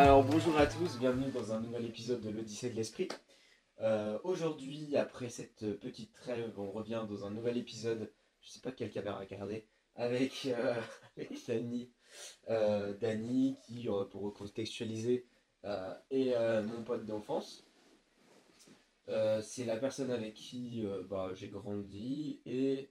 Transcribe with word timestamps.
Alors 0.00 0.22
bonjour 0.22 0.56
à 0.56 0.68
tous, 0.68 0.96
bienvenue 0.96 1.28
dans 1.32 1.52
un 1.52 1.58
nouvel 1.58 1.84
épisode 1.86 2.20
de 2.20 2.30
l'Odyssée 2.30 2.70
de 2.70 2.76
l'Esprit. 2.76 3.08
Euh, 3.80 4.16
Aujourd'hui, 4.22 4.96
après 4.96 5.28
cette 5.28 5.76
petite 5.80 6.12
trêve, 6.12 6.52
on 6.56 6.70
revient 6.70 7.04
dans 7.10 7.26
un 7.26 7.32
nouvel 7.32 7.56
épisode, 7.56 8.08
je 8.40 8.48
sais 8.48 8.60
pas 8.60 8.70
quelle 8.70 8.92
caméra 8.92 9.18
regarder, 9.18 9.66
avec, 9.96 10.46
euh, 10.46 10.80
Dani. 11.48 11.90
Euh, 12.48 12.94
Dani 12.94 13.56
qui, 13.66 13.88
euh, 13.88 14.04
pour 14.04 14.22
recontextualiser, 14.22 15.26
est 15.64 16.62
mon 16.62 16.84
pote 16.84 17.04
d'enfance. 17.04 17.66
C'est 19.08 19.64
la 19.64 19.78
personne 19.78 20.12
avec 20.12 20.34
qui 20.34 20.86
bah, 21.10 21.32
j'ai 21.34 21.48
grandi 21.48 22.40
et 22.46 22.88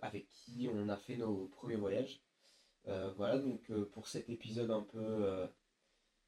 avec 0.00 0.26
qui 0.30 0.70
on 0.72 0.88
a 0.88 0.96
fait 0.96 1.18
nos 1.18 1.48
premiers 1.48 1.76
voyages. 1.76 2.22
Voilà, 2.86 3.36
donc 3.36 3.70
pour 3.92 4.08
cet 4.08 4.30
épisode 4.30 4.70
un 4.70 4.80
peu, 4.80 5.48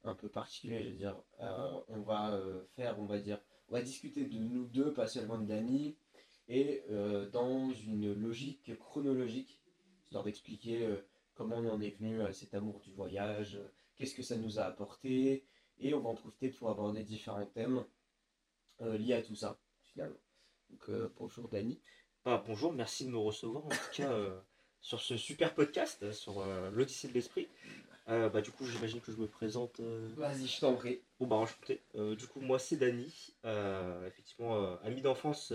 un 0.07 0.15
peu 0.15 0.29
particulier, 0.29 0.83
je 0.83 0.89
veux 0.89 0.95
dire, 0.95 1.21
euh, 1.41 1.81
on 1.87 2.01
va 2.01 2.33
euh, 2.33 2.63
faire, 2.75 2.99
on 2.99 3.05
va 3.05 3.19
dire, 3.19 3.39
on 3.69 3.73
va 3.73 3.81
discuter 3.81 4.25
de 4.25 4.37
nous 4.37 4.65
deux, 4.65 4.93
pas 4.93 5.07
seulement 5.07 5.37
de 5.37 5.45
Dani, 5.45 5.97
et 6.47 6.83
euh, 6.89 7.29
dans 7.29 7.71
une 7.71 8.13
logique 8.13 8.77
chronologique, 8.77 9.61
histoire 10.03 10.23
d'expliquer 10.23 10.87
comment 11.33 11.57
on 11.57 11.69
en 11.69 11.81
est 11.81 11.97
venu 11.97 12.21
à 12.21 12.31
cet 12.31 12.53
amour 12.53 12.79
du 12.79 12.91
voyage, 12.91 13.59
qu'est-ce 13.95 14.13
que 14.13 14.21
ça 14.21 14.37
nous 14.37 14.59
a 14.59 14.63
apporté, 14.63 15.45
et 15.79 15.93
on 15.93 15.99
va 15.99 16.09
en 16.09 16.15
profiter 16.15 16.49
pour 16.49 16.69
aborder 16.69 17.03
différents 17.03 17.45
thèmes 17.47 17.83
liés 18.79 19.13
à 19.13 19.21
tout 19.23 19.35
ça, 19.35 19.59
finalement. 19.83 20.19
Donc 20.69 20.91
bonjour 21.17 21.49
Dani. 21.49 21.81
Ah, 22.23 22.43
bonjour, 22.45 22.71
merci 22.71 23.05
de 23.05 23.09
me 23.09 23.17
recevoir 23.17 23.65
en 23.65 23.69
tout 23.69 23.91
cas 23.93 24.43
sur 24.79 25.01
ce 25.01 25.17
super 25.17 25.55
podcast 25.55 26.11
sur 26.11 26.45
l'Odyssée 26.71 27.07
de 27.07 27.13
l'Esprit. 27.13 27.47
Euh, 28.07 28.29
bah, 28.29 28.41
du 28.41 28.51
coup, 28.51 28.65
j'imagine 28.65 29.01
que 29.01 29.11
je 29.11 29.17
me 29.17 29.27
présente. 29.27 29.79
euh, 29.79 30.07
Vas-y, 30.15 30.45
je 30.47 30.59
t'en 30.59 30.75
prie. 30.75 31.01
Bon, 31.19 31.27
bah, 31.27 31.37
enchanté. 31.37 31.81
Euh, 31.95 32.15
du 32.15 32.27
coup, 32.27 32.39
moi, 32.39 32.59
c'est 32.59 32.77
Dany, 32.77 33.35
effectivement, 34.05 34.79
ami 34.81 35.01
d'enfance 35.01 35.51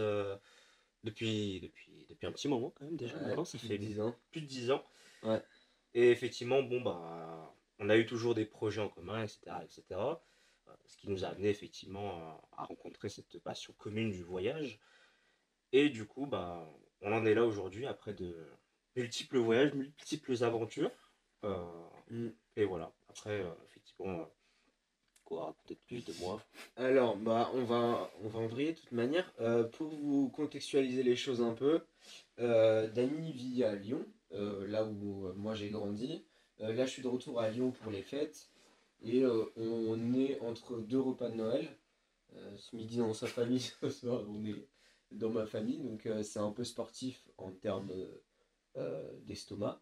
depuis, 1.05 1.61
depuis, 1.61 2.07
depuis 2.09 2.27
un 2.27 2.33
petit 2.33 2.49
moment 2.49 2.71
quand 2.71 2.85
même 2.85 2.97
déjà. 2.97 3.17
Ouais, 3.17 3.29
maintenant, 3.29 3.45
ça 3.45 3.59
plus 3.59 3.69
fait 3.69 3.79
de 3.79 3.85
10 3.85 4.01
ans. 4.01 4.17
plus 4.31 4.41
de 4.43 4.47
10 4.47 4.71
ans. 4.71 4.85
Ouais. 5.23 5.43
Et 5.95 6.11
effectivement, 6.11 6.63
bon, 6.63 6.81
bah, 6.81 7.55
on 7.79 7.89
a 7.89 7.97
eu 7.97 8.05
toujours 8.07 8.35
des 8.35 8.45
projets 8.45 8.81
en 8.81 8.89
commun, 8.89 9.23
etc. 9.23 9.63
etc. 9.65 10.01
ce 10.87 10.97
qui 10.97 11.09
nous 11.09 11.25
a 11.25 11.29
amené 11.29 11.49
effectivement 11.49 12.17
à, 12.19 12.49
à 12.59 12.65
rencontrer 12.65 13.09
cette 13.09 13.39
passion 13.39 13.73
commune 13.79 14.11
du 14.11 14.23
voyage. 14.23 14.81
Et 15.73 15.89
du 15.89 16.07
coup, 16.07 16.27
bah, 16.27 16.69
on 17.01 17.13
en 17.13 17.25
est 17.25 17.35
là 17.35 17.45
aujourd'hui 17.45 17.87
après 17.87 18.13
de 18.13 18.37
multiples 18.97 19.39
voyages, 19.39 19.73
multiples 19.73 20.43
aventures. 20.43 20.91
Euh, 21.45 21.65
Mm. 22.11 22.31
Et 22.57 22.65
voilà, 22.65 22.93
après, 23.09 23.41
euh, 23.41 23.51
effectivement, 23.65 24.21
euh, 24.21 24.25
quoi 25.25 25.55
de 25.69 25.75
plus 25.75 26.05
de 26.05 26.13
moi 26.21 26.43
Alors, 26.77 27.17
bah, 27.17 27.51
on 27.55 27.65
va, 27.65 28.11
on 28.23 28.29
va 28.29 28.47
de 28.47 28.73
toute 28.73 28.93
manière. 28.93 29.33
Euh, 29.41 29.65
pour 29.65 29.89
vous 29.89 30.29
contextualiser 30.31 31.03
les 31.03 31.17
choses 31.17 31.43
un 31.43 31.55
peu, 31.55 31.81
Dany 32.39 33.33
vit 33.33 33.65
à 33.65 33.75
Lyon, 33.75 34.05
là 34.31 34.85
où 34.85 35.33
moi 35.35 35.55
j'ai 35.55 35.71
grandi. 35.71 36.25
Là, 36.59 36.85
je 36.85 36.91
suis 36.91 37.03
de 37.03 37.09
retour 37.09 37.41
à 37.41 37.51
Lyon 37.51 37.71
pour 37.71 37.91
les 37.91 38.03
fêtes. 38.03 38.49
Et 39.03 39.25
on 39.25 40.15
est 40.15 40.41
entre 40.41 40.79
deux 40.79 41.01
repas 41.01 41.31
de 41.31 41.37
Noël. 41.37 41.69
Ce 42.57 42.77
midi 42.77 42.99
dans 42.99 43.15
sa 43.15 43.27
famille, 43.27 43.61
ce 43.81 43.89
soir 43.89 44.25
on 44.29 44.45
est 44.45 44.67
dans 45.11 45.31
ma 45.31 45.47
famille. 45.47 45.79
Donc 45.79 46.09
c'est 46.23 46.39
un 46.39 46.53
peu 46.53 46.65
sportif 46.65 47.29
en 47.39 47.51
termes 47.53 47.93
d'estomac. 49.27 49.81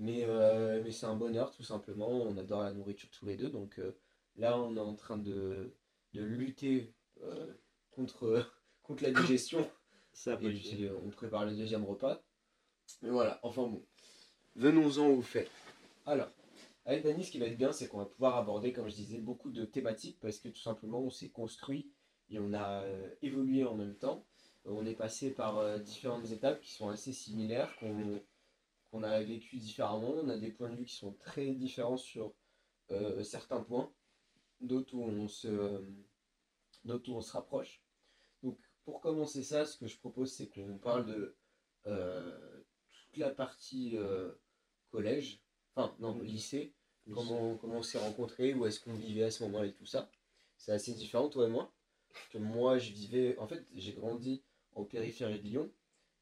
Mais, 0.00 0.24
euh, 0.24 0.80
mais 0.82 0.92
c'est 0.92 1.04
un 1.04 1.14
bonheur 1.14 1.50
tout 1.52 1.62
simplement. 1.62 2.08
On 2.08 2.38
adore 2.38 2.62
la 2.62 2.72
nourriture 2.72 3.10
tous 3.10 3.26
les 3.26 3.36
deux. 3.36 3.50
Donc 3.50 3.78
euh, 3.78 3.94
là, 4.36 4.58
on 4.58 4.74
est 4.74 4.80
en 4.80 4.94
train 4.94 5.18
de, 5.18 5.76
de 6.14 6.22
lutter 6.22 6.94
euh, 7.22 7.52
contre, 7.90 8.50
contre 8.82 9.02
la 9.02 9.10
digestion. 9.10 9.70
Ça 10.14 10.38
Et 10.40 10.48
puis 10.54 10.88
on 11.04 11.10
prépare 11.10 11.44
le 11.44 11.54
deuxième 11.54 11.84
repas. 11.84 12.22
Mais 13.02 13.10
voilà, 13.10 13.40
enfin 13.42 13.62
bon. 13.64 13.84
Venons-en 14.56 15.06
au 15.08 15.20
fait. 15.20 15.50
Alors, 16.06 16.30
avec 16.86 17.04
Dany, 17.04 17.22
ce 17.22 17.30
qui 17.30 17.38
va 17.38 17.46
être 17.46 17.58
bien, 17.58 17.70
c'est 17.70 17.86
qu'on 17.86 17.98
va 17.98 18.06
pouvoir 18.06 18.36
aborder, 18.36 18.72
comme 18.72 18.88
je 18.88 18.96
disais, 18.96 19.18
beaucoup 19.18 19.50
de 19.50 19.66
thématiques 19.66 20.18
parce 20.18 20.38
que 20.38 20.48
tout 20.48 20.62
simplement, 20.62 21.00
on 21.00 21.10
s'est 21.10 21.28
construit 21.28 21.92
et 22.30 22.38
on 22.38 22.54
a 22.54 22.84
évolué 23.20 23.64
en 23.64 23.76
même 23.76 23.96
temps. 23.96 24.24
On 24.64 24.86
est 24.86 24.94
passé 24.94 25.30
par 25.30 25.78
différentes 25.80 26.30
étapes 26.32 26.60
qui 26.62 26.72
sont 26.72 26.88
assez 26.88 27.12
similaires, 27.12 27.76
qu'on 27.76 28.20
qu'on 28.90 29.02
a 29.02 29.22
vécu 29.22 29.56
différemment. 29.56 30.14
On 30.22 30.28
a 30.28 30.36
des 30.36 30.50
points 30.50 30.70
de 30.70 30.76
vue 30.76 30.84
qui 30.84 30.96
sont 30.96 31.12
très 31.14 31.52
différents 31.52 31.96
sur 31.96 32.34
euh, 32.90 33.22
certains 33.22 33.60
points, 33.60 33.92
d'autres 34.60 34.94
où 34.94 35.02
on 35.02 35.28
se, 35.28 35.48
euh, 35.48 35.80
d'autres 36.84 37.10
où 37.10 37.16
on 37.16 37.20
se 37.20 37.32
rapproche. 37.32 37.82
Donc, 38.42 38.58
pour 38.84 39.00
commencer 39.00 39.42
ça, 39.42 39.66
ce 39.66 39.76
que 39.78 39.86
je 39.86 39.98
propose, 39.98 40.32
c'est 40.32 40.48
qu'on 40.48 40.78
parle 40.78 41.06
de 41.06 41.36
euh, 41.86 42.62
toute 42.88 43.16
la 43.16 43.30
partie 43.30 43.96
euh, 43.96 44.32
collège, 44.90 45.40
enfin, 45.74 45.94
non, 46.00 46.18
lycée, 46.20 46.74
comment, 47.12 47.56
comment 47.56 47.78
on 47.78 47.82
s'est 47.82 47.98
rencontrés, 47.98 48.54
où 48.54 48.66
est-ce 48.66 48.80
qu'on 48.80 48.94
vivait 48.94 49.24
à 49.24 49.30
ce 49.30 49.44
moment-là 49.44 49.66
et 49.66 49.72
tout 49.72 49.86
ça. 49.86 50.10
C'est 50.56 50.72
assez 50.72 50.92
différent, 50.94 51.28
toi 51.28 51.46
et 51.46 51.50
moi. 51.50 51.72
Parce 52.12 52.28
que 52.28 52.38
moi, 52.38 52.78
je 52.78 52.92
vivais, 52.92 53.38
en 53.38 53.46
fait, 53.46 53.64
j'ai 53.74 53.92
grandi 53.92 54.42
en 54.74 54.84
périphérie 54.84 55.38
de 55.38 55.44
Lyon, 55.44 55.72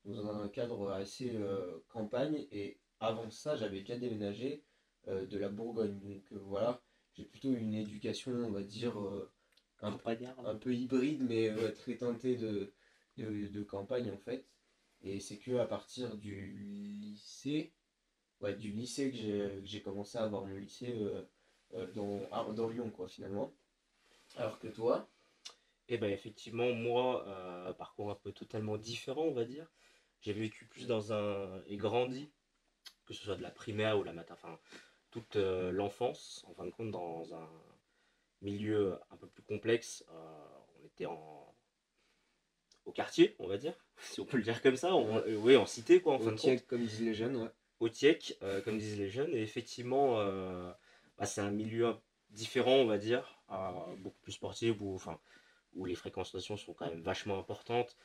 dans 0.04 0.28
un 0.28 0.48
cadre 0.48 0.90
assez 0.90 1.30
euh, 1.36 1.78
campagne, 1.88 2.46
et 2.52 2.78
avant 3.00 3.30
ça, 3.30 3.56
j'avais 3.56 3.80
déjà 3.80 3.96
déménagé 3.98 4.64
euh, 5.08 5.26
de 5.26 5.38
la 5.38 5.48
Bourgogne. 5.48 5.98
Donc 6.00 6.32
euh, 6.32 6.38
voilà, 6.42 6.82
j'ai 7.14 7.24
plutôt 7.24 7.52
une 7.52 7.74
éducation, 7.74 8.32
on 8.32 8.50
va 8.50 8.62
dire, 8.62 8.96
un, 9.82 9.98
un 10.44 10.56
peu 10.56 10.74
hybride, 10.74 11.22
mais 11.28 11.50
très 11.74 11.96
teinté 11.96 12.36
de, 12.36 12.72
de, 13.16 13.48
de 13.48 13.62
campagne 13.62 14.10
en 14.10 14.18
fait. 14.18 14.46
Et 15.02 15.20
c'est 15.20 15.38
que 15.38 15.56
à 15.58 15.66
partir 15.66 16.16
du 16.16 16.56
lycée, 16.58 17.72
ouais, 18.40 18.54
du 18.56 18.72
lycée 18.72 19.10
que 19.12 19.60
j'ai 19.64 19.82
commencé 19.82 20.18
à 20.18 20.24
avoir 20.24 20.46
mon 20.46 20.56
lycée 20.56 20.94
dans, 21.94 22.52
dans 22.52 22.68
Lyon, 22.68 22.90
quoi, 22.90 23.08
finalement. 23.08 23.52
Alors 24.36 24.58
que 24.58 24.68
toi, 24.68 25.08
Et 25.88 25.96
ben 25.98 26.10
effectivement, 26.10 26.72
moi, 26.74 27.26
euh, 27.28 27.72
parcours 27.72 28.10
un 28.10 28.14
peu 28.14 28.32
totalement 28.32 28.76
différent, 28.76 29.22
on 29.24 29.32
va 29.32 29.44
dire. 29.44 29.66
J'ai 30.20 30.32
vécu 30.32 30.64
plus 30.66 30.86
dans 30.86 31.12
un. 31.12 31.62
et 31.68 31.76
grandi, 31.76 32.30
que 33.06 33.14
ce 33.14 33.24
soit 33.24 33.36
de 33.36 33.42
la 33.42 33.50
primaire 33.50 33.98
ou 33.98 34.02
la 34.04 34.12
matin, 34.12 34.34
enfin, 34.34 34.58
toute 35.10 35.36
euh, 35.36 35.70
l'enfance, 35.70 36.44
en 36.48 36.54
fin 36.54 36.66
de 36.66 36.70
compte, 36.70 36.90
dans 36.90 37.34
un 37.34 37.48
milieu 38.42 38.98
un 39.10 39.16
peu 39.16 39.26
plus 39.26 39.42
complexe. 39.42 40.04
Euh, 40.10 40.44
on 40.80 40.86
était 40.86 41.06
en. 41.06 41.54
au 42.84 42.92
quartier, 42.92 43.36
on 43.38 43.46
va 43.46 43.58
dire, 43.58 43.74
si 44.00 44.20
on 44.20 44.24
peut 44.24 44.36
le 44.36 44.42
dire 44.42 44.60
comme 44.62 44.76
ça. 44.76 44.94
On- 44.94 45.16
euh, 45.18 45.36
oui, 45.36 45.56
en 45.56 45.66
cité, 45.66 46.00
quoi, 46.00 46.14
en 46.14 46.18
fin 46.18 46.32
au 46.32 46.34
de 46.34 46.40
compte 46.40 46.66
comme 46.66 46.84
disent 46.84 47.02
les 47.02 47.14
jeunes, 47.14 47.36
ouais. 47.36 47.50
au 47.80 47.88
TIEC, 47.88 48.38
euh, 48.42 48.60
comme 48.62 48.78
disent 48.78 48.98
les 48.98 49.08
jeunes. 49.08 49.32
Et 49.34 49.42
effectivement, 49.42 50.18
euh, 50.20 50.70
bah, 51.18 51.26
c'est 51.26 51.40
un 51.40 51.50
milieu 51.50 51.96
différent, 52.30 52.74
on 52.76 52.86
va 52.86 52.98
dire, 52.98 53.40
beaucoup 53.98 54.20
plus 54.20 54.32
sportif, 54.32 54.76
où, 54.80 54.94
enfin, 54.94 55.18
où 55.74 55.84
les 55.84 55.94
fréquentations 55.94 56.56
sont 56.56 56.74
quand 56.74 56.86
même 56.86 57.00
vachement 57.02 57.38
importantes. 57.38 57.96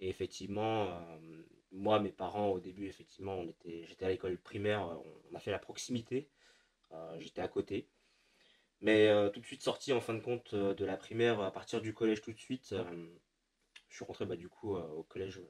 Et 0.00 0.08
effectivement, 0.08 0.88
euh, 0.88 1.42
moi, 1.72 2.00
mes 2.00 2.12
parents, 2.12 2.48
au 2.48 2.60
début, 2.60 2.86
effectivement, 2.86 3.36
on 3.36 3.48
était, 3.48 3.84
j'étais 3.86 4.04
à 4.04 4.08
l'école 4.08 4.38
primaire, 4.38 4.98
on 5.30 5.34
a 5.34 5.40
fait 5.40 5.50
la 5.50 5.58
proximité, 5.58 6.28
euh, 6.92 7.18
j'étais 7.20 7.42
à 7.42 7.48
côté. 7.48 7.88
Mais 8.80 9.08
euh, 9.08 9.30
tout 9.30 9.40
de 9.40 9.46
suite 9.46 9.62
sorti, 9.62 9.92
en 9.92 10.00
fin 10.00 10.14
de 10.14 10.20
compte, 10.20 10.54
de 10.54 10.84
la 10.84 10.96
primaire, 10.96 11.40
à 11.40 11.52
partir 11.52 11.80
du 11.80 11.94
collège 11.94 12.22
tout 12.22 12.32
de 12.32 12.38
suite, 12.38 12.74
je 13.88 13.96
suis 13.96 14.04
rentré 14.04 14.26
bah, 14.26 14.36
du 14.36 14.48
coup 14.48 14.76
au 14.76 15.04
collège 15.04 15.40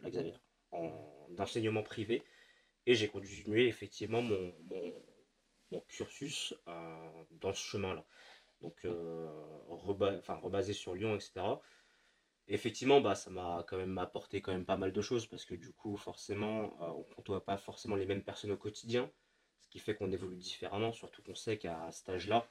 d'enseignement 1.30 1.82
privé. 1.82 2.22
Et 2.86 2.94
j'ai 2.94 3.08
continué 3.08 3.66
effectivement 3.66 4.22
mon, 4.22 4.52
cursus 5.88 6.54
dans 6.66 7.52
ce 7.52 7.64
chemin-là. 7.64 8.04
Donc, 8.60 8.86
rebasé 9.68 10.74
sur 10.74 10.94
Lyon, 10.94 11.16
etc. 11.16 11.42
Effectivement, 12.48 13.00
bah, 13.00 13.14
ça 13.14 13.30
m'a 13.30 13.64
quand 13.68 13.78
même 13.78 13.96
apporté 13.98 14.42
quand 14.42 14.52
même 14.52 14.66
pas 14.66 14.76
mal 14.76 14.92
de 14.92 15.00
choses 15.00 15.26
parce 15.26 15.44
que 15.44 15.54
du 15.54 15.72
coup, 15.72 15.96
forcément, 15.96 16.76
euh, 16.82 16.90
on 16.92 16.98
ne 16.98 17.14
côtoie 17.14 17.44
pas 17.44 17.56
forcément 17.56 17.96
les 17.96 18.06
mêmes 18.06 18.22
personnes 18.22 18.52
au 18.52 18.56
quotidien, 18.56 19.10
ce 19.60 19.68
qui 19.68 19.78
fait 19.78 19.94
qu'on 19.94 20.12
évolue 20.12 20.36
différemment, 20.36 20.92
surtout 20.92 21.22
qu'on 21.22 21.34
sait 21.34 21.56
qu'à 21.58 21.90
cet 21.90 22.10
âge-là, 22.10 22.46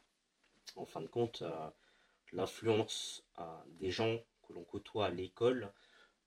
en 0.76 0.86
fin 0.86 1.02
de 1.02 1.08
compte, 1.08 1.42
euh, 1.44 1.70
l'influence 2.32 3.24
euh, 3.40 3.44
des 3.68 3.92
gens 3.92 4.18
que 4.48 4.54
l'on 4.54 4.64
côtoie 4.64 5.08
à 5.08 5.10
l'école 5.10 5.72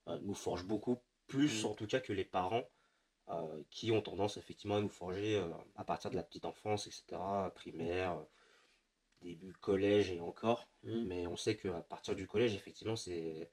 euh, 0.09 0.19
nous 0.23 0.35
forge 0.35 0.65
beaucoup 0.65 0.99
plus 1.27 1.65
Mm. 1.65 1.67
en 1.67 1.75
tout 1.75 1.87
cas 1.89 2.01
que 2.01 2.13
les 2.13 2.25
parents 2.25 2.65
qui 3.71 3.91
ont 3.91 4.01
tendance 4.01 4.37
effectivement 4.37 4.77
à 4.77 4.81
nous 4.81 4.89
forger 4.89 5.45
à 5.75 5.83
partir 5.83 6.13
de 6.13 6.15
la 6.17 6.23
petite 6.23 6.45
enfance, 6.45 6.87
etc., 6.87 7.51
primaire, 7.57 8.25
début 9.21 9.53
collège 9.55 10.13
et 10.13 10.21
encore. 10.21 10.69
Mm. 10.85 11.05
Mais 11.07 11.27
on 11.27 11.37
sait 11.37 11.57
qu'à 11.57 11.81
partir 11.83 12.15
du 12.15 12.29
collège, 12.29 12.55
effectivement, 12.55 12.95
c'est 12.95 13.51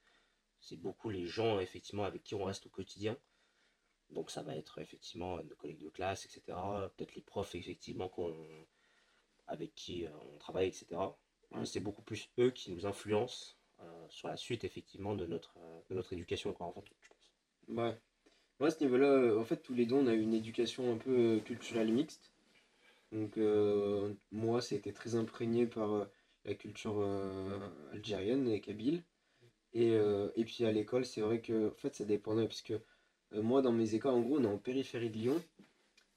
c'est 0.63 0.77
beaucoup 0.77 1.09
les 1.09 1.25
gens 1.25 1.59
effectivement 1.59 2.05
avec 2.05 2.23
qui 2.23 2.35
on 2.35 2.45
reste 2.45 2.65
au 2.65 2.69
quotidien. 2.69 3.17
Donc 4.09 4.31
ça 4.31 4.43
va 4.43 4.55
être 4.55 4.79
effectivement 4.79 5.37
nos 5.43 5.55
collègues 5.55 5.83
de 5.83 5.89
classe, 5.89 6.25
etc. 6.25 6.57
Peut-être 6.95 7.15
les 7.15 7.21
profs 7.21 7.55
effectivement 7.55 8.11
avec 9.47 9.75
qui 9.75 10.05
on 10.33 10.37
travaille, 10.37 10.67
etc. 10.67 10.87
c'est 11.65 11.81
beaucoup 11.81 12.01
plus 12.01 12.29
eux 12.39 12.51
qui 12.51 12.71
nous 12.71 12.85
influencent 12.85 13.57
sur 14.09 14.27
la 14.27 14.37
suite, 14.37 14.63
effectivement, 14.63 15.15
de 15.15 15.25
notre, 15.25 15.55
de 15.89 15.95
notre 15.95 16.13
éducation, 16.13 16.53
quoi, 16.53 16.67
en 16.67 16.73
je 17.01 17.09
pense. 17.09 17.33
Ouais. 17.67 17.97
Moi, 18.59 18.67
à 18.67 18.71
ce 18.71 18.83
niveau-là, 18.83 19.37
en 19.37 19.43
fait, 19.43 19.57
tous 19.57 19.73
les 19.73 19.85
deux, 19.85 19.95
on 19.95 20.07
a 20.07 20.13
une 20.13 20.33
éducation 20.33 20.93
un 20.93 20.97
peu 20.97 21.41
culturelle 21.43 21.91
mixte. 21.91 22.31
Donc, 23.11 23.37
moi, 24.31 24.61
c'était 24.61 24.93
très 24.93 25.15
imprégné 25.15 25.65
par 25.67 26.07
la 26.45 26.53
culture 26.53 27.01
algérienne 27.91 28.47
et 28.47 28.61
kabyle. 28.61 29.03
Et, 29.73 29.93
et 30.35 30.45
puis 30.45 30.65
à 30.65 30.71
l'école, 30.71 31.05
c'est 31.05 31.21
vrai 31.21 31.41
que 31.41 31.69
en 31.69 31.75
fait, 31.75 31.95
ça 31.95 32.05
dépendait, 32.05 32.45
parce 32.45 32.61
que 32.61 32.81
moi, 33.31 33.61
dans 33.61 33.71
mes 33.71 33.95
écoles, 33.95 34.13
en 34.13 34.21
gros, 34.21 34.37
on 34.37 34.43
est 34.43 34.47
en 34.47 34.57
périphérie 34.57 35.09
de 35.09 35.17
Lyon, 35.17 35.43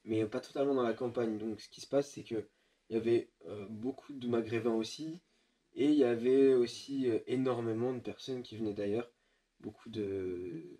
mais 0.04 0.26
pas 0.26 0.40
totalement 0.40 0.74
dans 0.74 0.82
la 0.82 0.92
campagne. 0.92 1.38
Donc, 1.38 1.60
ce 1.60 1.68
qui 1.68 1.80
se 1.80 1.86
passe, 1.86 2.10
c'est 2.10 2.24
que 2.24 2.48
il 2.88 2.94
y 2.94 2.98
avait 2.98 3.30
beaucoup 3.70 4.12
de 4.12 4.28
maghrébins 4.28 4.74
aussi, 4.74 5.20
et 5.74 5.86
il 5.86 5.98
y 5.98 6.04
avait 6.04 6.54
aussi 6.54 7.08
énormément 7.26 7.92
de 7.92 8.00
personnes 8.00 8.42
qui 8.42 8.56
venaient 8.56 8.74
d'ailleurs, 8.74 9.10
beaucoup 9.60 9.88
de, 9.88 10.78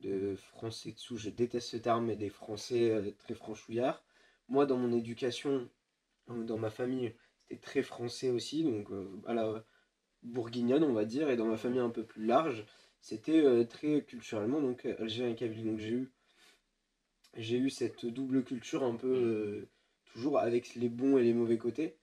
de 0.00 0.34
Français 0.34 0.92
dessous, 0.92 1.16
je 1.16 1.30
déteste 1.30 1.68
ce 1.68 1.76
terme, 1.76 2.06
mais 2.06 2.16
des 2.16 2.28
Français 2.28 3.14
très 3.18 3.34
franchouillards. 3.34 4.04
Moi, 4.48 4.66
dans 4.66 4.76
mon 4.76 4.92
éducation, 4.92 5.70
dans 6.26 6.58
ma 6.58 6.70
famille, 6.70 7.14
c'était 7.42 7.60
très 7.60 7.82
français 7.82 8.30
aussi, 8.30 8.64
donc 8.64 8.88
la 9.26 9.64
bourguignonne, 10.24 10.82
on 10.82 10.92
va 10.92 11.04
dire, 11.04 11.28
et 11.30 11.36
dans 11.36 11.46
ma 11.46 11.56
famille 11.56 11.80
un 11.80 11.90
peu 11.90 12.04
plus 12.04 12.26
large, 12.26 12.64
c'était 13.04 13.44
euh, 13.44 13.64
très 13.64 14.02
culturellement, 14.02 14.62
donc 14.62 14.86
euh, 14.86 14.96
algérien 14.98 15.32
et 15.32 15.36
kabyle. 15.36 15.66
Donc 15.66 15.78
j'ai 15.78 15.90
eu, 15.90 16.12
j'ai 17.36 17.58
eu 17.58 17.70
cette 17.70 18.06
double 18.06 18.44
culture 18.44 18.82
un 18.82 18.96
peu, 18.96 19.12
euh, 19.12 19.68
toujours 20.12 20.38
avec 20.38 20.74
les 20.74 20.88
bons 20.88 21.18
et 21.18 21.22
les 21.22 21.34
mauvais 21.34 21.58
côtés. 21.58 21.98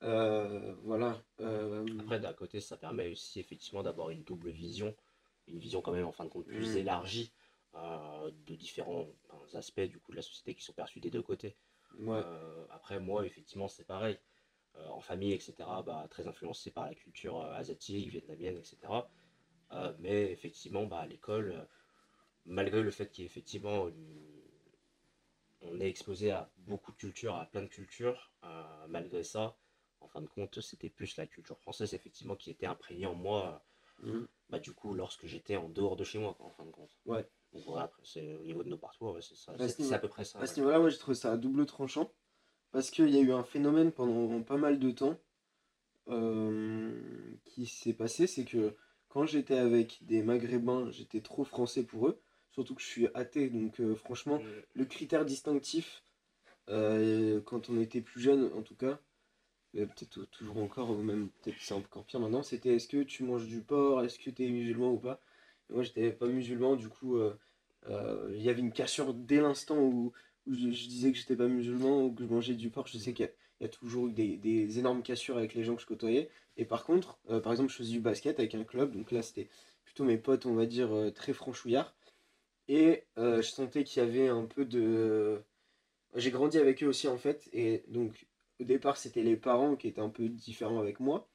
voilà. 0.00 1.22
Après, 2.00 2.20
d'un 2.20 2.32
côté, 2.32 2.60
ça 2.60 2.76
permet 2.76 3.08
aussi 3.10 3.38
effectivement 3.38 3.82
d'avoir 3.82 4.10
une 4.10 4.24
double 4.24 4.50
vision, 4.50 4.94
une 5.46 5.58
vision 5.58 5.82
quand 5.82 5.92
même 5.92 6.06
en 6.06 6.12
fin 6.12 6.24
de 6.24 6.30
compte 6.30 6.46
plus 6.46 6.74
mm. 6.74 6.78
élargie 6.78 7.32
de 7.74 8.54
différents 8.54 9.06
aspects 9.52 9.80
du 9.82 9.98
coup 9.98 10.12
de 10.12 10.16
la 10.16 10.22
société 10.22 10.54
qui 10.54 10.64
sont 10.64 10.72
perçus 10.72 11.00
des 11.00 11.10
deux 11.10 11.22
côtés. 11.22 11.54
après, 12.70 12.98
moi, 12.98 13.26
effectivement, 13.26 13.68
c'est 13.68 13.84
pareil. 13.84 14.18
En 14.90 15.00
famille, 15.00 15.32
etc., 15.32 15.54
bah, 15.84 16.06
très 16.10 16.26
influencé 16.26 16.70
par 16.70 16.86
la 16.86 16.94
culture 16.94 17.42
asiatique, 17.42 18.08
vietnamienne, 18.10 18.56
etc. 18.56 18.78
Euh, 19.72 19.92
mais 19.98 20.30
effectivement, 20.30 20.86
bah, 20.86 20.98
à 20.98 21.06
l'école, 21.06 21.52
euh, 21.52 21.64
malgré 22.44 22.82
le 22.82 22.90
fait 22.90 23.10
qu'effectivement 23.10 23.88
on 25.62 25.80
est 25.80 25.88
exposé 25.88 26.30
à 26.30 26.50
beaucoup 26.58 26.92
de 26.92 26.96
cultures, 26.96 27.34
à 27.34 27.46
plein 27.46 27.62
de 27.62 27.68
cultures, 27.68 28.32
euh, 28.44 28.86
malgré 28.88 29.24
ça, 29.24 29.56
en 30.00 30.08
fin 30.08 30.20
de 30.20 30.28
compte, 30.28 30.60
c'était 30.60 30.90
plus 30.90 31.16
la 31.16 31.26
culture 31.26 31.58
française 31.58 31.94
effectivement 31.94 32.36
qui 32.36 32.50
était 32.50 32.66
imprégnée 32.66 33.06
en 33.06 33.14
moi. 33.14 33.64
Mhm. 34.02 34.28
Bah, 34.50 34.60
du 34.60 34.72
coup, 34.72 34.94
lorsque 34.94 35.26
j'étais 35.26 35.56
en 35.56 35.68
dehors 35.68 35.96
de 35.96 36.04
chez 36.04 36.18
moi, 36.18 36.36
en 36.38 36.50
fin 36.50 36.64
de 36.64 36.70
compte. 36.70 36.96
Ouais. 37.06 37.28
Donc 37.52 37.64
voilà, 37.64 37.90
c'est 38.04 38.34
au 38.36 38.44
niveau 38.44 38.62
de 38.62 38.68
nos 38.68 38.78
parcours, 38.78 39.16
c'est 39.20 39.34
ça. 39.34 39.56
C'est 39.58 39.92
à 39.92 39.98
peu 39.98 40.08
près 40.08 40.24
ça. 40.24 40.38
À 40.38 40.46
ce 40.46 40.60
niveau-là, 40.60 40.78
moi 40.78 40.90
j'ai 40.90 40.98
trouvé 40.98 41.16
ça 41.16 41.32
à 41.32 41.36
double 41.36 41.66
tranchant. 41.66 42.12
Parce 42.76 42.90
qu'il 42.90 43.08
y 43.08 43.16
a 43.16 43.22
eu 43.22 43.32
un 43.32 43.42
phénomène 43.42 43.90
pendant 43.90 44.42
pas 44.42 44.58
mal 44.58 44.78
de 44.78 44.90
temps 44.90 45.18
qui 47.46 47.64
s'est 47.64 47.94
passé, 47.94 48.26
c'est 48.26 48.44
que 48.44 48.76
quand 49.08 49.24
j'étais 49.24 49.56
avec 49.56 50.00
des 50.02 50.22
maghrébins, 50.22 50.90
j'étais 50.90 51.22
trop 51.22 51.44
français 51.44 51.84
pour 51.84 52.06
eux. 52.06 52.20
Surtout 52.50 52.74
que 52.74 52.82
je 52.82 52.86
suis 52.86 53.08
athée, 53.14 53.48
donc 53.48 53.80
euh, 53.80 53.94
franchement, 53.94 54.40
mm. 54.40 54.44
le 54.74 54.84
critère 54.84 55.24
distinctif, 55.24 56.02
euh, 56.68 57.40
quand 57.46 57.70
on 57.70 57.80
était 57.80 58.02
plus 58.02 58.20
jeune 58.20 58.52
en 58.52 58.60
tout 58.60 58.76
cas, 58.76 59.00
euh, 59.76 59.86
peut-être 59.86 60.26
toujours 60.26 60.58
encore, 60.58 60.90
ou 60.90 61.02
même 61.02 61.30
peut-être 61.40 61.56
c'est 61.58 61.72
encore 61.72 62.04
pire 62.04 62.20
maintenant, 62.20 62.42
c'était 62.42 62.74
est-ce 62.74 62.88
que 62.88 63.02
tu 63.02 63.22
manges 63.22 63.46
du 63.46 63.62
porc, 63.62 64.04
est-ce 64.04 64.18
que 64.18 64.28
tu 64.28 64.44
es 64.44 64.50
musulman 64.50 64.92
ou 64.92 64.98
pas? 64.98 65.18
Moi 65.70 65.82
j'étais 65.82 66.10
pas 66.10 66.26
musulman, 66.26 66.76
du 66.76 66.90
coup 66.90 67.18
il 67.88 68.42
y 68.42 68.50
avait 68.50 68.60
une 68.60 68.72
cassure 68.72 69.14
dès 69.14 69.40
l'instant 69.40 69.78
où, 69.78 70.12
je, 70.46 70.88
disais 70.88 71.12
que 71.12 71.18
j'étais 71.18 71.36
pas 71.36 71.48
musulman 71.48 72.04
ou 72.04 72.12
que 72.12 72.22
je 72.24 72.28
mangeais 72.28 72.54
du 72.54 72.70
porc. 72.70 72.86
Je 72.86 72.98
sais 72.98 73.12
qu'il 73.12 73.30
y, 73.60 73.64
a 73.64 73.68
toujours 73.68 74.08
eu 74.08 74.12
des, 74.12 74.78
énormes 74.78 75.02
cassures 75.02 75.36
avec 75.36 75.54
les 75.54 75.64
gens 75.64 75.74
que 75.74 75.82
je 75.82 75.86
côtoyais. 75.86 76.30
Et 76.56 76.64
par 76.64 76.84
contre, 76.84 77.18
euh, 77.30 77.40
par 77.40 77.52
exemple, 77.52 77.70
je 77.70 77.76
faisais 77.76 77.92
du 77.92 78.00
basket 78.00 78.38
avec 78.38 78.54
un 78.54 78.64
club, 78.64 78.96
donc 78.96 79.12
là 79.12 79.22
c'était 79.22 79.48
plutôt 79.84 80.04
mes 80.04 80.18
potes, 80.18 80.46
on 80.46 80.54
va 80.54 80.66
dire, 80.66 80.94
euh, 80.94 81.10
très 81.10 81.32
franchouillards. 81.32 81.94
Et 82.68 83.04
euh, 83.18 83.42
je 83.42 83.48
sentais 83.48 83.84
qu'il 83.84 84.02
y 84.02 84.06
avait 84.06 84.28
un 84.28 84.46
peu 84.46 84.64
de. 84.64 85.42
J'ai 86.14 86.30
grandi 86.30 86.58
avec 86.58 86.82
eux 86.82 86.86
aussi 86.86 87.08
en 87.08 87.18
fait, 87.18 87.48
et 87.52 87.84
donc 87.88 88.26
au 88.60 88.64
départ 88.64 88.96
c'était 88.96 89.22
les 89.22 89.36
parents 89.36 89.76
qui 89.76 89.88
étaient 89.88 90.00
un 90.00 90.08
peu 90.08 90.28
différents 90.28 90.80
avec 90.80 91.00
moi. 91.00 91.28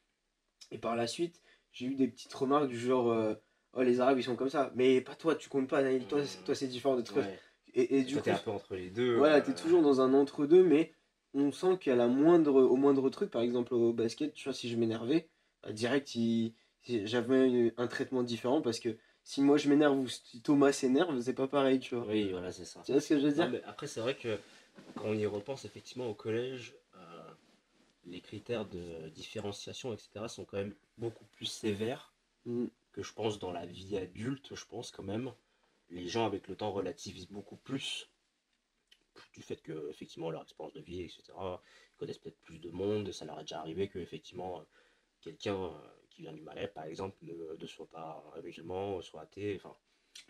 Et 0.72 0.78
par 0.78 0.96
la 0.96 1.07
suite, 1.07 1.42
j'ai 1.72 1.86
eu 1.86 1.96
des 1.96 2.07
petites 2.07 2.34
remarques 2.34 2.68
du 2.68 2.80
genre 2.80 3.36
Oh, 3.74 3.84
les 3.84 4.02
Arabes 4.02 4.19
ils 4.19 4.24
sont 4.24 4.36
comme 4.36 4.50
ça, 4.50 4.72
mais 4.75 5.00
pas 5.00 5.16
toi, 5.16 5.36
tu 5.36 5.48
comptes 5.48 5.69
pas, 5.69 5.81
toi, 6.10 6.22
toi 6.46 6.56
c'est 6.56 6.68
différent 6.68 6.98
de 6.98 7.04
trucs. 7.04 7.24
Et, 7.73 8.00
et, 8.00 8.03
du 8.03 8.15
coup, 8.15 8.21
t'es 8.21 8.31
un 8.31 8.38
peu 8.38 8.51
entre 8.51 8.75
les 8.75 8.89
deux. 8.89 9.15
Voilà, 9.15 9.41
t'es 9.41 9.53
toujours 9.53 9.81
dans 9.81 10.01
un 10.01 10.13
entre-deux, 10.13 10.63
mais 10.63 10.94
on 11.33 11.51
sent 11.51 11.77
qu'à 11.79 11.95
la 11.95 12.07
moindre, 12.07 12.62
au 12.62 12.75
moindre 12.75 13.09
truc, 13.09 13.31
par 13.31 13.41
exemple 13.41 13.73
au 13.73 13.94
basket, 13.94 14.33
tu 14.33 14.45
vois, 14.45 14.53
si 14.53 14.69
je 14.69 14.75
m'énervais, 14.75 15.29
bah, 15.63 15.71
direct, 15.71 16.18
j'avais 16.88 17.73
un 17.77 17.88
traitement 17.88 18.23
différent 18.23 18.62
parce 18.62 18.79
que 18.79 18.97
si 19.23 19.41
moi 19.41 19.57
je 19.57 19.69
m'énerve 19.69 19.97
ou 19.97 20.07
si 20.07 20.41
Thomas 20.41 20.71
s'énerve, 20.71 21.19
c'est 21.21 21.33
pas 21.33 21.47
pareil, 21.47 21.79
tu 21.79 21.95
vois. 21.95 22.06
Oui, 22.07 22.31
voilà, 22.31 22.51
c'est 22.51 22.65
ça. 22.65 22.81
Tu 22.85 22.91
vois 22.91 23.01
ce 23.01 23.09
que 23.09 23.19
je 23.19 23.27
veux 23.27 23.33
dire? 23.33 23.62
Après, 23.65 23.88
c'est 23.88 24.01
vrai 24.01 24.15
que 24.15 24.38
quand 24.95 25.06
on 25.06 25.13
y 25.13 25.25
repense, 25.25 25.65
effectivement, 25.65 26.07
au 26.07 26.13
collège, 26.13 26.75
euh, 26.95 27.00
les 28.06 28.19
critères 28.19 28.65
de 28.65 29.09
différenciation, 29.09 29.94
etc., 29.94 30.25
sont 30.27 30.44
quand 30.44 30.57
même 30.57 30.73
beaucoup 30.97 31.25
plus 31.35 31.45
sévères 31.45 32.13
mm. 32.45 32.65
que 32.94 33.03
je 33.03 33.13
pense 33.13 33.39
dans 33.39 33.51
la 33.51 33.65
vie 33.65 33.95
adulte, 33.97 34.56
je 34.56 34.65
pense 34.65 34.91
quand 34.91 35.03
même. 35.03 35.31
Les 35.92 36.08
gens, 36.08 36.26
avec 36.26 36.48
le 36.48 36.56
temps, 36.56 36.72
relativisent 36.72 37.30
beaucoup 37.30 37.58
plus 37.58 38.10
du 39.34 39.42
fait 39.42 39.62
que 39.62 39.90
effectivement 39.90 40.30
leur 40.30 40.44
expérience 40.44 40.74
de 40.74 40.82
vie, 40.82 41.02
etc., 41.02 41.24
connaissent 41.98 42.18
peut-être 42.18 42.40
plus 42.42 42.60
de 42.60 42.70
monde, 42.70 43.12
ça 43.12 43.26
leur 43.26 43.40
est 43.40 43.44
déjà 43.44 43.60
arrivé 43.60 43.88
que 43.88 44.00
effectivement 44.00 44.66
quelqu'un 45.22 45.56
euh, 45.56 45.70
qui 46.10 46.24
vient 46.24 46.34
du 46.34 46.42
Malais, 46.42 46.68
par 46.68 46.86
exemple, 46.86 47.16
ne, 47.22 47.66
soit 47.68 47.88
pas 47.90 48.24
musulman, 48.44 49.02
soit 49.02 49.22
athée, 49.22 49.56
enfin. 49.56 49.76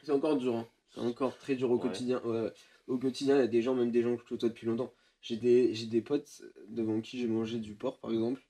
C'est 0.03 0.11
encore 0.11 0.37
dur, 0.37 0.55
hein. 0.55 0.67
c'est 0.93 0.99
encore 0.99 1.37
très 1.37 1.55
dur 1.55 1.71
au 1.71 1.79
quotidien. 1.79 2.21
au 2.87 2.97
quotidien, 2.97 3.35
il 3.37 3.39
y 3.39 3.43
a 3.43 3.47
des 3.47 3.61
gens, 3.61 3.73
même 3.73 3.91
des 3.91 4.01
gens 4.01 4.15
que 4.15 4.23
je 4.23 4.29
côtoie 4.29 4.49
depuis 4.49 4.67
longtemps. 4.67 4.93
J'ai 5.21 5.37
des, 5.37 5.73
j'ai 5.73 5.85
des 5.85 6.01
potes 6.01 6.43
devant 6.67 6.99
qui 7.01 7.19
j'ai 7.19 7.27
mangé 7.27 7.59
du 7.59 7.75
porc, 7.75 7.99
par 7.99 8.11
exemple, 8.11 8.41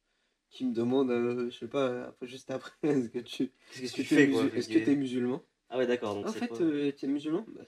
qui 0.49 0.65
me 0.65 0.73
demandent, 0.73 1.11
euh, 1.11 1.49
je 1.49 1.57
sais 1.57 1.67
pas, 1.67 2.07
après, 2.07 2.27
juste 2.27 2.51
après, 2.51 2.71
est-ce 2.83 3.09
que 3.09 3.19
tu 3.19 3.51
est-ce 3.81 3.93
que, 3.93 4.01
tu 4.01 4.03
fais, 4.03 4.29
est-ce 4.55 4.69
que 4.69 4.77
es 4.77 4.95
musulman? 4.95 5.41
Ah 5.71 5.77
ouais, 5.77 5.87
d'accord. 5.87 6.17
En 6.17 6.31
fait, 6.31 6.49
tu 6.49 7.05
es 7.05 7.07
musulman? 7.07 7.45
Bah, 7.47 7.61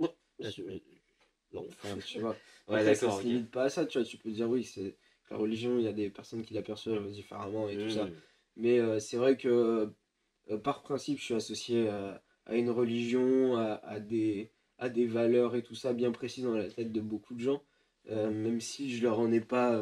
non, 0.00 0.12
tu 2.06 2.20
vois. 2.20 2.34
Ouais, 2.66 2.82
d'accord. 2.84 3.12
Ça 3.12 3.22
se 3.22 3.26
limite 3.26 3.50
pas 3.50 3.64
à 3.64 3.68
ça, 3.68 3.84
tu 3.84 3.98
vois. 3.98 4.06
Tu 4.06 4.16
peux 4.16 4.30
dire, 4.30 4.48
oui, 4.48 4.64
c'est 4.64 4.96
la 5.30 5.36
religion, 5.36 5.78
il 5.78 5.84
y 5.84 5.88
a 5.88 5.92
des 5.92 6.08
personnes 6.10 6.42
qui 6.42 6.54
l'aperçoivent 6.54 7.10
différemment 7.10 7.68
et 7.68 7.76
tout 7.76 7.90
ça. 7.90 8.06
Mmh. 8.06 8.12
Mais 8.56 8.78
euh, 8.78 8.98
c'est 8.98 9.18
vrai 9.18 9.36
que 9.36 9.92
euh, 10.50 10.58
par 10.58 10.82
principe, 10.82 11.18
je 11.18 11.24
suis 11.24 11.34
associé 11.34 11.88
à, 11.88 12.22
à 12.46 12.56
une 12.56 12.70
religion, 12.70 13.56
à, 13.56 13.74
à, 13.84 14.00
des, 14.00 14.50
à 14.78 14.88
des 14.88 15.06
valeurs 15.06 15.54
et 15.54 15.62
tout 15.62 15.74
ça 15.74 15.92
bien 15.92 16.10
précises 16.10 16.44
dans 16.44 16.54
la 16.54 16.68
tête 16.68 16.92
de 16.92 17.00
beaucoup 17.00 17.34
de 17.34 17.40
gens. 17.40 17.62
Euh, 18.10 18.30
même 18.30 18.60
si 18.60 18.94
je 18.94 19.02
leur 19.02 19.20
en 19.20 19.30
ai 19.30 19.40
pas, 19.40 19.80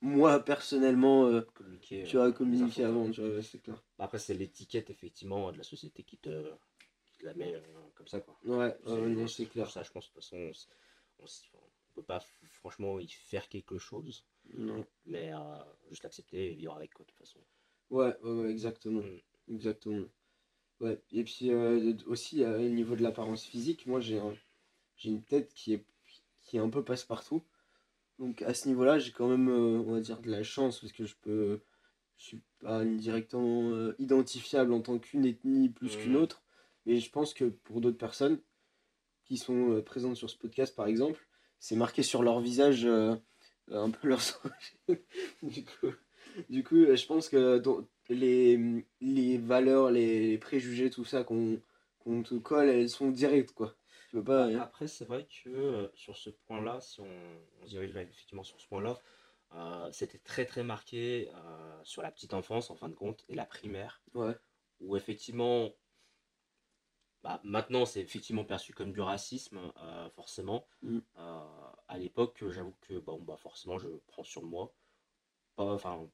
moi 0.00 0.40
personnellement, 0.40 1.42
communiqué, 1.54 2.04
tu 2.04 2.16
vois, 2.16 2.32
communiqué 2.32 2.84
avant, 2.84 3.10
tu 3.10 3.20
vois, 3.20 3.42
c'est 3.42 3.60
clair. 3.60 3.82
Après, 3.98 4.18
c'est 4.18 4.34
l'étiquette 4.34 4.90
effectivement 4.90 5.52
de 5.52 5.58
la 5.58 5.62
société 5.62 6.02
qui 6.02 6.16
te, 6.16 6.28
te 7.22 7.26
la 7.26 7.34
met 7.34 7.62
comme 7.94 8.06
ça, 8.06 8.20
quoi. 8.20 8.36
Ouais, 8.44 8.76
non, 8.86 9.26
c'est 9.26 9.46
clair. 9.46 9.70
Ça, 9.70 9.82
je 9.82 9.90
pense, 9.90 10.08
de 10.08 10.12
toute 10.12 10.22
façon 10.22 10.52
on, 11.18 11.94
peut 11.94 12.02
pas 12.02 12.20
franchement 12.52 12.98
y 12.98 13.08
faire 13.08 13.48
quelque 13.48 13.78
chose. 13.78 14.24
Mais 15.06 15.32
euh, 15.32 15.38
juste 15.90 16.02
l'accepter 16.02 16.52
et 16.52 16.54
vivre 16.54 16.74
avec 16.74 16.94
quoi, 16.94 17.04
de 17.04 17.10
toute 17.10 17.18
façon. 17.18 17.38
Ouais, 17.90 18.16
ouais, 18.22 18.50
exactement. 18.50 19.02
Mm. 19.02 19.20
Exactement. 19.54 20.06
Ouais. 20.80 21.00
Et 21.12 21.24
puis 21.24 21.50
euh, 21.50 21.94
aussi, 22.06 22.44
au 22.44 22.58
niveau 22.58 22.96
de 22.96 23.02
l'apparence 23.02 23.44
physique, 23.44 23.86
moi 23.86 24.00
j'ai 24.00 24.20
j'ai 24.96 25.10
une 25.10 25.22
tête 25.22 25.52
qui 25.54 25.74
est, 25.74 25.84
qui 26.40 26.56
est 26.56 26.60
un 26.60 26.70
peu 26.70 26.82
passe-partout. 26.84 27.44
Donc 28.18 28.42
à 28.42 28.54
ce 28.54 28.68
niveau-là, 28.68 28.98
j'ai 28.98 29.12
quand 29.12 29.28
même, 29.28 29.48
euh, 29.48 29.82
on 29.86 29.92
va 29.92 30.00
dire, 30.00 30.20
de 30.20 30.30
la 30.30 30.42
chance 30.42 30.80
parce 30.80 30.92
que 30.92 31.04
je 31.04 31.16
peux. 31.20 31.60
Je 32.16 32.24
suis 32.24 32.42
pas 32.60 32.84
directement 32.84 33.92
identifiable 33.98 34.72
en 34.72 34.80
tant 34.80 34.98
qu'une 35.00 35.24
ethnie 35.24 35.68
plus 35.68 35.96
qu'une 35.96 36.12
mm. 36.12 36.22
autre. 36.22 36.42
Mais 36.86 36.98
je 36.98 37.10
pense 37.10 37.34
que 37.34 37.44
pour 37.44 37.80
d'autres 37.80 37.98
personnes, 37.98 38.40
qui 39.24 39.38
sont 39.38 39.70
euh, 39.70 39.82
présentes 39.82 40.16
sur 40.16 40.28
ce 40.28 40.36
podcast, 40.36 40.74
par 40.74 40.86
exemple, 40.86 41.26
c'est 41.58 41.76
marqué 41.76 42.02
sur 42.02 42.22
leur 42.22 42.40
visage 42.40 42.84
euh, 42.84 43.14
un 43.70 43.90
peu 43.90 44.08
leur 44.08 44.20
du 45.42 45.64
coup, 45.64 45.92
du 46.48 46.64
coup, 46.64 46.76
euh, 46.76 46.96
je 46.96 47.06
pense 47.06 47.28
que 47.28 47.62
les, 48.08 48.84
les 49.00 49.38
valeurs, 49.38 49.90
les 49.90 50.38
préjugés, 50.38 50.90
tout 50.90 51.04
ça 51.04 51.24
qu'on 51.24 52.22
te 52.22 52.34
colle, 52.34 52.68
elles 52.68 52.90
sont 52.90 53.10
directes, 53.10 53.52
quoi. 53.52 53.76
Tu 54.10 54.22
pas, 54.22 54.44
Après, 54.60 54.88
c'est 54.88 55.06
vrai 55.06 55.26
que 55.42 55.90
sur 55.94 56.18
ce 56.18 56.28
point-là, 56.28 56.80
si 56.82 57.00
on, 57.00 57.06
on 57.62 57.64
se 57.64 57.70
dirige 57.70 57.96
effectivement 57.96 58.42
sur 58.42 58.60
ce 58.60 58.66
point-là, 58.68 58.98
euh, 59.54 59.88
c'était 59.92 60.18
très 60.18 60.46
très 60.46 60.62
marqué 60.62 61.28
euh, 61.34 61.80
sur 61.84 62.02
la 62.02 62.10
petite 62.10 62.32
enfance 62.32 62.70
en 62.70 62.76
fin 62.76 62.88
de 62.88 62.94
compte 62.94 63.24
et 63.28 63.34
la 63.34 63.44
primaire. 63.44 64.02
Ouais. 64.14 64.34
Où 64.80 64.96
effectivement, 64.96 65.70
bah, 67.22 67.40
maintenant 67.44 67.84
c'est 67.86 68.00
effectivement 68.00 68.44
perçu 68.44 68.72
comme 68.72 68.92
du 68.92 69.00
racisme, 69.00 69.58
euh, 69.82 70.08
forcément. 70.10 70.66
Mm. 70.82 70.98
à 71.88 71.98
l'époque, 71.98 72.42
j'avoue 72.50 72.74
que 72.82 72.98
bon, 72.98 73.20
bah, 73.20 73.36
forcément 73.36 73.78
je 73.78 73.88
prends 74.08 74.24
sur 74.24 74.42
moi. 74.42 74.72
Pas, 75.56 75.64
enfin, 75.74 76.08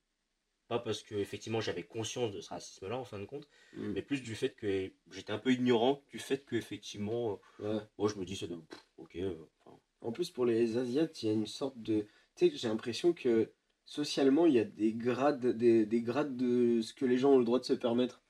pas 0.67 0.79
parce 0.81 1.03
que 1.03 1.15
effectivement 1.15 1.61
j'avais 1.61 1.85
conscience 1.85 2.33
de 2.33 2.41
ce 2.41 2.51
racisme-là 2.51 2.97
en 2.99 3.05
fin 3.05 3.19
de 3.19 3.25
compte, 3.25 3.49
Mm. 3.75 3.93
mais 3.93 4.03
plus 4.03 4.21
du 4.23 4.35
fait 4.35 4.51
que 4.55 4.91
j'étais 5.11 5.33
un 5.33 5.39
peu 5.39 5.53
ignorant 5.53 6.03
du 6.11 6.19
fait 6.19 6.45
que 6.45 6.57
effectivement, 6.57 7.41
Ouais. 7.59 7.79
moi 7.99 8.09
je 8.09 8.17
me 8.17 8.25
dis 8.25 8.37
c'est 8.37 8.49
de 8.49 8.57
pff, 8.57 8.87
ok. 8.99 9.17
euh, 9.17 9.35
enfin, 9.65 9.79
En 10.03 10.13
plus, 10.13 10.31
pour 10.31 10.45
les 10.47 10.77
Asiates, 10.77 11.23
il 11.23 11.27
y 11.27 11.31
a 11.31 11.33
une 11.33 11.47
sorte 11.47 11.77
de. 11.81 12.07
Tu 12.37 12.51
sais, 12.51 12.57
j'ai 12.57 12.69
l'impression 12.69 13.13
que 13.13 13.51
socialement, 13.85 14.47
il 14.47 14.55
y 14.55 14.59
a 14.61 14.65
des 14.65 14.93
grades, 14.93 15.45
des, 15.57 15.87
des 15.87 16.03
grades 16.03 16.37
de 16.37 16.81
ce 16.83 16.93
que 16.95 17.05
les 17.07 17.17
gens 17.19 17.33
ont 17.33 17.39
le 17.39 17.45
droit 17.45 17.59
de 17.59 17.65
se 17.65 17.73
permettre. 17.73 18.21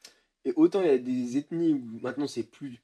Et 0.49 0.53
autant 0.57 0.81
il 0.81 0.87
y 0.87 0.91
a 0.91 0.97
des 0.99 1.37
ethnies 1.37 1.75
où 1.75 2.01
maintenant 2.01 2.27
c'est 2.27 2.43
plus 2.43 2.83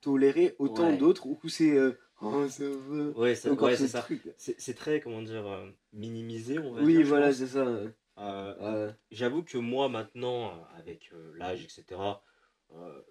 toléré, 0.00 0.56
autant 0.58 0.88
Ouais. 0.88 0.96
d'autres 0.96 1.26
où 1.26 1.38
c'est. 1.46 1.76
euh, 1.76 1.92
oh, 2.22 2.48
ça 2.48 2.64
va. 2.66 3.10
Ouais, 3.10 3.34
c'est 3.34 3.50
ouais, 3.50 3.76
ce 3.76 3.86
ça. 3.86 4.08
C'est 4.38 4.74
très, 4.74 5.02
comment 5.02 5.20
dire, 5.20 5.46
euh, 5.46 5.70
minimisé, 5.92 6.58
on 6.58 6.72
va 6.72 6.82
Oui, 6.82 6.96
dire. 6.96 7.06
voilà, 7.06 7.34
c'est 7.34 7.48
ça. 7.48 7.66
Euh. 8.16 8.92
J'avoue 9.10 9.42
que 9.42 9.58
moi, 9.58 9.90
maintenant, 9.90 10.64
avec 10.74 11.12
l'âge, 11.34 11.62
etc., 11.64 12.00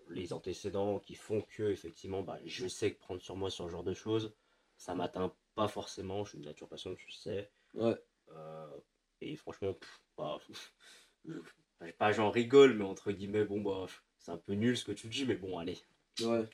les 0.10 0.34
antécédents 0.34 0.98
qui 0.98 1.14
font 1.14 1.44
que, 1.44 1.64
effectivement, 1.70 2.24
bah, 2.24 2.40
je 2.46 2.68
sais 2.68 2.92
que 2.94 2.98
prendre 3.00 3.22
sur 3.22 3.36
moi 3.36 3.52
ce 3.52 3.68
genre 3.70 3.84
de 3.84 3.94
choses, 3.94 4.34
ça 4.78 4.96
m'atteint 4.96 5.32
pas 5.54 5.68
forcément. 5.68 6.24
Je 6.24 6.30
suis 6.30 6.38
une 6.40 6.46
nature 6.46 6.68
patiente, 6.68 6.98
tu 6.98 7.12
sais. 7.12 7.52
Ouais. 7.76 7.96
Et 9.22 9.36
franchement, 9.36 9.74
pff, 9.74 10.02
bah, 10.18 10.40
pas 11.98 12.12
j'en 12.12 12.30
rigole, 12.30 12.74
mais 12.76 12.84
entre 12.86 13.12
guillemets, 13.12 13.46
bon, 13.46 13.62
bah, 13.62 13.86
c'est 14.18 14.32
un 14.32 14.38
peu 14.38 14.54
nul 14.54 14.78
ce 14.78 14.86
que 14.86 14.92
tu 14.92 15.08
dis, 15.08 15.26
mais 15.26 15.36
bon, 15.36 15.58
allez. 15.58 15.78
Ouais. 16.22 16.46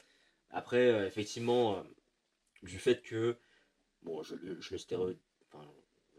Après, 0.49 0.87
euh, 0.87 1.07
effectivement, 1.07 1.77
euh, 1.77 1.83
du 2.63 2.79
fait 2.79 3.01
que, 3.01 3.37
bon, 4.03 4.23
je, 4.23 4.35
je 4.59 4.71
le 4.71 4.77
stéréo- 4.77 5.17
enfin, 5.47 5.65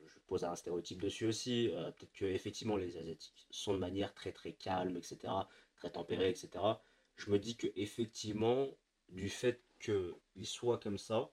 je 0.06 0.18
pose 0.26 0.44
un 0.44 0.56
stéréotype 0.56 1.00
dessus 1.02 1.26
aussi, 1.26 1.70
euh, 1.72 1.90
peut-être 1.92 2.12
que 2.12 2.24
effectivement 2.26 2.76
les 2.76 2.96
Asiatiques 2.98 3.46
sont 3.50 3.74
de 3.74 3.78
manière 3.78 4.14
très 4.14 4.32
très 4.32 4.52
calme, 4.52 4.96
etc., 4.96 5.48
très 5.76 5.90
tempérée, 5.90 6.30
etc. 6.30 6.82
Je 7.16 7.30
me 7.30 7.38
dis 7.38 7.56
que 7.56 7.68
effectivement, 7.76 8.68
du 9.08 9.28
fait 9.28 9.62
qu'ils 9.80 10.46
soient 10.46 10.78
comme 10.78 10.98
ça, 10.98 11.30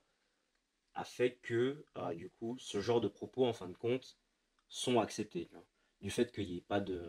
a 0.95 1.03
fait 1.03 1.37
que, 1.41 1.85
euh, 1.97 2.13
du 2.13 2.29
coup, 2.29 2.57
ce 2.59 2.81
genre 2.81 3.01
de 3.01 3.07
propos, 3.07 3.45
en 3.45 3.53
fin 3.53 3.67
de 3.67 3.73
compte, 3.77 4.17
sont 4.69 4.99
acceptés. 4.99 5.49
Du 6.01 6.09
fait 6.11 6.31
qu'il 6.31 6.47
n'y 6.47 6.57
ait 6.57 6.61
pas 6.61 6.79
de 6.79 7.01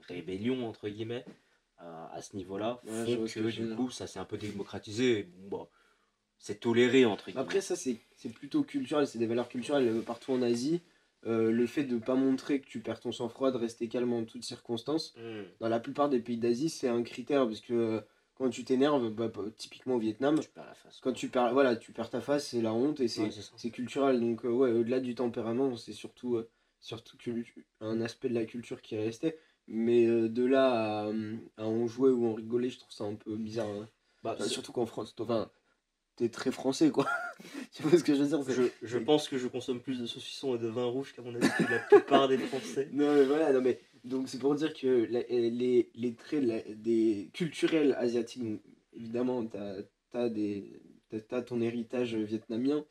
rébellion, 0.00 0.68
entre 0.68 0.88
guillemets, 0.88 1.24
euh, 1.82 2.06
à 2.10 2.22
ce 2.22 2.36
niveau-là, 2.36 2.80
Ouais, 2.84 3.16
font 3.16 3.26
que, 3.26 3.50
du 3.50 3.74
coup, 3.76 3.90
ça 3.90 4.06
s'est 4.06 4.18
un 4.18 4.24
peu 4.24 4.36
démocratisé. 4.38 5.20
et 5.20 5.22
bon, 5.24 5.48
bah, 5.48 5.68
c'est 6.38 6.60
toléré, 6.60 7.04
entre 7.04 7.26
guillemets. 7.26 7.40
Après, 7.42 7.60
ça, 7.60 7.76
c'est 7.76 8.00
c'est 8.16 8.30
plutôt 8.32 8.62
culturel, 8.62 9.06
c'est 9.06 9.18
des 9.18 9.26
valeurs 9.26 9.48
culturelles 9.48 9.88
euh, 9.88 10.02
partout 10.02 10.32
en 10.32 10.42
Asie. 10.42 10.82
Euh, 11.26 11.50
le 11.50 11.66
fait 11.66 11.82
de 11.84 11.96
ne 11.96 12.00
pas 12.00 12.14
montrer 12.14 12.60
que 12.60 12.66
tu 12.66 12.80
perds 12.80 13.00
ton 13.00 13.10
sang-froid, 13.10 13.50
de 13.50 13.56
rester 13.58 13.88
calme 13.88 14.12
en 14.12 14.24
toutes 14.24 14.44
circonstances, 14.44 15.14
Hmm. 15.16 15.42
dans 15.60 15.68
la 15.68 15.80
plupart 15.80 16.08
des 16.08 16.20
pays 16.20 16.36
d'Asie, 16.38 16.68
c'est 16.68 16.88
un 16.88 17.02
critère 17.02 17.46
parce 17.46 17.60
que 17.60 18.04
quand 18.36 18.50
tu 18.50 18.62
t'énerves, 18.64 19.10
bah, 19.10 19.26
bah, 19.26 19.42
typiquement 19.56 19.96
au 19.96 19.98
Vietnam, 19.98 20.38
Tu 20.38 20.48
perds 20.48 20.66
la 20.66 20.74
face. 20.74 21.00
quand 21.02 21.12
tu 21.12 21.28
perds, 21.28 21.52
voilà, 21.52 21.74
tu 21.74 21.90
perds 21.92 22.10
ta 22.10 22.20
face, 22.20 22.48
c'est 22.50 22.62
la 22.62 22.72
honte 22.72 23.00
et 23.00 23.08
c'est 23.08 23.22
Ouais, 23.64 23.70
culturel. 23.72 24.20
Donc, 24.20 24.44
euh, 24.44 24.48
ouais, 24.50 24.70
au-delà 24.70 25.00
du 25.00 25.16
tempérament, 25.16 25.76
c'est 25.76 25.92
surtout, 25.92 26.36
euh, 26.36 26.48
surtout 26.78 27.16
un 27.80 28.00
aspect 28.00 28.28
de 28.28 28.34
la 28.34 28.44
culture 28.44 28.80
qui 28.80 28.94
est 28.94 29.02
resté. 29.02 29.36
Mais 29.68 30.06
euh, 30.06 30.28
de 30.28 30.44
là 30.44 31.04
à, 31.06 31.12
à 31.58 31.64
en 31.66 31.86
jouer 31.86 32.10
ou 32.10 32.26
en 32.26 32.34
rigoler, 32.34 32.70
je 32.70 32.78
trouve 32.78 32.92
ça 32.92 33.04
un 33.04 33.14
peu 33.14 33.36
bizarre. 33.36 33.68
hein. 33.68 33.88
Bah, 34.22 34.34
Enfin, 34.34 34.48
surtout 34.48 34.72
qu'en 34.72 34.86
France, 34.86 35.14
enfin, 35.20 35.50
t'es 36.16 36.28
très 36.30 36.50
français, 36.50 36.90
quoi. 36.90 37.06
tu 37.72 37.82
vois 37.82 37.98
ce 37.98 38.02
que 38.02 38.14
je 38.14 38.22
veux 38.22 38.28
dire 38.28 38.42
je, 38.50 38.62
je 38.82 38.98
pense 38.98 39.28
que 39.28 39.38
je 39.38 39.46
consomme 39.46 39.80
plus 39.80 40.00
de 40.00 40.06
saucissons 40.06 40.56
et 40.56 40.58
de 40.58 40.68
vin 40.68 40.86
rouge 40.86 41.12
qu'à 41.14 41.22
mon 41.22 41.34
avis 41.34 41.46
que 41.58 41.70
la 41.70 41.78
plupart 41.80 42.28
des 42.28 42.38
Français. 42.38 42.88
Non, 42.92 43.12
mais 43.14 43.24
voilà, 43.24 43.52
non, 43.52 43.60
mais 43.60 43.78
donc 44.04 44.28
c'est 44.28 44.38
pour 44.38 44.54
dire 44.54 44.72
que 44.74 45.06
la- 45.10 45.22
les, 45.28 45.90
les 45.94 46.14
traits 46.14 46.42
la- 46.42 46.62
des 46.74 47.30
culturels 47.34 47.94
asiatiques, 47.98 48.42
donc, 48.42 48.60
évidemment, 48.92 49.46
t'as 49.46 49.76
as 50.14 50.28
des 50.30 50.80
ton 51.46 51.60
héritage 51.60 52.14
vietnamien, 52.16 52.84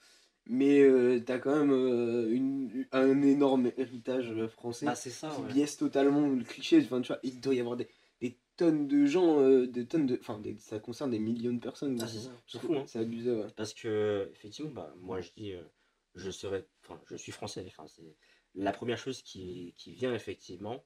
mais 0.49 0.81
euh, 0.81 1.19
t'as 1.25 1.39
quand 1.39 1.55
même 1.55 1.71
euh, 1.71 2.29
une, 2.31 2.85
un 2.91 3.21
énorme 3.21 3.71
héritage 3.77 4.45
français 4.47 4.85
Bah, 4.85 4.95
c'est 4.95 5.09
ça, 5.09 5.29
qui 5.29 5.41
ouais. 5.41 5.47
biaise 5.53 5.77
totalement 5.77 6.27
le 6.27 6.43
cliché. 6.43 6.79
Enfin, 6.83 7.01
tu 7.01 7.07
vois, 7.07 7.19
il 7.23 7.39
doit 7.39 7.53
y 7.55 7.59
avoir 7.59 7.75
des, 7.77 7.87
des 8.21 8.37
tonnes 8.55 8.87
de 8.87 9.05
gens, 9.05 9.39
euh, 9.39 9.67
des 9.67 9.85
tonnes 9.85 10.05
de, 10.07 10.17
enfin, 10.19 10.41
ça 10.57 10.79
concerne 10.79 11.11
des 11.11 11.19
millions 11.19 11.53
de 11.53 11.59
personnes. 11.59 11.99
Ah, 12.01 12.07
c'est 12.07 12.19
ça, 12.19 12.31
c'est 12.47 12.59
fou, 12.59 12.73
hein. 12.75 12.83
C'est 12.87 12.99
abusé, 12.99 13.31
ouais. 13.31 13.47
Parce 13.55 13.73
que, 13.73 14.29
effectivement, 14.33 14.71
bah, 14.71 14.93
moi 14.97 15.21
je 15.21 15.31
dis, 15.35 15.53
euh, 15.53 15.61
je 16.15 16.31
serais, 16.31 16.65
enfin, 16.83 16.99
je 17.05 17.15
suis 17.15 17.31
français. 17.31 17.63
Enfin, 17.67 17.85
c'est 17.87 18.15
la 18.55 18.71
première 18.71 18.97
chose 18.97 19.21
qui, 19.21 19.73
qui 19.77 19.91
vient 19.93 20.13
effectivement 20.13 20.83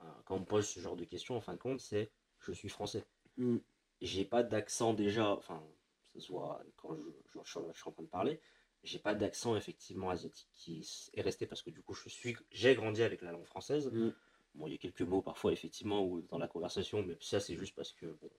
euh, 0.00 0.04
quand 0.24 0.36
on 0.36 0.40
me 0.40 0.44
pose 0.44 0.66
ce 0.66 0.80
genre 0.80 0.96
de 0.96 1.04
questions, 1.04 1.36
en 1.36 1.40
fin 1.40 1.52
de 1.54 1.58
compte, 1.58 1.80
c'est 1.80 2.10
je 2.40 2.52
suis 2.52 2.68
français. 2.68 3.04
Mm. 3.36 3.58
J'ai 4.00 4.24
pas 4.24 4.42
d'accent 4.42 4.94
déjà, 4.94 5.30
enfin, 5.36 5.62
que 6.02 6.18
ce 6.18 6.26
soit 6.26 6.60
quand 6.76 6.94
je, 6.96 7.02
je- 7.02 7.40
je 7.44 7.50
suis 7.50 7.60
je 7.72 7.78
suis 7.78 7.88
en 7.88 7.92
train 7.92 8.02
de 8.02 8.08
parler, 8.08 8.40
j'ai 8.82 8.98
pas 8.98 9.14
d'accent 9.14 9.56
effectivement 9.56 10.10
asiatique 10.10 10.48
qui 10.54 10.86
est 11.14 11.22
resté 11.22 11.46
parce 11.46 11.62
que 11.62 11.70
du 11.70 11.82
coup 11.82 11.94
je 11.94 12.08
suis, 12.08 12.36
j'ai 12.50 12.74
grandi 12.74 13.02
avec 13.02 13.22
la 13.22 13.32
langue 13.32 13.46
française. 13.46 13.90
Mm. 13.92 14.10
Bon, 14.54 14.66
il 14.66 14.72
y 14.72 14.74
a 14.74 14.78
quelques 14.78 15.02
mots 15.02 15.22
parfois 15.22 15.52
effectivement 15.52 16.04
ou 16.04 16.20
dans 16.22 16.38
la 16.38 16.48
conversation, 16.48 17.02
mais 17.02 17.16
ça 17.20 17.40
c'est 17.40 17.56
juste 17.56 17.74
parce 17.74 17.92
que 17.92 18.06
bon, 18.06 18.30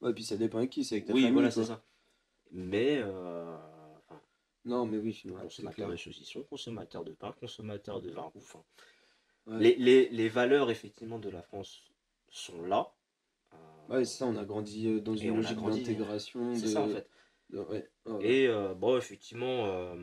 Ouais, 0.00 0.12
puis 0.12 0.24
ça 0.24 0.36
dépend 0.36 0.58
avec 0.58 0.70
qui, 0.70 0.84
c'est 0.84 0.96
avec 0.96 1.06
ta 1.06 1.12
oui, 1.12 1.20
famille. 1.22 1.34
voilà, 1.34 1.50
c'est 1.52 1.64
ça. 1.64 1.82
Mais 2.50 2.98
euh, 3.00 3.56
enfin, 3.98 4.20
Non, 4.64 4.84
mais 4.84 4.98
oui, 4.98 5.14
c'est 5.14 5.30
consommateur 5.30 5.88
de 5.88 5.96
saucisson, 5.96 6.42
consommateur 6.42 7.04
de 7.04 7.12
pain, 7.12 7.32
consommateur 7.38 8.00
de 8.00 8.10
vin 8.10 8.30
enfin, 8.34 8.62
Ouais. 9.46 9.58
les, 9.58 9.74
les, 9.76 10.08
les 10.10 10.28
valeurs 10.28 10.70
effectivement 10.70 11.18
de 11.18 11.28
la 11.28 11.42
France 11.42 11.90
sont 12.28 12.62
là. 12.62 12.92
Euh, 13.54 13.56
Ouais, 13.88 14.04
c'est 14.04 14.18
ça, 14.18 14.26
on 14.26 14.36
a 14.36 14.44
grandi 14.44 14.86
euh, 14.88 15.00
dans 15.00 15.16
Et 15.16 15.26
une 15.26 15.36
logique 15.36 15.58
d'intégration. 15.62 16.54
c'est 16.54 16.62
de- 16.62 16.66
ça 16.68 16.82
en 16.82 16.88
fait. 16.88 17.08
Ouais, 17.52 17.88
ouais. 18.06 18.26
Et 18.26 18.48
euh, 18.48 18.74
bon, 18.74 18.96
effectivement, 18.96 19.66
euh, 19.66 19.94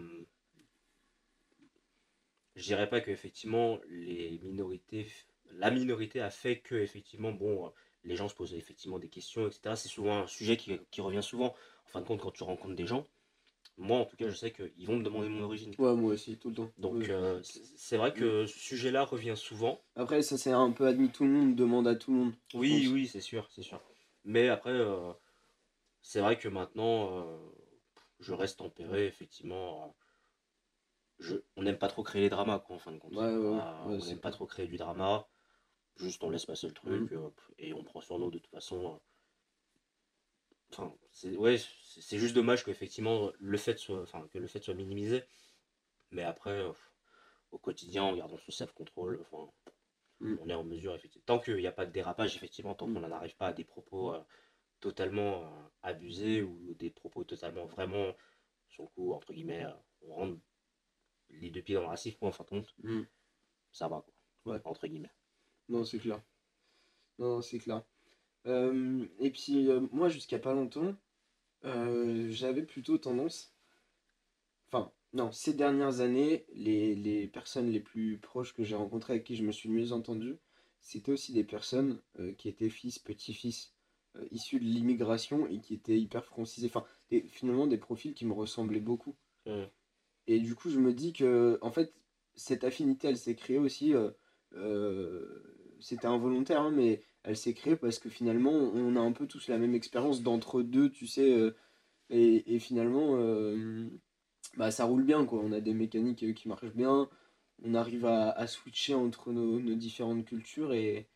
je 2.55 2.63
dirais 2.63 2.89
pas 2.89 3.01
que 3.01 3.11
effectivement 3.11 3.79
les 3.89 4.39
minorités, 4.43 5.07
la 5.51 5.71
minorité 5.71 6.21
a 6.21 6.29
fait 6.29 6.59
que 6.59 6.75
effectivement, 6.75 7.31
bon, 7.31 7.67
euh, 7.67 7.69
les 8.03 8.15
gens 8.15 8.27
se 8.27 8.35
posaient 8.35 8.57
effectivement 8.57 8.99
des 8.99 9.09
questions, 9.09 9.47
etc. 9.47 9.75
C'est 9.75 9.89
souvent 9.89 10.19
un 10.19 10.27
sujet 10.27 10.57
qui, 10.57 10.79
qui 10.91 11.01
revient 11.01 11.23
souvent. 11.23 11.55
En 11.85 11.89
fin 11.89 12.01
de 12.01 12.05
compte, 12.05 12.21
quand 12.21 12.31
tu 12.31 12.43
rencontres 12.43 12.75
des 12.75 12.85
gens, 12.85 13.05
moi 13.77 13.99
en 13.99 14.05
tout 14.05 14.17
cas, 14.17 14.29
je 14.29 14.35
sais 14.35 14.51
qu'ils 14.51 14.85
vont 14.85 14.97
me 14.97 15.03
demander 15.03 15.29
mon 15.29 15.43
origine. 15.43 15.73
Ouais, 15.79 15.95
moi 15.95 16.13
aussi, 16.13 16.37
tout 16.37 16.49
le 16.49 16.55
temps. 16.55 16.69
Donc 16.77 16.95
Ouais. 16.95 17.09
euh, 17.09 17.41
c'est 17.43 17.97
vrai 17.97 18.13
que 18.13 18.45
ce 18.45 18.59
sujet-là 18.59 19.03
revient 19.05 19.35
souvent. 19.35 19.81
Après, 19.95 20.21
ça 20.21 20.37
c'est 20.37 20.51
un 20.51 20.71
peu 20.71 20.87
admis, 20.87 21.09
tout 21.09 21.23
le 21.23 21.31
monde 21.31 21.55
demande 21.55 21.87
à 21.87 21.95
tout 21.95 22.11
le 22.11 22.17
monde. 22.17 22.33
Oui, 22.53 22.83
pense. 22.83 22.93
oui, 22.93 23.07
c'est 23.07 23.21
sûr, 23.21 23.47
c'est 23.51 23.63
sûr. 23.63 23.81
Mais 24.25 24.49
après, 24.49 24.71
euh, 24.71 25.11
c'est 26.09 26.21
vrai 26.21 26.39
que 26.39 26.47
maintenant, 26.47 27.19
euh, 27.19 27.37
je 28.19 28.33
reste 28.33 28.57
tempéré, 28.57 29.05
effectivement. 29.05 29.95
Je, 31.19 31.35
on 31.55 31.61
n'aime 31.61 31.77
pas 31.77 31.87
trop 31.87 32.01
créer 32.01 32.23
les 32.23 32.29
dramas, 32.29 32.57
quoi, 32.57 32.77
en 32.77 32.79
fin 32.79 32.91
de 32.91 32.97
compte. 32.97 33.13
Ouais, 33.13 33.25
ouais, 33.27 33.49
Ouais, 33.51 33.61
on 33.83 33.97
n'aime 33.99 34.19
pas 34.19 34.31
trop 34.31 34.47
créer 34.47 34.65
du 34.65 34.77
drama. 34.77 35.27
Juste, 35.97 36.23
on 36.23 36.31
laisse 36.31 36.47
passer 36.47 36.65
le 36.65 36.73
truc 36.73 37.11
Mhm. 37.11 37.31
et 37.59 37.73
on 37.75 37.83
prend 37.83 38.01
sur 38.01 38.17
nous 38.17 38.31
de 38.31 38.39
toute 38.39 38.49
façon. 38.49 38.95
euh. 38.95 38.97
Enfin, 40.71 40.95
c'est 41.11 41.35
ouais, 41.37 41.57
juste 42.11 42.33
dommage 42.33 42.63
qu'effectivement 42.65 43.31
le 43.37 43.57
fait 43.59 43.77
soit, 43.77 44.01
enfin, 44.01 44.27
que 44.29 44.39
le 44.39 44.47
fait 44.47 44.63
soit 44.63 44.73
minimisé. 44.73 45.23
Mais 46.09 46.23
après, 46.23 46.57
euh, 46.57 46.71
au 47.51 47.59
quotidien, 47.59 48.01
en 48.03 48.15
gardant 48.15 48.37
son 48.37 48.51
self-control, 48.51 49.19
enfin, 49.21 49.51
Mm. 50.21 50.35
on 50.41 50.49
est 50.49 50.53
en 50.55 50.63
mesure, 50.63 50.95
effectivement. 50.95 51.23
Tant 51.27 51.39
qu'il 51.39 51.55
n'y 51.57 51.67
a 51.67 51.71
pas 51.71 51.85
de 51.85 51.91
dérapage, 51.91 52.35
effectivement, 52.35 52.73
tant 52.73 52.87
Mm. 52.87 52.93
qu'on 52.95 52.99
n'en 53.01 53.11
arrive 53.11 53.35
pas 53.35 53.47
à 53.47 53.53
des 53.53 53.63
propos 53.63 54.13
euh, 54.15 54.21
totalement 54.79 55.43
euh, 55.43 55.48
abusés 55.83 56.41
ou 56.41 56.74
des 56.75 56.89
propos 56.89 57.24
totalement 57.24 57.65
vraiment, 57.65 58.13
sur 58.69 58.83
le 58.83 58.89
coup, 58.89 59.13
entre 59.13 59.33
guillemets, 59.33 59.65
euh, 59.65 59.71
on 60.01 60.13
rentre 60.13 60.39
les 61.29 61.50
deux 61.51 61.62
pieds 61.62 61.75
dans 61.75 61.81
le 61.81 61.88
racisme, 61.88 62.17
en 62.25 62.31
fin 62.31 62.43
de 62.43 62.50
compte, 62.50 62.75
Mm. 62.83 63.01
ça 63.71 63.88
va, 63.88 64.01
quoi. 64.01 64.53
Ouais. 64.53 64.62
Entre 64.63 64.88
guillemets. 64.88 65.12
Non, 65.67 65.86
c'est 65.86 66.00
clair. 66.00 66.21
Non, 67.19 67.41
c'est 67.41 67.59
clair. 67.59 67.83
Euh, 68.48 69.05
et 69.19 69.31
puis, 69.31 69.69
euh, 69.69 69.81
moi, 69.91 70.09
jusqu'à 70.09 70.39
pas 70.39 70.53
longtemps, 70.53 70.95
euh, 71.65 72.29
j'avais 72.31 72.63
plutôt 72.63 72.98
tendance. 72.98 73.53
Enfin, 74.67 74.91
non, 75.13 75.31
ces 75.31 75.53
dernières 75.53 76.00
années, 76.00 76.45
les, 76.53 76.95
les 76.95 77.27
personnes 77.27 77.69
les 77.69 77.79
plus 77.79 78.17
proches 78.19 78.53
que 78.53 78.63
j'ai 78.63 78.75
rencontrées 78.75 79.13
avec 79.13 79.25
qui 79.25 79.36
je 79.36 79.43
me 79.43 79.51
suis 79.51 79.69
le 79.69 79.75
mieux 79.75 79.91
entendu, 79.91 80.38
c'était 80.81 81.12
aussi 81.12 81.33
des 81.33 81.43
personnes 81.43 82.01
qui 82.38 82.48
étaient 82.48 82.69
fils, 82.69 83.00
petits-fils, 83.00 83.74
euh, 84.15 84.25
issus 84.31 84.59
de 84.59 84.65
l'immigration 84.65 85.47
et 85.47 85.59
qui 85.61 85.73
étaient 85.75 85.99
hyper 85.99 86.25
francisés. 86.25 86.67
Enfin, 86.67 86.85
des- 87.09 87.27
finalement, 87.29 87.67
des 87.67 87.77
profils 87.77 88.13
qui 88.13 88.25
me 88.25 88.33
ressemblaient 88.33 88.79
beaucoup. 88.79 89.15
Et 90.27 90.39
du 90.39 90.55
coup, 90.55 90.69
je 90.69 90.79
me 90.79 90.93
dis 90.93 91.13
que, 91.13 91.57
en 91.61 91.71
fait, 91.71 91.93
cette 92.35 92.63
affinité, 92.63 93.07
elle 93.07 93.17
s'est 93.17 93.35
créée 93.35 93.57
aussi. 93.57 93.93
euh, 93.93 94.11
euh, 94.53 95.43
C'était 95.79 96.07
involontaire, 96.07 96.61
hein, 96.61 96.71
mais 96.71 97.01
elle 97.23 97.37
s'est 97.37 97.53
créée 97.53 97.75
parce 97.75 97.99
que 97.99 98.09
finalement, 98.09 98.51
on 98.51 98.95
a 98.95 98.99
un 98.99 99.11
peu 99.13 99.27
tous 99.27 99.47
la 99.47 99.57
même 99.57 99.75
expérience 99.75 100.21
d'entre 100.23 100.61
deux, 100.61 100.89
tu 100.91 101.07
sais. 101.07 101.31
euh, 101.33 101.55
et, 102.09 102.55
et 102.55 102.59
finalement, 102.59 103.17
bah, 104.57 104.71
ça 104.71 104.85
roule 104.85 105.03
bien, 105.03 105.25
quoi. 105.25 105.39
On 105.43 105.51
a 105.51 105.61
des 105.61 105.73
mécaniques 105.73 106.33
qui 106.35 106.47
marchent 106.47 106.73
bien. 106.73 107.09
On 107.63 107.73
arrive 107.75 108.05
à, 108.05 108.31
à 108.31 108.47
switcher 108.47 108.93
entre 108.95 109.31
nos, 109.31 109.59
nos 109.59 109.75
différentes 109.75 110.25
cultures 110.25 110.73
et, 110.73 111.09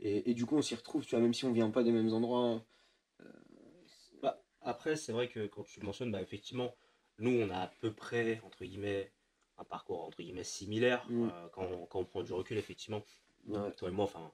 et, 0.00 0.30
et 0.30 0.34
du 0.34 0.46
coup, 0.46 0.56
on 0.56 0.62
s'y 0.62 0.74
retrouve, 0.74 1.04
tu 1.04 1.10
vois, 1.10 1.20
même 1.20 1.34
si 1.34 1.44
on 1.44 1.52
vient 1.52 1.70
pas 1.70 1.82
des 1.82 1.92
mêmes 1.92 2.12
endroits. 2.12 2.64
Bah, 4.22 4.42
après, 4.62 4.96
c'est 4.96 5.12
vrai 5.12 5.28
que 5.28 5.46
quand 5.46 5.64
tu 5.64 5.80
mentionnes, 5.80 6.10
bah, 6.10 6.22
effectivement, 6.22 6.74
nous, 7.18 7.30
on 7.40 7.50
a 7.50 7.58
à 7.58 7.66
peu 7.80 7.92
près, 7.92 8.40
entre 8.44 8.64
guillemets, 8.64 9.12
un 9.58 9.64
parcours, 9.64 10.04
entre 10.04 10.22
guillemets, 10.22 10.44
similaire. 10.44 11.06
Mm. 11.10 11.28
euh, 11.28 11.48
quand, 11.52 11.64
on, 11.64 11.86
quand 11.86 11.98
on 12.00 12.04
prend 12.04 12.22
du 12.22 12.32
recul, 12.32 12.56
effectivement, 12.58 13.02
Ouais. 13.46 13.72
toi 13.72 13.88
et 13.88 13.92
moi, 13.92 14.04
enfin, 14.04 14.32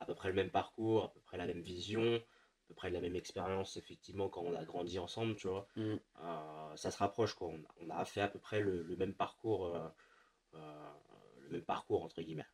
à 0.00 0.06
peu 0.06 0.14
près 0.14 0.28
le 0.28 0.34
même 0.34 0.50
parcours, 0.50 1.04
à 1.04 1.12
peu 1.12 1.20
près 1.20 1.36
la 1.36 1.46
même 1.46 1.60
vision, 1.60 2.16
à 2.16 2.68
peu 2.68 2.74
près 2.74 2.90
la 2.90 3.00
même 3.00 3.14
expérience, 3.14 3.76
effectivement, 3.76 4.28
quand 4.28 4.42
on 4.42 4.54
a 4.54 4.64
grandi 4.64 4.98
ensemble, 4.98 5.36
tu 5.36 5.48
vois. 5.48 5.68
Mm. 5.76 5.96
Euh, 6.22 6.76
ça 6.76 6.90
se 6.90 6.98
rapproche, 6.98 7.34
quoi. 7.34 7.48
On, 7.48 7.60
on 7.82 7.90
a 7.90 8.04
fait 8.04 8.20
à 8.22 8.28
peu 8.28 8.38
près 8.38 8.60
le, 8.60 8.82
le 8.82 8.96
même 8.96 9.14
parcours, 9.14 9.66
euh, 9.66 9.88
euh, 10.54 10.90
le 11.40 11.50
même 11.50 11.64
parcours, 11.64 12.02
entre 12.02 12.22
guillemets. 12.22 12.46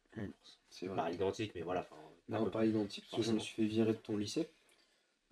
C'est 0.69 0.87
vrai. 0.87 0.97
Pas 0.97 1.11
identique, 1.11 1.53
mais 1.55 1.63
voilà. 1.63 1.87
Non, 2.29 2.51
pas 2.51 2.65
identique, 2.65 3.05
parce 3.11 3.23
que 3.23 3.29
je 3.29 3.33
me 3.33 3.39
suis 3.39 3.55
fait 3.55 3.65
virer 3.65 3.93
de 3.93 3.99
ton 3.99 4.17
lycée. 4.17 4.49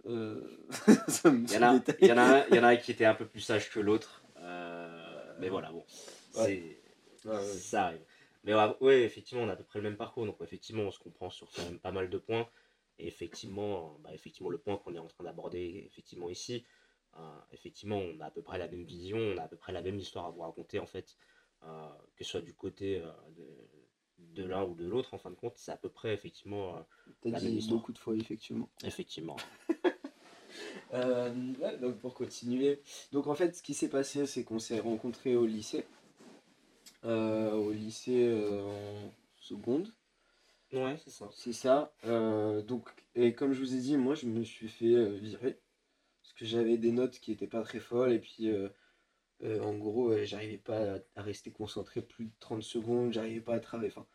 Euh, 0.07 0.67
Il 1.49 1.53
y, 1.53 1.57
en 1.59 1.63
a, 1.63 1.81
il, 2.01 2.09
y 2.09 2.13
en 2.13 2.17
a 2.19 2.23
un, 2.23 2.47
il 2.49 2.57
y 2.57 2.59
en 2.59 2.65
a 2.65 2.69
un 2.69 2.77
qui 2.77 2.91
était 2.91 3.05
un 3.05 3.15
peu 3.15 3.27
plus 3.27 3.41
sage 3.41 3.71
que 3.71 3.79
l'autre. 3.81 4.25
euh, 4.39 5.35
mais 5.41 5.49
voilà, 5.49 5.71
bon. 5.71 5.85
c'est- 5.89 6.79
Ouais, 7.25 7.31
ouais. 7.37 7.41
Ça 7.45 7.87
arrive. 7.87 8.01
Mais 8.43 8.53
ouais, 8.81 9.03
effectivement, 9.03 9.45
on 9.45 9.49
a 9.49 9.53
à 9.53 9.57
peu 9.57 9.63
près 9.63 9.79
le 9.79 9.85
même 9.85 9.97
parcours. 9.97 10.27
Donc, 10.27 10.37
effectivement, 10.43 10.83
on 10.83 10.91
se 10.91 10.99
comprend 10.99 11.31
sur 11.31 11.49
quand 11.53 11.63
même 11.65 11.79
pas 11.79 11.93
mal 11.93 12.11
de 12.11 12.19
points. 12.19 12.49
Et 12.99 13.07
effectivement, 13.07 13.97
bah, 14.01 14.11
effectivement 14.13 14.51
le 14.51 14.59
point 14.59 14.77
qu'on 14.77 14.93
est 14.95 14.99
en 14.99 15.07
train 15.07 15.23
d'aborder 15.23 15.85
effectivement 15.87 16.29
ici, 16.29 16.65
euh, 17.17 17.39
effectivement, 17.53 17.99
on 17.99 18.19
a 18.21 18.27
à 18.27 18.31
peu 18.33 18.43
près 18.43 18.59
la 18.59 18.67
même 18.67 18.83
vision, 18.85 19.19
on 19.19 19.37
a 19.39 19.43
à 19.45 19.49
peu 19.49 19.57
près 19.57 19.73
la 19.73 19.83
même 19.83 19.99
histoire 19.99 20.27
à 20.27 20.31
vous 20.31 20.41
raconter, 20.41 20.81
en 20.81 20.87
fait. 20.87 21.17
que 22.17 22.25
ce 22.25 22.31
soit 22.31 22.41
du 22.41 22.55
côté 22.55 22.99
de, 23.37 23.47
de 24.35 24.45
l'un 24.45 24.65
ou 24.65 24.75
de 24.75 24.87
l'autre, 24.87 25.15
en 25.15 25.19
fin 25.19 25.31
de 25.31 25.35
compte, 25.37 25.55
c'est 25.57 25.73
à 25.73 25.77
peu 25.77 25.89
près, 25.89 26.15
effectivement. 26.15 26.77
euh, 26.77 26.81
T'as 27.23 27.31
la 27.31 27.41
même 27.41 27.51
dit 27.53 27.59
histoire. 27.59 27.79
beaucoup 27.81 27.93
de 27.93 27.99
fois, 27.99 28.15
effectivement. 28.17 28.69
effectivement. 28.85 29.37
Euh, 30.93 31.33
ouais, 31.61 31.79
donc 31.79 31.97
pour 31.99 32.13
continuer. 32.13 32.83
Donc 33.13 33.27
en 33.27 33.35
fait, 33.35 33.57
ce 33.57 33.63
qui 33.63 33.73
s'est 33.73 33.89
passé, 33.89 34.27
c'est 34.27 34.45
qu'on 34.45 34.59
s'est 34.59 34.79
rencontrés 34.81 35.35
au 35.37 35.47
lycée. 35.47 35.87
Euh, 37.05 37.53
au 37.53 37.73
lycée 37.73 38.27
euh, 38.29 38.61
en 38.61 39.11
seconde, 39.41 39.89
Ouais, 40.73 40.97
c'est 41.05 41.11
ça. 41.11 41.29
c'est 41.33 41.53
ça. 41.55 41.93
Euh, 42.05 42.61
donc, 42.63 42.89
et 43.15 43.35
comme 43.35 43.53
je 43.55 43.61
vous 43.61 43.75
ai 43.75 43.79
dit, 43.79 43.97
moi 43.97 44.15
je 44.15 44.27
me 44.27 44.43
suis 44.45 44.69
fait 44.69 44.95
euh, 44.95 45.17
virer. 45.17 45.59
Parce 46.23 46.35
que 46.35 46.45
j'avais 46.45 46.77
des 46.79 46.93
notes 46.93 47.19
qui 47.21 47.33
étaient 47.33 47.47
pas 47.47 47.63
très 47.63 47.81
folles. 47.81 48.13
Et 48.13 48.19
puis 48.21 48.51
euh, 49.43 49.61
en 49.61 49.75
gros, 49.77 50.11
euh, 50.11 50.25
j'arrivais 50.25 50.59
pas 50.59 50.99
à, 51.17 51.23
rester 51.23 51.51
concentré 51.51 52.03
plus 52.03 52.27
de 52.27 52.33
30 52.41 52.63
secondes. 52.63 53.13
J'arrivais 53.13 53.41
pas 53.41 53.55
à 53.55 53.61
travailler. 53.61 53.93
Enfin, 53.95 54.07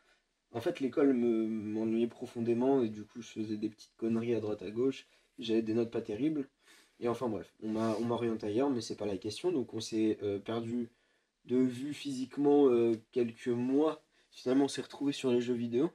en 0.52 0.60
fait, 0.60 0.80
l'école 0.80 1.12
me 1.12 1.46
m'ennuyait 1.46 2.06
profondément. 2.08 2.82
Et 2.82 2.88
du 2.88 3.04
coup, 3.04 3.20
je 3.20 3.28
faisais 3.28 3.56
des 3.56 3.68
petites 3.68 3.96
conneries 3.96 4.34
à 4.34 4.40
droite 4.40 4.62
à 4.62 4.70
gauche. 4.70 5.06
J'avais 5.38 5.62
des 5.62 5.74
notes 5.74 5.90
pas 5.90 6.02
terribles. 6.02 6.48
Et 7.00 7.08
enfin 7.08 7.28
bref, 7.28 7.54
on 7.62 7.68
m'a 7.68 7.96
on 8.00 8.04
m'a 8.06 8.16
orienté 8.16 8.48
ailleurs, 8.48 8.70
mais 8.70 8.80
c'est 8.80 8.96
pas 8.96 9.06
la 9.06 9.18
question. 9.18 9.52
Donc 9.52 9.72
on 9.72 9.80
s'est 9.80 10.18
euh, 10.22 10.40
perdu 10.40 10.90
de 11.44 11.56
vue 11.56 11.94
physiquement 11.94 12.68
quelques 13.12 13.48
mois. 13.48 14.02
Finalement, 14.30 14.64
on 14.64 14.68
s'est 14.68 14.82
retrouvé 14.82 15.12
sur 15.12 15.30
les 15.30 15.40
jeux 15.40 15.54
vidéo. 15.54 15.90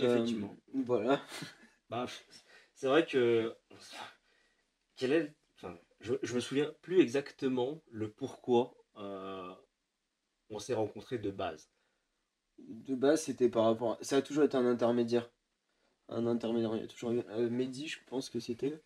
Euh, 0.00 0.16
Effectivement. 0.16 0.56
voilà. 0.72 1.22
Bah, 1.90 2.06
c'est 2.74 2.86
vrai 2.86 3.06
que. 3.06 3.54
Quel 4.96 5.12
est. 5.12 5.34
Enfin, 5.56 5.78
je, 6.04 6.14
je 6.22 6.34
me 6.34 6.40
souviens 6.40 6.70
plus 6.82 7.00
exactement 7.00 7.82
le 7.90 8.10
pourquoi 8.10 8.76
euh, 8.98 9.54
on 10.50 10.58
s'est 10.58 10.74
rencontrés 10.74 11.18
de 11.18 11.30
base. 11.30 11.70
De 12.58 12.94
base, 12.94 13.22
c'était 13.22 13.48
par 13.48 13.64
rapport 13.64 13.92
à... 13.92 13.98
Ça 14.02 14.18
a 14.18 14.22
toujours 14.22 14.44
été 14.44 14.56
un 14.56 14.66
intermédiaire. 14.66 15.30
Un 16.10 16.26
intermédiaire. 16.26 16.76
Il 16.76 16.82
y 16.82 16.84
a 16.84 16.88
toujours 16.88 17.12
eu... 17.12 17.22
euh, 17.30 17.48
Mehdi, 17.48 17.88
je 17.88 17.98
pense 18.06 18.28
que 18.28 18.38
c'était. 18.38 18.82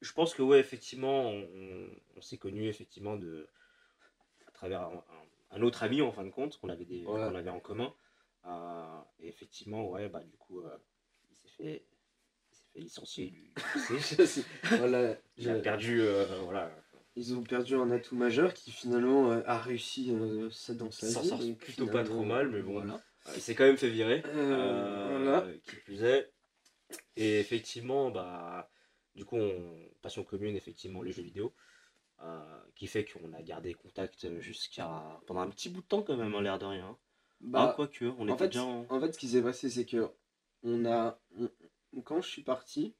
Je 0.00 0.12
pense 0.14 0.32
que, 0.32 0.40
ouais, 0.40 0.58
effectivement, 0.58 1.28
on, 1.28 2.20
s'est 2.22 2.38
connus, 2.38 2.66
effectivement, 2.66 3.16
de, 3.16 3.46
à 4.46 4.50
travers 4.52 4.88
un, 5.50 5.60
autre 5.60 5.82
ami, 5.82 6.00
en 6.00 6.12
fin 6.12 6.24
de 6.24 6.30
compte, 6.30 6.56
qu'on 6.58 6.70
avait, 6.70 6.86
des, 6.86 7.04
Ouais. 7.04 7.28
qu'on 7.28 7.34
avait 7.34 7.50
en 7.50 7.60
commun. 7.60 7.94
Euh, 8.46 9.00
et 9.20 9.28
effectivement, 9.28 9.90
ouais, 9.90 10.08
bah, 10.08 10.20
du 10.24 10.36
coup, 10.38 10.60
euh, 10.60 10.78
il 11.30 11.36
s'est 11.36 11.62
fait. 11.62 11.84
Licencier 12.76 13.30
du 13.30 13.52
lycée. 13.94 14.44
Voilà, 14.78 15.16
Il 15.36 15.48
a 15.50 15.56
je- 15.56 15.62
perdu, 15.62 16.00
euh, 16.02 16.24
voilà, 16.44 16.70
Ils 17.16 17.34
ont 17.34 17.42
perdu 17.42 17.74
un 17.76 17.90
atout 17.90 18.16
majeur 18.16 18.52
qui 18.54 18.70
finalement 18.70 19.32
euh, 19.32 19.42
a 19.46 19.58
réussi 19.58 20.10
euh, 20.12 20.50
ça 20.50 20.74
dans 20.74 20.90
sa 20.90 21.08
S'en 21.08 21.20
vie. 21.22 21.28
sort 21.28 21.38
donc 21.38 21.58
plutôt 21.58 21.86
pas 21.86 22.04
trop 22.04 22.24
mal, 22.24 22.48
mais 22.50 22.62
bon. 22.62 22.74
Voilà. 22.74 23.00
Il 23.34 23.40
s'est 23.40 23.54
quand 23.54 23.64
même 23.64 23.76
fait 23.78 23.88
virer. 23.90 24.22
Euh, 24.26 25.18
voilà. 25.22 25.46
Qui 25.64 25.76
plus 25.76 26.02
est. 26.04 26.30
Et 27.16 27.40
effectivement, 27.40 28.10
bah, 28.10 28.70
du 29.14 29.24
coup, 29.24 29.36
on, 29.36 29.74
passion 30.02 30.22
commune, 30.22 30.54
effectivement, 30.56 31.02
les 31.02 31.10
jeux 31.12 31.22
vidéo. 31.22 31.52
qui 32.76 32.86
fait 32.86 33.04
qu'on 33.04 33.32
a 33.32 33.42
gardé 33.42 33.74
contact 33.74 34.38
jusqu'à. 34.40 35.02
pendant 35.26 35.40
un 35.40 35.48
petit 35.50 35.68
bout 35.70 35.80
de 35.80 35.86
temps, 35.86 36.02
quand 36.02 36.16
même, 36.16 36.34
à 36.34 36.42
l'air 36.42 36.58
de 36.58 36.66
rien. 36.66 36.96
Bah, 37.40 37.68
ah, 37.70 37.72
quoique, 37.74 38.04
on 38.18 38.28
en 38.28 38.34
était 38.34 38.38
fait, 38.44 38.48
déjà 38.48 38.64
en. 38.64 38.86
En 38.88 39.00
fait, 39.00 39.12
ce 39.12 39.18
qui 39.18 39.28
s'est 39.28 39.42
passé, 39.42 39.68
c'est 39.70 39.84
que 39.84 40.08
on 40.62 40.84
a, 40.86 41.18
on- 41.38 41.50
quand 42.02 42.20
je 42.22 42.28
suis 42.28 42.42
parti, 42.42 42.94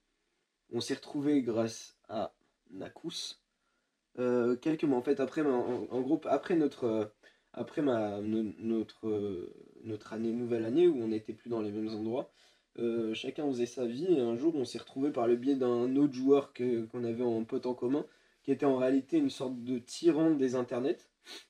on 0.72 0.80
s'est 0.80 0.94
retrouvé 0.94 1.42
grâce 1.42 1.96
à 2.09 2.35
Nakus. 2.70 3.42
Euh, 4.18 4.56
quelques 4.56 4.85
mois 4.85 4.98
en 4.98 5.02
fait 5.02 5.20
après, 5.20 5.42
en, 5.42 5.87
en 5.90 6.00
gros, 6.00 6.20
après 6.26 6.56
notre, 6.56 6.85
euh, 6.85 7.04
après 7.52 7.82
ma, 7.82 8.20
no- 8.20 8.54
notre, 8.59 9.09
euh, 9.09 9.54
notre 9.85 10.12
année, 10.12 10.32
nouvelle 10.32 10.64
année 10.64 10.88
où 10.88 10.96
on 11.02 11.09
n'était 11.09 11.35
plus 11.35 11.50
dans 11.50 11.61
les 11.61 11.70
mêmes 11.70 11.88
endroits, 11.88 12.30
euh, 12.78 13.14
chacun 13.14 13.46
faisait 13.48 13.66
sa 13.66 13.87
vie 13.87 14.06
et 14.06 14.20
un 14.20 14.37
jour 14.37 14.54
on 14.56 14.64
s'est 14.64 14.78
retrouvé 14.78 15.11
par 15.12 15.26
le 15.26 15.37
biais 15.37 15.56
d'un 15.56 15.96
autre 15.96 16.14
joueur 16.14 16.52
que, 16.52 16.85
qu'on 16.87 17.04
avait 17.04 17.24
en 17.24 17.44
pote 17.44 17.66
en 17.66 17.74
commun, 17.74 18.06
qui 18.42 18.52
était 18.52 18.66
en 18.66 18.76
réalité 18.76 19.18
une 19.18 19.30
sorte 19.30 19.62
de 19.64 19.78
tyran 19.78 20.30
des 20.30 20.54
internets. 20.54 20.98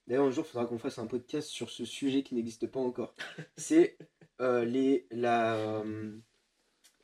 D'ailleurs, 0.07 0.27
un 0.27 0.31
jour, 0.31 0.45
il 0.47 0.51
faudra 0.51 0.67
qu'on 0.67 0.79
fasse 0.79 0.99
un 0.99 1.07
podcast 1.07 1.49
sur 1.49 1.71
ce 1.71 1.85
sujet 1.85 2.23
qui 2.23 2.35
n'existe 2.35 2.67
pas 2.67 2.81
encore. 2.81 3.15
C'est 3.57 3.99
euh, 4.41 4.65
les, 4.65 5.07
la, 5.11 5.83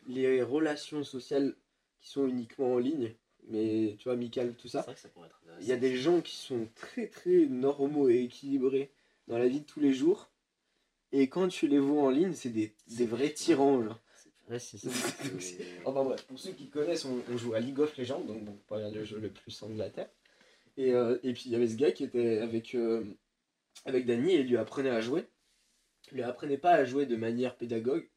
les 0.06 0.42
relations 0.42 1.04
sociales 1.04 1.54
qui 2.00 2.10
sont 2.10 2.26
uniquement 2.26 2.74
en 2.74 2.78
ligne, 2.78 3.14
mais 3.48 3.96
tu 3.98 4.04
vois, 4.04 4.14
amical, 4.14 4.54
tout 4.54 4.68
ça. 4.68 4.86
Il 5.60 5.66
y 5.66 5.72
a 5.72 5.76
des 5.76 5.96
gens 5.96 6.20
qui 6.20 6.36
sont 6.36 6.68
très 6.74 7.08
très 7.08 7.46
normaux 7.46 8.08
et 8.08 8.22
équilibrés 8.22 8.92
dans 9.28 9.38
la 9.38 9.48
vie 9.48 9.60
de 9.60 9.66
tous 9.66 9.80
les 9.80 9.92
jours. 9.92 10.30
Et 11.12 11.28
quand 11.28 11.48
tu 11.48 11.68
les 11.68 11.78
vois 11.78 12.02
en 12.02 12.10
ligne, 12.10 12.32
c'est 12.32 12.50
des, 12.50 12.74
des 12.88 13.06
vrais 13.06 13.30
tyrans. 13.30 13.82
Genre. 13.84 14.00
Ouais, 14.48 14.58
c'est 14.58 14.78
ça. 14.78 14.90
Enfin 15.84 16.04
bref, 16.04 16.24
pour 16.26 16.38
ceux 16.38 16.52
qui 16.52 16.68
connaissent, 16.68 17.04
on, 17.04 17.22
on 17.30 17.36
joue 17.36 17.54
à 17.54 17.60
League 17.60 17.78
of 17.78 17.96
Legends, 17.96 18.20
donc 18.20 18.44
bon, 18.44 18.58
pas 18.68 18.90
le 18.90 19.04
jeu 19.04 19.18
le 19.18 19.30
plus 19.30 19.50
simple 19.50 19.74
de 19.74 19.78
la 19.78 19.90
Terre. 19.90 20.10
Et, 20.76 20.92
euh, 20.92 21.18
et 21.22 21.32
puis 21.32 21.44
il 21.46 21.52
y 21.52 21.54
avait 21.56 21.68
ce 21.68 21.76
gars 21.76 21.92
qui 21.92 22.04
était 22.04 22.38
avec, 22.38 22.74
euh, 22.74 23.04
avec 23.84 24.06
Danny 24.06 24.32
et 24.32 24.40
il 24.40 24.48
lui 24.48 24.56
apprenait 24.56 24.90
à 24.90 25.00
jouer. 25.00 25.26
Il 26.10 26.16
lui 26.16 26.22
apprenait 26.22 26.58
pas 26.58 26.72
à 26.72 26.84
jouer 26.84 27.06
de 27.06 27.16
manière 27.16 27.56
pédagogue, 27.56 28.08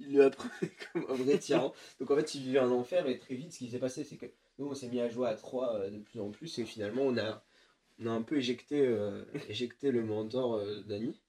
il 0.00 0.08
lui 0.14 0.22
apprenait 0.22 0.72
comme 0.92 1.06
un 1.08 1.14
vrai 1.14 1.38
tyran. 1.38 1.72
donc 2.00 2.10
en 2.10 2.16
fait, 2.16 2.34
il 2.34 2.42
vivait 2.42 2.58
un 2.58 2.70
enfer 2.70 3.06
et 3.06 3.18
très 3.18 3.34
vite, 3.34 3.52
ce 3.52 3.58
qui 3.58 3.70
s'est 3.70 3.78
passé, 3.78 4.04
c'est 4.04 4.16
que 4.16 4.26
nous 4.58 4.66
on 4.68 4.74
s'est 4.74 4.88
mis 4.88 5.00
à 5.00 5.08
jouer 5.08 5.28
à 5.28 5.34
3 5.34 5.90
de 5.90 5.98
plus 5.98 6.20
en 6.20 6.30
plus 6.30 6.58
et 6.58 6.64
finalement 6.64 7.02
on 7.02 7.16
a, 7.18 7.42
on 8.00 8.06
a 8.06 8.10
un 8.10 8.22
peu 8.22 8.36
éjecté, 8.38 8.80
euh, 8.86 9.24
le 9.82 10.02
mentor 10.04 10.54
euh, 10.54 10.82
Danny. 10.86 11.20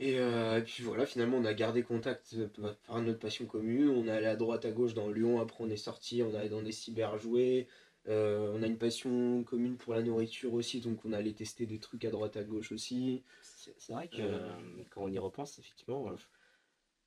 Et, 0.00 0.18
euh, 0.18 0.60
puis 0.62 0.82
voilà, 0.82 1.06
finalement, 1.06 1.36
on 1.36 1.44
a 1.44 1.54
gardé 1.54 1.82
contact 1.84 2.34
euh, 2.34 2.48
par 2.86 3.00
notre 3.02 3.20
passion 3.20 3.46
commune. 3.46 3.88
On 3.88 4.06
est 4.08 4.10
allé 4.10 4.26
à 4.26 4.34
droite, 4.36 4.64
à 4.64 4.72
gauche 4.72 4.94
dans 4.94 5.08
Lyon. 5.08 5.40
Après, 5.40 5.62
on 5.62 5.70
est 5.70 5.76
sorti, 5.76 6.22
on 6.24 6.34
allé 6.34 6.48
dans 6.48 6.62
des 6.62 6.72
cyber 6.72 7.18
jouets. 7.18 7.68
Euh, 8.08 8.50
on 8.52 8.62
a 8.62 8.66
une 8.66 8.78
passion 8.78 9.44
commune 9.44 9.76
pour 9.76 9.94
la 9.94 10.02
nourriture 10.02 10.54
aussi, 10.54 10.80
donc 10.80 11.04
on 11.04 11.12
allait 11.12 11.34
tester 11.34 11.66
des 11.66 11.78
trucs 11.78 12.04
à 12.04 12.10
droite, 12.10 12.36
à 12.36 12.42
gauche 12.42 12.72
aussi. 12.72 13.22
C'est 13.40 13.92
vrai 13.92 14.08
que 14.08 14.20
Euh. 14.22 14.40
euh, 14.40 14.82
quand 14.90 15.02
on 15.04 15.08
y 15.08 15.18
repense, 15.20 15.58
effectivement, 15.60 16.08
euh, 16.08 16.16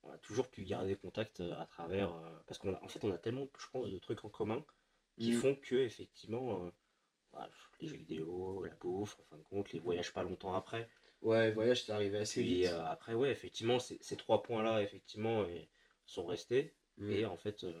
on 0.08 0.12
a 0.12 0.18
toujours 0.18 0.48
pu 0.48 0.64
garder 0.64 0.96
contact 0.96 1.40
euh, 1.40 1.54
à 1.58 1.66
travers. 1.66 2.14
euh, 2.14 2.36
parce 2.46 2.58
qu'en 2.58 2.72
en 2.82 2.88
fait, 2.88 3.04
on 3.04 3.12
a 3.12 3.18
tellement, 3.18 3.46
je 3.58 3.66
pense, 3.72 3.88
de 3.90 3.98
trucs 3.98 4.24
en 4.24 4.28
commun 4.28 4.64
qui 5.18 5.32
Mm. 5.32 5.40
font 5.40 5.54
que, 5.56 5.76
effectivement, 5.76 6.64
euh, 6.64 6.70
bah, 7.32 7.48
les 7.80 7.88
jeux 7.88 7.96
vidéo, 7.96 8.64
la 8.64 8.74
bouffe, 8.74 9.18
en 9.20 9.24
fin 9.24 9.38
de 9.38 9.42
compte, 9.44 9.72
les 9.72 9.80
voyages 9.80 10.12
pas 10.12 10.22
longtemps 10.22 10.54
après. 10.54 10.88
Ouais, 11.22 11.50
voyage, 11.52 11.84
c'est 11.84 11.92
arrivé 11.92 12.18
assez 12.18 12.42
Puis 12.42 12.62
vite. 12.62 12.72
euh, 12.72 12.84
après, 12.86 13.14
ouais, 13.14 13.30
effectivement, 13.30 13.78
ces, 13.78 13.98
trois 14.16 14.42
points-là, 14.42 14.82
effectivement, 14.82 15.44
sont 16.04 16.26
restés. 16.26 16.74
Mm. 16.98 17.12
Et 17.12 17.26
en 17.26 17.36
fait, 17.36 17.64
euh, 17.64 17.72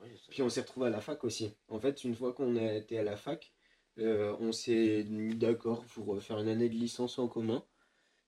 ouais, 0.00 0.12
Puis 0.30 0.42
on 0.42 0.48
s'est 0.48 0.60
retrouvé 0.60 0.86
à 0.88 0.90
la 0.90 1.00
fac 1.00 1.24
aussi. 1.24 1.56
En 1.68 1.78
fait, 1.80 2.04
une 2.04 2.14
fois 2.14 2.32
qu'on 2.32 2.56
a 2.56 2.74
été 2.74 2.98
à 2.98 3.02
la 3.02 3.16
fac, 3.16 3.52
euh, 3.98 4.36
on 4.40 4.52
s'est 4.52 5.04
mis 5.08 5.34
d'accord 5.36 5.84
pour 5.86 6.20
faire 6.22 6.38
une 6.38 6.48
année 6.48 6.68
de 6.68 6.74
licence 6.74 7.18
en 7.18 7.28
commun. 7.28 7.64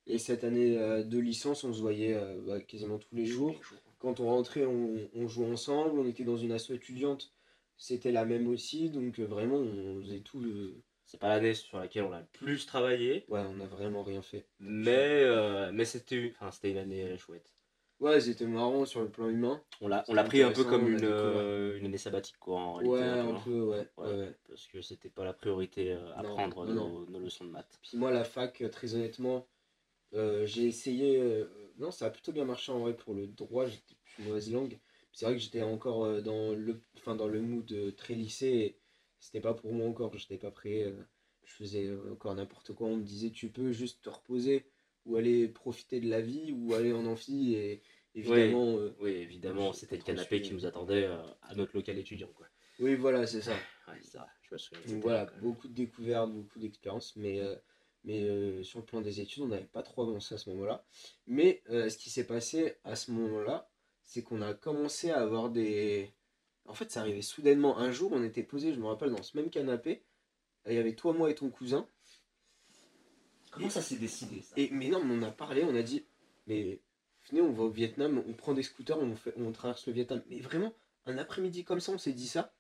Et 0.07 0.19
cette 0.19 0.45
année 0.45 0.79
euh, 0.79 1.03
de 1.03 1.19
licence, 1.19 1.65
on 1.65 1.73
se 1.73 1.81
voyait 1.81 2.15
euh, 2.15 2.41
bah, 2.47 2.61
quasiment 2.61 2.99
tous 2.99 3.15
les 3.15 3.27
jours. 3.27 3.59
Quand 3.99 4.21
on 4.21 4.27
rentrait, 4.27 4.67
on, 4.67 5.09
on 5.15 5.29
jouait 5.29 5.51
ensemble. 5.51 5.99
On 5.99 6.07
était 6.07 6.25
dans 6.25 6.37
une 6.37 6.53
asso 6.53 6.71
étudiante. 6.73 7.33
C'était 7.77 8.13
la 8.13 8.25
même 8.25 8.47
aussi. 8.49 8.91
Donc 8.91 9.19
euh, 9.19 9.25
vraiment, 9.25 9.57
on 9.57 10.01
faisait 10.03 10.21
tout. 10.21 10.41
le- 10.41 10.75
C'est 11.07 11.19
pas 11.19 11.29
l'année 11.29 11.55
sur 11.55 11.79
laquelle 11.79 12.05
on 12.05 12.13
a 12.13 12.21
le 12.21 12.27
plus 12.33 12.67
travaillé, 12.67 13.25
Ouais, 13.29 13.41
on 13.41 13.55
n'a 13.55 13.67
vraiment 13.67 14.03
rien 14.03 14.23
fait. 14.23 14.47
mais, 14.59 15.23
euh, 15.23 15.71
mais 15.73 15.85
c'était 15.85 16.33
enfin, 16.41 16.51
une 16.69 16.77
année 16.79 17.17
chouette. 17.19 17.55
Ouais, 18.01 18.21
c'était 18.21 18.47
marrant 18.47 18.85
sur 18.85 19.01
le 19.03 19.09
plan 19.09 19.29
humain. 19.29 19.63
On 19.81 19.89
l'a 19.89 20.03
pris 20.25 20.43
un 20.43 20.51
peu 20.51 20.65
comme 20.65 20.85
a 20.85 20.89
une, 20.89 20.99
euh, 21.05 21.79
une 21.79 21.87
année 21.87 21.97
sabbatique, 21.97 22.37
quoi, 22.39 22.59
en. 22.61 22.85
Ouais, 22.85 23.01
un 23.01 23.35
peu, 23.41 23.63
ouais. 23.63 23.89
Ouais. 23.97 24.07
ouais, 24.07 24.19
ouais. 24.19 24.35
Parce 24.49 24.67
que 24.67 24.83
c'était 24.83 25.09
pas 25.09 25.25
la 25.25 25.33
priorité 25.33 25.93
à 25.93 26.23
Non, 26.23 26.35
prendre 26.35 26.67
non, 26.67 26.89
nos, 26.89 27.07
nos 27.07 27.19
leçons 27.21 27.45
de 27.45 27.51
maths. 27.51 27.79
Puis 27.83 27.97
moi, 27.97 28.11
la 28.11 28.25
fac, 28.25 28.63
très 28.71 28.95
honnêtement, 28.95 29.47
euh, 30.15 30.47
j'ai 30.47 30.65
essayé. 30.67 31.19
euh, 31.21 31.47
non, 31.79 31.91
ça 31.91 32.07
a 32.07 32.11
plutôt 32.11 32.33
bien 32.33 32.45
marché 32.45 32.71
en 32.73 32.79
vrai 32.81 32.97
pour 32.97 33.15
le 33.15 33.27
droit. 33.27 33.67
J'étais 33.67 33.95
plus 34.05 34.23
mauvaise 34.25 34.53
langue. 34.53 34.79
C'est 35.13 35.27
vrai 35.27 35.35
que 35.35 35.41
j'étais 35.41 35.63
encore 35.63 36.05
euh, 36.05 36.21
dans 36.21 36.53
le, 36.55 36.81
enfin, 36.97 37.15
dans 37.17 37.29
le 37.29 37.41
mood 37.41 37.71
euh, 37.73 37.93
très 37.93 38.15
lycée. 38.15 38.47
Et 38.47 38.79
c'était 39.21 39.41
pas 39.41 39.55
pour 39.55 39.73
moi 39.73 39.87
encore. 39.89 40.17
J'étais 40.17 40.39
pas 40.39 40.51
prêt. 40.51 40.85
euh, 40.85 40.93
je 41.45 41.53
faisais 41.53 41.87
euh, 41.87 42.13
encore 42.13 42.35
n'importe 42.35 42.73
quoi. 42.75 42.89
On 42.89 42.97
me 42.97 43.03
disait, 43.05 43.31
tu 43.31 43.49
peux 43.51 43.73
juste 43.73 44.03
te 44.03 44.09
reposer 44.11 44.65
ou 45.05 45.17
aller 45.17 45.49
profiter 45.49 46.01
de 46.01 46.09
la 46.09 46.21
vie 46.21 46.53
ou 46.53 46.75
aller 46.75 46.93
en 46.93 47.07
amphi. 47.07 47.55
Et 47.55 47.83
évidemment. 48.15 48.79
euh, 48.79 48.95
Oui, 49.01 49.11
évidemment, 49.11 49.73
c'était 49.73 49.97
le 49.97 50.03
canapé 50.03 50.41
qui 50.41 50.53
nous 50.55 50.65
attendait 50.67 51.05
euh, 51.05 51.23
à 51.43 51.55
notre 51.55 51.77
local 51.77 51.99
étudiant. 51.99 52.31
Quoi. 52.35 52.47
oui, 52.81 52.95
voilà, 52.95 53.27
c'est 53.27 53.43
ça. 53.43 53.53
Ouais, 53.87 53.99
c'est 54.01 54.17
vrai, 54.17 54.27
je 54.49 54.55
me 54.55 54.59
souviens. 54.59 54.81
de 54.81 54.85
Donc 54.87 54.95
cette 54.95 55.03
voilà, 55.03 55.27
beaucoup 55.43 55.69
de 55.69 55.75
découvertes, 55.75 56.33
beaucoup 56.33 56.59
d'expériences, 56.59 57.15
mais, 57.17 57.39
euh, 57.39 57.55
mais 58.05 58.23
euh, 58.23 58.63
sur 58.63 58.79
le 58.79 58.85
plan 58.85 59.01
des 59.01 59.21
études, 59.21 59.43
on 59.43 59.49
n'avait 59.49 59.65
pas 59.65 59.83
trop 59.83 60.03
avancé 60.03 60.35
à 60.35 60.39
ce 60.39 60.51
moment-là. 60.51 60.85
Mais 61.27 61.63
euh, 61.71 61.89
ce 61.89 61.99
qui 61.99 62.11
s'est 62.11 62.27
passé 62.27 62.77
à 62.85 62.97
ce 62.97 63.11
moment-là, 63.11 63.69
c'est 64.05 64.23
qu'on 64.23 64.43
a 64.43 64.55
commencé 64.55 65.11
à 65.11 65.21
avoir 65.21 65.51
des... 65.51 66.13
En 66.67 66.75
fait, 66.75 66.91
ça 66.91 67.01
arrivait 67.01 67.23
soudainement. 67.23 67.79
Un 67.79 67.91
jour, 67.91 68.13
on 68.13 68.23
était 68.23 68.43
posé, 68.43 68.73
je 68.73 68.79
me 68.79 68.87
rappelle, 68.87 69.11
dans 69.11 69.23
ce 69.23 69.37
même 69.37 69.51
canapé. 69.51 70.05
Il 70.67 70.75
y 70.75 70.79
avait 70.79 70.95
toi, 70.95 71.13
moi 71.13 71.31
et 71.31 71.35
ton 71.35 71.51
cousin. 71.51 71.87
Comment 73.51 73.71
ça 73.71 73.83
s'est 73.83 73.97
décidé 73.97 74.41
ça? 74.41 74.55
Et, 74.57 74.71
mais 74.71 74.89
non, 74.89 75.05
mais 75.05 75.15
on 75.15 75.23
a 75.23 75.31
parlé, 75.31 75.63
on 75.63 75.75
a 75.75 75.83
dit, 75.83 76.07
mais 76.47 76.81
venez, 77.29 77.41
on 77.41 77.53
va 77.53 77.65
au 77.65 77.71
Vietnam, 77.71 78.23
on 78.27 78.33
prend 78.33 78.53
des 78.53 78.63
scooters, 78.63 78.99
on, 78.99 79.15
fait, 79.15 79.35
on 79.37 79.53
traverse 79.53 79.87
le 79.87 79.93
Vietnam. 79.93 80.23
Mais 80.29 80.41
vraiment, 80.41 80.75
un 81.07 81.19
après-midi 81.19 81.65
comme 81.65 81.81
ça, 81.81 81.93
on 81.93 81.99
s'est 81.99 82.13
dit 82.13 82.27
ça. 82.27 82.55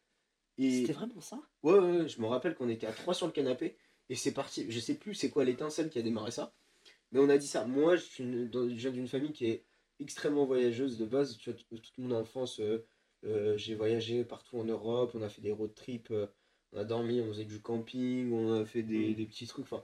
Et... 0.58 0.80
C'était 0.80 0.92
vraiment 0.92 1.20
ça? 1.20 1.40
Ouais, 1.62 1.74
ouais, 1.74 1.98
ouais, 1.98 2.08
je 2.08 2.20
me 2.20 2.26
rappelle 2.26 2.54
qu'on 2.54 2.68
était 2.68 2.86
à 2.86 2.92
trois 2.92 3.14
sur 3.14 3.26
le 3.26 3.32
canapé 3.32 3.76
et 4.10 4.14
c'est 4.16 4.32
parti. 4.32 4.66
Je 4.70 4.80
sais 4.80 4.94
plus 4.94 5.14
c'est 5.14 5.30
quoi 5.30 5.44
l'étincelle 5.44 5.90
qui 5.90 5.98
a 5.98 6.02
démarré 6.02 6.30
ça, 6.30 6.54
mais 7.12 7.20
on 7.20 7.28
a 7.28 7.38
dit 7.38 7.46
ça. 7.48 7.64
Moi, 7.66 7.96
je, 7.96 8.02
suis 8.04 8.24
une- 8.24 8.48
dans- 8.50 8.68
je 8.68 8.74
viens 8.74 8.90
d'une 8.92 9.08
famille 9.08 9.32
qui 9.32 9.46
est 9.46 9.64
extrêmement 10.00 10.46
voyageuse 10.46 10.98
de 10.98 11.06
base. 11.06 11.36
Tu 11.38 11.50
vois, 11.50 11.58
toute 11.70 11.98
mon 11.98 12.12
enfance, 12.12 12.60
euh, 12.60 12.84
euh, 13.24 13.56
j'ai 13.56 13.74
voyagé 13.74 14.24
partout 14.24 14.58
en 14.58 14.64
Europe, 14.64 15.12
on 15.14 15.22
a 15.22 15.28
fait 15.28 15.42
des 15.42 15.52
road 15.52 15.74
trips, 15.74 16.10
euh, 16.10 16.26
on 16.72 16.78
a 16.78 16.84
dormi, 16.84 17.20
on 17.20 17.28
faisait 17.28 17.44
du 17.44 17.60
camping, 17.60 18.32
on 18.32 18.60
a 18.60 18.64
fait 18.66 18.82
des, 18.82 19.10
Mm. 19.10 19.14
des 19.14 19.26
petits 19.26 19.46
trucs. 19.46 19.64
Enfin, 19.66 19.82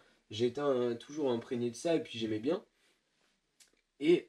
un- 0.58 0.94
toujours 0.96 1.30
imprégné 1.32 1.70
de 1.70 1.76
ça 1.76 1.96
et 1.96 2.02
puis 2.02 2.18
j'aimais 2.18 2.38
bien. 2.40 2.64
Et, 4.00 4.28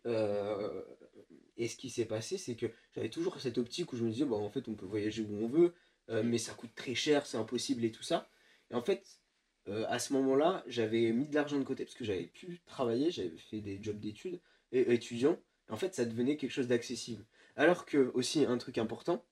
et 1.58 1.67
ce 1.67 1.75
qui 1.77 1.89
s'est 1.89 2.06
passé, 2.06 2.38
c'est 2.38 2.56
que 2.56 2.65
j'avais 2.93 3.10
toujours 3.10 3.39
cette 3.39 3.58
optique 3.58 3.93
où 3.93 3.97
je 3.97 4.04
me 4.04 4.12
disais, 4.12 4.25
bah, 4.25 4.36
en 4.36 4.49
fait, 4.49 4.67
on 4.67 4.75
peut 4.75 4.86
voyager 4.86 5.23
où 5.23 5.43
on 5.43 5.47
veut. 5.47 5.73
Euh, 6.10 6.23
mais 6.23 6.38
ça 6.38 6.54
coûte 6.54 6.71
très 6.75 6.95
cher, 6.95 7.25
c'est 7.25 7.38
impossible 7.38 7.86
et 7.86 7.91
tout 7.91 8.04
ça. 8.04 8.27
Et 8.71 8.75
en 8.75 8.82
fait, 8.82 9.19
euh, 9.67 9.86
à 9.89 10.00
ce 10.00 10.13
moment-là, 10.13 10.63
j'avais 10.67 11.12
mis 11.12 11.28
de 11.28 11.36
l'argent 11.36 11.58
de 11.58 11.63
côté 11.63 11.86
parce 11.86 11.95
que 11.95 12.04
j'avais 12.04 12.26
pu 12.26 12.60
travailler, 12.65 13.12
j'avais 13.12 13.38
fait 13.38 13.62
des 13.62 13.80
jobs 13.82 14.00
d'études 14.00 14.39
et 14.71 14.93
étudiants. 14.93 15.39
En 15.69 15.78
fait, 15.78 15.93
ça 15.95 16.06
devenait 16.06 16.38
quelque 16.38 16.52
chose 16.52 16.67
d'accessible. 16.67 17.26
Alors 17.56 17.86
que, 17.86 18.12
aussi, 18.13 18.45
un 18.45 18.58
truc 18.58 18.78
important, 18.78 19.24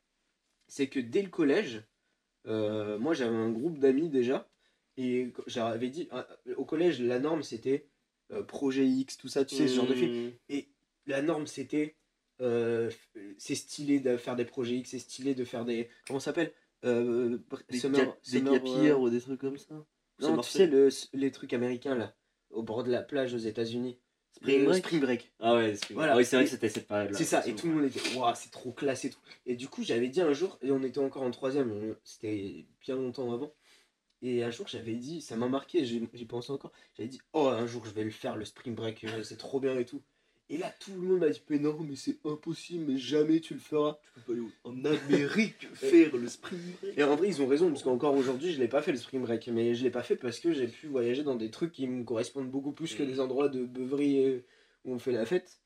c'est 0.67 0.87
que 0.87 0.99
dès 0.99 1.21
le 1.21 1.29
collège, 1.29 1.83
euh, 2.47 2.99
moi 2.99 3.13
j'avais 3.13 3.35
un 3.35 3.49
groupe 3.51 3.79
d'amis 3.79 4.09
déjà, 4.09 4.49
et 4.97 5.31
j'avais 5.47 5.89
dit, 5.89 6.07
ah, 6.11 6.27
au 6.57 6.65
collège, 6.65 7.01
la 7.01 7.19
norme 7.19 7.43
c'était 7.43 7.87
euh, 8.31 8.43
projet 8.43 8.85
X, 8.85 9.17
tout 9.17 9.27
ça, 9.29 9.45
tu 9.45 9.55
sais, 9.55 9.67
ce 9.67 9.75
genre 9.75 9.87
de 9.87 9.95
film. 9.95 10.31
Mmh. 10.49 10.55
La 11.07 11.21
norme 11.21 11.47
c'était, 11.47 11.95
c'est 12.39 13.55
stylé 13.55 13.99
de 13.99 14.15
faire 14.17 14.35
des 14.35 14.45
projets 14.45 14.75
X, 14.75 14.91
c'est 14.91 14.99
stylé 14.99 15.33
de 15.33 15.43
faire 15.43 15.65
des. 15.65 15.89
Comment 16.07 16.19
ça 16.19 16.25
s'appelle 16.25 16.53
euh, 16.85 17.39
Des, 17.69 17.79
summer- 17.79 18.15
des 18.31 18.39
summer, 18.39 18.95
euh, 18.95 18.99
ou 18.99 19.09
des 19.09 19.19
trucs 19.19 19.41
comme 19.41 19.57
ça 19.57 19.85
Non, 20.19 20.37
tu 20.39 20.49
sais, 20.49 20.67
le, 20.67 20.89
les 21.13 21.31
trucs 21.31 21.53
américains 21.53 21.95
là, 21.95 22.13
au 22.49 22.63
bord 22.63 22.83
de 22.83 22.91
la 22.91 23.01
plage 23.01 23.33
aux 23.33 23.37
États-Unis. 23.37 23.97
Spring 24.31 24.65
break 24.65 24.85
Spring 24.85 25.01
Break. 25.01 25.31
Ah 25.39 25.55
ouais, 25.55 25.75
Spring 25.75 25.95
Voilà. 25.97 26.15
Oui, 26.15 26.23
c'est 26.23 26.35
vrai 26.35 26.43
Et- 26.43 26.45
que 26.45 26.51
c'était 26.51 26.69
cette 26.69 26.87
période-là. 26.87 27.17
C'est 27.17 27.25
ça, 27.25 27.45
et 27.47 27.55
tout 27.55 27.67
le 27.67 27.73
monde 27.73 27.85
était, 27.85 28.15
waouh, 28.15 28.33
c'est 28.35 28.51
trop 28.51 28.71
classe 28.71 29.03
et 29.05 29.09
tout. 29.09 29.19
Et 29.45 29.55
du 29.55 29.67
coup, 29.67 29.83
j'avais 29.83 30.07
dit 30.07 30.21
un 30.21 30.33
jour, 30.33 30.57
et 30.61 30.71
on 30.71 30.83
était 30.83 30.99
encore 30.99 31.23
en 31.23 31.31
troisième, 31.31 31.95
c'était 32.03 32.65
bien 32.81 32.95
longtemps 32.95 33.31
avant. 33.33 33.51
Et 34.21 34.43
un 34.43 34.51
jour, 34.51 34.67
j'avais 34.67 34.95
dit, 34.95 35.21
ça 35.21 35.35
m'a 35.35 35.47
marqué, 35.47 35.83
j'y 35.85 35.99
pense 36.25 36.49
encore. 36.49 36.71
J'avais 36.95 37.09
dit, 37.09 37.21
oh, 37.33 37.47
un 37.47 37.65
jour, 37.65 37.85
je 37.85 37.91
vais 37.91 38.03
le 38.03 38.11
faire, 38.11 38.35
le 38.35 38.45
spring 38.45 38.75
break, 38.75 39.03
euh, 39.05 39.23
c'est 39.23 39.37
trop 39.37 39.59
bien 39.59 39.77
et 39.79 39.85
tout. 39.85 40.01
Et 40.51 40.57
là, 40.57 40.73
tout 40.79 40.91
le 40.99 41.07
monde 41.07 41.19
m'a 41.19 41.29
dit, 41.29 41.41
mais 41.49 41.59
non, 41.59 41.77
mais 41.87 41.95
c'est 41.95 42.17
impossible, 42.25 42.85
mais 42.87 42.97
jamais 42.97 43.39
tu 43.39 43.53
le 43.53 43.59
feras. 43.59 43.99
Tu 44.03 44.09
peux 44.21 44.33
pas 44.33 44.39
aller 44.39 44.47
en 44.63 44.85
Amérique 44.85 45.67
faire 45.75 46.15
le 46.17 46.27
spring 46.27 46.59
break. 46.81 46.97
Et 46.97 47.03
en 47.03 47.15
vrai, 47.15 47.27
ils 47.27 47.41
ont 47.41 47.47
raison, 47.47 47.69
parce 47.69 47.83
qu'encore 47.83 48.15
aujourd'hui, 48.15 48.51
je 48.51 48.59
l'ai 48.59 48.67
pas 48.67 48.81
fait 48.81 48.91
le 48.91 48.97
spring 48.97 49.21
break. 49.21 49.47
Mais 49.49 49.75
je 49.75 49.83
l'ai 49.83 49.91
pas 49.91 50.01
fait 50.01 50.15
parce 50.15 50.39
que 50.39 50.51
j'ai 50.51 50.67
pu 50.67 50.87
voyager 50.87 51.21
dans 51.23 51.35
des 51.35 51.51
trucs 51.51 51.71
qui 51.71 51.85
me 51.87 52.03
correspondent 52.03 52.49
beaucoup 52.49 52.71
plus 52.71 52.95
que 52.95 53.03
Mm. 53.03 53.07
des 53.07 53.19
endroits 53.19 53.47
de 53.49 53.63
beuverie 53.63 54.25
euh, 54.25 54.39
où 54.85 54.93
on 54.93 54.97
fait 54.99 55.11
la 55.11 55.25
fête. 55.25 55.59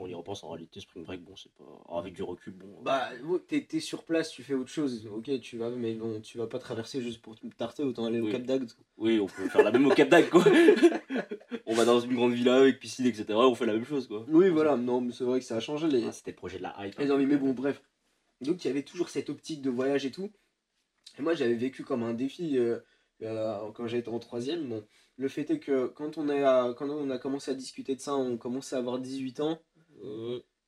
Quand 0.00 0.06
on 0.06 0.08
y 0.08 0.14
repense, 0.14 0.42
en 0.44 0.48
réalité, 0.48 0.80
spring 0.80 1.04
break, 1.04 1.22
bon, 1.22 1.36
c'est 1.36 1.52
pas. 1.52 1.64
oh, 1.86 1.98
avec 1.98 2.14
du 2.14 2.22
recul, 2.22 2.54
bon. 2.54 2.80
Bah, 2.82 3.10
t'es 3.48 3.66
t'es 3.68 3.80
sur 3.80 4.04
place, 4.04 4.30
tu 4.30 4.42
fais 4.42 4.54
autre 4.54 4.70
chose. 4.70 5.06
Ok, 5.12 5.30
tu 5.40 5.58
vas, 5.58 5.68
mais 5.68 5.92
bon, 5.92 6.22
tu 6.22 6.38
vas 6.38 6.46
pas 6.46 6.58
traverser 6.58 7.02
juste 7.02 7.20
pour 7.20 7.38
te 7.38 7.46
tarter, 7.48 7.82
autant 7.82 8.06
aller 8.06 8.18
au 8.18 8.24
Oui. 8.24 8.32
Cap 8.32 8.44
d'Agde. 8.44 8.70
Oui, 8.96 9.20
on 9.20 9.26
peut 9.26 9.46
faire 9.50 9.62
la 9.62 9.70
même 9.70 9.86
au 9.86 9.90
Cap 9.90 10.08
d'Agde, 10.08 10.30
quoi. 10.30 10.42
on 11.66 11.74
va 11.74 11.84
dans 11.84 12.00
une 12.00 12.14
grande 12.14 12.32
villa 12.32 12.54
avec 12.54 12.80
piscine, 12.80 13.04
etc. 13.04 13.26
On 13.34 13.54
fait 13.54 13.66
la 13.66 13.74
même 13.74 13.84
chose, 13.84 14.08
quoi. 14.08 14.24
Oui, 14.28 14.48
voilà, 14.48 14.78
non, 14.78 15.02
mais 15.02 15.12
c'est 15.12 15.24
vrai 15.24 15.38
que 15.38 15.44
ça 15.44 15.56
a 15.56 15.60
changé 15.60 15.86
les, 15.86 16.02
Ah, 16.06 16.12
c'était 16.12 16.30
le 16.30 16.36
projet 16.36 16.56
de 16.56 16.62
la 16.62 16.74
hype. 16.78 16.98
les 16.98 17.12
envies, 17.12 17.26
mais 17.26 17.36
bon, 17.36 17.52
bref. 17.52 17.82
Donc, 18.40 18.64
il 18.64 18.68
y 18.68 18.70
avait 18.70 18.84
toujours 18.84 19.10
cette 19.10 19.28
optique 19.28 19.60
de 19.60 19.68
voyage 19.68 20.06
et 20.06 20.10
tout. 20.10 20.30
Et 21.18 21.22
moi, 21.22 21.34
j'avais 21.34 21.56
vécu 21.56 21.84
comme 21.84 22.04
un 22.04 22.14
défi 22.14 22.56
euh, 22.56 22.78
euh, 23.20 23.70
quand 23.74 23.86
j'étais 23.86 24.08
en 24.08 24.18
troisième. 24.18 24.66
Bon, 24.66 24.82
le 25.20 25.28
fait 25.28 25.50
est 25.50 25.58
que 25.58 25.86
quand 25.88 26.16
on, 26.16 26.30
a, 26.30 26.72
quand 26.72 26.88
on 26.88 27.10
a 27.10 27.18
commencé 27.18 27.50
à 27.50 27.54
discuter 27.54 27.94
de 27.94 28.00
ça, 28.00 28.16
on 28.16 28.38
commençait 28.38 28.74
à 28.74 28.78
avoir 28.78 28.98
18 28.98 29.40
ans. 29.40 29.60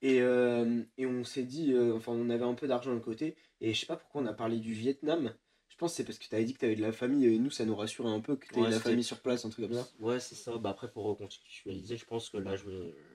Et, 0.03 0.21
euh, 0.21 0.83
et 0.99 1.07
on 1.07 1.23
s'est 1.25 1.45
dit, 1.45 1.73
euh, 1.73 1.95
enfin, 1.95 2.13
on 2.13 2.29
avait 2.29 2.45
un 2.45 2.55
peu 2.55 2.67
d'argent 2.67 2.93
de 2.95 2.99
côté. 3.01 3.37
Et 3.61 3.73
je 3.73 3.81
sais 3.81 3.87
pas 3.87 3.97
pourquoi 3.97 4.23
on 4.23 4.27
a 4.27 4.33
parlé 4.35 4.59
du 4.59 4.73
Vietnam. 4.73 5.33
Je 5.69 5.77
pense 5.77 5.93
que 5.93 5.97
c'est 5.99 6.05
parce 6.05 6.19
que 6.19 6.29
tu 6.29 6.35
avais 6.35 6.45
dit 6.45 6.55
que 6.55 6.59
tu 6.59 6.65
avais 6.65 6.77
de 6.77 6.83
la 6.83 6.93
famille. 6.93 7.27
Et 7.27 7.39
nous, 7.39 7.51
ça 7.51 7.65
nous 7.65 7.77
rassurait 7.77 8.11
un 8.11 8.21
peu 8.21 8.37
que 8.37 8.47
tu 8.47 8.59
Ouais, 8.59 8.67
de 8.67 8.73
la 8.73 8.81
famille 8.81 9.05
sur 9.05 9.21
place, 9.21 9.45
un 9.45 9.51
truc 9.51 9.67
comme 9.69 9.77
ça. 9.77 9.89
Ouais, 10.01 10.21
c'est 10.21 10.35
ça. 10.35 10.57
Bah, 10.59 10.71
après, 10.71 10.91
pour 10.91 11.05
recontextualiser, 11.05 11.97
je 11.97 12.05
pense 12.05 12.31
que 12.31 12.37
là, 12.37 12.57
je, 12.57 12.65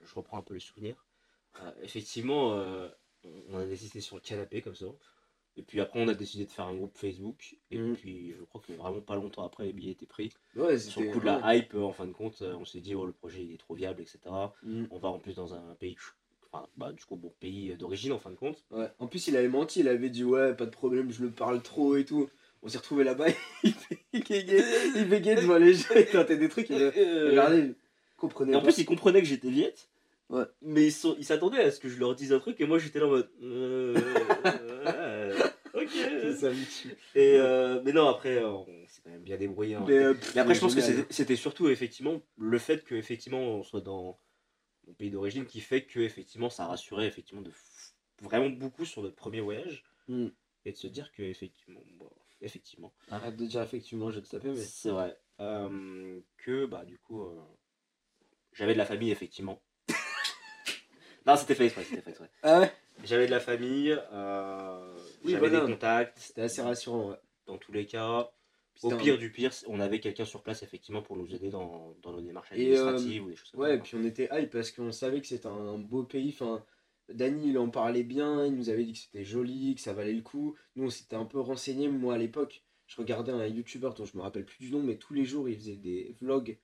je 0.04 0.14
reprends 0.14 0.38
un 0.38 0.42
peu 0.42 0.54
les 0.54 0.60
souvenirs. 0.60 1.06
Euh, 1.62 1.72
effectivement, 1.82 2.54
euh, 2.54 2.88
on 3.48 3.58
a 3.58 3.66
décidé 3.66 4.00
sur 4.00 4.16
le 4.16 4.22
canapé 4.22 4.62
comme 4.62 4.74
ça. 4.74 4.86
Et 5.58 5.62
puis 5.62 5.80
après, 5.80 6.00
on 6.00 6.06
a 6.08 6.14
décidé 6.14 6.44
de 6.44 6.50
faire 6.50 6.66
un 6.66 6.74
groupe 6.74 6.96
Facebook. 6.96 7.56
Et 7.72 7.78
Mhm. 7.78 7.96
puis, 7.96 8.32
je 8.38 8.44
crois 8.44 8.60
que 8.66 8.72
vraiment 8.72 9.00
pas 9.00 9.16
longtemps 9.16 9.44
après, 9.44 9.64
les 9.64 9.72
billets 9.72 9.92
étaient 9.92 10.06
pris. 10.06 10.30
Ouais, 10.54 10.78
Sur 10.78 11.00
le 11.02 11.10
coup 11.10 11.18
de 11.20 11.26
la 11.26 11.56
hype, 11.56 11.74
euh, 11.74 11.82
en 11.82 11.92
fin 11.92 12.06
de 12.06 12.12
compte, 12.12 12.40
euh, 12.42 12.54
on 12.60 12.64
s'est 12.64 12.80
dit, 12.80 12.94
oh, 12.94 13.04
le 13.04 13.12
projet 13.12 13.42
il 13.42 13.52
est 13.52 13.58
trop 13.58 13.74
viable, 13.74 14.00
etc. 14.00 14.18
Mm. 14.62 14.84
On 14.92 14.98
va 14.98 15.08
en 15.08 15.18
plus 15.18 15.34
dans 15.34 15.54
un 15.54 15.74
pays, 15.80 15.96
enfin, 16.52 16.66
bah, 16.76 16.92
du 16.92 17.04
coup, 17.04 17.16
bon, 17.16 17.32
pays 17.40 17.74
d'origine, 17.76 18.12
en 18.12 18.18
fin 18.18 18.30
de 18.30 18.36
compte. 18.36 18.64
Ouais. 18.70 18.88
En 19.00 19.08
plus, 19.08 19.26
il 19.26 19.36
avait 19.36 19.48
menti, 19.48 19.80
il 19.80 19.88
avait 19.88 20.10
dit 20.10 20.22
ouais, 20.24 20.54
pas 20.54 20.64
de 20.66 20.70
problème, 20.70 21.10
je 21.10 21.22
le 21.22 21.30
parle 21.30 21.60
trop 21.60 21.96
et 21.96 22.04
tout. 22.04 22.28
On 22.62 22.68
s'est 22.68 22.78
retrouvé 22.78 23.02
là-bas, 23.04 23.26
il 23.64 23.74
bégayait, 24.12 24.64
il 24.96 25.08
devant 25.08 25.58
les 25.58 25.74
gens, 25.74 25.94
il 25.96 26.06
tentait 26.06 26.36
des 26.36 26.48
trucs, 26.48 26.70
il 26.70 26.76
Euh, 26.96 27.30
regardait, 27.30 27.58
il 27.66 27.74
comprenait 28.16 28.52
Et 28.52 28.56
en 28.56 28.60
pas. 28.60 28.66
plus, 28.66 28.78
ils 28.78 28.84
comprenaient 28.86 29.20
que 29.22 29.28
j'étais 29.28 29.50
viette. 29.50 29.88
Ouais. 30.30 30.44
Mais 30.60 30.88
ils 30.88 31.24
s'attendaient 31.24 31.62
à 31.62 31.70
ce 31.70 31.80
que 31.80 31.88
je 31.88 31.98
leur 31.98 32.14
dise 32.14 32.34
un 32.34 32.38
truc 32.38 32.60
et 32.60 32.66
moi 32.66 32.78
j'étais 32.78 32.98
là 32.98 33.06
en 33.06 33.10
mode. 33.10 33.30
euh, 33.42 33.94
ça, 36.36 36.50
me 36.50 36.64
tue. 36.82 36.94
Et 37.14 37.36
euh, 37.38 37.80
mais 37.84 37.92
non, 37.92 38.08
après, 38.08 38.36
euh, 38.42 38.48
on 38.50 38.86
s'est 38.88 39.02
quand 39.02 39.10
même 39.10 39.22
bien 39.22 39.36
débrouillé. 39.36 39.74
hein. 39.74 39.84
Mais, 39.86 39.98
euh, 39.98 40.14
après, 40.36 40.54
je 40.54 40.60
pense 40.60 40.74
que 40.74 40.80
génial. 40.80 40.98
c'était- 41.02 41.12
c'était 41.12 41.36
surtout 41.36 41.68
effectivement 41.68 42.20
le 42.36 42.58
fait 42.58 42.84
que 42.84 42.94
effectivement 42.94 43.38
on 43.40 43.62
soit 43.62 43.80
dans 43.80 44.18
mon 44.86 44.94
pays 44.94 45.10
d'origine 45.10 45.44
qui 45.46 45.60
fait 45.60 45.84
que 45.84 46.00
effectivement 46.00 46.48
ça 46.50 46.66
rassurait 46.66 47.06
effectivement 47.06 47.42
de 47.42 47.50
f- 47.50 47.92
vraiment 48.22 48.48
beaucoup 48.50 48.84
sur 48.84 49.02
notre 49.02 49.16
premier 49.16 49.40
voyage 49.40 49.84
Mm. 50.08 50.28
et 50.64 50.72
de 50.72 50.76
se 50.76 50.86
dire 50.86 51.12
que 51.12 51.22
effectivement, 51.22 51.82
bon, 51.98 52.10
effectivement, 52.40 52.94
Arrête 53.10 53.36
de 53.36 53.46
dire 53.46 53.60
effectivement, 53.62 54.10
je 54.10 54.16
vais 54.20 54.24
te 54.26 54.30
taper, 54.30 54.48
mais. 54.48 54.56
c'est 54.56 54.90
vrai 54.90 55.18
euh, 55.40 56.20
que 56.38 56.66
bah 56.66 56.84
du 56.84 56.98
coup 56.98 57.22
euh, 57.22 57.40
j'avais 58.52 58.72
de 58.72 58.78
la 58.78 58.86
famille 58.86 59.10
effectivement. 59.10 59.62
Non, 61.28 61.36
c'était 61.36 61.54
fait 61.54 61.64
exprès, 61.66 61.84
c'était 61.84 62.02
fait 62.02 62.10
exprès. 62.10 62.30
Ah 62.42 62.60
ouais? 62.60 62.72
J'avais 63.04 63.26
de 63.26 63.30
la 63.30 63.40
famille, 63.40 63.96
euh, 64.12 64.94
Oui, 65.24 65.32
j'avais 65.32 65.48
voilà. 65.48 65.64
des 65.66 65.72
contacts 65.72 66.18
C'était 66.18 66.42
assez 66.42 66.62
rassurant, 66.62 67.10
ouais. 67.10 67.16
dans 67.46 67.56
tous 67.58 67.72
les 67.72 67.86
cas. 67.86 68.30
Au 68.82 68.96
pire 68.96 69.18
du 69.18 69.32
pire, 69.32 69.50
on 69.66 69.80
avait 69.80 69.98
quelqu'un 69.98 70.24
sur 70.24 70.42
place 70.42 70.62
effectivement 70.62 71.02
pour 71.02 71.16
nous 71.16 71.34
aider 71.34 71.50
dans, 71.50 71.96
dans 72.02 72.12
nos 72.12 72.20
démarches 72.20 72.52
Et, 72.52 72.76
euh, 72.76 72.86
administratives 72.86 73.24
ou 73.24 73.30
des 73.30 73.36
choses 73.36 73.50
comme 73.50 73.60
Ouais, 73.60 73.74
et 73.74 73.76
ça. 73.78 73.82
puis 73.82 73.96
on 74.00 74.04
était 74.04 74.28
hype 74.32 74.50
parce 74.50 74.70
qu'on 74.70 74.92
savait 74.92 75.20
que 75.20 75.26
c'était 75.26 75.48
un 75.48 75.78
beau 75.78 76.04
pays. 76.04 76.28
Enfin, 76.32 76.64
Dany, 77.12 77.48
il 77.50 77.58
en 77.58 77.70
parlait 77.70 78.04
bien, 78.04 78.46
il 78.46 78.54
nous 78.54 78.70
avait 78.70 78.84
dit 78.84 78.92
que 78.92 78.98
c'était 78.98 79.24
joli, 79.24 79.74
que 79.74 79.80
ça 79.80 79.94
valait 79.94 80.12
le 80.12 80.22
coup. 80.22 80.54
Nous, 80.76 80.84
on 80.86 80.90
s'était 80.90 81.16
un 81.16 81.24
peu 81.24 81.40
renseigné. 81.40 81.88
Moi, 81.88 82.14
à 82.14 82.18
l'époque, 82.18 82.62
je 82.86 82.96
regardais 82.96 83.32
un 83.32 83.46
YouTuber 83.46 83.90
dont 83.96 84.04
je 84.04 84.16
me 84.16 84.22
rappelle 84.22 84.44
plus 84.44 84.58
du 84.60 84.70
nom, 84.70 84.80
mais 84.80 84.96
tous 84.96 85.12
les 85.14 85.24
jours, 85.24 85.48
il 85.48 85.56
faisait 85.56 85.76
des 85.76 86.14
vlogs 86.20 86.56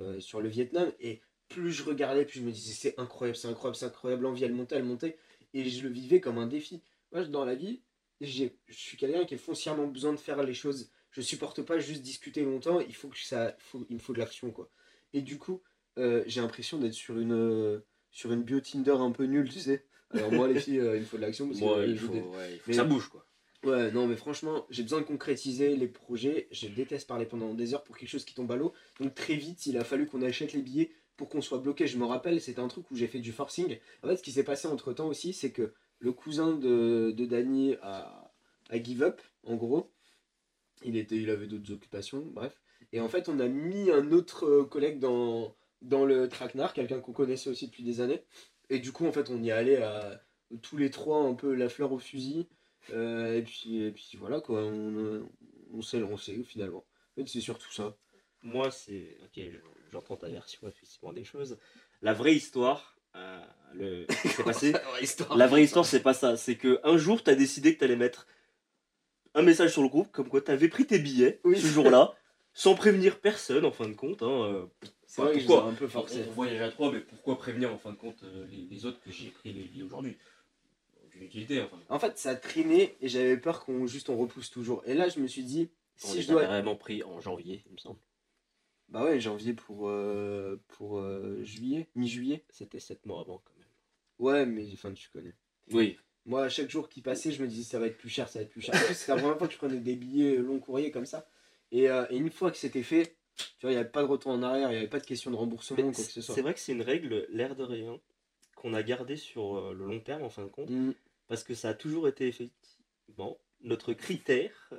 euh, 0.00 0.18
sur 0.18 0.40
le 0.40 0.48
Vietnam. 0.48 0.90
Et 0.98 1.20
plus 1.50 1.70
je 1.72 1.82
regardais, 1.82 2.24
plus 2.24 2.40
je 2.40 2.44
me 2.44 2.50
disais, 2.52 2.72
c'est 2.72 2.98
incroyable, 2.98 3.36
c'est 3.36 3.48
incroyable, 3.48 3.76
c'est 3.76 3.84
incroyable. 3.84 4.22
L'envie, 4.22 4.44
elle 4.44 4.54
montait, 4.54 4.76
elle 4.76 4.84
montait. 4.84 5.18
Et 5.52 5.68
je 5.68 5.82
le 5.82 5.90
vivais 5.90 6.20
comme 6.20 6.38
un 6.38 6.46
défi. 6.46 6.80
Moi, 7.12 7.24
dans 7.24 7.44
la 7.44 7.54
vie, 7.54 7.82
je 8.22 8.46
suis 8.70 8.96
quelqu'un 8.96 9.24
qui 9.26 9.34
a 9.34 9.38
foncièrement 9.38 9.86
besoin 9.86 10.12
de 10.12 10.18
faire 10.18 10.42
les 10.42 10.54
choses. 10.54 10.90
Je 11.10 11.20
supporte 11.20 11.60
pas 11.62 11.78
juste 11.78 12.02
discuter 12.02 12.42
longtemps, 12.44 12.80
il 12.80 12.94
faut 12.94 13.08
que 13.08 13.18
ça, 13.18 13.54
faut, 13.58 13.84
il 13.90 13.96
me 13.96 14.00
faut 14.00 14.12
de 14.12 14.18
l'action 14.20 14.52
quoi. 14.52 14.70
Et 15.12 15.22
du 15.22 15.38
coup, 15.38 15.60
euh, 15.98 16.22
j'ai 16.28 16.40
l'impression 16.40 16.78
d'être 16.78 16.92
sur 16.94 17.18
une 17.18 17.32
euh, 17.32 17.80
sur 18.12 18.32
une 18.32 18.44
bio 18.44 18.60
Tinder 18.60 18.92
un 18.92 19.10
peu 19.10 19.24
nulle, 19.24 19.48
tu 19.50 19.58
sais. 19.58 19.84
Alors 20.12 20.30
moi 20.30 20.46
les 20.46 20.60
filles, 20.60 20.78
euh, 20.78 20.94
il 20.96 21.00
me 21.00 21.06
faut 21.06 21.16
de 21.16 21.22
l'action 21.22 21.48
parce 21.48 21.58
que 21.58 21.64
Moi, 21.64 21.84
il 21.84 21.96
je 21.96 22.06
faut, 22.06 22.12
dé- 22.12 22.20
ouais, 22.20 22.52
il 22.52 22.58
faut 22.58 22.62
Mais- 22.68 22.72
que 22.72 22.76
ça 22.76 22.84
bouge 22.84 23.08
quoi. 23.08 23.26
Ouais, 23.64 23.90
non 23.90 24.06
mais 24.06 24.14
franchement, 24.16 24.66
j'ai 24.70 24.84
besoin 24.84 25.00
de 25.00 25.04
concrétiser 25.06 25.74
les 25.76 25.88
projets. 25.88 26.46
Je 26.52 26.68
déteste 26.68 27.08
parler 27.08 27.26
pendant 27.26 27.52
des 27.54 27.74
heures 27.74 27.82
pour 27.82 27.98
quelque 27.98 28.08
chose 28.08 28.24
qui 28.24 28.34
tombe 28.34 28.50
à 28.52 28.56
l'eau. 28.56 28.72
Donc 29.00 29.14
très 29.16 29.34
vite, 29.34 29.66
il 29.66 29.76
a 29.78 29.84
fallu 29.84 30.06
qu'on 30.06 30.22
achète 30.22 30.52
les 30.52 30.62
billets 30.62 30.92
pour 31.20 31.28
qu'on 31.28 31.42
soit 31.42 31.58
bloqué. 31.58 31.86
Je 31.86 31.98
me 31.98 32.06
rappelle, 32.06 32.40
c'était 32.40 32.60
un 32.62 32.68
truc 32.68 32.90
où 32.90 32.96
j'ai 32.96 33.06
fait 33.06 33.18
du 33.18 33.30
forcing. 33.30 33.78
En 34.02 34.08
fait, 34.08 34.16
ce 34.16 34.22
qui 34.22 34.32
s'est 34.32 34.42
passé 34.42 34.68
entre 34.68 34.94
temps 34.94 35.06
aussi, 35.06 35.34
c'est 35.34 35.52
que 35.52 35.74
le 35.98 36.12
cousin 36.12 36.56
de, 36.56 37.12
de 37.14 37.26
Danny 37.26 37.74
a, 37.82 38.32
a 38.70 38.82
give 38.82 39.02
up, 39.02 39.20
en 39.44 39.56
gros. 39.56 39.90
Il, 40.82 40.96
était, 40.96 41.16
il 41.16 41.28
avait 41.28 41.46
d'autres 41.46 41.72
occupations, 41.74 42.24
bref. 42.32 42.58
Et 42.94 43.00
en 43.00 43.08
fait, 43.08 43.28
on 43.28 43.38
a 43.38 43.48
mis 43.48 43.90
un 43.90 44.12
autre 44.12 44.62
collègue 44.62 44.98
dans, 44.98 45.54
dans 45.82 46.06
le 46.06 46.26
traquenard, 46.26 46.72
quelqu'un 46.72 47.00
qu'on 47.00 47.12
connaissait 47.12 47.50
aussi 47.50 47.66
depuis 47.66 47.82
des 47.84 48.00
années. 48.00 48.22
Et 48.70 48.78
du 48.78 48.90
coup, 48.90 49.04
en 49.06 49.12
fait, 49.12 49.28
on 49.28 49.42
y 49.42 49.50
allait 49.50 49.82
à 49.82 50.22
tous 50.62 50.78
les 50.78 50.88
trois, 50.90 51.18
un 51.22 51.34
peu 51.34 51.54
la 51.54 51.68
fleur 51.68 51.92
au 51.92 51.98
fusil. 51.98 52.46
Euh, 52.94 53.36
et, 53.36 53.42
puis, 53.42 53.82
et 53.82 53.90
puis 53.92 54.12
voilà, 54.18 54.40
quoi. 54.40 54.62
On, 54.64 55.28
on 55.74 55.82
s'est 55.82 56.00
lancé 56.00 56.42
finalement. 56.44 56.86
En 57.12 57.20
fait, 57.20 57.26
c'est 57.28 57.42
surtout 57.42 57.70
ça. 57.70 57.94
Moi, 58.42 58.70
c'est. 58.70 59.18
Ok, 59.22 59.34
je- 59.36 59.58
j'entends 59.92 60.16
ta 60.16 60.28
version 60.28 60.66
effectivement 60.68 61.12
des 61.12 61.24
choses. 61.24 61.58
La 62.02 62.12
vraie 62.14 62.34
histoire, 62.34 62.96
euh, 63.16 63.40
le... 63.74 64.06
passé. 64.44 64.72
La 65.36 65.46
vraie 65.46 65.64
histoire, 65.64 65.84
c'est 65.84 66.00
pas 66.00 66.14
ça. 66.14 66.36
C'est 66.36 66.56
que 66.56 66.80
un 66.84 66.96
jour, 66.96 67.22
t'as 67.22 67.34
décidé 67.34 67.74
que 67.74 67.80
t'allais 67.80 67.96
mettre 67.96 68.26
un 69.34 69.42
message 69.42 69.72
sur 69.72 69.82
le 69.82 69.88
groupe 69.88 70.10
comme 70.12 70.28
quoi 70.28 70.40
t'avais 70.40 70.68
pris 70.68 70.86
tes 70.86 70.98
billets 70.98 71.40
Oui. 71.44 71.60
ce 71.60 71.66
jour-là, 71.66 72.14
sans 72.52 72.74
prévenir 72.74 73.20
personne 73.20 73.64
en 73.64 73.70
fin 73.72 73.88
de 73.88 73.94
compte. 73.94 74.22
hein, 74.22 74.42
euh, 74.44 74.66
C'est 75.06 75.22
vrai 75.22 75.34
que 75.34 75.40
je 75.40 75.46
pourquoi 75.46 75.70
un 75.70 75.74
peu 75.74 75.86
forcé. 75.88 76.24
On, 76.28 76.32
voyage 76.32 76.60
à 76.62 76.70
trois, 76.70 76.90
mais 76.92 77.00
pourquoi 77.00 77.38
prévenir 77.38 77.72
en 77.72 77.78
fin 77.78 77.92
de 77.92 77.96
compte 77.96 78.22
euh, 78.24 78.46
les, 78.50 78.66
les 78.70 78.86
autres 78.86 79.00
que 79.00 79.10
j'ai 79.12 79.28
pris 79.28 79.52
les 79.52 79.62
billets 79.64 79.84
aujourd'hui? 79.84 80.16
Aucune 81.04 81.22
utilité, 81.24 81.60
enfin. 81.62 81.78
En 81.88 81.98
fait, 81.98 82.18
ça 82.18 82.34
traînait 82.36 82.96
et 83.00 83.08
j'avais 83.08 83.36
peur 83.36 83.64
qu'on 83.64 83.86
juste 83.86 84.08
on 84.10 84.16
repousse 84.16 84.50
toujours. 84.50 84.82
Et 84.86 84.94
là, 84.94 85.08
je 85.08 85.18
me 85.20 85.26
suis 85.26 85.44
dit, 85.44 85.70
On 86.04 86.08
si 86.08 86.22
je 86.22 86.28
dois. 86.28 86.44
vraiment 86.46 86.76
pris 86.76 87.02
en 87.04 87.20
janvier, 87.20 87.62
il 87.66 87.72
me 87.72 87.78
semble. 87.78 87.98
Bah 88.90 89.04
ouais, 89.04 89.20
janvier 89.20 89.54
pour, 89.54 89.88
euh, 89.88 90.60
pour 90.68 90.98
euh, 90.98 91.42
juillet, 91.44 91.88
mi-juillet. 91.94 92.44
C'était 92.50 92.80
7 92.80 93.06
mois 93.06 93.20
avant 93.20 93.38
quand 93.44 93.54
même. 93.56 93.68
Ouais, 94.18 94.46
mais 94.46 94.66
enfin, 94.72 94.92
tu 94.92 95.08
connais. 95.10 95.34
Oui. 95.72 95.96
Moi, 96.26 96.44
à 96.44 96.48
chaque 96.48 96.68
jour 96.68 96.88
qui 96.88 97.00
passait, 97.00 97.32
je 97.32 97.42
me 97.42 97.48
disais 97.48 97.62
ça 97.62 97.78
va 97.78 97.86
être 97.86 97.96
plus 97.96 98.08
cher, 98.08 98.28
ça 98.28 98.40
va 98.40 98.44
être 98.44 98.50
plus 98.50 98.60
cher. 98.60 98.74
C'était 98.92 99.12
la 99.12 99.18
première 99.18 99.38
fois 99.38 99.46
que 99.46 99.52
je 99.52 99.58
prenais 99.58 99.78
des 99.78 99.96
billets 99.96 100.36
long 100.36 100.58
courrier 100.58 100.90
comme 100.90 101.06
ça. 101.06 101.28
Et, 101.72 101.88
euh, 101.88 102.04
et 102.10 102.16
une 102.16 102.30
fois 102.30 102.50
que 102.50 102.56
c'était 102.56 102.82
fait, 102.82 103.16
tu 103.36 103.62
vois, 103.62 103.70
il 103.70 103.74
n'y 103.74 103.80
avait 103.80 103.88
pas 103.88 104.02
de 104.02 104.08
retour 104.08 104.32
en 104.32 104.42
arrière, 104.42 104.68
il 104.70 104.72
n'y 104.72 104.78
avait 104.78 104.88
pas 104.88 105.00
de 105.00 105.06
question 105.06 105.30
de 105.30 105.36
remboursement 105.36 105.78
ou 105.78 105.92
quoi 105.92 106.04
que 106.04 106.10
ce 106.10 106.20
soit. 106.20 106.34
C'est 106.34 106.42
vrai 106.42 106.52
que 106.52 106.60
c'est 106.60 106.72
une 106.72 106.82
règle, 106.82 107.26
l'air 107.30 107.54
de 107.54 107.62
rien, 107.62 107.98
qu'on 108.56 108.74
a 108.74 108.82
gardé 108.82 109.16
sur 109.16 109.56
euh, 109.56 109.72
le 109.72 109.86
long 109.86 110.00
terme 110.00 110.22
en 110.22 110.30
fin 110.30 110.42
de 110.42 110.48
compte. 110.48 110.68
Mm. 110.68 110.92
parce 111.28 111.44
que 111.44 111.54
ça 111.54 111.70
a 111.70 111.74
toujours 111.74 112.08
été 112.08 112.26
effectivement 112.26 113.38
notre 113.62 113.92
critère 113.92 114.70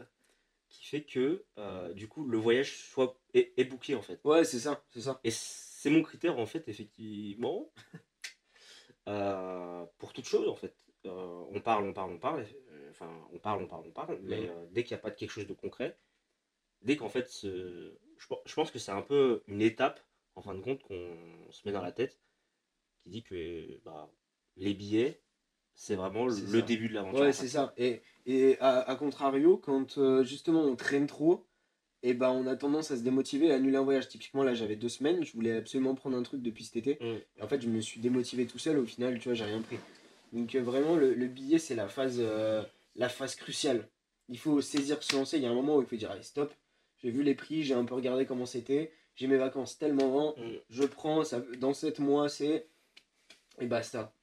qui 0.72 0.86
fait 0.88 1.04
que 1.04 1.46
euh, 1.58 1.94
du 1.94 2.08
coup 2.08 2.26
le 2.26 2.38
voyage 2.38 2.78
soit 2.78 3.20
est, 3.34 3.54
est 3.58 3.66
booké 3.66 3.94
en 3.94 4.02
fait. 4.02 4.20
Ouais, 4.24 4.44
c'est 4.46 4.60
ça, 4.60 4.84
c'est 4.90 5.02
ça. 5.02 5.20
Et 5.24 5.30
c'est 5.32 5.90
mon 5.90 6.02
critère 6.02 6.40
en 6.40 6.46
fait 6.46 6.68
effectivement 6.68 7.72
euh, 9.08 9.86
pour 9.98 10.14
toute 10.14 10.26
chose 10.26 10.48
en 10.48 10.56
fait. 10.56 10.76
Euh, 11.06 11.44
on 11.50 11.60
parle, 11.62 11.86
on 11.86 11.94
parle, 11.94 12.12
on 12.14 12.20
parle, 12.20 12.46
enfin 12.90 13.10
on 13.34 13.40
parle, 13.40 13.64
on 13.64 13.68
parle, 13.68 13.84
on 13.88 13.92
parle, 13.92 14.20
mais 14.24 14.42
Mhm. 14.42 14.50
euh, 14.50 14.68
dès 14.72 14.84
qu'il 14.84 14.96
n'y 14.96 15.00
a 15.00 15.02
pas 15.04 15.10
de 15.10 15.16
quelque 15.16 15.32
chose 15.32 15.48
de 15.48 15.54
concret, 15.54 15.98
dès 16.82 16.96
qu'en 16.96 17.10
fait 17.10 17.28
ce- 17.30 17.98
je, 18.18 18.28
je 18.46 18.54
pense 18.54 18.72
que 18.72 18.80
c'est 18.80 18.92
un 18.92 19.02
peu 19.02 19.44
une 19.48 19.62
étape 19.62 20.00
en 20.36 20.42
fin 20.42 20.54
de 20.54 20.62
compte 20.62 20.82
qu'on 20.84 21.18
se 21.52 21.62
met 21.68 21.74
dans 21.74 21.82
la 21.82 21.92
tête 21.92 22.20
qui 23.02 23.10
dit 23.10 23.24
que 23.24 23.80
bah, 23.84 24.10
les 24.58 24.74
billets 24.74 25.22
c'est 25.74 25.96
vraiment 25.96 26.26
le 26.28 26.32
ça. 26.34 26.62
début 26.62 26.90
de 26.90 26.94
l'aventure. 26.94 27.22
Ouais, 27.22 27.34
c'est 27.34 27.48
ça. 27.48 27.74
Et, 27.78 28.02
et 28.26 28.58
à, 28.60 28.80
à 28.82 28.96
contrario, 28.96 29.58
quand 29.58 29.98
euh, 29.98 30.24
justement 30.24 30.62
on 30.62 30.76
traîne 30.76 31.08
trop, 31.08 31.46
et 32.04 32.14
ben 32.14 32.30
on 32.32 32.48
a 32.48 32.56
tendance 32.56 32.92
à 32.92 32.98
se 32.98 33.02
démotiver 33.04 33.48
et 33.48 33.52
à 33.52 33.56
annuler 33.56 33.78
un 33.78 33.84
voyage. 33.84 34.08
Typiquement, 34.08 34.44
là 34.44 34.54
j'avais 34.54 34.76
deux 34.76 34.90
semaines, 34.90 35.24
je 35.24 35.34
voulais 35.34 35.58
absolument 35.58 35.96
prendre 35.96 36.18
un 36.18 36.24
truc 36.24 36.42
depuis 36.42 36.64
cet 36.64 36.78
été. 36.78 36.98
Mm. 37.00 37.40
Et 37.40 37.44
en 37.44 37.48
fait, 37.48 37.62
je 37.62 37.70
me 37.70 37.80
suis 37.82 38.00
démotivé 38.00 38.46
tout 38.46 38.60
seul. 38.60 38.80
Au 38.80 38.86
final, 38.86 39.20
tu 39.20 39.30
vois, 39.30 39.34
j'ai 39.36 39.46
rien 39.46 39.62
pris. 39.62 39.78
Donc 40.34 40.56
euh, 40.56 40.62
vraiment, 40.62 40.96
le, 40.96 41.14
le 41.14 41.28
billet, 41.28 41.60
c'est 41.60 41.76
la 41.76 41.88
phase, 41.88 42.18
euh, 42.20 42.64
la 42.96 43.10
phase 43.10 43.36
cruciale. 43.36 43.88
Il 44.30 44.40
faut 44.40 44.62
saisir, 44.62 45.02
se 45.04 45.16
lancer. 45.16 45.38
Il 45.38 45.44
y 45.44 45.46
a 45.46 45.52
un 45.52 45.56
moment 45.56 45.78
où 45.78 45.82
il 45.82 45.88
faut 45.88 45.96
dire, 45.96 46.12
allez, 46.12 46.24
stop. 46.24 46.54
J'ai 47.04 47.12
vu 47.12 47.24
les 47.24 47.36
prix, 47.36 47.64
j'ai 47.64 47.74
un 47.74 47.86
peu 47.86 47.96
regardé 47.96 48.26
comment 48.26 48.46
c'était. 48.46 48.94
J'ai 49.16 49.28
mes 49.28 49.38
vacances 49.38 49.78
tel 49.78 49.94
moment. 49.94 50.36
Mm. 50.38 50.52
Je 50.70 50.84
prends, 50.84 51.24
ça, 51.24 51.42
dans 51.60 51.74
7 51.74 52.00
mois, 52.00 52.30
c'est... 52.30 52.68
Et 53.60 53.68
basta. 53.68 54.14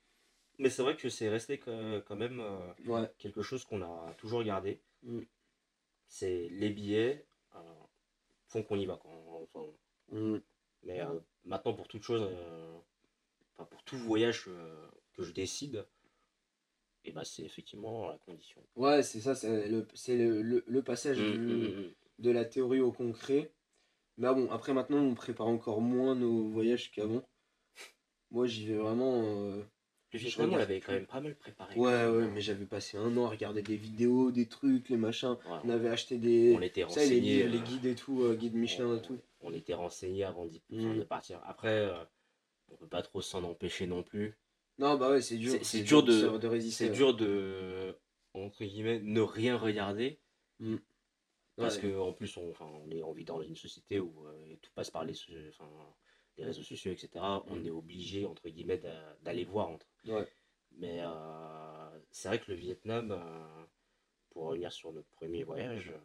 Mais 0.59 0.71
c'est 0.71 0.83
vrai 0.83 0.97
que 0.97 1.09
c'est 1.09 1.29
resté 1.29 1.59
quand 1.59 2.17
même 2.17 2.41
euh, 2.41 2.73
Ouais. 2.87 3.11
quelque 3.19 3.43
chose 3.43 3.65
qu'on 3.65 3.83
a 3.83 4.15
toujours 4.19 4.43
gardé. 4.43 4.81
Mm. 5.03 5.21
C'est 6.09 6.49
les 6.51 6.71
billets 6.71 7.27
euh, 7.55 7.59
font 8.49 8.63
qu'on 8.63 8.77
y 8.79 8.87
va. 8.87 8.99
Quand, 9.03 9.49
enfin, 9.55 9.67
Mm. 10.11 10.39
mais 10.85 11.01
euh, 11.03 11.21
maintenant, 11.45 11.75
pour 11.75 11.87
toute 11.87 12.03
chose, 12.03 12.23
euh, 12.23 12.79
pour 13.57 13.83
tout 13.85 13.99
voyage 13.99 14.45
que 15.13 15.23
je 15.23 15.33
décide, 15.33 15.87
et 17.05 17.13
bah, 17.13 17.25
c'est 17.25 17.43
effectivement 17.45 18.09
la 18.09 18.19
condition. 18.19 18.63
Ouais, 18.75 19.03
c'est 19.03 19.21
ça, 19.21 19.35
c'est 19.35 19.69
le, 19.69 19.87
le, 20.09 20.43
le, 20.43 20.65
le 20.67 20.83
passage 20.83 21.19
Mm, 21.19 21.33
du- 21.33 21.97
de 22.19 22.31
la 22.31 22.45
théorie 22.45 22.81
au 22.81 22.91
concret. 22.93 23.53
Mais 24.17 24.27
ah 24.27 24.35
bon, 24.35 24.51
après 24.51 24.73
maintenant, 24.75 24.99
on 24.99 25.15
prépare 25.15 25.47
encore 25.47 25.81
moins 25.81 26.15
nos 26.17 26.49
voyages 26.49 26.91
qu'avant. 26.91 27.23
Moi, 28.31 28.47
j'y 28.47 28.67
vais 28.67 28.77
vraiment. 28.77 29.63
Le 30.13 30.19
Vietnam, 30.19 30.55
on 30.55 30.57
l'avait 30.57 30.81
quand 30.81 30.93
même 30.93 31.07
pas 31.07 31.21
mal 31.21 31.35
préparé. 31.35 31.75
Ouais, 31.79 32.07
ouais, 32.07 32.29
mais 32.29 32.41
j'avais 32.41 32.65
passé 32.65 32.97
un 32.97 33.15
an 33.19 33.27
à 33.27 33.29
regarder 33.29 33.61
des 33.61 33.77
vidéos, 33.77 34.31
des 34.31 34.47
trucs, 34.47 34.89
les 34.89 34.97
machins. 34.97 35.37
Ouais, 35.47 35.59
On 35.65 35.69
avait 35.69 35.91
acheté 35.91 36.17
des. 36.17 36.55
on 36.57 36.63
était 36.63 36.81
les, 36.81 36.85
renseigné. 36.85 37.21
livres, 37.21 37.49
les 37.51 37.59
euh, 37.59 37.63
guides 37.63 37.85
et 37.87 37.95
tout, 37.95 38.23
euh, 38.23 38.35
guides 38.35 38.55
Michelin 38.55 38.87
on, 38.87 38.97
et 38.97 39.03
tout. 39.03 39.19
on 39.43 39.53
était 39.53 39.75
renseigné 39.75 40.25
avant 40.25 40.47
d'y- 40.47 40.63
Mm. 40.71 40.79
enfin, 40.87 40.95
de 40.97 41.05
partir. 41.05 41.41
Après, 41.45 41.69
euh, 41.77 42.03
on 42.73 42.77
peut 42.77 42.87
pas 42.87 43.03
trop 43.03 43.21
s'en 43.21 43.45
empêcher 43.45 43.87
non 43.87 44.03
plus. 44.03 44.39
Non, 44.79 44.97
bah 44.97 45.11
ouais, 45.11 45.21
c'est 45.21 45.37
dur. 45.37 45.59
C'est- 45.63 45.83
dur 45.83 46.03
de- 46.03 46.47
résister. 46.47 46.85
C'est 46.87 46.91
ouais. 46.91 46.97
dur 46.97 47.15
de, 47.15 47.95
entre 48.33 48.65
guillemets, 48.65 49.01
ne 49.01 49.21
rien 49.21 49.57
regarder. 49.59 50.21
Parce 51.57 51.77
Ouais. 51.77 51.83
que 51.83 51.99
en 51.99 52.13
plus, 52.13 52.37
on, 52.37 52.53
on 52.61 52.91
est 52.91 53.03
on 53.03 53.13
vit 53.13 53.25
dans 53.25 53.43
une 53.43 53.57
société 53.57 53.99
où 53.99 54.15
euh, 54.27 54.57
tout 54.63 54.71
passe 54.75 54.91
par 54.91 55.05
les, 55.05 55.15
les 56.37 56.45
réseaux 56.45 56.63
sociaux, 56.63 56.93
etc. 56.93 57.11
On 57.49 57.65
est 57.65 57.71
obligé, 57.71 58.25
entre 58.27 58.49
guillemets, 58.49 58.79
d'a- 58.79 59.17
d'aller 59.23 59.45
voir. 59.45 59.69
Entre. 59.71 59.87
Ouais. 60.09 60.27
Mais 60.77 60.99
euh, 61.01 61.99
c'est 62.11 62.29
vrai 62.29 62.39
que 62.41 62.51
le 62.51 62.57
Vietnam, 62.57 63.11
euh, 63.13 63.65
pour 64.31 64.45
revenir 64.45 64.73
sur 64.73 64.93
notre 64.93 65.09
premier 65.11 65.45
voyage, 65.45 65.91
euh, 65.91 65.99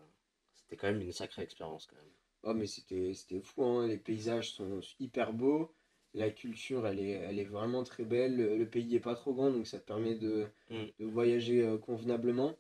c'était 0.56 0.76
quand 0.78 0.88
même 0.88 1.02
une 1.02 1.12
sacrée 1.12 1.44
expérience 1.44 1.86
quand 1.88 1.96
même. 1.96 2.12
Ah, 2.44 2.54
mais 2.54 2.68
c'était 2.68 3.14
fou, 3.42 3.64
hein. 3.64 3.88
les 3.88 3.98
paysages 3.98 4.52
sont 4.52 4.80
hyper 5.00 5.32
beaux, 5.34 5.74
la 6.14 6.30
culture 6.30 6.86
elle 6.88 7.00
est, 7.00 7.12
elle 7.12 7.40
est 7.40 7.46
vraiment 7.46 7.84
très 7.84 8.04
belle, 8.04 8.36
le, 8.36 8.58
le 8.58 8.70
pays 8.70 8.96
est 8.96 9.00
pas 9.00 9.16
trop 9.16 9.34
grand 9.34 9.50
donc 9.52 9.66
ça 9.68 9.80
te 9.80 9.86
permet 9.86 10.16
de, 10.16 10.48
Mm. 10.70 10.86
de 11.00 11.06
voyager 11.06 11.78
convenablement. 11.86 12.56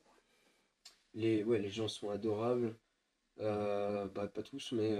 Les, 1.15 1.43
ouais, 1.43 1.59
les 1.59 1.69
gens 1.69 1.87
sont 1.87 2.09
adorables, 2.09 2.75
bah, 3.37 4.07
pas 4.33 4.43
tous, 4.43 4.71
mais. 4.71 4.97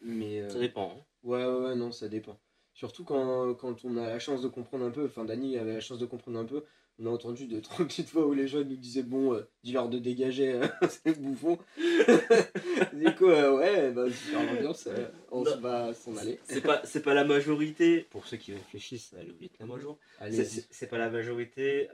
mais 0.00 0.48
Ça 0.50 0.58
dépend. 0.58 0.92
hein. 0.98 1.04
ouais, 1.22 1.44
ouais, 1.44 1.60
ouais, 1.68 1.74
non, 1.76 1.90
ça 1.92 2.08
dépend. 2.08 2.38
Surtout 2.76 3.04
quand, 3.04 3.54
quand 3.54 3.86
on 3.86 3.96
a 3.96 4.06
la 4.06 4.18
chance 4.18 4.42
de 4.42 4.48
comprendre 4.48 4.84
un 4.84 4.90
peu, 4.90 5.06
enfin 5.06 5.24
Dany 5.24 5.56
avait 5.56 5.72
la 5.72 5.80
chance 5.80 5.98
de 5.98 6.04
comprendre 6.04 6.38
un 6.38 6.44
peu, 6.44 6.62
on 6.98 7.06
a 7.06 7.08
entendu 7.10 7.46
de 7.46 7.58
trop 7.58 7.84
petites 7.86 8.10
fois 8.10 8.26
où 8.26 8.34
les 8.34 8.46
gens 8.46 8.58
nous 8.58 8.76
disaient 8.76 9.02
bon, 9.02 9.32
euh, 9.32 9.48
dis-leur 9.62 9.88
de 9.88 9.98
dégager, 9.98 10.52
euh, 10.52 10.66
c'est 10.90 11.18
bouffon. 11.18 11.58
du 12.92 13.14
coup, 13.14 13.28
euh, 13.30 13.56
ouais, 13.56 13.90
bah, 13.92 14.10
super 14.12 14.44
l'ambiance, 14.44 14.86
euh, 14.88 15.08
on 15.30 15.42
Non. 15.42 15.56
va 15.60 15.94
s'en 15.94 16.14
aller. 16.18 16.38
C'est 16.44 16.60
pas, 16.60 16.82
c'est 16.84 17.00
pas 17.02 17.14
la 17.14 17.24
majorité, 17.24 18.02
pour 18.10 18.26
ceux 18.26 18.36
qui 18.36 18.52
réfléchissent 18.52 19.14
à 19.14 19.22
au 19.22 19.34
Vietnam 19.40 19.70
un 19.70 19.78
jour, 19.78 19.98
c'est- 20.30 20.86
pas 20.90 20.98
la 20.98 21.08
majorité, 21.08 21.88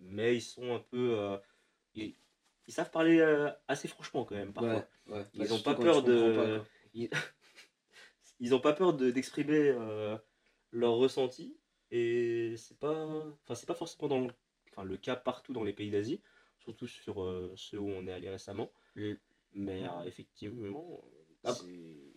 mais 0.00 0.34
ils 0.36 0.40
sont 0.42 0.74
un 0.74 0.80
peu. 0.90 1.16
ils- 1.94 2.12
ils 2.66 2.74
savent 2.74 2.90
parler 2.90 3.22
assez 3.68 3.86
franchement 3.86 4.24
quand 4.24 4.34
même 4.34 4.52
parfois. 4.52 4.84
Ouais, 5.06 5.18
ouais. 5.18 5.26
Ils 5.34 5.38
Bah, 5.38 5.44
n'ont 5.44 5.54
surtout 5.58 5.62
pas 5.62 5.74
peur 5.76 6.02
de. 6.02 6.32
pas, 6.34 6.44
quoi. 6.58 6.64
ils... 6.92 7.08
ils 8.40 8.54
ont 8.54 8.60
pas 8.60 8.72
peur 8.72 8.94
de 8.94 9.10
d'exprimer 9.10 9.58
euh, 9.58 10.16
leur 10.72 10.94
ressenti 10.94 11.56
et 11.90 12.54
c'est 12.56 12.78
pas 12.78 13.06
enfin 13.44 13.54
c'est 13.54 13.66
pas 13.66 13.74
forcément 13.74 14.08
dans 14.08 14.20
le... 14.20 14.30
Enfin, 14.72 14.84
le 14.84 14.96
cas 14.96 15.16
partout 15.16 15.52
dans 15.52 15.64
les 15.64 15.72
pays 15.72 15.90
d'Asie 15.90 16.20
surtout 16.58 16.86
sur 16.86 17.22
euh, 17.22 17.52
ceux 17.56 17.78
où 17.78 17.88
on 17.88 18.06
est 18.06 18.12
allé 18.12 18.28
récemment 18.30 18.70
Mm. 18.96 19.12
mais 19.52 19.84
euh, 19.84 20.04
effectivement 20.06 21.04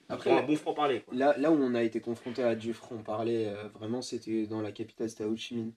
Après- 0.08 0.32
un 0.32 0.42
bon 0.44 0.56
franc 0.56 0.74
parler 0.74 1.02
quoi. 1.02 1.14
Là, 1.14 1.38
là 1.38 1.52
où 1.52 1.56
on 1.56 1.76
a 1.76 1.84
été 1.84 2.02
confronté 2.02 2.42
à 2.42 2.56
du 2.56 2.74
franc 2.74 3.04
parler, 3.04 3.46
euh, 3.46 3.68
vraiment, 3.70 4.02
c'était 4.02 4.48
dans 4.48 4.62
la 4.62 4.72
capitale, 4.72 5.10
c'était 5.10 5.24
à 5.24 5.28
Ho 5.28 5.36
Chi 5.36 5.56
Minh. 5.56 5.74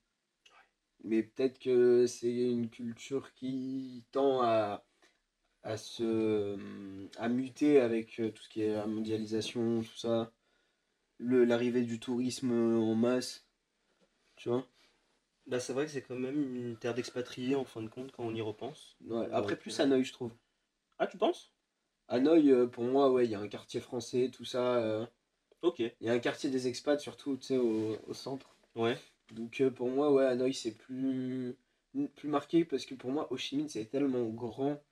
Mais 1.05 1.23
peut-être 1.23 1.59
que 1.59 2.07
c'est 2.07 2.33
une 2.33 2.71
culture 2.71 3.35
qui 3.35 4.05
tend 4.13 4.41
à, 4.43 4.85
à 5.63 5.77
se 5.77 6.57
à 7.19 7.29
muter 7.29 7.81
avec 7.81 8.21
euh, 8.21 8.31
tout 8.31 8.43
ce 8.43 8.49
qui 8.49 8.63
est 8.63 8.75
la 8.75 8.87
mondialisation, 8.87 9.83
tout 9.83 9.97
ça. 9.97 10.33
Le, 11.19 11.45
l'arrivée 11.45 11.83
du 11.83 12.01
tourisme 12.01 12.53
en 12.53 12.95
masse. 12.95 13.47
Tu 14.37 14.49
vois? 14.49 14.67
Bah, 15.47 15.61
c'est 15.61 15.73
vrai 15.73 15.87
que 15.87 15.91
c'est 15.91 16.03
quand 16.03 16.19
même 16.19 16.57
une 16.57 16.77
terre 16.77 16.95
d'expatriés 16.95 17.55
en 17.55 17.65
fin 17.65 17.83
de 17.83 17.89
compte 17.89 18.13
quand 18.13 18.25
on 18.25 18.35
y 18.35 18.41
repense. 18.41 18.97
Ouais. 19.07 19.29
Après, 19.33 19.57
plus 19.57 19.79
euh, 19.79 19.85
Hanoï, 19.85 20.05
je 20.05 20.13
trouve. 20.13 20.33
Ah, 20.99 21.07
tu 21.07 21.17
penses? 21.19 21.53
Hanoï, 22.09 22.51
euh, 22.51 22.67
pour 22.67 22.85
moi, 22.85 23.11
ouais, 23.11 23.27
il 23.27 23.31
y 23.31 23.35
a 23.35 23.41
un 23.41 23.49
quartier 23.49 23.81
français, 23.81 24.31
tout 24.33 24.45
ça. 24.45 24.77
euh, 24.77 25.07
Ok. 25.63 25.79
Il 25.79 25.95
y 26.01 26.09
a 26.09 26.13
un 26.13 26.19
quartier 26.19 26.51
des 26.51 26.67
expats, 26.69 27.01
surtout, 27.01 27.37
tu 27.37 27.47
sais, 27.47 27.57
au, 27.57 27.97
au 28.07 28.15
centre. 28.15 28.57
Ouais. 28.75 28.99
Donc 29.33 29.61
euh, 29.61 29.71
pour 29.71 29.89
moi, 29.89 30.13
ouais, 30.13 30.25
Hanoï, 30.25 30.55
c'est 30.55 30.77
plus, 30.77 31.57
plus 32.17 32.29
marqué 32.29 32.65
parce 32.65 32.85
que 32.85 32.95
pour 32.95 33.11
moi, 33.11 33.29
Ho 33.33 33.37
Chi 33.37 33.57
Minh, 33.57 33.69
c'est 33.69 33.87
tellement 33.87 34.25
grand. 34.29 34.83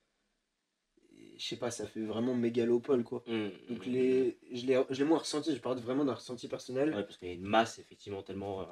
Je 1.40 1.46
sais 1.46 1.56
pas, 1.56 1.70
ça 1.70 1.86
fait 1.86 2.02
vraiment 2.02 2.34
mégalopole, 2.34 3.02
quoi. 3.02 3.24
Hum, 3.26 3.50
Donc 3.70 3.86
hum, 3.86 3.92
les, 3.92 4.36
je 4.52 4.66
l'ai 4.66 4.78
je 4.90 4.98
l'ai 5.02 5.08
moins 5.08 5.18
ressenti, 5.20 5.56
je 5.56 5.60
parle 5.60 5.78
vraiment 5.78 6.04
d'un 6.04 6.12
ressenti 6.12 6.48
personnel. 6.48 6.94
Ouais, 6.94 7.02
parce 7.02 7.16
qu'il 7.16 7.28
y 7.28 7.30
a 7.30 7.34
une 7.34 7.46
masse 7.46 7.78
effectivement 7.78 8.22
tellement. 8.22 8.60
euh, 8.60 8.64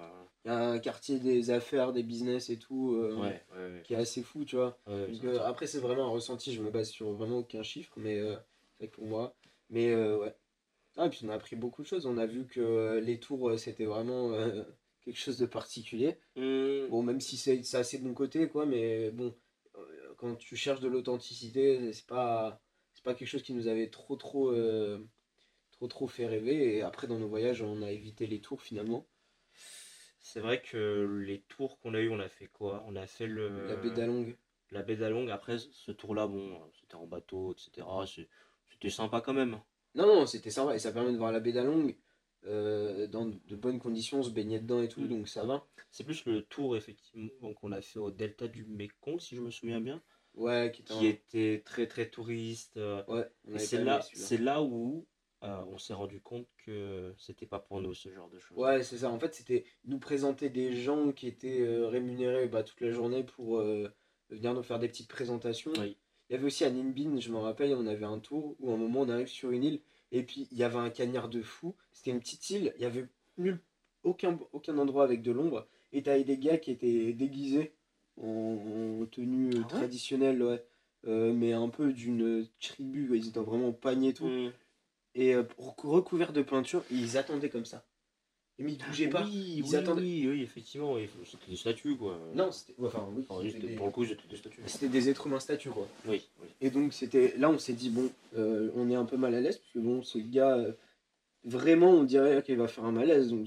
Il 0.44 0.48
y 0.48 0.50
a 0.54 0.68
un 0.72 0.78
quartier 0.78 1.18
des 1.18 1.48
affaires, 1.50 1.94
des 1.94 2.02
business 2.02 2.50
et 2.50 2.59
tout, 2.59 2.94
euh, 2.94 3.14
Ouais, 3.14 3.42
ouais, 3.57 3.72
ouais. 3.72 3.83
qui 3.85 3.94
est 3.94 3.96
assez 3.96 4.22
fou, 4.22 4.44
tu 4.44 4.57
vois. 4.57 4.78
Donc, 4.87 5.24
euh, 5.24 5.40
après, 5.44 5.66
c'est 5.66 5.78
vraiment 5.78 6.04
un 6.09 6.11
ressenti, 6.11 6.52
je 6.52 6.61
me 6.62 6.70
base 6.70 6.90
sur 6.90 7.11
vraiment 7.12 7.38
aucun 7.38 7.62
chiffre, 7.62 7.94
mais 7.96 8.18
euh, 8.18 8.37
c'est 8.76 8.85
vrai 8.85 8.88
que 8.88 8.94
pour 8.96 9.07
moi. 9.07 9.35
Mais 9.70 9.94
ouais. 9.94 10.35
Ah, 10.98 11.07
et 11.07 11.11
puis 11.11 11.20
on 11.24 11.31
a 11.31 11.35
appris 11.35 11.57
beaucoup 11.57 11.81
de 11.83 11.87
choses. 11.87 12.04
On 12.04 12.18
a 12.18 12.26
vu 12.26 12.46
que 12.46 12.98
les 13.02 13.18
tours, 13.18 13.59
c'était 13.59 13.87
vraiment 13.87 14.31
quelque 15.00 15.18
chose 15.18 15.38
de 15.38 15.46
particulier. 15.46 16.18
Bon, 16.37 17.02
même 17.02 17.20
si 17.20 17.38
c'est 17.38 17.62
c'est 17.62 17.78
assez 17.78 17.96
bon 17.98 18.12
côté, 18.12 18.46
quoi, 18.46 18.66
mais 18.66 19.11
bon, 19.11 19.35
quand 20.18 20.37
tu 20.37 20.57
cherches 20.57 20.81
de 20.81 20.88
l'authenticité, 20.88 21.92
c'est 21.94 22.07
pas, 22.07 22.61
c'est 22.92 23.04
pas 23.04 23.14
quelque 23.14 23.28
chose 23.28 23.42
qui 23.42 23.54
nous 23.54 23.68
avait 23.68 23.88
trop, 23.88 24.16
trop, 24.16 24.50
euh, 24.50 24.98
trop, 25.72 25.88
trop 25.88 26.09
fait 26.09 26.26
rêver. 26.26 26.76
Et 26.76 26.83
après, 26.83 27.07
dans 27.07 27.18
nos 27.18 27.28
voyages, 27.28 27.62
on 27.62 27.83
a 27.83 27.90
évité 27.90 28.26
les 28.26 28.40
tours 28.42 28.61
finalement. 28.62 29.07
C'est 30.20 30.40
vrai 30.40 30.61
que 30.61 31.22
les 31.24 31.40
tours 31.42 31.78
qu'on 31.81 31.94
a 31.94 32.00
eu, 32.00 32.11
on 32.11 32.20
a 32.20 32.28
fait 32.28 32.48
quoi? 32.48 32.85
On 32.87 32.96
a 32.96 33.07
fait 33.07 33.26
le 33.26 33.66
La 33.68 33.76
baie 33.76 33.90
d'Along. 33.90 34.37
la 34.70 34.83
baie 34.83 34.96
d'Along. 34.96 35.31
Après, 35.31 35.57
ce 35.59 35.90
tour-là, 35.92 36.26
bon, 36.26 36.61
c'était 36.78 36.96
en 36.96 37.07
bateau, 37.07 37.54
etc. 37.54 37.87
C'était 38.70 38.90
sympa 38.90 39.20
quand 39.20 39.33
même. 39.35 39.59
Non, 39.94 40.07
non, 40.07 40.26
c'était 40.26 40.50
sympa 40.50 40.74
et 40.74 40.78
ça 40.78 40.92
permet 40.92 41.12
de 41.12 41.18
voir 41.18 41.33
la 41.33 41.40
baie 41.40 41.52
d'Along 41.52 41.94
euh, 42.48 43.06
dans 43.06 43.26
de 43.26 43.56
bonnes 43.56 43.78
conditions, 43.78 44.22
se 44.22 44.30
baigner 44.30 44.58
dedans 44.58 44.82
et 44.82 44.88
tout, 44.88 45.02
Mm. 45.02 45.08
donc 45.08 45.28
ça 45.28 45.44
va. 45.44 45.66
C'est 45.90 46.04
plus 46.04 46.24
le 46.24 46.42
tour, 46.42 46.76
effectivement, 46.76 47.52
qu'on 47.54 47.72
a 47.72 47.80
fait 47.82 47.98
au 47.98 48.11
delta 48.11 48.48
du 48.48 48.64
Mékong, 48.64 49.20
si 49.20 49.37
je 49.37 49.40
me 49.40 49.50
souviens 49.50 49.80
bien, 49.80 50.02
Ouais, 50.34 50.70
qui 50.74 50.82
était 50.82 50.94
qui 50.94 51.06
un- 51.06 51.11
était 51.11 51.62
très 51.64 51.87
très 51.87 52.08
touriste. 52.11 52.76
euh, 52.76 53.02
Ouais, 53.08 53.58
c'est 53.58 53.82
là, 53.84 54.00
c'est 54.12 54.38
là 54.38 54.62
où 54.62 55.06
euh, 55.44 55.62
on 55.68 55.78
s'est 55.78 55.94
rendu 55.94 56.20
compte 56.20 56.48
que 56.64 57.14
c'était 57.16 57.46
pas 57.46 57.58
pour 57.61 57.80
nous 57.80 57.94
ce 57.94 58.08
genre 58.12 58.28
de 58.28 58.38
choses. 58.40 58.56
Ouais, 58.58 58.82
c'est 58.82 58.98
ça. 58.98 59.11
En 59.11 59.18
fait, 59.20 59.34
c'était 59.34 59.64
nous 59.84 59.98
présenter 60.00 60.50
des 60.50 60.72
gens 60.72 61.12
qui 61.12 61.28
étaient 61.28 61.61
euh, 61.61 61.87
rémunérés 61.88 62.48
bah, 62.48 62.62
toute 62.64 62.80
la 62.80 62.90
journée 62.90 63.22
pour 63.24 63.58
euh, 63.58 63.88
venir 64.30 64.52
nous 64.54 64.62
faire 64.64 64.78
des 64.80 64.88
petites 64.88 65.08
présentations. 65.08 65.72
Oui. 65.78 65.96
Il 66.28 66.34
y 66.34 66.37
avait 66.37 66.44
aussi 66.46 66.64
à 66.64 66.70
Ninh 66.70 67.20
je 67.20 67.30
me 67.32 67.38
rappelle, 67.38 67.72
on 67.74 67.87
avait 67.87 68.04
un 68.04 68.18
tour 68.18 68.56
où 68.58 68.70
à 68.70 68.74
un 68.74 68.76
moment 68.76 69.00
on 69.02 69.08
arrive 69.08 69.28
sur 69.28 69.50
une 69.50 69.64
île 69.64 69.80
et 70.12 70.23
puis 70.23 70.49
il 70.51 70.59
y 70.59 70.64
avait 70.64 70.79
un 70.79 70.90
cagnard 70.90 71.29
de 71.29 71.42
fou. 71.42 71.75
C'était 71.92 72.11
une 72.11 72.21
petite 72.21 72.49
île, 72.51 72.73
il 72.77 72.83
y 72.83 72.87
avait 72.87 73.07
nul, 73.37 73.61
aucun, 74.03 74.38
aucun 74.53 74.79
endroit 74.79 75.05
avec 75.05 75.23
de 75.23 75.33
l'ombre. 75.33 75.66
Et 75.92 76.03
t'avais 76.03 76.25
des 76.25 76.38
gars 76.38 76.59
qui 76.59 76.71
étaient 76.71 77.12
déguisés 77.12 77.73
en, 78.21 79.01
en 79.03 79.07
tenue 79.07 79.51
Ah 79.55 79.57
ouais? 79.62 79.68
traditionnelle, 79.68 80.42
ouais. 80.42 80.64
Euh, 81.07 81.33
mais 81.33 81.53
un 81.53 81.68
peu 81.68 81.92
d'une 81.92 82.47
tribu, 82.61 83.16
ils 83.16 83.29
étaient 83.29 83.40
vraiment 83.40 83.73
pagnés 83.73 84.09
et 84.09 84.14
tout. 84.14 84.27
Mm. 84.27 84.51
Et 85.14 85.35
euh, 85.35 85.44
recou- 85.59 85.88
recouverts 85.90 86.33
de 86.33 86.42
peinture, 86.42 86.83
et 86.90 86.94
ils 86.94 87.16
attendaient 87.16 87.51
comme 87.51 87.64
ça. 87.64 87.85
Et 88.59 88.64
mais 88.64 88.73
ils 88.73 88.79
bougeaient 88.85 89.09
pas. 89.09 89.23
Oui, 89.25 89.55
Ils 89.59 89.64
oui, 89.64 89.77
attendaient- 89.77 90.03
oui, 90.03 90.29
oui, 90.29 90.42
effectivement, 90.42 90.97
c'était 91.25 91.51
des 91.51 91.57
statues 91.57 91.97
quoi. 91.97 92.18
Non, 92.35 92.51
c'était. 92.51 92.75
Enfin, 92.83 93.09
oui, 93.14 93.25
Enfin, 93.29 93.42
des- 93.44 93.77
pour 93.77 93.87
le 93.87 93.92
coup, 93.92 94.05
c'était 94.05 94.27
des 94.29 94.37
statues. 94.37 94.61
c'était 94.66 94.88
des 94.88 95.09
êtres 95.09 95.27
humains 95.29 95.38
statues, 95.40 95.71
quoi. 95.71 95.87
Oui, 96.07 96.23
oui. 96.42 96.49
Et 96.61 96.71
donc, 96.71 96.92
c'était 96.92 97.35
là, 97.38 97.51
on 97.51 97.59
s'est 97.59 97.73
dit, 97.75 97.90
bon, 97.90 98.11
euh, 98.37 98.71
on 98.75 98.90
est 98.90 98.97
un 98.97 99.05
peu 99.05 99.16
mal 99.16 99.35
à 99.35 99.40
l'aise, 99.40 99.59
parce 99.59 99.71
que 99.73 99.79
bon, 99.79 100.03
ce 100.03 100.18
gars, 100.18 100.57
euh, 100.59 100.73
vraiment, 101.44 101.90
on 101.92 102.03
dirait 102.03 102.42
qu'il 102.42 102.57
va 102.57 102.66
faire 102.66 102.85
un 102.85 102.90
malaise. 102.92 103.29
Donc, 103.31 103.47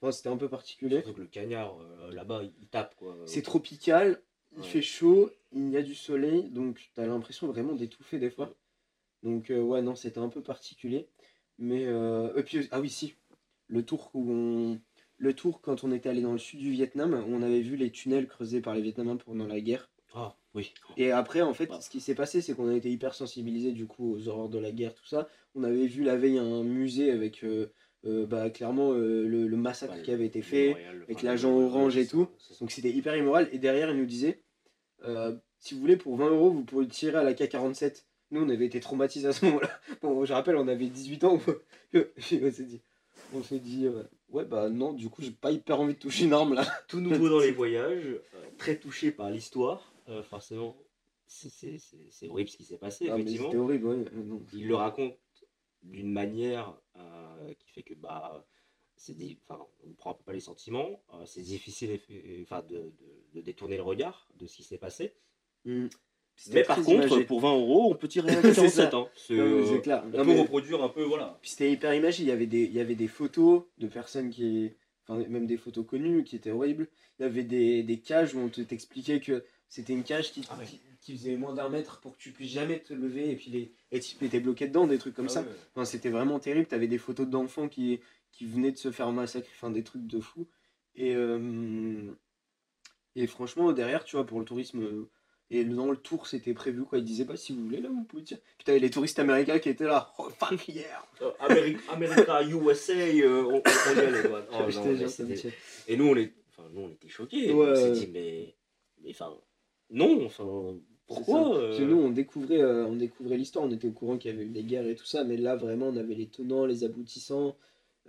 enfin, 0.00 0.12
c'était 0.12 0.28
un 0.28 0.36
peu 0.36 0.48
particulier. 0.50 0.98
Surtout 1.00 1.14
que 1.14 1.20
le 1.22 1.26
cagnard 1.28 1.78
euh, 1.80 2.12
là-bas, 2.12 2.42
il 2.44 2.66
tape 2.68 2.94
quoi. 2.96 3.16
C'est 3.26 3.42
tropical, 3.42 4.20
il 4.54 4.58
Ouais. 4.60 4.66
fait 4.68 4.82
chaud, 4.82 5.30
il 5.54 5.70
y 5.70 5.78
a 5.78 5.82
du 5.82 5.94
soleil, 5.94 6.50
donc 6.50 6.90
t'as 6.94 7.06
l'impression 7.06 7.46
vraiment 7.46 7.72
d'étouffer 7.72 8.18
des 8.18 8.30
fois. 8.30 8.54
Donc, 9.22 9.46
ouais, 9.50 9.80
non, 9.80 9.94
c'était 9.94 10.18
un 10.18 10.28
peu 10.28 10.42
particulier. 10.42 11.06
Mais, 11.58 11.84
euh, 11.86 12.34
et 12.36 12.42
puis, 12.42 12.66
ah 12.70 12.80
oui, 12.80 12.90
si, 12.90 13.14
le 13.72 13.82
tour 13.84 14.10
où 14.14 14.30
on. 14.30 14.80
Le 15.18 15.34
tour, 15.34 15.60
quand 15.60 15.84
on 15.84 15.92
était 15.92 16.08
allé 16.08 16.20
dans 16.20 16.32
le 16.32 16.38
sud 16.38 16.58
du 16.58 16.72
Vietnam, 16.72 17.24
on 17.28 17.42
avait 17.42 17.60
vu 17.60 17.76
les 17.76 17.90
tunnels 17.92 18.26
creusés 18.26 18.60
par 18.60 18.74
les 18.74 18.80
Vietnamiens 18.80 19.16
pendant 19.16 19.46
la 19.46 19.60
guerre. 19.60 19.88
Ah, 20.14 20.36
oui. 20.54 20.74
Et 20.96 21.12
après, 21.12 21.42
en 21.42 21.54
fait, 21.54 21.70
ce 21.80 21.88
qui 21.88 22.00
s'est 22.00 22.16
passé, 22.16 22.40
c'est 22.40 22.54
qu'on 22.54 22.68
a 22.68 22.74
été 22.74 22.90
hyper 22.90 23.14
sensibilisés 23.14 23.70
du 23.70 23.86
coup 23.86 24.12
aux 24.14 24.26
horreurs 24.28 24.48
de 24.48 24.58
la 24.58 24.72
guerre, 24.72 24.94
tout 24.94 25.06
ça. 25.06 25.28
On 25.54 25.62
avait 25.62 25.86
vu 25.86 26.02
la 26.02 26.16
veille 26.16 26.38
un 26.38 26.64
musée 26.64 27.12
avec 27.12 27.44
euh, 27.44 27.72
euh, 28.04 28.26
bah, 28.26 28.50
clairement 28.50 28.92
euh, 28.94 29.26
le, 29.28 29.46
le 29.46 29.56
massacre 29.56 29.94
Bah, 29.94 30.00
qui 30.00 30.10
avait 30.10 30.26
été 30.26 30.42
fait. 30.42 30.74
avec 31.04 31.22
l'agent 31.22 31.52
orange 31.56 31.96
et 31.96 32.06
tout. 32.06 32.26
Donc 32.60 32.72
c'était 32.72 32.90
hyper 32.90 33.16
immoral. 33.16 33.48
Et 33.52 33.58
derrière, 33.58 33.90
il 33.90 33.98
nous 33.98 34.06
disait 34.06 34.42
si 35.58 35.74
vous 35.74 35.80
voulez, 35.80 35.96
pour 35.96 36.16
20 36.16 36.30
euros, 36.30 36.50
vous 36.50 36.64
pourrez 36.64 36.88
tirer 36.88 37.18
à 37.18 37.22
la 37.22 37.32
K47. 37.34 38.04
Nous, 38.32 38.42
on 38.42 38.48
avait 38.48 38.66
été 38.66 38.80
traumatisés 38.80 39.28
à 39.28 39.32
ce 39.32 39.44
moment-là. 39.44 39.70
Bon, 40.02 40.24
je 40.24 40.32
rappelle, 40.32 40.56
on 40.56 40.66
avait 40.66 40.88
18 40.88 41.22
ans. 41.24 41.40
on 41.94 42.02
s'est 42.18 42.64
dit, 42.64 42.80
on 43.34 43.42
s'est 43.42 43.60
dit 43.60 43.86
euh, 43.86 44.02
ouais, 44.30 44.44
bah 44.44 44.68
non, 44.68 44.92
du 44.92 45.08
coup, 45.08 45.22
j'ai 45.22 45.30
pas 45.30 45.50
hyper 45.52 45.80
envie 45.80 45.94
de 45.94 45.98
toucher 45.98 46.24
une 46.24 46.32
arme 46.32 46.54
là. 46.54 46.64
Tout 46.88 47.00
nouveau 47.00 47.28
dans 47.28 47.40
les 47.40 47.52
voyages, 47.52 48.04
euh, 48.34 48.44
très 48.58 48.78
touché 48.78 49.10
par 49.12 49.30
l'histoire, 49.30 49.92
euh, 50.08 50.22
forcément. 50.22 50.76
c'est- 51.26 51.78
horrible 52.28 52.50
ce 52.50 52.56
qui 52.58 52.64
s'est 52.64 52.78
passé, 52.78 53.08
Ah, 53.10 53.14
effectivement. 53.18 53.46
c'était 53.48 53.58
horrible, 53.58 53.86
ouais. 53.86 54.04
non. 54.12 54.42
il 54.52 54.66
le 54.68 54.74
raconte 54.74 55.16
d'une 55.82 56.12
manière 56.12 56.78
qui 57.58 57.70
fait 57.72 57.82
que 57.82 57.94
bah 57.94 58.46
c'est 58.96 59.16
enfin 59.48 59.66
on 59.84 59.88
ne 59.88 59.94
prend 59.94 60.14
pas 60.14 60.32
les 60.32 60.40
sentiments 60.40 61.02
c'est 61.24 61.42
difficile 61.42 61.90
effe- 61.90 62.42
enfin 62.42 62.62
de, 62.62 62.76
de- 62.76 63.24
de 63.34 63.40
détourner 63.40 63.76
le 63.76 63.82
regard 63.82 64.28
de 64.36 64.46
ce 64.46 64.56
qui 64.56 64.62
s'est 64.62 64.78
passé 64.78 65.14
Mm. 65.64 65.86
Mais 66.50 66.62
par 66.64 66.76
contre 66.82 67.06
imagé. 67.06 67.24
pour 67.24 67.40
20 67.40 67.52
euros 67.52 67.90
on 67.92 67.94
peut 67.94 68.08
tirer 68.08 68.28
C'est 68.42 68.54
47 68.54 68.70
ça. 68.70 68.90
hein. 68.96 69.06
C'est, 69.14 69.34
mais 69.34 69.40
euh, 69.40 69.78
clair. 69.78 70.02
on 70.04 70.08
Non, 70.18 70.24
peut 70.24 70.32
mais- 70.32 70.40
reproduire 70.40 70.82
un 70.82 70.88
peu 70.88 71.02
voilà 71.04 71.38
Puis 71.40 71.50
c'était 71.50 71.70
hyper 71.70 71.94
imagé, 71.94 72.22
il 72.22 72.28
y 72.28 72.32
avait 72.32 72.46
des, 72.46 72.62
il 72.64 72.72
y 72.72 72.80
avait 72.80 72.94
des 72.94 73.08
photos 73.08 73.64
de 73.78 73.86
personnes 73.88 74.30
qui. 74.30 74.72
Enfin, 75.08 75.22
même 75.28 75.46
des 75.46 75.56
photos 75.56 75.84
connues 75.84 76.22
qui 76.22 76.36
étaient 76.36 76.52
horribles. 76.52 76.88
Il 77.18 77.22
y 77.22 77.24
avait 77.26 77.42
des, 77.42 77.82
des 77.82 77.98
cages 77.98 78.34
où 78.36 78.38
on 78.38 78.48
te 78.48 78.60
t'expliquait 78.60 79.18
que 79.18 79.44
c'était 79.68 79.92
une 79.94 80.04
cage 80.04 80.30
qui, 80.32 80.42
Ah 80.48 80.56
ouais. 80.58 80.64
qui, 80.64 80.80
qui 81.00 81.16
faisait 81.16 81.36
moins 81.36 81.54
d'un 81.54 81.68
mètre 81.68 82.00
pour 82.00 82.16
que 82.16 82.22
tu 82.22 82.30
puisses 82.30 82.52
jamais 82.52 82.78
te 82.78 82.94
lever 82.94 83.30
et 83.32 83.34
puis 83.36 83.50
les, 83.50 83.72
les 83.90 83.98
types 83.98 84.22
étaient 84.22 84.38
bloqués 84.38 84.68
dedans, 84.68 84.86
des 84.86 84.98
trucs 84.98 85.14
comme 85.16 85.26
Ah 85.26 85.30
ça. 85.30 85.40
ouais. 85.40 85.48
Enfin, 85.74 85.84
c'était 85.84 86.10
vraiment 86.10 86.38
terrible. 86.38 86.66
T'avais 86.66 86.86
des 86.86 86.98
photos 86.98 87.26
d'enfants 87.26 87.68
qui, 87.68 87.98
qui 88.30 88.46
venaient 88.46 88.70
de 88.70 88.76
se 88.78 88.92
faire 88.92 89.10
massacrer, 89.10 89.50
enfin 89.56 89.70
des 89.70 89.82
trucs 89.82 90.06
de 90.06 90.20
fou. 90.20 90.46
Et, 90.94 91.16
euh, 91.16 92.12
et 93.16 93.26
franchement, 93.26 93.72
derrière, 93.72 94.04
tu 94.04 94.14
vois, 94.16 94.24
pour 94.24 94.38
le 94.38 94.44
tourisme. 94.44 95.06
Euh, 95.52 95.56
Et 95.56 95.64
dans 95.64 95.90
le 95.90 95.96
tour, 95.96 96.26
c'était 96.26 96.54
prévu 96.54 96.84
quoi. 96.84 96.98
Ils 96.98 97.04
disaient 97.04 97.24
pas 97.24 97.36
si 97.36 97.52
vous 97.52 97.64
voulez 97.64 97.80
là, 97.80 97.88
vous 97.88 98.04
pouvez 98.04 98.22
tirer. 98.22 98.40
Puis 98.58 98.64
t'avais 98.64 98.78
les 98.78 98.90
touristes 98.90 99.18
américains 99.18 99.58
qui 99.58 99.68
étaient 99.68 99.84
là. 99.84 100.12
Oh 100.18 100.28
fuck 100.30 100.68
yeah! 100.68 100.84
Euh, 101.20 101.30
Amérique, 101.40 101.78
America, 101.90 102.42
USA, 102.42 102.92
euh, 102.92 103.44
on, 103.44 103.62
on 103.62 103.94
y 103.94 103.98
allait, 103.98 104.28
quoi. 104.28 104.46
Oh, 104.52 104.70
non, 104.70 105.26
mais. 105.26 105.36
Et 105.88 105.96
nous, 105.96 106.06
on, 106.06 106.16
est, 106.16 106.32
enfin, 106.50 106.68
nous, 106.72 106.82
on 106.82 106.90
était 106.90 107.08
choqués. 107.08 107.52
Ouais. 107.52 107.66
On 107.70 107.74
s'est 107.74 107.92
dit, 107.92 108.10
mais, 108.12 108.54
mais 109.02 109.10
enfin, 109.10 109.34
non, 109.90 110.24
enfin, 110.26 110.74
pourquoi 111.06 111.56
euh, 111.56 111.66
Parce 111.68 111.78
que 111.78 111.84
nous, 111.84 111.98
on 111.98 112.10
découvrait, 112.10 112.62
euh, 112.62 112.86
on 112.86 112.96
découvrait 112.96 113.36
l'histoire, 113.36 113.64
on 113.64 113.70
était 113.70 113.88
au 113.88 113.92
courant 113.92 114.16
qu'il 114.16 114.30
y 114.30 114.34
avait 114.34 114.44
eu 114.44 114.50
des 114.50 114.64
guerres 114.64 114.86
et 114.86 114.94
tout 114.94 115.04
ça, 115.04 115.24
mais 115.24 115.36
là, 115.36 115.56
vraiment, 115.56 115.88
on 115.88 115.96
avait 115.96 116.14
les 116.14 116.28
tenants, 116.28 116.64
les 116.64 116.84
aboutissants, 116.84 117.56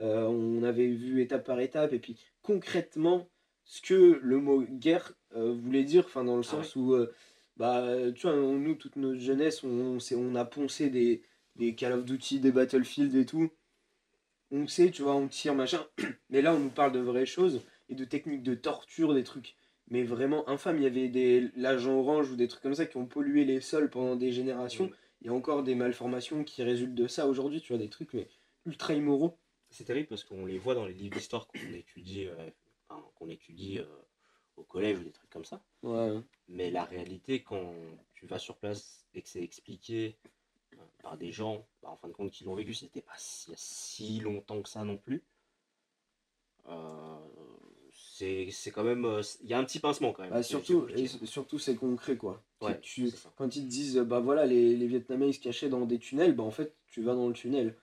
euh, 0.02 0.24
on 0.26 0.64
avait 0.64 0.88
vu 0.88 1.22
étape 1.22 1.46
par 1.46 1.60
étape, 1.60 1.94
et 1.94 2.00
puis 2.00 2.18
concrètement, 2.42 3.28
ce 3.66 3.82
que 3.82 4.20
le 4.22 4.40
mot 4.40 4.62
guerre 4.62 5.14
euh, 5.36 5.54
voulait 5.54 5.84
dire, 5.84 6.06
enfin, 6.06 6.24
dans 6.24 6.36
le 6.36 6.44
Ah 6.46 6.52
sens 6.52 6.76
où, 6.76 6.94
euh, 6.94 7.14
Bah, 7.58 8.12
tu 8.16 8.28
vois, 8.28 8.36
nous, 8.36 8.76
toute 8.76 8.96
notre 8.96 9.20
jeunesse, 9.20 9.64
on, 9.64 9.98
on, 9.98 10.16
on 10.18 10.36
a 10.36 10.46
poncé 10.46 10.90
des, 10.90 11.22
des 11.56 11.76
Call 11.76 11.94
of 11.94 12.06
Duty, 12.06 12.40
des 12.40 12.52
Battlefield 12.52 13.16
et 13.16 13.26
tout. 13.26 13.52
On 14.52 14.68
sait, 14.68 14.92
tu 14.92 15.02
vois, 15.04 15.16
on 15.16 15.28
tire, 15.28 15.56
machin. 15.56 15.86
Mais 16.30 16.42
là, 16.42 16.54
on 16.54 16.60
nous 16.60 16.70
parle 16.70 16.92
de 16.92 17.00
vraies 17.00 17.26
choses 17.26 17.62
et 17.90 17.96
de 17.96 18.06
techniques 18.06 18.44
de 18.44 18.56
torture, 18.56 19.14
des 19.14 19.24
trucs 19.24 19.56
mais 19.90 20.04
vraiment 20.04 20.48
infâmes. 20.50 20.78
Il 20.78 20.84
y 20.84 20.88
avait 20.88 21.10
des 21.10 21.52
l'agent 21.56 21.94
orange 21.94 22.32
ou 22.32 22.36
des 22.36 22.48
trucs 22.48 22.64
comme 22.64 22.76
ça 22.76 22.86
qui 22.86 22.98
ont 22.98 23.06
pollué 23.06 23.46
les 23.46 23.62
sols 23.62 23.90
pendant 23.90 24.16
des 24.16 24.32
générations. 24.32 24.90
Il 25.22 25.28
y 25.28 25.30
a 25.30 25.34
encore 25.34 25.64
des 25.64 25.76
malformations 25.76 26.44
qui 26.44 26.64
résultent 26.64 26.96
de 26.96 27.08
ça 27.08 27.28
aujourd'hui, 27.28 27.62
tu 27.62 27.74
vois, 27.74 27.82
des 27.82 27.90
trucs 27.90 28.14
mais 28.14 28.28
ultra 28.66 28.94
immoraux. 28.94 29.38
C'est 29.70 29.86
terrible 29.86 30.08
parce 30.08 30.24
qu'on 30.24 30.46
les 30.46 30.58
voit 30.58 30.76
dans 30.76 30.86
les 30.86 30.94
livres 30.94 31.16
d'histoire 31.16 31.48
qu'on 31.48 31.74
étudie, 31.74 32.28
euh, 32.28 32.96
qu'on 33.16 33.30
étudie 33.30 33.80
euh, 33.80 33.86
au 34.58 34.64
collège 34.64 35.00
ou 35.00 35.04
des 35.04 35.12
trucs 35.12 35.30
comme 35.30 35.46
ça. 35.46 35.62
Ouais. 35.82 36.20
Mais 36.48 36.72
la 36.72 36.84
réalité, 36.84 37.42
quand 37.44 37.74
tu 38.14 38.26
vas 38.26 38.40
sur 38.40 38.58
place 38.58 39.06
et 39.14 39.22
que 39.22 39.30
c'est 39.30 39.44
expliqué 39.44 40.18
euh, 40.74 40.78
par 41.02 41.18
des 41.18 41.32
gens, 41.32 41.66
bah, 41.82 41.90
en 41.90 41.98
fin 41.98 42.08
de 42.08 42.14
compte, 42.14 42.32
qui 42.32 42.44
l'ont 42.44 42.56
vécu, 42.56 42.74
c'était 42.74 43.02
pas 43.02 43.14
si, 43.18 43.52
si 43.56 44.20
longtemps 44.20 44.62
que 44.62 44.70
ça 44.70 44.84
non 44.84 44.98
plus. 44.98 45.24
c'est 48.54 48.72
quand 48.72 48.84
même. 48.84 49.22
Il 49.42 49.50
y 49.50 49.54
a 49.54 49.60
un 49.60 49.64
petit 49.64 49.80
pincement 49.80 50.14
quand 50.14 50.24
même. 50.24 50.32
Bah, 50.32 50.44
surtout, 50.44 50.88
surtout 51.26 51.60
c'est 51.60 51.76
concret 51.76 52.18
quoi. 52.18 52.44
tu, 52.82 53.10
quand 53.38 53.56
ils 53.56 53.64
te 53.64 53.70
disent, 53.70 53.98
bah 53.98 54.20
voilà, 54.20 54.46
les, 54.46 54.76
les 54.76 54.88
Vietnamiens 54.88 55.28
ils 55.28 55.34
se 55.34 55.40
cachaient 55.40 55.70
dans 55.70 55.86
des 55.86 56.00
tunnels, 56.00 56.36
bah 56.36 56.44
en 56.44 56.52
fait, 56.52 56.76
tu 56.88 57.02
vas 57.02 57.16
dans 57.16 57.28
le 57.28 57.34
tunnel. 57.34 57.76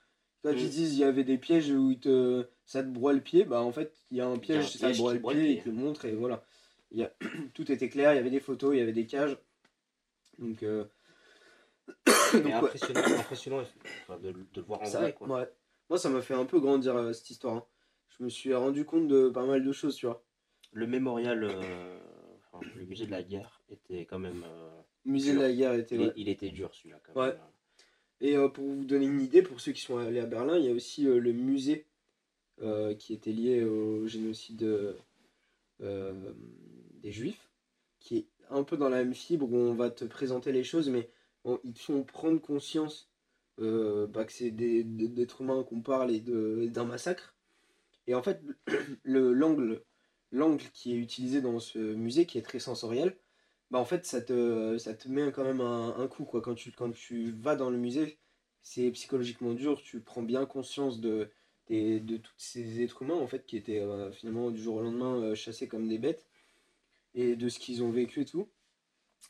Quand 0.43 0.51
ils 0.51 0.65
mm. 0.65 0.69
disent 0.69 0.93
il 0.93 0.99
y 0.99 1.03
avait 1.03 1.23
des 1.23 1.37
pièges 1.37 1.69
où 1.69 1.93
te, 1.93 2.47
ça 2.65 2.81
te 2.81 2.87
broie 2.87 3.13
le 3.13 3.21
pied, 3.21 3.43
bah 3.43 3.61
en 3.61 3.71
fait 3.71 3.95
il 4.09 4.17
y 4.17 4.21
a 4.21 4.27
un 4.27 4.39
piège, 4.39 4.71
ça 4.71 4.91
te 4.91 4.97
broie 4.97 5.13
le 5.13 5.21
pied, 5.21 5.51
il 5.51 5.61
te 5.61 5.69
le 5.69 5.75
montre 5.75 6.05
et 6.05 6.13
voilà. 6.13 6.43
Y 6.91 7.03
a, 7.03 7.13
tout 7.53 7.71
était 7.71 7.89
clair, 7.89 8.13
il 8.13 8.17
y 8.17 8.19
avait 8.19 8.29
des 8.29 8.39
photos, 8.39 8.73
il 8.75 8.79
y 8.79 8.81
avait 8.81 8.93
des 8.93 9.05
cages. 9.05 9.37
Donc. 10.39 10.63
Euh... 10.63 10.85
impressionnant, 12.33 13.01
impressionnant 13.19 13.63
de, 14.21 14.31
de, 14.31 14.37
le 14.55 14.61
voir 14.61 14.81
en 14.81 14.89
vrai. 14.89 15.13
Quoi. 15.13 15.27
Ouais. 15.27 15.49
Moi 15.89 15.97
ça 15.97 16.09
m'a 16.09 16.21
fait 16.21 16.33
un 16.33 16.45
peu 16.45 16.59
grandir 16.59 16.95
euh, 16.95 17.13
cette 17.13 17.29
histoire. 17.29 17.55
Hein. 17.55 17.65
Je 18.07 18.23
me 18.23 18.29
suis 18.29 18.53
rendu 18.53 18.85
compte 18.85 19.07
de 19.07 19.29
pas 19.29 19.45
mal 19.45 19.63
de 19.63 19.71
choses, 19.71 19.95
tu 19.95 20.05
vois. 20.05 20.23
Le 20.71 20.87
mémorial, 20.87 21.43
euh, 21.43 21.99
enfin, 22.39 22.65
le 22.75 22.85
musée 22.85 23.05
de 23.05 23.11
la 23.11 23.23
guerre 23.23 23.61
était 23.69 24.05
quand 24.05 24.19
même. 24.19 24.43
Euh, 24.47 24.81
musée 25.05 25.33
de 25.33 25.39
la 25.39 25.51
guerre 25.51 25.73
était. 25.73 25.95
Il, 25.95 26.13
il 26.15 26.29
était 26.29 26.49
dur 26.49 26.73
celui-là 26.73 27.01
quand 27.03 27.21
même. 27.21 27.37
Et 28.21 28.35
pour 28.53 28.63
vous 28.65 28.85
donner 28.85 29.07
une 29.07 29.19
idée, 29.19 29.41
pour 29.41 29.59
ceux 29.59 29.71
qui 29.71 29.81
sont 29.81 29.97
allés 29.97 30.19
à 30.19 30.27
Berlin, 30.27 30.55
il 30.55 30.65
y 30.65 30.69
a 30.69 30.73
aussi 30.73 31.05
le 31.05 31.33
musée 31.33 31.87
qui 32.99 33.13
était 33.13 33.31
lié 33.31 33.63
au 33.63 34.05
génocide 34.05 34.95
des 37.01 37.11
Juifs, 37.11 37.49
qui 37.99 38.17
est 38.17 38.27
un 38.49 38.63
peu 38.63 38.77
dans 38.77 38.89
la 38.89 38.97
même 38.97 39.13
fibre 39.13 39.51
où 39.51 39.55
on 39.55 39.73
va 39.73 39.89
te 39.89 40.05
présenter 40.05 40.51
les 40.51 40.63
choses, 40.63 40.89
mais 40.89 41.09
ils 41.63 41.73
te 41.73 41.79
font 41.79 42.03
prendre 42.03 42.39
conscience 42.39 43.11
bah, 43.57 44.25
que 44.25 44.31
c'est 44.31 44.51
d'êtres 44.51 45.41
humains 45.41 45.63
qu'on 45.63 45.81
parle 45.81 46.11
et 46.11 46.19
d'un 46.19 46.85
massacre. 46.85 47.35
Et 48.07 48.15
en 48.15 48.23
fait, 48.23 48.41
l'angle 49.03 49.83
qui 50.73 50.93
est 50.93 50.97
utilisé 50.97 51.41
dans 51.41 51.59
ce 51.59 51.79
musée, 51.79 52.25
qui 52.25 52.37
est 52.37 52.41
très 52.41 52.59
sensoriel, 52.59 53.17
bah 53.71 53.79
en 53.79 53.85
fait 53.85 54.05
ça 54.05 54.21
te, 54.21 55.07
met 55.07 55.31
quand 55.31 55.43
même 55.45 55.61
un, 55.61 56.07
coup 56.07 56.25
quoi. 56.25 56.41
Quand 56.41 56.55
tu, 56.55 57.31
vas 57.31 57.55
dans 57.55 57.69
le 57.69 57.77
musée, 57.77 58.19
c'est 58.61 58.91
psychologiquement 58.91 59.53
dur, 59.53 59.81
tu 59.81 60.01
prends 60.01 60.23
bien 60.23 60.45
conscience 60.45 60.99
de, 60.99 61.29
de, 61.69 61.99
de 61.99 62.17
tous 62.17 62.33
ces 62.37 62.81
êtres 62.83 63.01
humains 63.01 63.15
en 63.15 63.27
fait 63.27 63.45
qui 63.45 63.57
étaient 63.57 63.79
euh, 63.79 64.11
finalement 64.11 64.51
du 64.51 64.61
jour 64.61 64.75
au 64.75 64.81
lendemain 64.81 65.15
euh, 65.21 65.35
chassés 65.35 65.67
comme 65.67 65.87
des 65.87 65.97
bêtes 65.99 66.27
et 67.13 67.35
de 67.35 67.49
ce 67.49 67.59
qu'ils 67.59 67.83
ont 67.83 67.91
vécu 67.91 68.21
et 68.21 68.25
tout. 68.25 68.49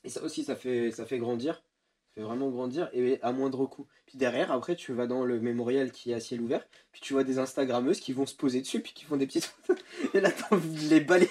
Et 0.03 0.09
ça 0.09 0.23
aussi 0.23 0.43
ça 0.43 0.55
fait, 0.55 0.91
ça 0.91 1.05
fait 1.05 1.19
grandir, 1.19 1.55
ça 1.55 2.15
fait 2.15 2.21
vraiment 2.21 2.49
grandir 2.49 2.89
et 2.93 3.21
à 3.21 3.31
moindre 3.31 3.65
coût. 3.65 3.87
Puis 4.05 4.17
derrière 4.17 4.51
après 4.51 4.75
tu 4.75 4.93
vas 4.93 5.07
dans 5.07 5.25
le 5.25 5.39
mémorial 5.39 5.91
qui 5.91 6.11
est 6.11 6.15
à 6.15 6.19
ciel 6.19 6.41
ouvert, 6.41 6.67
puis 6.91 7.01
tu 7.01 7.13
vois 7.13 7.23
des 7.23 7.39
instagrammeuses 7.39 7.99
qui 7.99 8.13
vont 8.13 8.25
se 8.25 8.35
poser 8.35 8.61
dessus 8.61 8.81
puis 8.81 8.93
qui 8.93 9.05
font 9.05 9.17
des 9.17 9.27
petites 9.27 9.45
photos 9.45 9.83
et 10.13 10.19
là 10.21 10.31
t'as 10.31 10.55
envie 10.55 10.85
de 10.85 10.89
les 10.89 11.01
balayer 11.01 11.29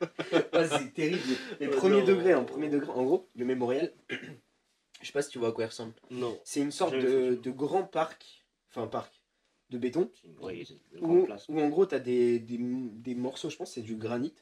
c'est 0.52 0.94
terrible. 0.94 1.22
Les 1.60 1.68
oh 1.68 1.76
premiers 1.76 2.02
degrés, 2.02 2.34
en 2.34 2.44
premier 2.44 2.68
degré, 2.68 2.90
en 2.90 3.04
gros, 3.04 3.28
le 3.36 3.44
mémorial, 3.44 3.92
je 5.00 5.06
sais 5.06 5.12
pas 5.12 5.22
si 5.22 5.30
tu 5.30 5.38
vois 5.38 5.48
à 5.48 5.52
quoi 5.52 5.64
il 5.64 5.68
ressemble. 5.68 5.94
Non. 6.10 6.38
C'est 6.44 6.60
une 6.60 6.70
sorte 6.70 6.94
de, 6.94 7.34
de, 7.34 7.50
grand 7.50 7.84
parc, 7.84 8.46
enfin 8.70 8.86
parc 8.86 9.12
de 9.70 9.78
béton. 9.78 10.10
Oui, 10.40 10.66
une 10.92 11.04
où, 11.04 11.24
place. 11.24 11.48
où, 11.48 11.60
en 11.60 11.68
gros 11.68 11.86
tu 11.86 11.94
as 11.94 12.00
des, 12.00 12.38
des, 12.38 12.58
des, 12.58 13.14
morceaux, 13.14 13.50
je 13.50 13.56
pense 13.56 13.72
c'est 13.72 13.82
du 13.82 13.96
granit, 13.96 14.34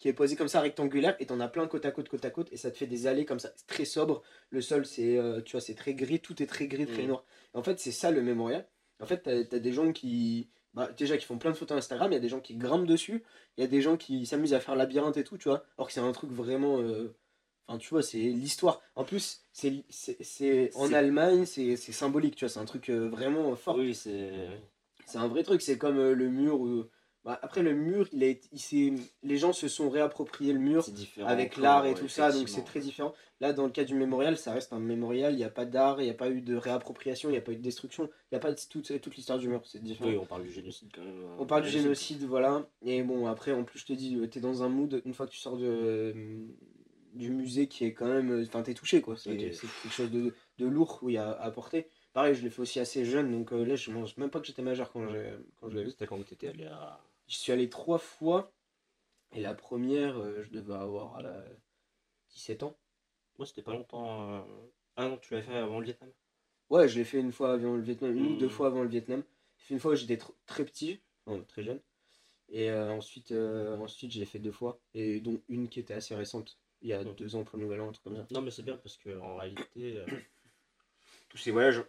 qui 0.00 0.08
est 0.08 0.12
posé 0.14 0.34
comme 0.34 0.48
ça 0.48 0.60
rectangulaire 0.60 1.14
et 1.20 1.26
t'en 1.26 1.38
as 1.40 1.48
plein 1.48 1.66
côte 1.68 1.84
à 1.84 1.92
côte, 1.92 2.08
côte 2.08 2.24
à 2.24 2.30
côte 2.30 2.48
et 2.52 2.56
ça 2.56 2.70
te 2.70 2.78
fait 2.78 2.86
des 2.86 3.06
allées 3.06 3.26
comme 3.26 3.38
ça, 3.38 3.52
c'est 3.54 3.66
très 3.66 3.84
sobre. 3.84 4.22
Le 4.48 4.62
sol 4.62 4.86
c'est, 4.86 5.16
euh, 5.18 5.42
tu 5.42 5.52
vois, 5.52 5.60
c'est 5.60 5.74
très 5.74 5.94
gris, 5.94 6.20
tout 6.20 6.42
est 6.42 6.46
très 6.46 6.66
gris, 6.66 6.86
très 6.86 7.04
mm. 7.04 7.08
noir. 7.08 7.24
en 7.54 7.62
fait 7.62 7.78
c'est 7.78 7.92
ça 7.92 8.10
le 8.10 8.22
mémorial. 8.22 8.66
En 8.98 9.06
fait 9.06 9.22
tu 9.22 9.54
as, 9.54 9.58
des 9.58 9.72
gens 9.72 9.92
qui 9.92 10.48
bah, 10.72 10.90
déjà 10.96 11.18
qui 11.18 11.26
font 11.26 11.38
plein 11.38 11.50
de 11.50 11.56
photos 11.56 11.76
Instagram, 11.76 12.10
il 12.10 12.14
y 12.14 12.18
a 12.18 12.20
des 12.20 12.28
gens 12.28 12.40
qui 12.40 12.56
grimpent 12.56 12.86
dessus, 12.86 13.22
il 13.56 13.60
y 13.60 13.64
a 13.64 13.66
des 13.66 13.82
gens 13.82 13.96
qui 13.96 14.24
s'amusent 14.24 14.54
à 14.54 14.60
faire 14.60 14.74
labyrinthe 14.74 15.18
et 15.18 15.24
tout, 15.24 15.36
tu 15.36 15.48
vois. 15.48 15.64
Alors 15.76 15.88
que 15.88 15.92
c'est 15.92 16.00
un 16.00 16.12
truc 16.12 16.30
vraiment. 16.30 16.80
Euh, 16.80 17.14
enfin, 17.66 17.78
tu 17.78 17.90
vois, 17.90 18.02
c'est 18.02 18.18
l'histoire. 18.18 18.80
En 18.94 19.04
plus, 19.04 19.44
c'est 19.52 20.70
en 20.76 20.92
Allemagne, 20.92 21.44
c'est 21.44 21.76
symbolique, 21.76 22.36
tu 22.36 22.44
vois, 22.44 22.48
c'est 22.48 22.60
un 22.60 22.64
truc 22.64 22.88
euh, 22.88 23.08
vraiment 23.08 23.54
fort. 23.56 23.76
Oui, 23.76 23.94
c'est. 23.94 24.30
C'est 25.06 25.18
un 25.18 25.26
vrai 25.26 25.42
truc, 25.42 25.60
c'est 25.60 25.76
comme 25.76 25.98
le 25.98 26.28
mur 26.28 26.60
où 26.60 26.84
bah, 27.24 27.38
après, 27.42 27.62
le 27.62 27.74
mur, 27.74 28.08
il 28.12 28.24
a 28.24 28.28
il 28.28 28.98
les 29.22 29.36
gens 29.36 29.52
se 29.52 29.68
sont 29.68 29.90
réappropriés 29.90 30.52
le 30.52 30.58
mur 30.58 30.86
avec 31.24 31.56
l'art 31.56 31.86
et 31.86 31.94
tout 31.94 32.08
ça, 32.08 32.32
donc 32.32 32.48
c'est 32.48 32.64
très 32.64 32.80
différent. 32.80 33.12
Là, 33.40 33.54
dans 33.54 33.64
le 33.64 33.70
cas 33.70 33.84
du 33.84 33.94
mémorial, 33.94 34.36
ça 34.36 34.52
reste 34.52 34.72
un 34.74 34.78
mémorial, 34.78 35.32
il 35.32 35.36
n'y 35.36 35.44
a 35.44 35.50
pas 35.50 35.64
d'art, 35.64 36.00
il 36.00 36.04
n'y 36.04 36.10
a 36.10 36.14
pas 36.14 36.28
eu 36.28 36.42
de 36.42 36.54
réappropriation, 36.54 37.30
il 37.30 37.32
n'y 37.32 37.38
a 37.38 37.40
pas 37.40 37.52
eu 37.52 37.56
de 37.56 37.62
destruction, 37.62 38.04
il 38.04 38.34
n'y 38.34 38.36
a 38.36 38.40
pas 38.40 38.54
toute, 38.54 39.00
toute 39.00 39.16
l'histoire 39.16 39.38
du 39.38 39.48
mur, 39.48 39.62
c'est 39.64 39.82
différent. 39.82 40.10
Oui, 40.10 40.16
on 40.16 40.26
parle 40.26 40.42
du 40.42 40.52
génocide 40.52 40.90
quand 40.94 41.02
même. 41.02 41.24
On 41.38 41.46
parle 41.46 41.62
du 41.62 41.70
génocide, 41.70 42.22
voilà. 42.24 42.66
Et 42.84 43.02
bon, 43.02 43.26
après, 43.26 43.52
en 43.52 43.64
plus, 43.64 43.78
je 43.78 43.86
te 43.86 43.92
dis, 43.94 44.18
tu 44.30 44.38
es 44.38 44.42
dans 44.42 44.62
un 44.62 44.68
mood, 44.68 45.00
une 45.06 45.14
fois 45.14 45.26
que 45.26 45.32
tu 45.32 45.38
sors 45.38 45.56
de, 45.56 46.14
du 47.14 47.30
musée 47.30 47.66
qui 47.66 47.84
est 47.86 47.94
quand 47.94 48.08
même. 48.08 48.44
Enfin, 48.46 48.62
t'es 48.62 48.74
touché, 48.74 49.00
quoi. 49.00 49.16
C'est 49.16 49.36
quelque 49.36 49.88
chose 49.90 50.10
de, 50.10 50.34
de 50.58 50.66
lourd, 50.66 50.98
oui, 51.02 51.16
à, 51.16 51.30
à 51.30 51.50
porter. 51.50 51.88
Pareil, 52.12 52.34
je 52.34 52.42
l'ai 52.42 52.50
fait 52.50 52.60
aussi 52.60 52.80
assez 52.80 53.04
jeune, 53.04 53.30
donc 53.30 53.52
euh, 53.52 53.64
là, 53.64 53.76
je 53.76 53.90
pense 53.90 54.16
même 54.18 54.30
pas 54.30 54.40
que 54.40 54.46
j'étais 54.46 54.62
majeur 54.62 54.90
quand, 54.92 55.06
quand 55.60 55.70
je 55.70 55.76
l'ai 55.76 55.84
vu. 55.84 55.90
C'était 55.90 56.06
quand 56.06 56.22
tu 56.22 56.34
étais 56.34 56.48
allé 56.48 56.66
à 56.66 57.00
je 57.30 57.36
suis 57.36 57.52
allé 57.52 57.70
trois 57.70 57.98
fois. 57.98 58.52
Et 59.32 59.40
la 59.40 59.54
première, 59.54 60.18
euh, 60.18 60.42
je 60.42 60.50
devais 60.50 60.74
avoir 60.74 61.22
17 62.30 62.64
ans. 62.64 62.76
Moi, 63.38 63.46
c'était 63.46 63.62
pas 63.62 63.72
longtemps. 63.72 64.34
Euh, 64.34 64.42
ah 64.96 65.08
non, 65.08 65.16
tu 65.18 65.32
l'avais 65.32 65.46
fait 65.46 65.56
avant 65.56 65.78
le 65.78 65.84
Vietnam 65.84 66.10
Ouais, 66.68 66.88
je 66.88 66.98
l'ai 66.98 67.04
fait 67.04 67.20
une 67.20 67.32
fois 67.32 67.52
avant 67.52 67.76
le 67.76 67.82
Vietnam, 67.82 68.16
une 68.16 68.32
ou 68.32 68.36
deux 68.36 68.46
hmm. 68.46 68.50
fois 68.50 68.66
avant 68.66 68.82
le 68.82 68.88
Vietnam. 68.88 69.22
J'ai 69.56 69.64
fait 69.64 69.74
une 69.74 69.80
fois 69.80 69.92
où 69.92 69.94
j'étais 69.94 70.18
très 70.46 70.64
petit, 70.64 71.00
très 71.48 71.62
jeune. 71.62 71.80
Et 72.48 72.68
euh, 72.70 72.90
ensuite, 72.90 73.32
ensuite 73.32 74.10
j'ai 74.10 74.24
fait 74.24 74.40
deux 74.40 74.52
fois. 74.52 74.80
Et 74.94 75.20
dont 75.20 75.40
une 75.48 75.68
qui 75.68 75.78
était 75.78 75.94
assez 75.94 76.14
récente, 76.16 76.58
il 76.82 76.88
y 76.88 76.92
a 76.92 77.04
deux 77.04 77.36
ans 77.36 77.44
pour 77.44 77.58
le 77.58 77.64
nouvel 77.64 77.80
an, 77.80 77.88
un 77.88 77.92
truc 77.92 78.04
comme 78.04 78.16
ça. 78.16 78.26
Non, 78.32 78.42
mais 78.42 78.50
c'est 78.50 78.64
bien 78.64 78.76
parce 78.76 78.96
qu'en 78.98 79.36
réalité, 79.36 80.04
tous 81.28 81.38
ces 81.38 81.52
voyages, 81.52 81.84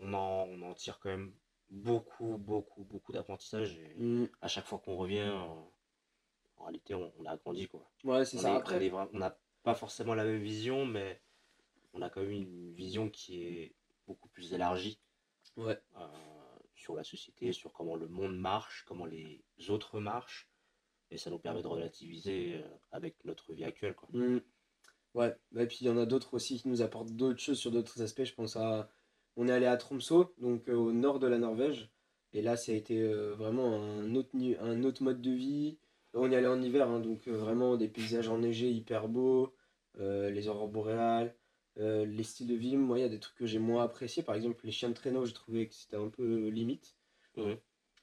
on 0.00 0.14
en, 0.14 0.46
on 0.48 0.62
en 0.62 0.74
tire 0.74 0.98
quand 0.98 1.10
même 1.10 1.34
beaucoup, 1.70 2.38
beaucoup, 2.38 2.84
beaucoup 2.84 3.12
d'apprentissage. 3.12 3.78
Et 3.78 3.94
mm. 3.96 4.28
à 4.40 4.48
chaque 4.48 4.66
fois 4.66 4.78
qu'on 4.78 4.96
revient, 4.96 5.30
en, 5.30 6.64
réalité, 6.64 6.94
on, 6.94 7.24
a 7.26 7.36
grandi. 7.36 7.68
Quoi. 7.68 7.88
Ouais, 8.04 8.24
c'est 8.24 8.38
ça. 8.38 8.54
Après, 8.54 8.90
on 8.90 9.18
n'a 9.18 9.38
pas 9.62 9.74
forcément 9.74 10.14
la 10.14 10.24
même 10.24 10.42
vision, 10.42 10.86
mais 10.86 11.20
on 11.92 12.02
a 12.02 12.10
quand 12.10 12.20
même 12.20 12.30
une 12.30 12.72
vision 12.72 13.10
qui 13.10 13.42
est 13.42 13.74
beaucoup 14.06 14.28
plus 14.28 14.52
élargie. 14.52 15.00
Ouais. 15.56 15.78
Euh, 15.96 16.06
sur 16.74 16.94
la 16.94 17.02
société, 17.02 17.52
sur 17.52 17.72
comment 17.72 17.96
le 17.96 18.08
monde 18.08 18.38
marche, 18.38 18.84
comment 18.86 19.06
les 19.06 19.42
autres 19.68 20.00
marchent. 20.00 20.48
Et 21.10 21.16
ça 21.16 21.30
nous 21.30 21.38
permet 21.38 21.62
de 21.62 21.66
relativiser 21.66 22.56
euh, 22.56 22.68
avec 22.92 23.24
notre 23.24 23.52
vie 23.52 23.64
actuelle. 23.64 23.94
Quoi. 23.94 24.08
Mm. 24.12 24.40
Ouais, 25.14 25.36
et 25.56 25.66
puis 25.66 25.78
il 25.80 25.86
y 25.86 25.90
en 25.90 25.96
a 25.96 26.06
d'autres 26.06 26.34
aussi 26.34 26.60
qui 26.60 26.68
nous 26.68 26.82
apportent 26.82 27.10
d'autres 27.10 27.40
choses 27.40 27.58
sur 27.58 27.70
d'autres 27.70 28.02
aspects. 28.02 28.24
Je 28.24 28.34
pense 28.34 28.56
à 28.56 28.90
on 29.38 29.46
est 29.46 29.52
allé 29.52 29.66
à 29.66 29.76
Tromsø, 29.76 30.26
donc 30.38 30.68
euh, 30.68 30.74
au 30.74 30.92
nord 30.92 31.20
de 31.20 31.28
la 31.28 31.38
Norvège. 31.38 31.88
Et 32.32 32.42
là, 32.42 32.56
ça 32.56 32.72
a 32.72 32.74
été 32.74 33.00
euh, 33.00 33.34
vraiment 33.36 33.76
un 33.80 34.14
autre, 34.16 34.30
un 34.60 34.82
autre 34.82 35.02
mode 35.04 35.22
de 35.22 35.30
vie. 35.30 35.78
On 36.12 36.30
y 36.30 36.34
allait 36.34 36.48
en 36.48 36.60
hiver, 36.60 36.88
hein, 36.90 36.98
donc 36.98 37.28
euh, 37.28 37.36
vraiment 37.36 37.76
des 37.76 37.86
paysages 37.88 38.28
enneigés 38.28 38.70
hyper 38.70 39.08
beaux, 39.08 39.54
les 39.96 40.48
aurores 40.48 40.68
boréales, 40.68 41.34
les 41.76 42.22
styles 42.22 42.46
de 42.46 42.54
vie. 42.54 42.76
Moi, 42.76 42.98
il 42.98 43.02
y 43.02 43.04
a 43.04 43.08
des 43.08 43.18
trucs 43.18 43.36
que 43.36 43.46
j'ai 43.46 43.58
moins 43.58 43.82
appréciés. 43.82 44.22
Par 44.22 44.36
exemple, 44.36 44.64
les 44.64 44.72
chiens 44.72 44.90
de 44.90 44.94
traîneau, 44.94 45.24
j'ai 45.24 45.32
trouvé 45.32 45.66
que 45.68 45.74
c'était 45.74 45.96
un 45.96 46.08
peu 46.08 46.48
limite. 46.48 46.96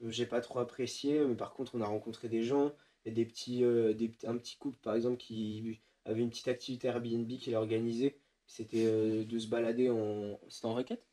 J'ai 0.02 0.26
pas 0.26 0.42
trop 0.42 0.60
apprécié, 0.60 1.24
mais 1.26 1.36
par 1.36 1.54
contre, 1.54 1.74
on 1.76 1.82
a 1.82 1.86
rencontré 1.86 2.28
des 2.28 2.44
gens 2.44 2.74
et 3.06 3.12
des 3.12 3.26
petits, 3.26 3.60
des, 3.60 4.12
un 4.26 4.38
petit 4.38 4.58
couple, 4.58 4.78
par 4.82 4.96
exemple, 4.96 5.16
qui 5.18 5.80
avait 6.04 6.22
une 6.22 6.30
petite 6.30 6.50
activité 6.50 6.90
Airbnb 6.90 7.28
qu'il 7.28 7.56
a 7.56 7.60
organisée. 7.60 8.18
C'était 8.46 9.24
de 9.24 9.40
se 9.40 9.48
balader 9.48 9.90
en. 9.90 10.38
C'était 10.50 10.66
en 10.66 10.74
raquette? 10.74 11.06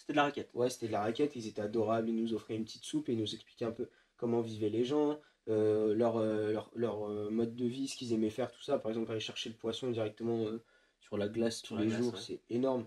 C'était 0.00 0.14
de 0.14 0.16
la 0.16 0.24
raquette. 0.24 0.50
Ouais, 0.54 0.70
c'était 0.70 0.86
de 0.86 0.92
la 0.92 1.02
raquette. 1.02 1.36
Ils 1.36 1.46
étaient 1.46 1.60
adorables. 1.60 2.08
Ils 2.08 2.16
nous 2.16 2.32
offraient 2.32 2.56
une 2.56 2.64
petite 2.64 2.84
soupe 2.84 3.08
et 3.08 3.12
ils 3.12 3.18
nous 3.18 3.34
expliquaient 3.34 3.66
un 3.66 3.70
peu 3.70 3.88
comment 4.16 4.40
vivaient 4.40 4.70
les 4.70 4.84
gens, 4.84 5.18
euh, 5.48 5.94
leur, 5.94 6.16
euh, 6.16 6.52
leur, 6.52 6.70
leur, 6.74 7.10
euh, 7.10 7.30
mode 7.30 7.54
de 7.54 7.66
vie, 7.66 7.86
ce 7.86 7.96
qu'ils 7.96 8.12
aimaient 8.12 8.30
faire, 8.30 8.50
tout 8.50 8.62
ça. 8.62 8.78
Par 8.78 8.90
exemple, 8.90 9.10
aller 9.10 9.20
chercher 9.20 9.50
le 9.50 9.56
poisson 9.56 9.90
directement 9.90 10.46
euh, 10.46 10.62
sur 11.00 11.18
la 11.18 11.28
glace 11.28 11.60
tous 11.62 11.74
la 11.76 11.82
les 11.82 11.88
glace, 11.88 12.00
jours, 12.00 12.14
ouais. 12.14 12.20
c'est 12.20 12.40
énorme. 12.48 12.86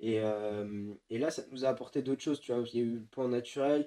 Et, 0.00 0.16
et 1.10 1.18
là, 1.18 1.30
ça 1.30 1.42
nous 1.50 1.66
a 1.66 1.68
apporté 1.68 2.00
d'autres 2.00 2.22
choses, 2.22 2.40
tu 2.40 2.54
vois. 2.54 2.64
Il 2.72 2.78
y 2.78 2.82
a 2.82 2.86
eu 2.86 2.94
le 2.94 3.04
point 3.04 3.28
naturel. 3.28 3.86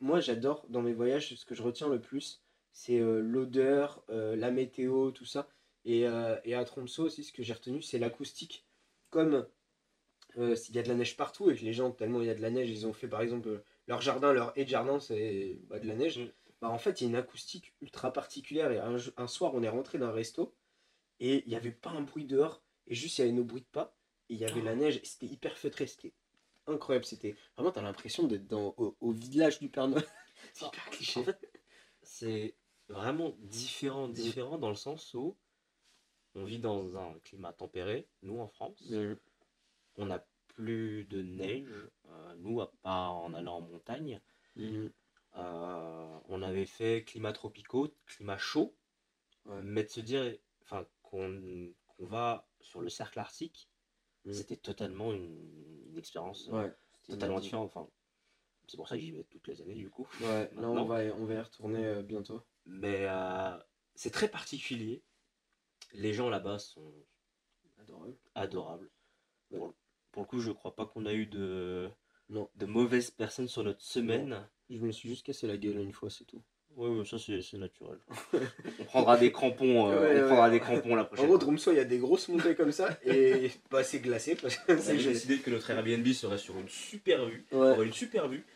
Moi, 0.00 0.18
j'adore 0.18 0.66
dans 0.68 0.82
mes 0.82 0.92
voyages, 0.92 1.32
ce 1.36 1.44
que 1.44 1.54
je 1.54 1.62
retiens 1.62 1.88
le 1.88 2.00
plus, 2.00 2.42
c'est 2.72 2.98
l'odeur, 2.98 4.02
la 4.08 4.50
météo, 4.50 5.12
tout 5.12 5.24
ça. 5.24 5.46
Et, 5.84 6.00
et 6.00 6.54
à 6.56 6.64
Tromsø 6.64 7.02
aussi, 7.02 7.22
ce 7.22 7.32
que 7.32 7.44
j'ai 7.44 7.52
retenu, 7.52 7.80
c'est 7.80 8.00
l'acoustique. 8.00 8.66
Comme 9.10 9.46
euh, 10.38 10.56
s'il 10.56 10.74
y 10.74 10.78
a 10.78 10.82
de 10.82 10.88
la 10.88 10.94
neige 10.94 11.16
partout 11.16 11.50
et 11.50 11.56
que 11.56 11.62
les 11.62 11.72
gens, 11.72 11.90
tellement 11.90 12.20
il 12.20 12.26
y 12.26 12.30
a 12.30 12.34
de 12.34 12.42
la 12.42 12.50
neige, 12.50 12.70
ils 12.70 12.86
ont 12.86 12.92
fait 12.92 13.08
par 13.08 13.20
exemple 13.20 13.62
leur 13.86 14.00
jardin, 14.00 14.32
leur 14.32 14.52
haie 14.56 14.64
de 14.64 14.70
jardin, 14.70 15.00
c'est 15.00 15.58
bah, 15.68 15.78
de 15.78 15.86
la 15.86 15.94
neige. 15.94 16.18
Mm. 16.18 16.32
Bah, 16.60 16.70
en 16.70 16.78
fait, 16.78 17.00
il 17.00 17.04
y 17.04 17.06
a 17.08 17.10
une 17.10 17.16
acoustique 17.16 17.74
ultra 17.80 18.12
particulière. 18.12 18.70
Et 18.70 18.78
un, 18.78 18.96
un 19.16 19.26
soir, 19.26 19.52
on 19.54 19.62
est 19.62 19.68
rentré 19.68 19.98
dans 19.98 20.06
un 20.06 20.12
resto 20.12 20.54
et 21.20 21.42
il 21.44 21.48
n'y 21.48 21.56
avait 21.56 21.72
pas 21.72 21.90
un 21.90 22.02
bruit 22.02 22.24
dehors. 22.24 22.62
Et 22.86 22.94
juste, 22.94 23.18
il 23.18 23.22
y 23.22 23.24
avait 23.24 23.32
nos 23.32 23.44
bruits 23.44 23.62
de 23.62 23.66
pas. 23.66 23.96
Et 24.28 24.34
il 24.34 24.40
y 24.40 24.44
avait 24.44 24.62
la 24.62 24.74
neige. 24.74 24.96
et 24.96 25.04
C'était 25.04 25.26
hyper 25.26 25.58
feutré. 25.58 25.86
C'était 25.86 26.12
incroyable. 26.66 27.04
C'était 27.04 27.36
vraiment, 27.56 27.72
t'as 27.72 27.82
l'impression 27.82 28.26
d'être 28.26 28.46
dans, 28.46 28.74
au, 28.76 28.96
au 29.00 29.12
village 29.12 29.58
du 29.58 29.68
Père 29.68 29.88
Noël. 29.88 30.06
c'est 30.54 30.66
hyper 30.66 30.90
cliché. 30.90 31.20
En 31.20 31.24
fait, 31.24 31.48
c'est 32.02 32.54
vraiment 32.88 33.34
différent, 33.38 34.08
différent 34.08 34.58
dans 34.58 34.68
le 34.68 34.76
sens 34.76 35.14
où 35.14 35.36
on 36.34 36.44
vit 36.44 36.58
dans 36.58 36.96
un 36.96 37.18
climat 37.24 37.52
tempéré, 37.52 38.08
nous 38.22 38.38
en 38.38 38.48
France. 38.48 38.80
Mm. 38.90 39.14
On 39.96 40.06
n'a 40.06 40.24
plus 40.48 41.04
de 41.04 41.22
neige, 41.22 41.88
euh, 42.08 42.34
nous, 42.38 42.60
à 42.60 42.70
part 42.82 43.14
en 43.14 43.32
allant 43.34 43.56
en 43.58 43.60
montagne. 43.62 44.20
Mm. 44.56 44.86
Euh, 45.36 46.18
on 46.28 46.42
avait 46.42 46.66
fait 46.66 47.04
climat 47.04 47.32
tropicaux, 47.32 47.94
climat 48.06 48.36
chaud, 48.38 48.76
Ouais. 49.46 49.60
mais 49.62 49.82
de 49.84 49.88
se 49.88 50.00
dire 50.00 50.36
enfin, 50.62 50.86
qu'on 51.02 51.74
va 51.98 52.48
sur 52.60 52.80
le 52.80 52.88
cercle 52.88 53.18
arctique, 53.18 53.68
Mm. 54.24 54.32
c'était 54.34 54.56
totalement 54.56 55.12
une, 55.12 55.82
une 55.88 55.98
expérience 55.98 56.48
euh, 56.48 56.52
Ouais. 56.64 56.74
totalement 57.04 57.40
différente. 57.40 57.66
Enfin, 57.74 57.88
c'est 58.68 58.76
pour 58.76 58.88
ça 58.88 58.94
que 58.96 59.02
j'y 59.02 59.10
vais 59.10 59.24
toutes 59.24 59.48
les 59.48 59.60
années 59.62 59.74
du 59.74 59.90
coup. 59.90 60.06
Ouais, 60.20 60.50
là, 60.54 60.68
on 60.70 60.84
va, 60.84 60.96
on 61.16 61.24
va 61.24 61.34
y 61.34 61.40
retourner 61.40 61.84
euh, 61.84 62.02
bientôt. 62.02 62.42
Mais 62.66 63.06
c'est 63.94 64.10
très 64.12 64.28
particulier. 64.28 65.02
Les 65.94 66.12
gens 66.14 66.30
là-bas 66.30 66.58
sont 66.58 66.94
Adorable. 67.78 68.16
adorables. 68.34 68.90
Pour, 70.12 70.22
le 70.22 70.26
coup, 70.28 70.38
je 70.40 70.50
crois 70.52 70.74
pas 70.74 70.86
qu'on 70.86 71.06
a 71.06 71.12
eu 71.14 71.26
de, 71.26 71.88
Non. 72.28 72.48
de 72.54 72.66
mauvaises 72.66 73.10
personnes 73.10 73.48
sur 73.48 73.64
notre 73.64 73.80
semaine. 73.82 74.46
Je 74.70 74.78
me 74.78 74.92
suis 74.92 75.08
juste 75.08 75.24
cassé 75.26 75.46
la 75.46 75.56
gueule 75.56 75.78
une 75.78 75.92
fois, 75.92 76.10
c'est 76.10 76.24
tout. 76.24 76.42
Oui, 76.74 76.88
oui, 76.88 77.06
ça 77.06 77.18
c'est 77.18 77.58
naturel. 77.58 77.98
on 78.80 78.84
prendra 78.84 79.18
des 79.18 79.30
crampons, 79.30 79.90
euh, 79.90 80.00
Ouais, 80.00 80.22
on 80.22 80.26
prendra 80.26 80.44
ouais. 80.46 80.50
des 80.52 80.60
crampons 80.60 80.94
la 80.94 81.02
En 81.02 81.04
prochaine 81.04 81.26
gros, 81.26 81.34
fois. 81.34 81.44
Tromsø, 81.46 81.72
il 81.72 81.76
y 81.76 81.80
a 81.80 81.84
des 81.84 81.98
grosses 81.98 82.28
montées 82.28 82.54
comme 82.54 82.72
ça 82.72 82.98
et 83.04 83.50
pas 83.68 83.84
c'est 83.84 84.00
glacé 84.00 84.36
parce 84.36 84.56
que 84.56 84.72
On 84.72 84.78
c'est 84.78 84.90
avait 84.92 84.98
gelé. 84.98 85.12
décidé 85.14 85.38
que 85.38 85.50
notre 85.50 85.68
Airbnb 85.70 86.06
serait 86.12 86.38
sur 86.38 86.58
une 86.58 86.70
super 86.70 87.26
vue, 87.26 87.44
Ouais. 87.52 87.84
une 87.84 87.92
super 87.92 88.26
vue, 88.28 88.46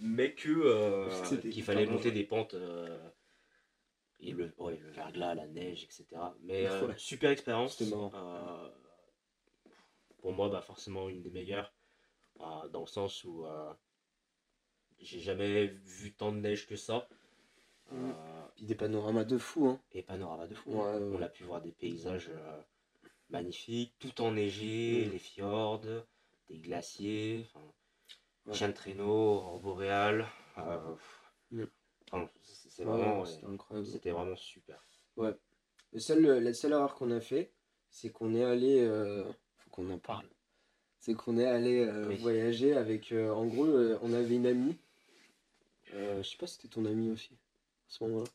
mais 0.00 0.32
que 0.34 0.50
euh, 0.50 1.08
qu'il 1.50 1.62
fallait 1.62 1.86
monter 1.86 2.10
des 2.10 2.24
pentes 2.24 2.52
euh, 2.52 2.98
et 4.20 4.32
le, 4.32 4.52
ouais, 4.58 4.76
le 4.78 4.90
verglas, 4.90 5.34
la 5.34 5.46
neige, 5.46 5.84
etc. 5.84 6.04
Mais 6.42 6.68
Ouais. 6.82 6.94
super 6.98 7.30
expérience. 7.30 7.78
C'était 7.78 7.90
marrant. 7.90 8.12
Pour 10.22 10.32
moi, 10.32 10.48
bah, 10.48 10.62
forcément 10.62 11.08
une 11.08 11.20
des 11.20 11.30
meilleures, 11.30 11.74
euh, 12.40 12.68
dans 12.68 12.80
le 12.80 12.86
sens 12.86 13.24
où 13.24 13.44
euh, 13.44 13.74
j'ai 15.00 15.20
jamais 15.20 15.66
vu 15.66 16.14
tant 16.14 16.32
de 16.32 16.38
neige 16.38 16.66
que 16.66 16.76
ça. 16.76 17.08
Euh, 17.92 17.96
Mm. 17.96 18.14
Puis 18.56 18.64
des 18.66 18.74
panoramas 18.74 19.24
de 19.24 19.36
fou, 19.36 19.66
hein. 19.66 19.80
et 19.92 20.02
panorama 20.02 20.46
de 20.46 20.54
fou. 20.54 20.70
Ouais, 20.70 20.80
hein. 20.80 20.98
ouais. 21.00 21.16
On 21.18 21.22
a 21.22 21.28
pu 21.28 21.42
voir 21.44 21.60
des 21.60 21.72
paysages 21.72 22.30
euh, 22.30 22.62
magnifiques, 23.28 23.94
tout 23.98 24.20
enneigé, 24.22 25.06
Mm. 25.06 25.10
les 25.10 25.18
fjords, 25.18 25.82
des 26.48 26.58
glaciers, 26.58 27.44
enfin, 27.46 27.64
Ouais. 28.46 28.54
chien 28.54 28.68
de 28.68 28.72
traîneau, 28.74 29.04
aurore 29.10 29.60
boréale. 29.60 30.26
euh, 30.58 30.94
Mm. 31.50 31.64
Ouais, 32.12 32.28
vraiment, 32.78 33.24
c'était 33.24 33.46
ouais, 33.46 33.84
c'était 33.84 34.10
vraiment 34.12 34.36
super. 34.36 34.82
Le 35.16 35.98
seul, 35.98 36.22
la 36.42 36.54
seule 36.54 36.72
erreur 36.72 36.94
qu'on 36.94 37.10
a 37.10 37.20
fait, 37.20 37.52
c'est 37.90 38.10
qu'on 38.10 38.34
est 38.34 38.44
allé. 38.44 38.80
Qu'on 39.72 39.90
en 39.90 39.98
parle. 39.98 40.26
C'est 41.00 41.14
qu'on 41.14 41.36
est 41.36 41.46
allé 41.46 41.80
euh, 41.80 42.08
Oui. 42.10 42.16
voyager 42.18 42.74
avec. 42.74 43.10
euh, 43.10 43.30
en 43.32 43.46
gros, 43.46 43.66
euh, 43.66 43.98
on 44.02 44.12
avait 44.12 44.36
une 44.36 44.46
amie. 44.46 44.76
Je 45.92 46.22
sais 46.22 46.36
pas 46.38 46.46
si 46.46 46.54
c'était 46.54 46.68
ton 46.68 46.84
amie 46.86 47.10
aussi. 47.10 47.34
À 47.34 47.88
ce 47.88 48.04
moment-là. 48.04 48.30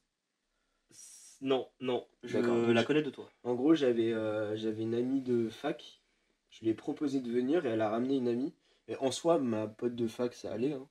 Non, 1.39 1.69
non, 1.79 2.05
je 2.23 2.39
la 2.71 2.83
connais 2.83 3.03
de 3.03 3.09
toi. 3.11 3.29
En 3.43 3.53
gros, 3.55 3.73
j'avais 3.75 4.11
j'avais 4.57 4.81
une 4.83 4.95
amie 4.95 5.21
de 5.21 5.49
fac. 5.49 6.01
Je 6.49 6.61
lui 6.61 6.69
ai 6.69 6.73
proposé 6.73 7.19
de 7.19 7.29
venir 7.31 7.65
et 7.65 7.69
elle 7.69 7.81
a 7.81 7.89
ramené 7.89 8.15
une 8.17 8.27
amie. 8.27 8.53
Et 8.87 8.95
en 8.97 9.11
soi, 9.11 9.37
ma 9.37 9.67
pote 9.67 9.95
de 9.95 10.07
fac, 10.07 10.33
ça 10.33 10.51
allait. 10.53 10.73
hein. 10.73 10.87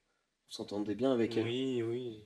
On 0.48 0.52
s'entendait 0.52 0.94
bien 0.94 1.12
avec 1.12 1.36
elle. 1.36 1.44
Oui, 1.44 1.82
oui. 1.82 2.24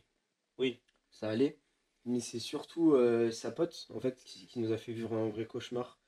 Oui, 0.59 0.81
Ça 1.11 1.31
allait. 1.31 1.59
Mais 2.05 2.21
c'est 2.21 2.39
surtout 2.41 2.95
euh, 2.95 3.31
sa 3.31 3.51
pote, 3.53 3.87
en 3.95 4.01
fait, 4.01 4.23
qui, 4.25 4.47
qui 4.47 4.59
nous 4.59 4.73
a 4.73 4.79
fait 4.79 4.93
vivre 4.93 5.15
un 5.15 5.29
vrai 5.29 5.47
cauchemar. 5.47 6.00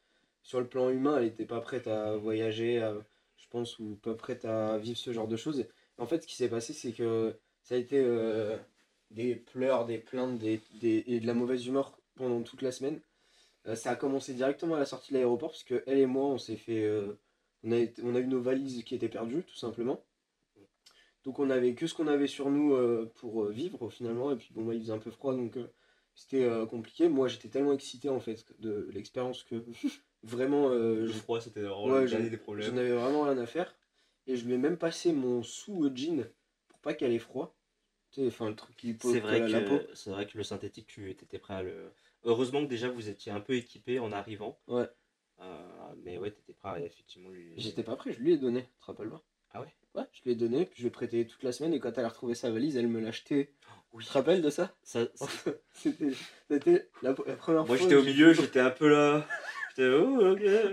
Sur 0.42 0.60
le 0.60 0.68
plan 0.68 0.90
humain, 0.90 1.16
elle 1.18 1.24
n'était 1.24 1.46
pas 1.46 1.60
prête 1.60 1.86
à 1.86 2.16
voyager, 2.16 2.80
à- 2.82 2.96
je 3.36 3.46
pense, 3.50 3.78
ou 3.78 3.96
pas 4.02 4.14
prête 4.14 4.44
à 4.44 4.78
vivre 4.78 4.98
ce 4.98 5.12
genre 5.12 5.28
de 5.28 5.36
choses. 5.36 5.64
En 5.98 6.06
fait, 6.06 6.22
ce 6.22 6.26
qui 6.26 6.36
s'est 6.36 6.48
passé, 6.48 6.72
c'est 6.72 6.92
que 6.92 7.34
ça 7.62 7.74
a 7.76 7.78
été 7.78 7.98
euh, 7.98 8.56
des 9.10 9.34
pleurs, 9.36 9.86
des 9.86 9.98
plaintes, 9.98 10.38
des, 10.38 10.60
des- 10.80 11.04
et 11.06 11.20
de 11.20 11.26
la 11.26 11.34
mauvaise 11.34 11.66
humeur 11.66 11.98
pendant 12.16 12.42
toute 12.42 12.62
la 12.62 12.72
semaine. 12.72 13.00
Euh, 13.68 13.76
ça 13.76 13.90
a 13.92 13.96
commencé 13.96 14.34
directement 14.34 14.76
à 14.76 14.80
la 14.80 14.86
sortie 14.86 15.12
de 15.12 15.18
l'aéroport, 15.18 15.50
parce 15.50 15.64
que 15.64 15.82
elle 15.86 15.98
et 15.98 16.06
moi, 16.06 16.26
on 16.26 16.38
s'est 16.38 16.56
fait. 16.56 16.84
euh, 16.84 17.18
on, 17.64 17.72
a 17.72 17.86
on 18.04 18.14
a 18.16 18.20
eu 18.20 18.26
nos 18.26 18.40
valises 18.42 18.82
qui 18.84 18.94
étaient 18.94 19.08
perdues, 19.08 19.44
tout 19.44 19.56
simplement. 19.56 20.02
Donc 21.24 21.38
on 21.38 21.50
avait 21.50 21.74
que 21.74 21.86
ce 21.86 21.94
qu'on 21.94 22.08
avait 22.08 22.26
sur 22.26 22.50
nous 22.50 22.76
pour 23.16 23.46
vivre 23.46 23.88
finalement. 23.90 24.32
Et 24.32 24.36
puis 24.36 24.50
bon, 24.52 24.62
moi, 24.62 24.74
il 24.74 24.80
faisait 24.80 24.92
un 24.92 24.98
peu 24.98 25.10
froid, 25.10 25.34
donc 25.34 25.56
c'était 26.14 26.48
compliqué. 26.68 27.08
Moi, 27.08 27.28
j'étais 27.28 27.48
tellement 27.48 27.72
excité 27.72 28.08
en 28.08 28.20
fait 28.20 28.44
de 28.58 28.88
l'expérience 28.92 29.42
que 29.44 29.64
vraiment, 30.22 30.70
euh, 30.70 31.00
le 31.02 31.06
je- 31.08 31.12
froid, 31.12 31.40
c'était 31.40 31.60
vraiment 31.62 31.84
Ouais, 31.86 32.06
j'en- 32.06 32.20
des 32.20 32.30
j'en 32.30 32.42
problèmes. 32.42 32.78
avais 32.78 32.92
vraiment 32.92 33.22
rien 33.22 33.38
à 33.38 33.46
faire. 33.46 33.74
Et 34.26 34.36
je 34.36 34.44
lui 34.46 34.54
ai 34.54 34.58
même 34.58 34.78
passé 34.78 35.12
mon 35.12 35.42
sous-jean 35.42 36.24
pour 36.68 36.78
pas 36.80 36.94
qu'elle 36.94 37.12
ait 37.12 37.18
froid. 37.18 37.56
Tu 38.12 38.20
sais, 38.20 38.26
enfin 38.26 38.48
le 38.50 38.56
truc 38.56 38.76
qui 38.76 38.96
C'est 39.00 39.20
vrai, 39.20 39.38
colle 39.40 39.54
à 39.54 39.60
la 39.60 39.78
que, 39.78 39.94
c'est 39.94 40.10
vrai 40.10 40.26
que 40.26 40.36
le 40.36 40.44
synthétique, 40.44 40.86
tu 40.86 41.10
étais 41.10 41.38
prêt 41.38 41.54
à 41.54 41.62
le. 41.62 41.92
Heureusement 42.24 42.62
que 42.62 42.68
déjà 42.68 42.88
vous 42.88 43.08
étiez 43.08 43.32
un 43.32 43.40
peu 43.40 43.54
équipé 43.54 43.98
en 43.98 44.12
arrivant. 44.12 44.60
Ouais. 44.68 44.88
Euh, 45.40 45.94
mais 46.04 46.18
ouais, 46.18 46.30
t'étais 46.30 46.52
prêt 46.52 46.68
à 46.68 46.80
effectivement 46.80 47.30
lui. 47.30 47.54
J'étais 47.56 47.82
pas 47.82 47.96
prêt, 47.96 48.12
je 48.12 48.20
lui 48.20 48.34
ai 48.34 48.36
donné, 48.36 48.62
tu 48.64 48.80
te 48.80 48.84
rappelles 48.86 49.08
pas? 49.08 49.24
Ah 49.54 49.60
ouais? 49.62 49.74
Ouais, 49.94 50.04
je 50.12 50.22
lui 50.22 50.30
ai 50.32 50.34
donné, 50.36 50.64
puis 50.66 50.76
je 50.76 50.82
lui 50.82 50.88
ai 50.88 50.90
prêté 50.90 51.26
toute 51.26 51.42
la 51.42 51.52
semaine, 51.52 51.74
et 51.74 51.80
quand 51.80 51.96
elle 51.98 52.04
a 52.04 52.08
retrouvé 52.08 52.34
sa 52.34 52.50
valise, 52.50 52.76
elle 52.76 52.86
me 52.88 53.00
l'a 53.00 53.08
acheté. 53.08 53.54
Oui. 53.92 54.04
Tu 54.04 54.08
te 54.08 54.12
rappelles 54.14 54.40
de 54.42 54.50
ça? 54.50 54.74
Ça, 54.82 55.06
C'était 55.74 56.12
c'était 56.48 56.90
la, 57.02 57.14
la 57.26 57.36
première 57.36 57.66
Moi 57.66 57.76
fois. 57.76 57.76
j'étais 57.78 57.94
où 57.96 58.00
au 58.00 58.04
milieu, 58.04 58.32
j'étais 58.34 58.60
un 58.60 58.70
peu 58.70 58.88
là. 58.88 59.26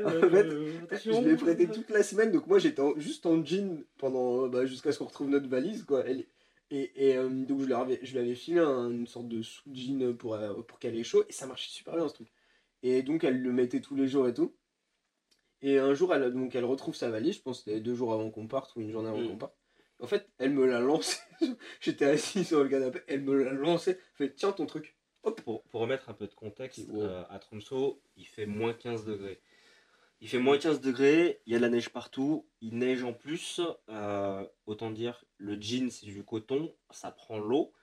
En 0.06 0.30
fait, 0.30 0.50
Je 0.50 0.84
attention. 0.84 1.22
lui 1.24 1.32
ai 1.32 1.36
prêté 1.36 1.68
toute 1.68 1.90
la 1.90 2.04
semaine, 2.04 2.32
donc 2.32 2.48
moi 2.48 2.60
j'étais 2.60 2.82
juste 2.98 3.26
en 3.26 3.44
jean 3.44 3.84
pendant 3.98 4.48
bah, 4.48 4.66
jusqu'à 4.66 4.92
ce 4.92 5.00
qu'on 5.00 5.06
retrouve 5.06 5.30
notre 5.30 5.48
valise 5.50 5.84
quoi. 5.84 6.04
Elle- 6.06 6.26
et 6.72 6.92
et 7.10 7.18
euh, 7.18 7.30
donc 7.30 7.62
je 7.62 7.66
lui 7.66 7.74
avais, 7.74 8.00
je 8.04 8.12
lui 8.12 8.20
avais 8.20 8.36
filé 8.36 8.60
un- 8.60 8.90
une 8.92 9.08
sorte 9.08 9.28
de 9.28 9.42
sous-jean 9.42 10.14
pour, 10.16 10.36
euh, 10.36 10.54
pour 10.64 10.78
qu'elle 10.80 10.96
ait 10.98 11.04
chaud 11.04 11.24
et 11.28 11.32
ça 11.34 11.48
marchait 11.48 11.72
super 11.72 11.96
bien 11.96 12.08
ce 12.08 12.14
truc. 12.14 12.28
Et 12.84 13.02
donc 13.04 13.24
elle 13.24 13.42
le 13.42 13.52
mettait 13.52 13.82
tous 13.82 13.96
les 13.96 14.08
jours 14.08 14.28
et 14.28 14.34
tout. 14.34 14.54
Et 15.62 15.78
un 15.80 15.94
jour 15.94 16.14
elle, 16.14 16.32
donc, 16.32 16.56
elle 16.56 16.64
retrouve 16.66 16.96
sa 16.96 17.10
valise, 17.10 17.36
je 17.36 17.42
pense 17.42 17.60
que 17.60 17.66
c'était 17.66 17.82
deux 17.82 17.96
jours 17.96 18.14
avant 18.14 18.30
qu'on 18.30 18.48
parte 18.48 18.76
ou 18.76 18.82
une 18.82 18.92
journée 18.92 19.10
avant 19.10 19.20
Mm. 19.22 19.28
qu'on 19.30 19.38
parte. 19.38 19.56
En 20.02 20.08
fait, 20.08 20.26
elle 20.38 20.52
me 20.52 20.66
l'a 20.66 20.80
lancé. 20.80 21.18
J'étais 21.82 22.06
assis 22.06 22.46
sur 22.46 22.64
le 22.64 22.70
canapé, 22.70 23.02
elle 23.08 23.22
me 23.22 23.44
l'a 23.44 23.52
lancé. 23.52 23.92
Elle 23.92 23.98
fait 24.28 24.34
tiens 24.36 24.52
ton 24.54 24.66
truc. 24.66 24.96
Pour, 25.44 25.64
pour 25.64 25.82
remettre 25.82 26.10
un 26.10 26.14
peu 26.14 26.28
de 26.28 26.34
contexte, 26.34 26.88
Wow. 26.90 27.04
euh, 27.04 27.24
à 27.30 27.40
Tromsø, 27.40 27.98
il 28.16 28.26
fait 28.26 28.46
moins 28.46 28.74
15 28.74 29.06
degrés. 29.06 29.42
Il 30.22 30.28
fait 30.30 30.40
moins 30.40 30.58
15 30.58 30.82
degrés, 30.82 31.42
il 31.46 31.54
y 31.54 31.56
a 31.56 31.60
de 31.60 31.64
la 31.64 31.70
neige 31.70 31.90
partout, 31.90 32.48
il 32.62 32.78
neige 32.78 33.04
en 33.04 33.14
plus. 33.14 33.62
euh, 33.90 34.46
autant 34.66 34.92
dire, 34.92 35.24
le 35.38 35.56
jean 35.60 35.90
c'est 35.90 36.06
du 36.06 36.24
coton, 36.24 36.74
ça 36.90 37.12
prend 37.12 37.38
l'eau, 37.40 37.74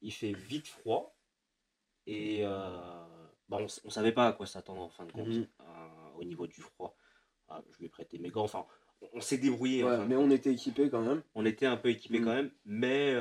il 0.00 0.12
fait 0.12 0.32
vite 0.32 0.66
froid. 0.68 1.16
Et 2.06 2.40
euh, 2.44 3.04
bah, 3.48 3.58
on, 3.60 3.66
on 3.84 3.90
savait 3.90 4.12
pas 4.12 4.26
à 4.28 4.32
quoi 4.32 4.46
s'attendre 4.46 4.82
en 4.82 4.88
fin 4.88 5.04
de 5.06 5.12
compte 5.12 5.28
Mhm. 5.28 5.46
au 6.16 6.24
niveau 6.24 6.46
du 6.46 6.60
froid. 6.60 6.96
Ah, 7.48 7.62
je 7.70 7.78
lui 7.78 7.86
ai 7.86 7.88
prêté 7.88 8.18
mes 8.18 8.30
gants, 8.30 8.42
enfin, 8.44 8.66
on, 9.00 9.08
on 9.14 9.20
s'est 9.20 9.38
débrouillé. 9.38 9.84
Ouais, 9.84 9.92
enfin, 9.92 10.06
mais 10.06 10.16
on 10.16 10.30
était 10.30 10.52
équipés 10.52 10.90
quand 10.90 11.02
même. 11.02 11.22
on 11.34 11.44
était 11.44 11.66
un 11.66 11.76
peu 11.76 11.90
équipé 11.90 12.18
Mm. 12.20 12.24
quand 12.24 12.34
même, 12.34 12.50
mais 12.64 13.14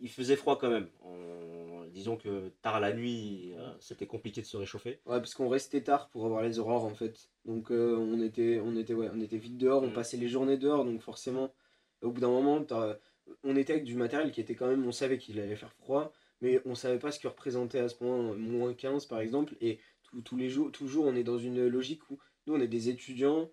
il 0.00 0.08
faisait 0.08 0.36
froid 0.36 0.58
quand 0.58 0.70
même. 0.70 0.88
On- 1.02 1.86
disons 1.90 2.16
que 2.16 2.50
tard 2.62 2.78
la 2.80 2.92
nuit, 2.92 3.52
euh, 3.58 3.72
c'était 3.80 4.06
compliqué 4.06 4.40
de 4.40 4.46
se 4.46 4.56
réchauffer. 4.56 5.00
Ouais, 5.06 5.18
parce 5.18 5.34
qu'on 5.34 5.48
restait 5.48 5.82
tard 5.82 6.08
pour 6.10 6.24
avoir 6.24 6.42
les 6.42 6.58
aurores 6.60 6.84
en 6.84 6.94
fait. 6.94 7.28
Donc 7.44 7.70
euh, 7.72 7.96
on 7.96 8.20
était 8.22 8.60
on 8.64 8.76
était 8.76 8.94
ouais, 8.94 9.10
on 9.12 9.20
était 9.20 9.38
vite 9.38 9.56
dehors, 9.58 9.82
on 9.82 9.88
Mm. 9.88 9.92
passait 9.92 10.16
les 10.16 10.28
journées 10.28 10.56
dehors 10.56 10.84
donc 10.84 11.00
forcément 11.00 11.52
au 12.02 12.10
bout 12.12 12.20
d'un 12.20 12.28
moment 12.28 12.64
on 13.44 13.56
était 13.56 13.72
avec 13.74 13.84
du 13.84 13.94
matériel 13.96 14.32
qui 14.32 14.40
était 14.40 14.54
quand 14.54 14.66
même, 14.68 14.86
on 14.86 14.92
savait 14.92 15.18
qu'il 15.18 15.38
allait 15.40 15.56
faire 15.56 15.72
froid, 15.72 16.12
mais 16.40 16.60
on 16.64 16.74
savait 16.74 16.98
pas 16.98 17.10
ce 17.12 17.20
que 17.20 17.28
représentait 17.28 17.78
à 17.80 17.88
ce 17.88 17.94
point 17.94 18.34
moins 18.34 18.74
15 18.74 19.06
par 19.06 19.20
exemple. 19.20 19.54
Et 19.60 19.78
tous 20.24 20.36
les 20.36 20.48
jours, 20.48 20.72
toujours, 20.72 21.06
on 21.06 21.14
est 21.14 21.22
dans 21.22 21.38
une 21.38 21.66
logique 21.66 22.08
où 22.10 22.18
nous, 22.46 22.54
on 22.54 22.60
est 22.60 22.68
des 22.68 22.88
étudiants, 22.88 23.50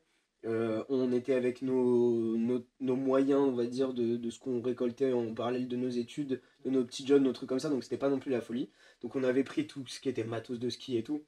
euh, 0.48 0.84
on 0.88 1.12
était 1.12 1.34
avec 1.34 1.62
nos, 1.62 2.38
nos, 2.38 2.96
moyens, 2.96 3.42
on 3.42 3.52
va 3.52 3.66
dire, 3.66 3.94
de, 3.94 4.16
de 4.16 4.30
ce 4.30 4.40
qu'on 4.40 4.62
récoltait 4.62 5.12
en 5.12 5.34
parallèle 5.34 5.68
de 5.68 5.76
nos 5.76 5.90
études, 5.90 6.42
de 6.64 6.70
nos 6.70 6.86
petits 6.86 7.06
jobs, 7.06 7.22
nos 7.22 7.34
trucs 7.34 7.50
comme 7.50 7.60
ça, 7.60 7.70
donc 7.70 7.84
c'était 7.84 7.98
pas 7.98 8.10
non 8.10 8.20
plus 8.20 8.32
la 8.32 8.40
folie. 8.40 8.70
Donc 9.02 9.18
on 9.18 9.24
avait 9.24 9.44
pris 9.44 9.68
tout 9.68 9.86
ce 9.88 10.00
qui 10.00 10.08
était 10.08 10.24
matos 10.24 10.58
de 10.58 10.70
ski 10.70 10.98
et 10.98 11.04
tout. 11.04 11.26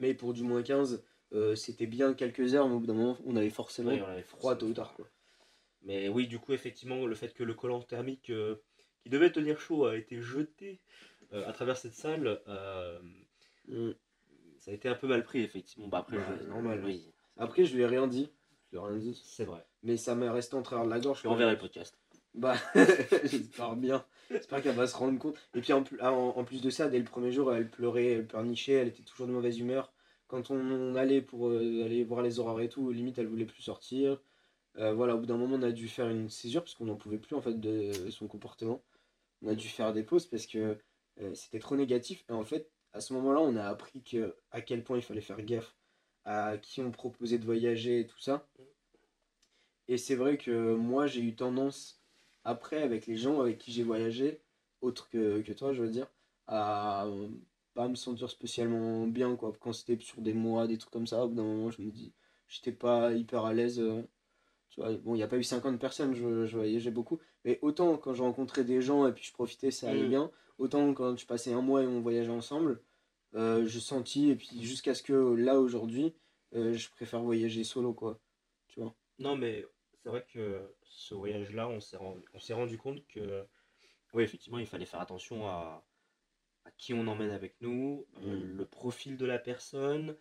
Mais 0.00 0.14
pour 0.14 0.32
du 0.32 0.44
moins 0.44 0.62
15, 0.62 1.04
euh, 1.34 1.54
c'était 1.54 1.86
bien 1.86 2.14
quelques 2.14 2.54
heures, 2.54 2.68
mais 2.68 2.74
au 2.74 2.80
bout 2.80 2.86
d'un 2.86 2.94
moment, 2.94 3.18
on 3.26 3.36
avait 3.36 3.50
forcément 3.50 3.94
froid 4.24 4.56
tôt 4.56 4.66
ou 4.66 4.72
tard. 4.72 4.94
Quoi. 4.94 5.06
Mais 5.82 6.08
oui, 6.08 6.26
du 6.26 6.38
coup, 6.38 6.54
effectivement, 6.54 7.04
le 7.06 7.14
fait 7.14 7.34
que 7.34 7.44
le 7.44 7.52
collant 7.52 7.82
thermique 7.82 8.30
euh, 8.30 8.56
qui 9.02 9.10
devait 9.10 9.30
tenir 9.30 9.60
chaud 9.60 9.84
a 9.84 9.96
été 9.96 10.22
jeté 10.22 10.80
à 11.32 11.52
travers 11.52 11.76
cette 11.78 11.94
salle, 11.94 12.40
mm. 13.68 13.90
ça 14.58 14.70
a 14.70 14.74
été 14.74 14.88
un 14.88 14.94
peu 14.94 15.06
mal 15.06 15.22
pris, 15.22 15.42
effectivement. 15.42 15.88
Bah, 15.88 15.98
après, 15.98 16.18
normal. 16.46 16.82
Oui. 16.84 17.12
Après, 17.42 17.64
je 17.64 17.74
lui 17.74 17.82
ai 17.82 17.86
rien 17.86 18.06
dit. 18.06 18.30
Je 18.70 18.76
lui 18.76 18.84
ai 18.84 18.86
rien 18.86 18.98
dit. 18.98 19.20
C'est 19.24 19.44
vrai. 19.44 19.66
Mais 19.82 19.96
ça 19.96 20.14
m'est 20.14 20.28
resté 20.28 20.54
en 20.54 20.62
travers 20.62 20.84
de 20.84 20.90
la 20.90 21.00
gorge. 21.00 21.22
On 21.24 21.34
verra 21.34 21.50
le 21.50 21.58
podcast. 21.58 21.98
Bah, 22.34 22.54
j'espère 23.24 23.74
bien. 23.74 24.04
J'espère 24.30 24.62
qu'elle 24.62 24.76
va 24.76 24.86
se 24.86 24.96
rendre 24.96 25.18
compte. 25.18 25.36
Et 25.52 25.60
puis 25.60 25.72
ah, 26.00 26.12
en, 26.12 26.44
plus 26.44 26.62
de 26.62 26.70
ça, 26.70 26.88
dès 26.88 27.00
le 27.00 27.04
premier 27.04 27.32
jour, 27.32 27.52
elle 27.52 27.68
pleurait, 27.68 28.12
elle 28.12 28.28
pleurnichait, 28.28 28.74
elle 28.74 28.88
était 28.88 29.02
toujours 29.02 29.26
de 29.26 29.32
mauvaise 29.32 29.58
humeur. 29.58 29.92
Quand 30.28 30.52
on, 30.52 30.94
allait 30.94 31.20
pour 31.20 31.48
euh, 31.48 31.84
aller 31.84 32.04
voir 32.04 32.22
les 32.22 32.38
horaires 32.38 32.60
et 32.60 32.68
tout, 32.68 32.92
limite, 32.92 33.18
elle 33.18 33.26
voulait 33.26 33.44
plus 33.44 33.62
sortir. 33.62 34.22
Euh, 34.78 34.94
voilà, 34.94 35.16
au 35.16 35.18
bout 35.18 35.26
d'un 35.26 35.36
moment, 35.36 35.56
on 35.56 35.62
a 35.62 35.72
dû 35.72 35.88
faire 35.88 36.08
une 36.08 36.30
césure 36.30 36.62
parce 36.62 36.76
qu'on 36.76 36.86
n'en 36.86 36.96
pouvait 36.96 37.18
plus 37.18 37.34
en 37.34 37.42
fait 37.42 37.58
de 37.58 37.90
son 38.10 38.28
comportement. 38.28 38.84
On 39.42 39.48
a 39.48 39.56
dû 39.56 39.66
faire 39.66 39.92
des 39.92 40.04
pauses 40.04 40.26
parce 40.26 40.46
que 40.46 40.78
euh, 41.20 41.34
c'était 41.34 41.58
trop 41.58 41.74
négatif. 41.74 42.24
Et 42.28 42.32
en 42.32 42.44
fait, 42.44 42.70
à 42.92 43.00
ce 43.00 43.12
moment-là, 43.14 43.40
on 43.40 43.56
a 43.56 43.64
appris 43.64 44.00
que, 44.04 44.36
à 44.52 44.60
quel 44.60 44.84
point 44.84 44.96
il 44.96 45.02
fallait 45.02 45.20
faire 45.20 45.42
gaffe 45.42 45.74
à 46.24 46.56
qui 46.58 46.80
on 46.80 46.90
proposait 46.90 47.38
de 47.38 47.44
voyager 47.44 48.00
et 48.00 48.06
tout 48.06 48.20
ça. 48.20 48.46
Et 49.88 49.98
c'est 49.98 50.14
vrai 50.14 50.38
que 50.38 50.74
moi, 50.74 51.06
j'ai 51.06 51.20
eu 51.22 51.34
tendance, 51.34 52.00
après, 52.44 52.82
avec 52.82 53.06
les 53.06 53.16
gens 53.16 53.40
avec 53.40 53.58
qui 53.58 53.72
j'ai 53.72 53.82
voyagé, 53.82 54.40
autres 54.80 55.08
que, 55.10 55.40
que, 55.42 55.52
toi, 55.52 55.72
je 55.72 55.82
veux 55.82 55.90
dire, 55.90 56.06
à 56.46 57.06
pas 57.74 57.88
me 57.88 57.94
sentir 57.94 58.30
spécialement 58.30 59.06
bien, 59.06 59.36
quoi. 59.36 59.52
Quand 59.60 59.72
c'était 59.72 59.98
sur 60.02 60.20
des 60.20 60.34
mois, 60.34 60.66
des 60.66 60.78
trucs 60.78 60.92
comme 60.92 61.06
ça, 61.06 61.24
au 61.24 61.28
bout 61.28 61.36
d'un 61.36 61.42
moment, 61.42 61.70
je 61.70 61.82
me 61.82 61.90
dis, 61.90 62.12
j'étais 62.48 62.72
pas 62.72 63.12
hyper 63.12 63.44
à 63.44 63.54
l'aise. 63.54 63.80
Euh, 63.80 64.02
tu 64.70 64.80
vois, 64.80 64.92
bon, 64.94 65.14
il 65.14 65.18
n'y 65.18 65.22
a 65.22 65.28
pas 65.28 65.38
eu 65.38 65.44
50 65.44 65.78
personnes, 65.78 66.14
je, 66.14 66.46
je 66.46 66.56
voyageais 66.56 66.90
beaucoup. 66.90 67.18
Mais 67.44 67.58
autant 67.62 67.96
quand 67.96 68.14
je 68.14 68.22
rencontrais 68.22 68.64
des 68.64 68.80
gens 68.80 69.06
et 69.06 69.12
puis 69.12 69.24
je 69.24 69.32
profitais, 69.32 69.70
ça 69.70 69.90
allait 69.90 70.04
mm. 70.04 70.08
bien. 70.08 70.30
Autant 70.58 70.94
quand 70.94 71.16
je 71.16 71.26
passais 71.26 71.52
un 71.52 71.62
mois 71.62 71.82
et 71.82 71.86
on 71.86 72.00
voyageait 72.00 72.30
ensemble, 72.30 72.80
euh, 73.34 73.66
je 73.66 73.78
sentis, 73.78 74.30
et 74.30 74.36
puis 74.36 74.62
jusqu'à 74.62 74.94
ce 74.94 75.02
que 75.02 75.12
là 75.12 75.58
aujourd'hui, 75.58 76.14
euh, 76.54 76.74
je 76.74 76.90
préfère 76.90 77.20
voyager 77.20 77.64
solo, 77.64 77.94
quoi. 77.94 78.20
Tu 78.68 78.80
vois? 78.80 78.94
Non, 79.18 79.36
mais 79.36 79.64
c'est 80.02 80.08
vrai 80.08 80.26
que 80.32 80.60
ce 80.84 81.14
voyage-là, 81.14 81.68
on 81.68 81.80
s'est 81.80 81.96
rendu, 81.96 82.24
rendu 82.50 82.78
compte 82.78 83.06
que, 83.06 83.44
oui, 84.12 84.22
effectivement, 84.22 84.58
il 84.58 84.66
fallait 84.66 84.86
faire 84.86 85.00
attention 85.00 85.46
à, 85.46 85.84
à 86.64 86.70
qui 86.72 86.92
on 86.94 87.06
emmène 87.06 87.30
avec 87.30 87.54
nous, 87.60 88.06
euh, 88.24 88.36
mm. 88.36 88.56
le 88.56 88.66
profil 88.66 89.16
de 89.16 89.26
la 89.26 89.38
personne. 89.38 90.16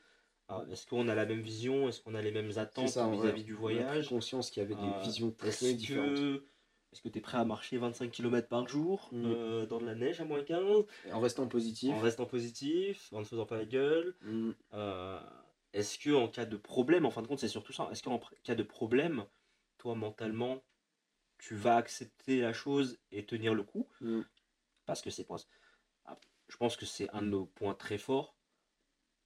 Est-ce 0.69 0.85
qu'on 0.85 1.07
a 1.07 1.15
la 1.15 1.25
même 1.25 1.39
vision 1.39 1.87
Est-ce 1.87 2.01
qu'on 2.01 2.13
a 2.13 2.21
les 2.21 2.31
mêmes 2.31 2.51
attentes 2.57 2.97
vis-à-vis 2.97 3.45
du 3.45 3.53
voyage 3.53 4.09
conscience 4.09 4.51
qu'il 4.51 4.61
y 4.61 4.65
avait 4.65 4.75
des 4.75 4.99
visions 5.01 5.31
très 5.31 5.73
différentes. 5.73 6.41
Est-ce 6.91 7.01
que 7.01 7.09
tu 7.09 7.19
es 7.19 7.21
prêt 7.21 7.37
à 7.37 7.45
marcher 7.45 7.77
25 7.77 8.11
km 8.11 8.47
par 8.47 8.67
jour 8.67 9.09
mm. 9.11 9.23
euh, 9.25 9.65
dans 9.65 9.79
de 9.79 9.85
la 9.85 9.95
neige 9.95 10.19
à 10.19 10.25
moins 10.25 10.43
15 10.43 10.85
En 11.13 11.19
restant 11.19 11.47
positif. 11.47 11.93
En 11.93 11.99
restant 11.99 12.25
positif, 12.25 13.11
en 13.13 13.19
ne 13.19 13.25
faisant 13.25 13.45
pas 13.45 13.57
la 13.57 13.65
gueule. 13.65 14.15
Mm. 14.21 14.51
Euh, 14.73 15.19
est-ce 15.73 15.97
que 15.97 16.09
en 16.11 16.27
cas 16.27 16.45
de 16.45 16.57
problème, 16.57 17.05
en 17.05 17.11
fin 17.11 17.21
de 17.21 17.27
compte, 17.27 17.39
c'est 17.39 17.47
surtout 17.47 17.71
ça. 17.71 17.87
Est-ce 17.91 18.03
qu'en 18.03 18.19
cas 18.43 18.55
de 18.55 18.63
problème, 18.63 19.25
toi 19.77 19.95
mentalement, 19.95 20.61
tu 21.37 21.55
vas 21.55 21.77
accepter 21.77 22.41
la 22.41 22.51
chose 22.51 22.99
et 23.11 23.25
tenir 23.25 23.53
le 23.53 23.63
coup? 23.63 23.87
Mm. 24.01 24.21
Parce 24.85 25.01
que 25.01 25.09
c'est 25.09 25.25
ah, 26.05 26.17
Je 26.49 26.57
pense 26.57 26.75
que 26.75 26.85
c'est 26.85 27.09
un 27.11 27.21
de 27.21 27.27
nos 27.27 27.45
points 27.45 27.73
très 27.73 27.97
forts 27.97 28.35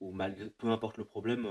où 0.02 0.12
malgré 0.12 0.50
peu 0.52 0.68
importe 0.68 0.98
le 0.98 1.06
problème, 1.06 1.48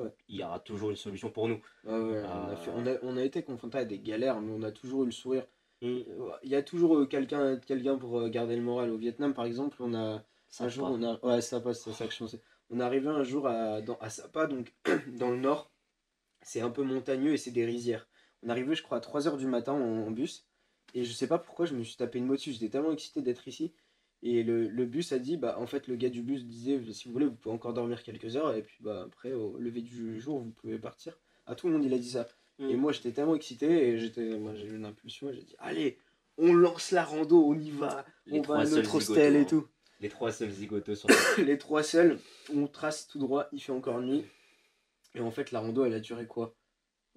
euh, 0.00 0.10
il 0.28 0.36
y 0.36 0.44
aura 0.44 0.60
toujours 0.60 0.90
une 0.90 0.96
solution 0.96 1.30
pour 1.30 1.48
nous. 1.48 1.60
on, 1.84 2.14
a 2.14 2.98
on, 3.02 3.16
a, 3.16 3.22
été 3.22 3.42
confronté 3.42 3.78
à 3.78 3.84
des 3.84 3.98
galères, 3.98 4.40
mais 4.40 4.52
on 4.52 4.62
a 4.62 4.72
toujours 4.72 5.02
eu 5.02 5.06
le 5.06 5.12
sourire. 5.12 5.44
Mm. 5.82 5.86
Euh, 5.86 6.30
il 6.42 6.50
y 6.50 6.54
a 6.56 6.62
toujours 6.62 6.96
euh, 6.96 7.06
quelqu'un 7.06 7.56
quelqu'un 7.58 7.96
pour 7.98 8.18
euh, 8.18 8.28
garder 8.28 8.56
le 8.56 8.62
moral. 8.62 8.90
Au 8.90 8.96
Vietnam, 8.96 9.34
par 9.34 9.44
exemple, 9.44 9.76
on 9.80 9.94
a. 9.94 10.24
un 10.60 10.68
jour, 10.68 10.88
on 10.90 11.02
a. 11.02 11.24
Ouais, 11.24 11.40
ça 11.40 11.60
passe, 11.60 11.82
c'est 11.82 11.92
ça 11.92 12.06
que 12.06 12.12
je 12.12 12.18
pensais. 12.18 12.40
On 12.70 12.80
est 12.80 12.82
arrivé 12.82 13.08
un 13.08 13.22
jour 13.22 13.46
à, 13.46 13.80
dans, 13.80 13.96
à 13.98 14.10
Sapa, 14.10 14.46
donc 14.46 14.74
dans 15.18 15.30
le 15.30 15.38
nord. 15.38 15.70
C'est 16.42 16.60
un 16.60 16.70
peu 16.70 16.82
montagneux 16.82 17.32
et 17.32 17.36
c'est 17.36 17.50
des 17.50 17.64
rizières. 17.64 18.08
On 18.42 18.48
est 18.48 18.50
arrivé, 18.52 18.74
je 18.74 18.82
crois, 18.82 18.98
à 18.98 19.00
3h 19.00 19.36
du 19.36 19.46
matin 19.46 19.72
en, 19.72 20.10
bus. 20.10 20.46
Et 20.94 21.04
je 21.04 21.12
sais 21.12 21.26
pas 21.26 21.38
pourquoi 21.38 21.66
je 21.66 21.74
me 21.74 21.82
suis 21.82 21.96
tapé 21.96 22.18
une 22.18 22.26
motive. 22.26 22.54
J'étais 22.54 22.70
tellement 22.70 22.92
excité 22.92 23.22
d'être 23.22 23.46
ici. 23.48 23.72
Et 24.22 24.42
le, 24.42 24.68
le, 24.68 24.84
bus 24.84 25.12
a 25.12 25.18
dit, 25.18 25.36
bah 25.36 25.56
en 25.58 25.66
fait 25.66 25.86
le 25.86 25.94
gars 25.94 26.08
du 26.08 26.22
bus 26.22 26.44
disait, 26.44 26.80
si 26.92 27.06
vous 27.06 27.12
voulez, 27.12 27.26
vous 27.26 27.36
pouvez 27.36 27.54
encore 27.54 27.72
dormir 27.72 28.02
quelques 28.02 28.36
heures, 28.36 28.54
et 28.54 28.62
puis 28.62 28.78
bah 28.80 29.04
après, 29.06 29.32
au 29.32 29.58
lever 29.58 29.82
du 29.82 30.20
jour, 30.20 30.40
vous 30.40 30.50
pouvez 30.50 30.78
partir. 30.78 31.18
À 31.46 31.54
tout 31.54 31.68
le 31.68 31.74
monde, 31.74 31.84
il 31.84 31.94
a 31.94 31.98
dit 31.98 32.10
ça. 32.10 32.26
Et 32.58 32.74
mm. 32.74 32.80
moi, 32.80 32.92
j'étais 32.92 33.12
tellement 33.12 33.36
excité, 33.36 33.88
et 33.88 33.98
j'étais, 33.98 34.36
moi 34.38 34.54
j'ai 34.54 34.66
eu 34.66 34.74
une 34.74 34.84
impulsion, 34.84 35.28
et 35.28 35.34
j'ai 35.34 35.42
dit, 35.42 35.54
allez, 35.58 35.98
on 36.36 36.52
lance 36.52 36.90
la 36.90 37.04
rando, 37.04 37.44
on 37.44 37.58
y 37.58 37.70
va, 37.70 38.04
on 38.30 38.40
va 38.42 38.60
à 38.60 38.64
notre 38.64 38.96
hostel 38.96 39.36
et 39.36 39.46
tout. 39.46 39.66
Les 40.00 40.08
trois 40.08 40.32
seuls 40.32 40.50
zigotos 40.50 40.94
sont 40.94 41.08
Les 41.38 41.58
trois 41.58 41.82
seuls, 41.82 42.18
on 42.54 42.66
trace 42.66 43.06
tout 43.08 43.18
droit, 43.18 43.48
il 43.52 43.60
fait 43.60 43.72
encore 43.72 44.00
nuit. 44.00 44.24
Et 45.14 45.20
en 45.20 45.30
fait, 45.30 45.50
la 45.52 45.60
rando, 45.60 45.84
elle 45.84 45.94
a 45.94 46.00
duré 46.00 46.26
quoi? 46.26 46.56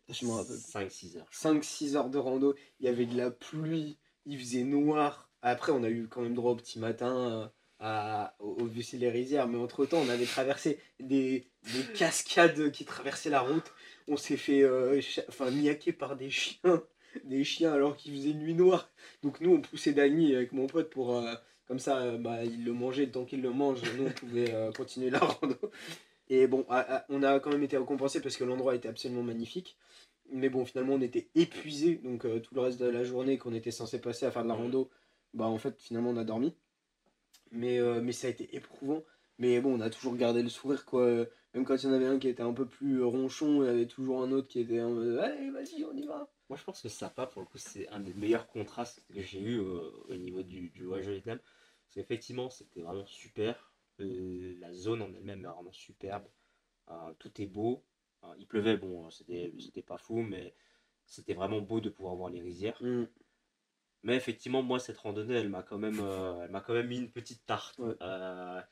Je 0.10 0.26
me 0.26 0.32
rappelle. 0.32 0.56
5-6 0.56 1.18
heures. 1.18 1.30
5-6 1.32 1.95
heures 1.95 2.10
de 2.10 2.18
rando, 2.18 2.56
il 2.80 2.86
y 2.86 2.89
avait 2.89 3.06
de 3.06 3.16
la 3.16 3.32
pluie, 3.32 3.97
il 4.26 4.39
faisait 4.39 4.64
noir 4.64 5.30
après, 5.41 5.71
on 5.71 5.83
a 5.83 5.89
eu 5.89 6.07
quand 6.07 6.21
même 6.21 6.35
droit 6.35 6.51
au 6.51 6.55
petit 6.55 6.79
matin 6.79 7.51
euh, 7.81 8.25
au, 8.39 8.65
vu 8.65 8.83
les 8.93 9.09
rizières, 9.09 9.47
mais 9.47 9.57
entre 9.57 9.85
temps, 9.85 10.01
on 10.05 10.09
avait 10.09 10.25
traversé 10.25 10.77
des, 10.99 11.47
des 11.73 11.93
cascades 11.95 12.71
qui 12.71 12.85
traversaient 12.85 13.31
la 13.31 13.41
route. 13.41 13.73
On 14.07 14.17
s'est 14.17 14.37
fait 14.37 14.61
euh, 14.61 15.01
enfin, 15.29 15.47
par 15.97 16.15
des 16.15 16.29
chiens, 16.29 16.83
des 17.23 17.43
chiens 17.43 17.73
alors 17.73 17.97
qu'il 17.97 18.13
faisait 18.13 18.33
nuit 18.33 18.53
noire. 18.53 18.87
Donc, 19.23 19.41
nous, 19.41 19.53
on 19.55 19.61
poussait 19.61 19.93
Dany 19.93 20.35
avec 20.35 20.51
mon 20.51 20.67
pote 20.67 20.91
pour. 20.91 21.17
Euh, 21.17 21.33
comme 21.67 21.79
ça, 21.79 22.17
bah, 22.17 22.43
il 22.43 22.65
le 22.65 22.73
mangeait, 22.73 23.07
tant 23.07 23.23
qu'il 23.23 23.41
le 23.41 23.51
mange, 23.51 23.81
nous, 23.97 24.07
on 24.07 24.11
pouvait 24.11 24.53
continuer 24.75 25.09
la 25.09 25.19
rando. 25.19 25.55
Et 26.27 26.45
bon, 26.45 26.65
on 27.07 27.23
a 27.23 27.39
quand 27.39 27.49
même 27.49 27.63
été 27.63 27.77
récompensé 27.77 28.19
parce 28.19 28.35
que 28.35 28.43
l'endroit 28.43 28.75
était 28.75 28.89
absolument 28.89 29.23
magnifique. 29.23 29.77
Mais 30.33 30.49
bon, 30.49 30.65
finalement, 30.65 30.95
on 30.95 31.01
était 31.01 31.29
épuisé. 31.33 31.95
Donc, 32.03 32.23
tout 32.41 32.55
le 32.55 32.59
reste 32.59 32.77
de 32.77 32.89
la 32.89 33.05
journée 33.05 33.37
qu'on 33.37 33.53
était 33.53 33.71
censé 33.71 34.01
passer 34.01 34.25
à 34.25 34.31
faire 34.31 34.43
de 34.43 34.49
la 34.49 34.53
rando, 34.53 34.89
bah 35.34 35.45
en 35.45 35.57
fait 35.57 35.79
finalement 35.82 36.11
on 36.11 36.17
a 36.17 36.23
dormi. 36.23 36.55
Mais, 37.51 37.79
euh, 37.79 38.01
mais 38.01 38.13
ça 38.13 38.27
a 38.27 38.29
été 38.29 38.55
éprouvant. 38.55 39.03
Mais 39.38 39.59
bon, 39.59 39.77
on 39.77 39.82
a 39.82 39.89
toujours 39.89 40.15
gardé 40.15 40.43
le 40.43 40.49
sourire 40.49 40.86
quoi. 40.86 41.07
Même 41.53 41.65
quand 41.65 41.75
il 41.75 41.84
y 41.84 41.89
en 41.89 41.93
avait 41.93 42.05
un 42.05 42.19
qui 42.19 42.29
était 42.29 42.43
un 42.43 42.53
peu 42.53 42.67
plus 42.67 43.03
ronchon, 43.03 43.63
il 43.63 43.65
y 43.67 43.69
avait 43.69 43.88
toujours 43.88 44.21
un 44.23 44.32
autre 44.32 44.47
qui 44.47 44.59
était 44.59 44.82
en 44.82 44.91
mode 44.91 45.17
Allez, 45.17 45.49
vas-y, 45.51 45.84
on 45.84 45.95
y 45.95 46.05
va. 46.05 46.32
Moi 46.49 46.57
je 46.57 46.63
pense 46.63 46.82
que 46.82 46.89
Sapa, 46.89 47.27
pour 47.27 47.41
le 47.41 47.47
coup, 47.47 47.57
c'est 47.57 47.88
un 47.89 47.99
des 47.99 48.13
meilleurs 48.13 48.47
contrastes 48.47 49.03
que 49.13 49.21
j'ai 49.21 49.41
eu 49.41 49.59
au 49.59 50.15
niveau 50.15 50.43
du, 50.43 50.69
du 50.69 50.86
voyage 50.86 51.07
au 51.07 51.11
Vietnam. 51.11 51.39
Parce 51.39 51.95
qu'effectivement, 51.95 52.49
c'était 52.49 52.82
vraiment 52.82 53.05
super. 53.05 53.73
Euh, 53.99 54.55
la 54.59 54.73
zone 54.73 55.01
en 55.01 55.13
elle-même 55.13 55.43
est 55.43 55.47
vraiment 55.49 55.73
superbe. 55.73 56.23
Euh, 56.89 57.13
tout 57.19 57.41
est 57.41 57.47
beau. 57.47 57.84
il 58.38 58.47
pleuvait, 58.47 58.77
bon, 58.77 59.09
c'était 59.09 59.82
pas 59.82 59.97
fou, 59.97 60.21
mais 60.21 60.53
c'était 61.05 61.34
vraiment 61.34 61.59
beau 61.59 61.82
de 61.82 61.89
pouvoir 61.89 62.15
voir 62.15 62.29
les 62.29 62.41
rizières. 62.41 62.82
Mm. 62.82 63.07
Mais 64.04 64.16
effectivement, 64.16 64.64
moi, 64.64 64.80
cette 64.80 64.97
randonnée, 64.97 65.36
elle 65.36 65.49
m'a 65.49 65.62
quand 65.62 65.78
même, 65.78 65.99
euh, 66.02 66.43
elle 66.43 66.52
m'a 66.52 66.62
quand 66.62 66.74
même 66.74 66.88
mis 66.88 66.97
une 66.97 67.12
petite 67.12 67.45
tarte. 67.45 67.80
3h 67.80 68.64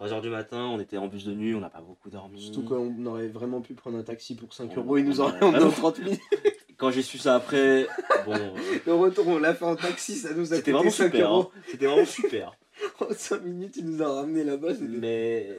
euh, 0.00 0.20
du 0.20 0.30
matin, 0.30 0.64
on 0.64 0.80
était 0.80 0.96
en 0.96 1.08
bus 1.08 1.24
de 1.24 1.34
nuit, 1.34 1.54
on 1.54 1.60
n'a 1.60 1.68
pas 1.68 1.82
beaucoup 1.82 2.08
dormi. 2.08 2.40
Surtout 2.40 2.62
quand 2.62 2.78
on 2.78 3.06
aurait 3.06 3.28
vraiment 3.28 3.60
pu 3.60 3.74
prendre 3.74 3.98
un 3.98 4.02
taxi 4.02 4.34
pour 4.34 4.54
5 4.54 4.76
euros, 4.76 4.96
il 4.96 5.04
nous 5.04 5.20
aurait 5.20 5.42
emmené 5.42 5.70
30 5.70 5.98
minutes. 6.00 6.20
Quand 6.78 6.90
j'ai 6.90 7.00
su 7.00 7.16
ça 7.16 7.36
après, 7.36 7.86
bon. 8.26 8.34
Euh, 8.34 8.50
Le 8.84 8.92
retour, 8.92 9.26
on 9.28 9.38
l'a 9.38 9.54
fait 9.54 9.64
en 9.64 9.76
taxi, 9.76 10.14
ça 10.14 10.34
nous 10.34 10.52
a 10.52 10.56
coûté 10.56 10.72
vraiment 10.72 10.90
5 10.90 11.04
super, 11.06 11.30
euros. 11.30 11.50
Hein. 11.56 11.60
C'était 11.68 11.86
vraiment 11.86 12.04
super. 12.04 12.58
en 13.00 13.14
5 13.14 13.42
minutes, 13.44 13.76
il 13.78 13.86
nous 13.86 14.02
a 14.02 14.14
ramené 14.14 14.44
là-bas. 14.44 14.74
Mais. 14.82 15.56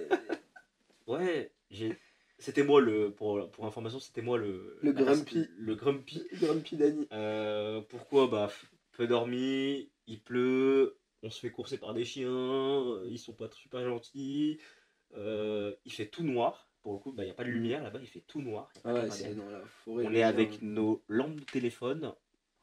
Ouais, 1.08 1.52
j'ai. 1.72 1.98
C'était 2.38 2.62
moi 2.62 2.82
le 2.82 3.10
pour, 3.10 3.50
pour 3.50 3.66
information, 3.66 4.00
c'était 4.00 4.22
moi 4.22 4.38
le 4.38 4.78
le 4.84 4.91
grumpy 4.91 5.48
le 5.58 5.74
grumpy 5.74 6.22
grumpy 6.39 6.76
Danny. 6.76 7.08
pourquoi 7.89 8.28
bah 8.28 8.52
peu 8.98 9.08
dormi, 9.08 9.89
il 10.08 10.20
pleut, 10.22 10.98
on 11.24 11.30
se 11.30 11.39
fait 11.39 11.52
courser 11.52 11.78
par 11.78 11.93
des 11.93 12.04
chiens, 12.04 12.84
ils 13.06 13.20
sont 13.20 13.34
pas 13.34 13.50
super 13.52 13.84
gentils, 13.86 14.60
euh, 15.16 15.74
il 15.86 15.91
fait 15.93 16.08
tout 16.08 16.24
noir. 16.24 16.68
Pour 16.84 16.93
le 16.93 17.00
coup, 17.00 17.12
bah, 17.12 17.24
il 17.24 17.26
n'y 17.28 17.32
a 17.32 17.36
pas 17.36 17.43
de 17.43 17.50
lumière 17.50 17.84
là-bas, 17.84 18.00
il 18.02 18.08
fait 18.08 18.24
tout 18.28 18.41
noir. 18.41 18.72
Ah 18.86 18.93
dans 18.93 19.50
la 19.50 19.60
forêt. 19.84 20.06
On 20.06 20.14
est 20.14 20.24
avec 20.24 20.62
nos 20.62 21.04
lampes 21.08 21.36
de 21.39 21.45
téléphone, 21.45 22.14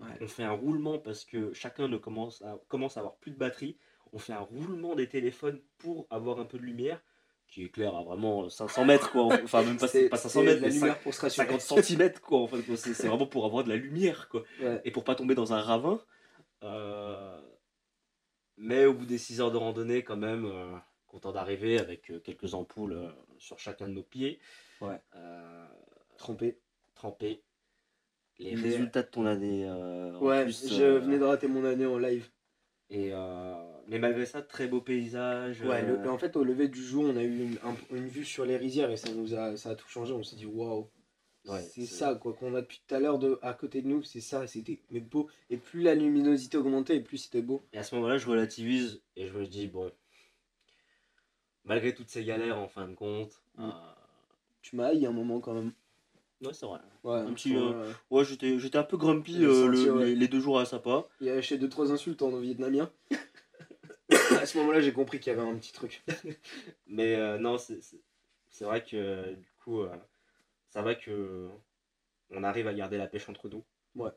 Ouais. 0.00 0.08
On 0.20 0.26
fait 0.26 0.42
un 0.42 0.50
roulement 0.50 0.98
parce 0.98 1.24
que 1.24 1.52
chacun 1.52 1.86
ne 1.86 1.96
commence 1.96 2.42
à, 2.42 2.58
commence 2.66 2.96
à 2.96 3.00
avoir 3.00 3.14
plus 3.14 3.30
de 3.30 3.36
batterie. 3.38 3.76
On 4.12 4.18
fait 4.18 4.32
un 4.32 4.40
roulement 4.40 4.96
des 4.96 5.08
téléphones 5.08 5.60
pour 5.78 6.08
avoir 6.10 6.40
un 6.40 6.44
peu 6.44 6.58
de 6.58 6.64
lumière 6.64 7.00
qui 7.46 7.62
éclaire 7.62 7.94
à 7.94 8.02
vraiment 8.02 8.48
500 8.48 8.84
mètres 8.86 9.12
quoi. 9.12 9.28
Enfin 9.44 9.62
même 9.62 9.76
pas, 9.78 9.86
C'est- 9.86 10.08
pas 10.08 10.16
500 10.16 10.40
c'est 10.40 10.46
mètres, 10.46 10.62
mais 10.62 10.70
lumière 10.70 10.98
pour 10.98 11.14
se 11.14 11.20
rassurer. 11.20 11.46
50 11.46 11.60
centimètres 11.60 12.20
quoi. 12.20 12.40
En 12.40 12.48
fait. 12.48 12.56
C'est 12.76 12.92
c'est 12.92 13.06
vraiment 13.06 13.26
pour 13.28 13.44
avoir 13.44 13.62
de 13.62 13.68
la 13.68 13.76
lumière 13.76 14.28
quoi. 14.28 14.42
Ouais. 14.60 14.80
Et 14.84 14.90
pour 14.90 15.04
pas 15.04 15.14
tomber 15.14 15.36
dans 15.36 15.52
un 15.52 15.60
ravin. 15.60 16.00
Euh, 16.64 17.40
Mais 18.56 18.84
au 18.86 18.94
bout 18.94 19.06
des 19.06 19.18
6 19.18 19.40
heures 19.40 19.50
de 19.52 19.56
randonnée 19.56 20.02
quand 20.02 20.16
même, 20.16 20.44
euh, 20.46 20.76
content 21.06 21.32
d'arriver 21.32 21.78
avec 21.78 22.10
euh, 22.10 22.20
quelques 22.20 22.54
ampoules 22.54 22.92
euh, 22.94 23.08
sur 23.38 23.58
chacun 23.58 23.88
de 23.88 23.92
nos 23.94 24.02
pieds. 24.02 24.40
Ouais. 24.80 25.00
Euh, 25.14 25.66
Trempé. 26.18 26.58
trempé. 26.94 27.42
Les 28.38 28.54
résultats 28.54 29.02
de 29.02 29.08
ton 29.08 29.26
année. 29.26 29.64
euh, 29.68 30.16
en 30.16 30.20
Ouais, 30.22 30.44
plus, 30.44 30.68
je 30.68 30.82
euh, 30.82 30.98
venais 30.98 31.18
de 31.18 31.24
rater 31.24 31.46
mon 31.48 31.64
année 31.64 31.86
en 31.86 31.98
live. 31.98 32.30
Et 32.90 33.10
euh, 33.12 33.54
mais 33.88 33.98
malgré 33.98 34.26
ça, 34.26 34.42
très 34.42 34.66
beau 34.66 34.80
paysage. 34.80 35.62
Ouais, 35.62 35.82
euh, 35.82 36.02
le- 36.02 36.10
en 36.10 36.18
fait, 36.18 36.36
au 36.36 36.44
lever 36.44 36.68
du 36.68 36.82
jour, 36.82 37.04
on 37.04 37.16
a 37.16 37.22
eu 37.22 37.44
une, 37.44 37.58
un- 37.64 37.96
une 37.96 38.06
vue 38.08 38.24
sur 38.24 38.44
les 38.44 38.56
rizières 38.56 38.90
et 38.90 38.96
ça 38.96 39.10
nous 39.12 39.34
a, 39.34 39.56
ça 39.56 39.70
a 39.70 39.74
tout 39.74 39.88
changé. 39.88 40.12
On 40.12 40.22
s'est 40.22 40.36
dit, 40.36 40.46
waouh, 40.46 40.88
Ouais, 41.46 41.60
c'est 41.60 41.84
ça 41.84 42.14
quoi 42.14 42.32
qu'on 42.32 42.54
a 42.54 42.62
depuis 42.62 42.80
tout 42.86 42.94
à 42.94 43.00
l'heure 43.00 43.18
de 43.18 43.38
à 43.42 43.52
côté 43.52 43.82
de 43.82 43.88
nous, 43.88 44.02
c'est 44.02 44.20
ça, 44.22 44.46
c'était 44.46 44.80
mais 44.90 45.00
beau. 45.00 45.28
Et 45.50 45.58
plus 45.58 45.82
la 45.82 45.94
luminosité 45.94 46.56
augmentait, 46.56 46.96
et 46.96 47.00
plus 47.00 47.18
c'était 47.18 47.42
beau. 47.42 47.62
Et 47.74 47.78
à 47.78 47.82
ce 47.82 47.94
moment-là, 47.96 48.16
je 48.16 48.26
relativise 48.28 49.02
et 49.16 49.26
je 49.26 49.36
me 49.38 49.46
dis, 49.46 49.66
bon, 49.66 49.92
malgré 51.64 51.94
toutes 51.94 52.08
ces 52.08 52.24
galères 52.24 52.58
en 52.58 52.68
fin 52.68 52.88
de 52.88 52.94
compte, 52.94 53.32
Mm. 53.56 53.64
euh, 53.64 53.70
Tu 54.62 54.76
m'as 54.76 54.86
haï 54.86 55.04
un 55.04 55.12
moment 55.12 55.40
quand 55.40 55.52
même. 55.52 55.72
ouais, 56.42 56.54
c'est 56.54 56.64
vrai. 56.64 56.80
Ouais, 57.02 57.18
Un 57.20 57.34
petit, 57.34 57.54
enfin, 57.56 57.74
euh, 57.76 57.92
Ouais, 58.10 58.24
j'étais, 58.24 58.58
j'étais 58.58 58.78
un 58.78 58.82
peu 58.82 58.96
grumpy 58.96 59.44
euh, 59.44 59.66
senti, 59.66 59.84
le- 59.84 59.92
ouais. 59.92 60.04
les, 60.06 60.14
les 60.14 60.28
deux 60.28 60.40
jours 60.40 60.58
à 60.58 60.64
Sapa. 60.64 61.06
Il 61.20 61.28
a 61.28 61.34
lâché 61.34 61.58
deux 61.58 61.68
trois 61.68 61.92
insultes 61.92 62.22
en 62.22 62.34
vietnamien. 62.38 62.90
à 64.40 64.46
ce 64.46 64.56
moment-là, 64.58 64.80
j'ai 64.80 64.94
compris 64.94 65.20
qu'il 65.20 65.32
y 65.32 65.36
avait 65.36 65.46
un 65.46 65.56
petit 65.56 65.72
truc. 65.74 66.02
Mais 66.86 67.38
non, 67.38 67.58
c'est, 67.58 67.80
c'est, 68.50 68.64
vrai 68.64 68.82
que 68.82 69.34
du 69.34 69.52
coup, 69.62 69.82
ça 70.74 70.82
va 70.82 70.94
que 70.94 71.48
on 72.30 72.44
arrive 72.44 72.68
à 72.68 72.74
garder 72.74 72.98
la 72.98 73.08
pêche 73.08 73.28
entre 73.30 73.48
nous. 73.48 73.64
Ouais. 73.94 74.12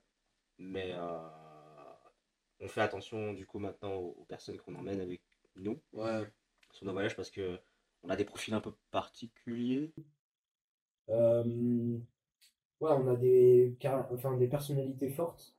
Mais 0.60 0.92
euh, 0.94 1.30
on 2.60 2.68
fait 2.68 2.82
attention 2.82 3.34
du 3.34 3.46
coup 3.48 3.58
maintenant 3.60 3.94
aux, 3.96 4.12
aux 4.22 4.26
personnes 4.26 4.58
qu'on 4.58 4.76
emmène 4.76 5.02
avec 5.02 5.22
nous 5.56 5.82
Ouais. 5.94 6.28
sur 6.72 6.86
nos 6.86 6.94
voyages 6.94 7.16
parce 7.16 7.32
que 7.32 7.60
on 8.04 8.10
a 8.10 8.16
des 8.16 8.26
profils 8.26 8.54
un 8.54 8.62
peu 8.62 8.74
particuliers. 8.92 9.92
Euh, 11.10 11.98
ouais, 12.82 12.92
on 12.92 13.08
a 13.08 13.16
des, 13.16 13.78
car- 13.80 14.08
enfin, 14.14 14.38
des 14.38 14.48
personnalités 14.48 15.10
fortes. 15.10 15.56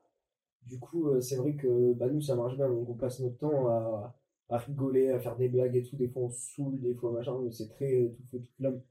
Du 0.66 0.78
coup, 0.80 1.09
euh, 1.11 1.20
c'est 1.20 1.36
vrai 1.36 1.55
que 1.57 1.94
bah, 1.94 2.09
nous, 2.09 2.22
ça 2.22 2.36
marche 2.36 2.57
bien. 2.57 2.68
Donc, 2.68 2.88
on 2.90 2.94
passe 2.94 3.20
notre 3.20 3.38
temps 3.38 3.68
à, 3.68 4.16
à 4.51 4.59
rigoler, 4.59 5.11
à 5.11 5.20
faire 5.20 5.36
des 5.36 5.49
blagues 5.51 5.76
et 5.76 5.82
tout. 5.82 5.96
Des 5.96 6.09
fois, 6.09 6.24
on 6.24 6.30
se 6.30 6.40
saoule, 6.55 6.80
des 6.80 6.94
fois, 6.94 7.12
machin. 7.12 7.38
Mais 7.42 7.53
c'est 7.53 7.68
très 7.68 8.11
tout 8.16 8.24
feu, 8.32 8.40
tout 8.40 8.53
flamme. 8.59 8.82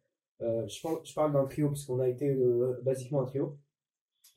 Euh, 0.41 0.67
je, 0.67 0.81
parle, 0.81 0.99
je 1.03 1.13
parle 1.13 1.33
d'un 1.33 1.45
trio, 1.45 1.69
parce 1.69 1.85
qu'on 1.85 1.99
a 1.99 2.07
été 2.07 2.29
euh, 2.29 2.79
basiquement 2.83 3.21
un 3.21 3.25
trio. 3.25 3.57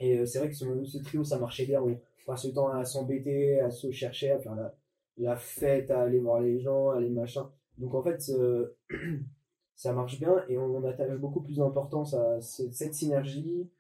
Et 0.01 0.19
euh, 0.19 0.27
c'est 0.27 0.39
vrai 0.39 0.49
que 0.49 0.55
ce, 0.55 0.99
trio, 1.03 1.25
ça 1.25 1.39
marchait 1.39 1.67
bien. 1.67 1.83
On 1.83 1.99
passe 2.27 2.47
le 2.47 2.53
temps 2.53 2.69
à 2.69 2.85
s'embêter, 2.85 3.61
à 3.61 3.71
se 3.71 3.91
chercher, 3.91 4.31
à 4.31 4.39
faire 4.39 4.57
la, 5.19 5.37
fête, 5.37 5.91
à 5.91 6.03
aller 6.03 6.19
voir 6.19 6.41
les 6.41 6.61
gens, 6.61 6.91
à 6.91 7.01
les 7.01 7.11
machins. 7.11 7.45
Donc, 7.79 7.95
en 7.95 8.03
fait, 8.03 8.23
euh, 8.31 8.77
ça 9.75 9.93
marche 9.93 10.19
bien 10.19 10.43
et 10.49 10.59
on, 10.59 10.85
attache 10.85 11.19
beaucoup 11.19 11.43
plus 11.43 11.57
d'importance 11.57 12.15
à 12.15 12.41
ce- 12.41 12.71
cette 12.71 12.95
synergie, 12.95 13.71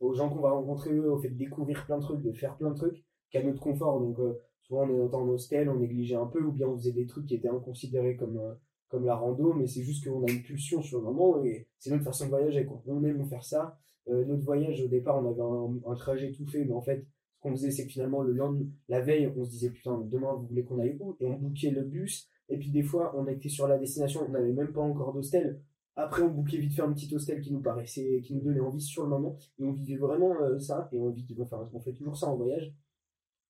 aux 0.00 0.14
gens 0.14 0.30
qu'on 0.30 0.40
va 0.40 0.50
rencontrer, 0.50 0.98
au 0.98 1.18
fait 1.18 1.28
de 1.28 1.36
découvrir 1.36 1.84
plein 1.84 1.98
de 1.98 2.02
trucs, 2.02 2.22
de 2.22 2.32
faire 2.32 2.56
plein 2.56 2.70
de 2.70 2.76
trucs, 2.76 3.04
qu'à 3.30 3.42
notre 3.42 3.60
confort. 3.60 4.00
Donc, 4.00 4.16
souvent, 4.62 4.88
on 4.88 5.10
est 5.10 5.14
en 5.14 5.28
hostel, 5.28 5.68
on 5.68 5.76
négligeait 5.76 6.16
un 6.16 6.26
peu, 6.26 6.40
ou 6.42 6.52
bien 6.52 6.68
on 6.68 6.76
faisait 6.76 6.92
des 6.92 7.06
trucs 7.06 7.26
qui 7.26 7.34
étaient 7.34 7.48
inconsidérés 7.48 8.16
comme, 8.16 8.56
comme 8.88 9.04
la 9.04 9.16
rando, 9.16 9.52
mais 9.52 9.66
c'est 9.66 9.82
juste 9.82 10.04
qu'on 10.04 10.24
a 10.24 10.30
une 10.30 10.42
pulsion 10.42 10.82
sur 10.82 10.98
le 10.98 11.04
moment 11.04 11.42
et 11.42 11.66
c'est 11.78 11.90
notre 11.90 12.04
façon 12.04 12.26
de 12.26 12.30
voyager. 12.30 12.64
Quoi. 12.64 12.82
On 12.86 13.02
aime 13.04 13.24
faire 13.26 13.44
ça. 13.44 13.78
Euh, 14.08 14.24
notre 14.24 14.44
voyage, 14.44 14.80
au 14.82 14.88
départ, 14.88 15.22
on 15.22 15.28
avait 15.28 15.86
un, 15.86 15.94
trajet 15.96 16.30
tout 16.30 16.46
fait, 16.46 16.64
mais 16.64 16.72
en 16.72 16.80
fait, 16.80 17.06
ce 17.34 17.40
qu'on 17.40 17.50
faisait, 17.50 17.70
c'est 17.70 17.86
que 17.86 17.92
finalement, 17.92 18.22
le 18.22 18.32
lendemain, 18.32 18.66
la 18.88 19.00
veille, 19.00 19.32
on 19.36 19.44
se 19.44 19.50
disait, 19.50 19.70
putain, 19.70 19.98
demain, 19.98 20.34
vous 20.34 20.46
voulez 20.46 20.64
qu'on 20.64 20.78
aille 20.78 20.96
où? 21.00 21.16
Et 21.20 21.26
on 21.26 21.36
bouquait 21.36 21.70
le 21.70 21.82
bus. 21.82 22.28
Et 22.48 22.58
puis, 22.58 22.70
des 22.70 22.84
fois, 22.84 23.12
on 23.16 23.26
était 23.26 23.48
sur 23.48 23.66
la 23.66 23.78
destination, 23.78 24.20
on 24.26 24.30
n'avait 24.30 24.52
même 24.52 24.72
pas 24.72 24.80
encore 24.80 25.12
d'hostel. 25.12 25.60
Après, 25.96 26.22
on 26.22 26.28
bouquait 26.28 26.58
vite 26.58 26.74
fait 26.74 26.82
un 26.82 26.92
petit 26.92 27.12
hostel 27.14 27.40
qui 27.40 27.52
nous 27.52 27.62
paraissait, 27.62 28.20
qui 28.22 28.34
nous 28.34 28.42
donnait 28.42 28.60
envie 28.60 28.80
sur 28.80 29.02
le 29.02 29.08
moment. 29.08 29.36
Et 29.58 29.64
on 29.64 29.72
vivait 29.72 29.96
vraiment 29.96 30.40
euh, 30.40 30.58
ça. 30.58 30.88
Et 30.92 31.00
on, 31.00 31.10
vit, 31.10 31.26
enfin, 31.40 31.68
on 31.72 31.80
fait 31.80 31.94
toujours 31.94 32.16
ça 32.16 32.28
en 32.28 32.36
voyage. 32.36 32.72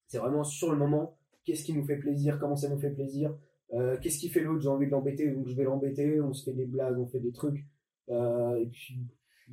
C'est 0.07 0.17
vraiment 0.17 0.43
sur 0.43 0.71
le 0.71 0.77
moment. 0.77 1.17
Qu'est-ce 1.43 1.63
qui 1.63 1.73
nous 1.73 1.85
fait 1.85 1.97
plaisir 1.97 2.39
Comment 2.39 2.55
ça 2.55 2.69
nous 2.69 2.79
fait 2.79 2.89
plaisir 2.89 3.37
Euh, 3.73 3.97
Qu'est-ce 4.01 4.19
qui 4.19 4.29
fait 4.29 4.41
l'autre? 4.41 4.61
J'ai 4.61 4.69
envie 4.69 4.85
de 4.85 4.91
l'embêter, 4.91 5.29
donc 5.31 5.47
je 5.47 5.55
vais 5.55 5.63
l'embêter. 5.63 6.21
On 6.21 6.33
se 6.33 6.43
fait 6.45 6.53
des 6.55 6.65
blagues, 6.65 6.97
on 6.97 7.05
fait 7.05 7.19
des 7.19 7.31
trucs. 7.31 7.65
Euh, 8.09 8.55
et 8.55 8.67
puis, 8.67 8.99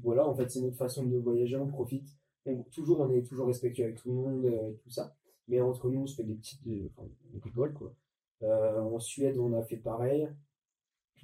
voilà, 0.02 0.26
en 0.28 0.34
fait, 0.34 0.48
c'est 0.50 0.60
notre 0.60 0.76
façon 0.76 1.04
de 1.04 1.16
voyager. 1.18 1.56
On 1.56 1.66
profite. 1.66 2.08
Donc, 2.46 2.68
toujours, 2.70 3.00
on 3.00 3.10
est 3.12 3.22
toujours 3.22 3.46
respectueux 3.46 3.84
avec 3.84 3.96
tout 3.96 4.08
le 4.10 4.14
monde 4.14 4.44
euh, 4.46 4.70
et 4.70 4.76
tout 4.76 4.90
ça. 4.90 5.16
Mais 5.48 5.60
entre 5.60 5.90
nous, 5.90 6.00
on 6.02 6.06
se 6.06 6.14
fait 6.16 6.24
des 6.24 6.34
petites. 6.34 6.66
euh, 6.66 6.88
enfin, 6.96 7.08
on 7.34 7.38
rigole, 7.40 7.72
quoi. 7.74 7.94
Euh, 8.42 8.80
en 8.80 8.98
Suède, 8.98 9.38
on 9.38 9.52
a 9.54 9.62
fait 9.62 9.76
pareil. 9.78 10.28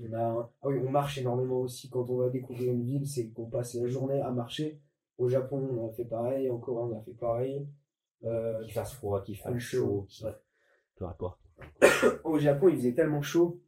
On 0.03 0.13
a, 0.15 0.51
ah 0.63 0.69
oui, 0.69 0.79
on 0.87 0.91
marche 0.91 1.19
énormément 1.19 1.61
aussi 1.61 1.91
quand 1.91 2.09
on 2.09 2.17
va 2.17 2.31
découvrir 2.31 2.73
une 2.73 2.83
ville, 2.85 3.07
c'est 3.07 3.29
qu'on 3.31 3.51
passe 3.51 3.75
la 3.75 3.87
journée 3.87 4.19
à 4.21 4.31
marcher. 4.31 4.81
Au 5.19 5.29
Japon, 5.29 5.59
on 5.59 5.87
a 5.87 5.93
fait 5.93 6.07
pareil. 6.07 6.49
En 6.49 6.59
Corée, 6.59 6.95
on 6.95 6.99
a 6.99 7.03
fait 7.03 7.13
pareil. 7.13 7.67
Euh, 8.25 8.63
Qu'il 8.65 8.73
fasse 8.73 8.95
froid, 8.95 9.23
qu'il 9.23 9.37
fasse 9.37 9.59
Chaud, 9.59 10.07
qu'il- 10.09 10.25
ouais. 10.27 10.33
peu 10.97 11.05
importe. 11.05 11.40
Au 12.25 12.39
Japon, 12.39 12.69
il 12.69 12.77
faisait 12.77 12.95
tellement 12.95 13.23
chaud. 13.23 13.61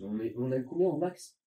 On, 0.00 0.18
est, 0.20 0.34
on 0.38 0.50
a 0.52 0.56
eu 0.56 0.64
combien 0.64 0.88
au 0.88 0.96
max? 0.96 1.38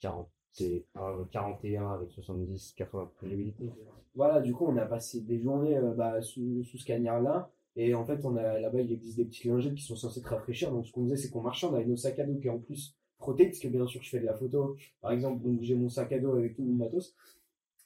40. 0.00 0.28
C'est 0.52 0.84
un 0.94 1.26
41 1.30 1.92
avec 1.92 2.10
70, 2.10 2.74
80 2.76 3.04
de 3.04 3.08
prévisibilité. 3.10 3.72
Voilà, 4.14 4.40
du 4.40 4.52
coup, 4.52 4.66
on 4.66 4.76
a 4.76 4.84
passé 4.84 5.22
des 5.22 5.40
journées 5.40 5.78
euh, 5.78 5.94
bah, 5.94 6.20
sous, 6.20 6.62
sous 6.64 6.78
ce 6.78 6.84
cagnard-là. 6.84 7.50
Et 7.76 7.94
en 7.94 8.04
fait, 8.04 8.22
on 8.24 8.36
a 8.36 8.60
là-bas, 8.60 8.80
il 8.80 8.92
existe 8.92 9.16
des 9.16 9.24
petites 9.24 9.46
lingettes 9.46 9.74
qui 9.74 9.84
sont 9.84 9.96
censées 9.96 10.20
te 10.20 10.28
rafraîchir. 10.28 10.70
Donc, 10.70 10.86
ce 10.86 10.92
qu'on 10.92 11.04
faisait, 11.04 11.16
c'est 11.16 11.30
qu'on 11.30 11.40
marchait, 11.40 11.66
on 11.66 11.74
avait 11.74 11.86
nos 11.86 11.96
sacs 11.96 12.18
à 12.18 12.26
dos 12.26 12.38
qui, 12.38 12.50
en 12.50 12.58
plus, 12.58 12.94
frottés, 13.16 13.46
parce 13.46 13.60
que 13.60 13.68
bien 13.68 13.86
sûr, 13.86 14.02
je 14.02 14.10
fais 14.10 14.20
de 14.20 14.26
la 14.26 14.34
photo. 14.34 14.76
Par 15.00 15.12
exemple, 15.12 15.42
donc 15.42 15.62
j'ai 15.62 15.74
mon 15.74 15.88
sac 15.88 16.12
à 16.12 16.18
dos 16.18 16.32
avec 16.34 16.54
tout 16.54 16.62
mon 16.62 16.74
matos. 16.74 17.14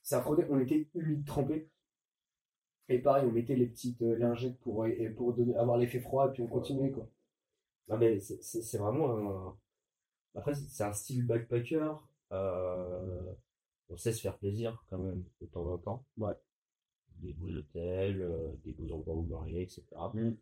Ça 0.02 0.20
frottait, 0.20 0.46
on 0.50 0.58
était 0.58 0.88
humide, 0.94 1.24
trempé. 1.24 1.68
Et 2.88 2.98
pareil, 3.00 3.26
on 3.26 3.32
mettait 3.32 3.56
les 3.56 3.66
petites 3.66 4.02
euh, 4.02 4.16
lingettes 4.16 4.58
pour, 4.60 4.86
et 4.86 5.10
pour 5.10 5.32
donner, 5.34 5.56
avoir 5.56 5.76
l'effet 5.76 6.00
froid, 6.00 6.28
et 6.28 6.32
puis 6.32 6.42
on 6.42 6.46
continuait, 6.46 6.90
quoi. 6.92 7.08
Non, 7.88 7.98
mais 7.98 8.20
c'est- 8.20 8.78
vraiment 8.78 9.10
un. 9.18 9.58
Après, 10.34 10.54
c'est 10.54 10.84
un 10.84 10.92
style 10.92 11.26
backpacker. 11.26 11.92
euh, 12.32 13.32
On 13.88 13.96
sait 13.96 14.12
se 14.12 14.20
faire 14.20 14.36
plaisir 14.38 14.84
quand 14.90 14.98
même 14.98 15.24
de 15.40 15.46
temps 15.46 15.66
en 15.72 15.78
temps. 15.78 16.04
Ouais. 16.18 16.34
Des 17.20 17.32
beaux 17.34 17.48
hôtels, 17.48 18.20
euh, 18.22 18.52
des 18.64 18.72
beaux 18.72 18.92
endroits 18.94 19.14
où 19.14 19.22
marier, 19.22 19.62
etc. 19.62 19.84
Mm. 20.14 20.32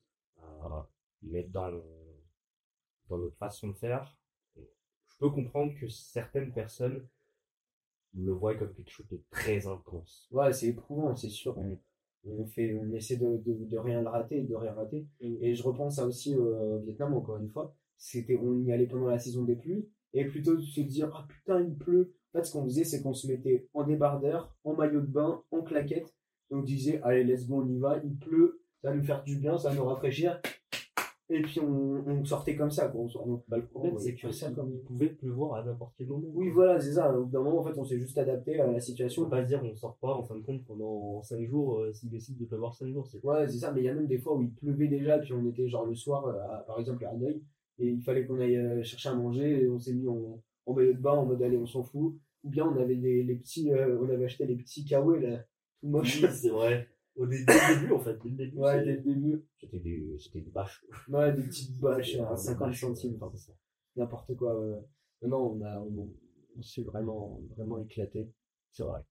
Euh, 0.42 0.80
mais 1.22 1.44
dans, 1.44 1.68
le- 1.70 1.82
dans 3.08 3.18
notre 3.18 3.36
façon 3.36 3.68
de 3.68 3.74
faire, 3.74 4.16
je 4.56 5.16
peux 5.18 5.30
comprendre 5.30 5.74
que 5.78 5.88
certaines 5.88 6.52
personnes 6.52 7.06
le 8.14 8.32
voient 8.32 8.54
comme 8.56 8.72
quelque 8.74 8.90
chose 8.90 9.08
de 9.08 9.22
très 9.30 9.66
intense. 9.66 10.26
Ouais, 10.30 10.52
c'est 10.52 10.68
éprouvant, 10.68 11.14
c'est 11.16 11.28
sûr. 11.30 11.56
On, 11.58 11.78
on 12.26 12.46
fait, 12.46 12.74
on 12.74 12.92
essaie 12.92 13.16
de, 13.16 13.36
de, 13.44 13.64
de 13.64 13.78
rien 13.78 14.02
le 14.02 14.08
rater, 14.08 14.42
de 14.42 14.54
rien 14.54 14.72
rater. 14.72 15.06
Et 15.20 15.54
je 15.54 15.62
repense 15.62 15.98
à 15.98 16.06
aussi 16.06 16.34
euh, 16.34 16.76
au 16.76 16.80
Vietnam, 16.80 17.14
encore 17.14 17.36
une 17.38 17.48
fois. 17.48 17.74
C'était, 17.96 18.36
on 18.36 18.58
y 18.60 18.72
allait 18.72 18.86
pendant 18.86 19.08
la 19.08 19.18
saison 19.18 19.44
des 19.44 19.56
pluies. 19.56 19.88
Et 20.12 20.24
plutôt 20.26 20.56
de 20.56 20.60
se 20.60 20.80
dire, 20.80 21.10
ah 21.14 21.26
putain, 21.28 21.60
il 21.60 21.76
pleut. 21.76 22.14
En 22.32 22.38
fait, 22.38 22.44
ce 22.44 22.52
qu'on 22.52 22.64
faisait, 22.64 22.84
c'est 22.84 23.02
qu'on 23.02 23.14
se 23.14 23.26
mettait 23.26 23.68
en 23.74 23.84
débardeur, 23.84 24.56
en 24.64 24.74
maillot 24.74 25.00
de 25.00 25.06
bain, 25.06 25.42
en 25.50 25.62
claquette. 25.62 26.14
Et 26.50 26.54
on 26.54 26.62
disait, 26.62 27.00
allez, 27.02 27.24
let's 27.24 27.46
go, 27.46 27.62
on 27.62 27.68
y 27.68 27.78
va. 27.78 28.00
Il 28.04 28.16
pleut, 28.16 28.60
ça 28.80 28.90
va 28.90 28.96
nous 28.96 29.04
faire 29.04 29.22
du 29.24 29.38
bien, 29.38 29.58
ça 29.58 29.70
va 29.70 29.76
nous 29.76 29.84
rafraîchir. 29.84 30.40
Et 31.30 31.40
puis 31.40 31.58
on, 31.60 32.04
on 32.06 32.24
sortait 32.24 32.54
comme 32.54 32.70
ça, 32.70 32.88
quoi. 32.88 33.00
On 33.00 33.08
sortait, 33.08 33.30
Bah, 33.48 33.56
le 33.56 33.66
problème, 33.66 33.94
on 33.94 33.98
c'est 33.98 34.14
que 34.14 34.30
ça 34.30 34.50
comme- 34.50 34.70
il 34.72 34.80
pouvait 34.80 35.08
pleuvoir 35.08 35.54
à 35.54 35.64
n'importe 35.64 35.94
quel 35.96 36.06
moment. 36.08 36.28
Oui, 36.34 36.50
voilà, 36.50 36.78
c'est 36.78 36.92
ça. 36.92 37.16
Au 37.16 37.24
bout 37.24 37.30
d'un 37.32 37.42
moment, 37.42 37.60
en 37.60 37.64
fait, 37.64 37.78
on 37.78 37.84
s'est 37.84 37.98
juste 37.98 38.18
adapté 38.18 38.60
à 38.60 38.66
la 38.66 38.74
On 38.74 38.80
situation. 38.80 39.24
peut 39.24 39.30
pas 39.30 39.42
se 39.42 39.48
dire 39.48 39.62
on 39.64 39.74
sort 39.74 39.96
pas 39.96 40.12
en 40.14 40.22
fin 40.22 40.36
de 40.36 40.42
compte 40.42 40.64
pendant 40.66 41.22
5 41.22 41.42
jours 41.46 41.80
euh, 41.80 41.92
s'il 41.94 42.10
décide 42.10 42.36
de 42.38 42.44
pleuvoir 42.44 42.74
5 42.74 42.92
jours. 42.92 43.06
C'est 43.06 43.24
Ouais, 43.24 43.48
c'est 43.48 43.58
ça, 43.58 43.72
mais 43.72 43.80
il 43.80 43.84
y 43.84 43.88
a 43.88 43.94
même 43.94 44.06
des 44.06 44.18
fois 44.18 44.36
où 44.36 44.42
il 44.42 44.52
pleuvait 44.52 44.88
déjà, 44.88 45.18
puis 45.18 45.32
on 45.32 45.46
était 45.46 45.66
genre 45.66 45.86
le 45.86 45.94
soir, 45.94 46.26
euh, 46.26 46.38
à- 46.50 46.64
par 46.66 46.78
exemple 46.78 47.04
à 47.06 47.10
Hanoï, 47.10 47.42
et 47.78 47.88
il 47.88 48.02
fallait 48.02 48.26
qu'on 48.26 48.38
aille 48.40 48.56
euh, 48.58 48.82
chercher 48.82 49.08
à 49.08 49.14
manger, 49.14 49.62
et 49.64 49.68
on 49.70 49.78
s'est 49.78 49.94
mis 49.94 50.06
en, 50.06 50.42
en 50.66 50.74
maillot 50.74 50.92
de 50.92 50.98
bain, 50.98 51.12
en 51.12 51.24
mode 51.24 51.42
allez, 51.42 51.56
on 51.56 51.66
s'en 51.66 51.82
fout. 51.82 52.14
Ou 52.44 52.50
bien 52.50 52.66
on 52.66 52.76
avait 52.76 52.96
des, 52.96 53.22
les 53.22 53.36
petits, 53.36 53.72
euh, 53.72 53.98
on 53.98 54.10
avait 54.10 54.26
acheté 54.26 54.44
les 54.44 54.56
petits 54.56 54.84
kawaii 54.84 55.22
là, 55.22 55.38
tout 55.80 55.88
moches. 55.88 56.20
c'est 56.30 56.50
vrai. 56.50 56.86
Au 57.16 57.26
dé- 57.26 57.44
dès 57.44 57.52
le 57.54 57.80
début, 57.80 57.92
en 57.92 58.00
fait, 58.00 58.18
dès 58.24 58.28
le 58.28 58.36
début, 58.36 58.58
ouais, 58.58 58.84
dès 58.84 58.92
le 58.96 59.02
début. 59.02 59.44
c'était 59.60 59.78
des, 59.78 60.16
c'était 60.18 60.40
des 60.40 60.50
bâches. 60.50 60.84
Ouais, 61.08 61.32
des 61.32 61.42
petites 61.42 61.78
bâches 61.80 62.14
à 62.16 62.22
vraiment 62.22 62.36
50 62.36 62.58
des 62.58 62.64
bâches, 62.66 62.80
centimes, 62.80 63.18
enfin, 63.20 63.36
ça. 63.36 63.52
n'importe 63.96 64.36
quoi. 64.36 64.58
ouais. 64.58 64.80
Non, 65.22 65.28
non, 65.28 65.52
on 65.52 65.62
a, 65.64 65.78
on, 65.80 66.08
on 66.58 66.62
s'est 66.62 66.82
vraiment, 66.82 67.40
vraiment 67.56 67.78
éclaté. 67.78 68.28
C'est 68.72 68.82
vrai. 68.82 69.02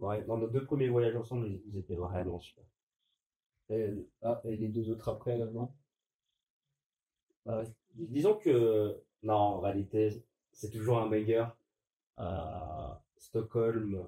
Ouais, 0.00 0.22
dans 0.24 0.38
nos 0.38 0.48
deux 0.48 0.64
premiers 0.64 0.88
voyages 0.88 1.16
ensemble, 1.16 1.48
ils 1.66 1.78
étaient 1.78 1.96
vraiment 1.96 2.38
super. 2.40 2.64
Et, 3.70 3.90
ah, 4.22 4.40
et 4.44 4.56
les 4.56 4.68
deux 4.68 4.90
autres 4.90 5.08
après, 5.08 5.36
là, 5.36 5.46
non? 5.46 5.70
Ah 7.46 7.58
ouais. 7.60 7.64
Disons 7.94 8.34
que, 8.34 8.96
non, 9.22 9.34
en 9.34 9.60
réalité, 9.60 10.24
c'est 10.52 10.70
toujours 10.70 10.98
un 10.98 11.06
banger. 11.08 11.46
Euh, 12.18 12.94
Stockholm, 13.16 14.06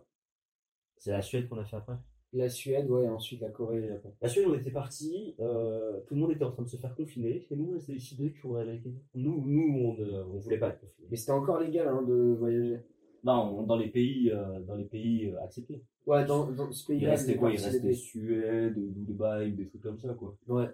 c'est 0.96 1.12
la 1.12 1.22
Suède 1.22 1.48
qu'on 1.48 1.58
a 1.58 1.64
fait 1.64 1.76
après? 1.76 1.96
La 2.36 2.48
Suède, 2.48 2.88
ouais, 2.90 3.04
et 3.04 3.08
ensuite 3.08 3.40
la 3.40 3.48
Corée 3.50 3.78
et 3.78 3.80
le 3.80 3.88
Japon. 3.88 4.12
La 4.20 4.28
Suède, 4.28 4.46
on 4.48 4.54
était 4.54 4.70
parti, 4.70 5.34
euh, 5.40 6.00
tout 6.06 6.14
le 6.14 6.20
monde 6.20 6.32
était 6.32 6.44
en 6.44 6.50
train 6.52 6.62
de 6.64 6.68
se 6.68 6.76
faire 6.76 6.94
confiner, 6.94 7.46
et 7.50 7.56
nous, 7.56 7.74
on 7.76 7.80
s'est 7.80 7.92
décidé 7.94 8.34
qu'on 8.42 8.56
allait. 8.56 8.82
Nous, 9.14 9.42
nous 9.46 9.74
on 9.78 9.94
ne 9.94 10.22
on 10.22 10.38
voulait 10.38 10.58
pas 10.58 10.68
être 10.68 10.80
confinés. 10.80 11.08
Mais 11.10 11.16
c'était 11.16 11.32
encore 11.32 11.60
légal 11.60 11.88
hein, 11.88 12.02
de 12.02 12.14
voyager. 12.38 12.80
Non, 13.24 13.62
dans 13.62 13.76
les 13.76 13.88
pays, 13.88 14.30
euh, 14.30 14.60
dans 14.60 14.76
les 14.76 14.84
pays 14.84 15.26
euh, 15.30 15.42
acceptés. 15.42 15.82
Ouais, 16.06 16.24
dans, 16.24 16.52
dans 16.52 16.70
ce 16.70 16.84
Il 16.84 16.86
pays-là, 16.98 17.10
restait 17.12 17.32
c'est 17.32 17.38
quoi? 17.38 17.50
Il 17.50 17.58
restait 17.60 17.80
des- 17.80 17.94
Suède, 17.94 18.74
Dubaï, 18.76 19.52
des 19.52 19.66
trucs 19.66 19.82
comme 19.82 19.98
ça, 19.98 20.14
quoi. 20.14 20.36
Ouais. 20.46 20.68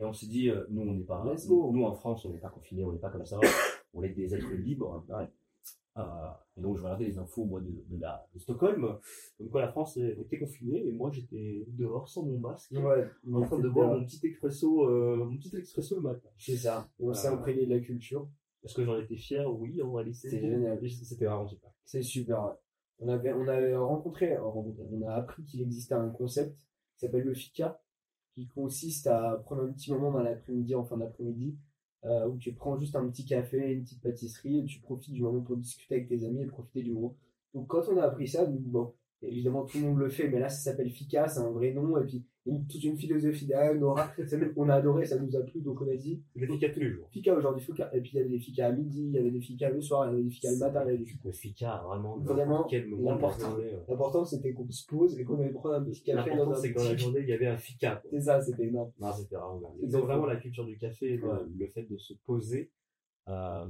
Et 0.00 0.04
on 0.04 0.12
s'est 0.12 0.26
dit, 0.26 0.48
euh, 0.48 0.64
nous, 0.70 0.82
on 0.82 0.94
n'est 0.94 1.02
pas. 1.04 1.24
Let's 1.30 1.46
go. 1.46 1.70
Nous, 1.72 1.84
en 1.84 1.94
France, 1.94 2.24
on 2.24 2.30
n'est 2.30 2.38
pas 2.38 2.48
confinés, 2.48 2.84
on 2.84 2.92
n'est 2.92 2.98
pas 2.98 3.10
comme 3.10 3.26
ça. 3.26 3.38
on 3.94 4.02
est 4.02 4.08
des 4.10 4.34
êtres 4.34 4.52
libres. 4.54 5.04
hein, 5.10 5.18
ouais. 5.20 5.28
Euh, 5.96 6.02
et 6.56 6.60
donc, 6.60 6.76
je 6.76 6.82
regardais 6.82 7.04
les 7.06 7.18
infos, 7.18 7.44
moi, 7.44 7.60
de, 7.60 7.70
de, 7.88 8.00
la, 8.00 8.26
de 8.34 8.38
Stockholm. 8.38 8.98
Comme 9.38 9.48
quoi, 9.48 9.60
la 9.60 9.68
France 9.68 9.96
était 9.96 10.38
confinée, 10.38 10.86
et 10.88 10.92
moi, 10.92 11.10
j'étais 11.12 11.64
dehors 11.68 12.08
sans 12.08 12.24
mon 12.24 12.38
masque. 12.38 12.72
Ouais, 12.72 13.08
En 13.32 13.42
train 13.42 13.58
de 13.58 13.68
boire 13.68 13.96
mon 13.96 14.04
petit 14.04 14.24
expresso, 14.26 14.88
euh, 14.88 15.16
mon 15.16 15.36
petit 15.36 15.56
expresso 15.56 15.96
le 15.96 16.02
matin. 16.02 16.28
C'est 16.38 16.56
ça. 16.56 16.88
On 16.98 17.12
s'est 17.12 17.28
Euh, 17.28 17.32
imprégné 17.34 17.66
de 17.66 17.74
la 17.74 17.80
culture. 17.80 18.28
Parce 18.62 18.74
que 18.74 18.84
j'en 18.84 18.98
étais 18.98 19.16
fier, 19.16 19.46
oui, 19.52 19.82
en 19.82 19.92
réalité. 19.92 20.30
C'était 20.30 20.40
génial. 20.40 20.78
C'était 20.90 21.26
vraiment 21.26 21.46
super. 21.46 21.70
C'est 21.84 22.02
super. 22.02 22.56
On 22.98 23.08
avait, 23.08 23.32
on 23.32 23.46
avait 23.46 23.76
rencontré, 23.76 24.36
rencontré, 24.38 24.82
on 24.90 25.02
a 25.06 25.12
appris 25.14 25.44
qu'il 25.44 25.60
existait 25.60 25.94
un 25.94 26.08
concept 26.10 26.56
qui 26.94 27.00
s'appelle 27.00 27.24
le 27.24 27.34
FICA, 27.34 27.80
qui 28.34 28.46
consiste 28.48 29.06
à 29.08 29.42
prendre 29.44 29.62
un 29.64 29.72
petit 29.72 29.92
moment 29.92 30.12
dans 30.12 30.22
l'après-midi, 30.22 30.74
en 30.74 30.84
fin 30.84 30.96
d'après-midi, 30.96 31.58
euh, 32.04 32.28
où 32.28 32.36
tu 32.36 32.52
prends 32.52 32.78
juste 32.78 32.96
un 32.96 33.08
petit 33.08 33.24
café, 33.24 33.72
une 33.72 33.82
petite 33.82 34.02
pâtisserie, 34.02 34.60
et 34.60 34.64
tu 34.64 34.80
profites 34.80 35.14
du 35.14 35.22
moment 35.22 35.40
pour 35.40 35.56
discuter 35.56 35.96
avec 35.96 36.08
tes 36.08 36.24
amis 36.24 36.42
et 36.42 36.46
profiter 36.46 36.82
du 36.82 36.92
moment. 36.92 37.16
Donc 37.54 37.68
quand 37.68 37.88
on 37.90 37.96
a 37.98 38.02
appris 38.02 38.28
ça, 38.28 38.44
bon, 38.46 38.92
évidemment 39.22 39.64
tout 39.64 39.78
le 39.78 39.84
monde 39.84 39.98
le 39.98 40.08
fait, 40.08 40.28
mais 40.28 40.38
là 40.38 40.48
ça 40.48 40.70
s'appelle 40.70 40.90
FICA, 40.90 41.28
c'est 41.28 41.40
un 41.40 41.50
vrai 41.50 41.72
nom, 41.72 41.96
et 41.98 42.04
puis 42.04 42.24
une- 42.46 42.66
toute 42.66 42.84
une 42.84 42.96
philosophie 42.98 43.46
derrière, 43.46 43.74
Nora, 43.74 44.12
ça 44.26 44.36
nous- 44.36 44.52
on 44.56 44.68
a 44.68 44.74
adoré, 44.74 45.06
ça 45.06 45.18
nous 45.18 45.34
a 45.36 45.40
plu, 45.42 45.60
donc 45.62 45.80
on 45.80 45.88
a 45.88 45.96
dit 45.96 46.22
Je 46.36 46.44
fais 46.44 46.72
tous 46.72 46.80
les 46.80 46.90
jours. 46.90 47.08
FICA 47.10 47.34
aujourd'hui, 47.34 47.62
FICA, 47.64 47.90
et 47.94 48.00
puis 48.00 48.10
il 48.12 48.16
y 48.16 48.20
avait 48.20 48.28
des 48.28 48.38
FICA 48.38 48.66
à 48.66 48.72
midi, 48.72 49.02
il 49.06 49.12
y 49.12 49.18
avait 49.18 49.30
des 49.30 49.40
FICA 49.40 49.70
le 49.70 49.80
soir, 49.80 50.06
il 50.06 50.10
y 50.10 50.14
avait 50.14 50.22
des 50.24 50.30
FICA 50.30 50.50
le 50.52 50.58
matin, 50.58 50.82
il 50.82 50.86
y 50.86 50.88
avait 50.94 50.98
des 51.04 51.10
Le 51.24 51.32
FICA, 51.32 51.82
vraiment, 51.86 52.16
Vraiment, 52.18 52.66
l'important. 53.02 53.56
L'important 53.88 54.24
c'était 54.24 54.52
qu'on 54.52 54.70
se 54.70 54.86
pose 54.86 55.18
et 55.18 55.24
qu'on 55.24 55.38
allait 55.40 55.50
prendre 55.50 55.74
un 55.76 55.84
petit 55.84 56.02
café 56.02 56.36
dans 56.36 56.50
un 56.50 56.54
c'est 56.54 56.72
que 56.72 56.78
dans 56.78 56.84
la 56.84 56.96
journée, 56.96 57.20
il 57.20 57.28
y 57.28 57.32
avait 57.32 57.46
un 57.46 57.56
FICA. 57.56 57.96
quoi. 57.96 58.10
C'est 58.10 58.20
ça, 58.20 58.40
c'était 58.42 58.66
énorme. 58.66 58.92
Non, 59.00 59.12
c'était 59.12 59.36
vraiment 59.36 59.74
Ils 59.82 59.96
ont 59.96 60.00
vraiment 60.04 60.26
la 60.26 60.36
culture 60.36 60.66
du 60.66 60.76
café, 60.76 61.16
le, 61.16 61.26
Ouais. 61.26 61.38
le 61.58 61.66
fait 61.68 61.82
de 61.84 61.96
se 61.96 62.12
poser, 62.26 62.70
euh, 63.28 63.66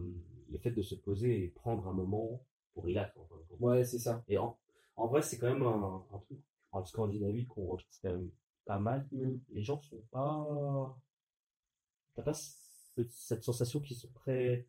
le 0.51 0.59
fait 0.59 0.73
de 0.73 0.83
se 0.83 0.95
poser 0.97 1.45
et 1.45 1.49
prendre 1.49 1.87
un 1.87 1.93
moment 1.93 2.41
pour 2.75 2.85
relax. 2.85 3.17
en 3.17 3.25
fin 3.27 3.37
de 3.37 3.43
compte. 3.49 3.61
Ouais, 3.61 3.85
c'est 3.85 3.99
ça. 4.01 4.25
Et 4.29 4.37
en, 4.37 4.57
en 4.97 5.07
vrai, 5.07 5.23
c'est 5.23 5.39
quand 5.39 5.47
même 5.53 5.63
un, 5.63 6.03
un 6.13 6.19
truc 6.19 6.39
en 6.73 6.85
Scandinavie 6.85 7.47
qu'on 7.47 7.67
retrouve 7.67 7.99
quand 8.03 8.11
même 8.11 8.31
pas 8.65 8.79
mal. 8.79 9.07
Mm. 9.13 9.37
Les 9.53 9.63
gens 9.63 9.81
sont 9.83 10.03
pas. 10.11 10.97
T'as 12.17 12.23
pas 12.23 12.35
ce- 12.35 13.05
cette 13.11 13.45
sensation 13.45 13.81
qu'ils 13.81 13.97
sont 13.97 14.11
très 14.15 14.67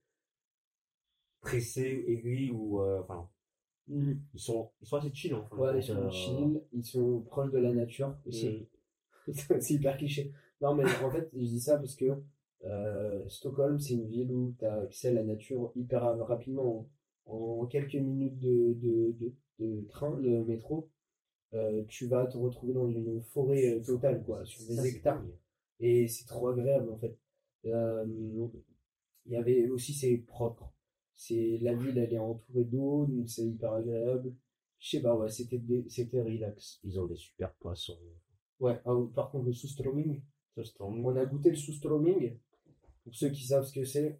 pressés, 1.41 2.03
aigris 2.07 2.51
ou. 2.51 2.81
euh, 2.81 3.01
Enfin, 3.01 3.27
ils 3.89 4.39
sont, 4.39 4.71
ils 4.81 4.87
sont 4.87 4.97
assez 4.97 5.13
chill 5.13 5.35
en 5.35 5.41
de 5.43 5.55
Ouais, 5.61 5.77
ils 5.79 5.83
sont 5.83 5.95
euh, 5.97 6.09
chill, 6.11 6.61
ils 6.73 6.85
sont 6.85 7.21
proches 7.21 7.51
de 7.51 7.59
la 7.59 7.73
nature 7.73 8.15
aussi. 8.25 8.67
mm. 9.27 9.31
c'est 9.61 9.71
hyper 9.75 9.97
cliché. 9.97 10.33
Non, 10.61 10.75
mais 10.75 10.85
en 11.03 11.11
fait, 11.11 11.29
je 11.33 11.39
dis 11.45 11.59
ça 11.61 11.77
parce 11.77 11.95
que 11.95 12.05
euh, 12.65 13.27
Stockholm, 13.29 13.79
c'est 13.79 13.93
une 13.95 14.07
ville 14.07 14.31
où 14.31 14.55
tu 14.59 14.65
as 14.65 14.75
accès 14.81 15.09
à 15.09 15.13
la 15.13 15.23
nature 15.23 15.71
hyper 15.75 16.03
rapidement. 16.27 16.87
En, 17.27 17.35
en 17.61 17.65
quelques 17.67 17.95
minutes 17.95 18.39
de, 18.39 18.73
de, 18.75 19.15
de, 19.19 19.33
de 19.59 19.81
train, 19.89 20.11
de 20.19 20.43
métro, 20.43 20.77
euh, 20.79 20.87
tu 21.87 22.07
vas 22.07 22.25
te 22.25 22.37
retrouver 22.37 22.73
dans 22.73 22.87
une 22.89 23.21
forêt 23.21 23.75
euh, 23.75 23.79
totale, 23.81 24.23
quoi, 24.23 24.43
sur 24.45 24.65
des 24.67 24.87
hectares. 24.87 25.23
Et 25.79 26.07
c'est 26.07 26.25
trop 26.25 26.49
agréable 26.49 26.91
en 26.91 26.97
fait. 26.97 27.17
Euh, 27.65 28.05
il 29.25 29.31
y 29.31 29.35
avait 29.35 29.67
aussi, 29.69 29.93
c'est 29.93 30.17
propre. 30.17 30.71
C'est, 31.13 31.57
la 31.61 31.73
ville, 31.73 31.97
elle 31.97 32.13
est 32.13 32.19
entourée 32.19 32.65
d'eau, 32.65 33.05
donc 33.05 33.29
c'est 33.29 33.45
hyper 33.45 33.73
agréable. 33.73 34.33
Je 34.79 34.89
sais 34.89 35.01
pas, 35.01 35.15
ouais, 35.15 35.29
c'était, 35.29 35.61
c'était 35.87 36.21
relax. 36.21 36.79
Ils 36.83 36.99
ont 36.99 37.05
des 37.05 37.15
super 37.15 37.53
poissons. 37.55 37.97
Ouais, 38.59 38.79
ah, 38.85 38.93
par 39.13 39.31
contre, 39.31 39.45
le 39.45 39.53
sous-stroming, 39.53 40.21
on 40.79 41.15
a 41.15 41.25
goûté 41.25 41.49
le 41.49 41.55
sous-stroming. 41.55 42.37
Pour 43.03 43.15
ceux 43.15 43.29
qui 43.29 43.45
savent 43.45 43.65
ce 43.65 43.73
que 43.73 43.85
c'est, 43.85 44.19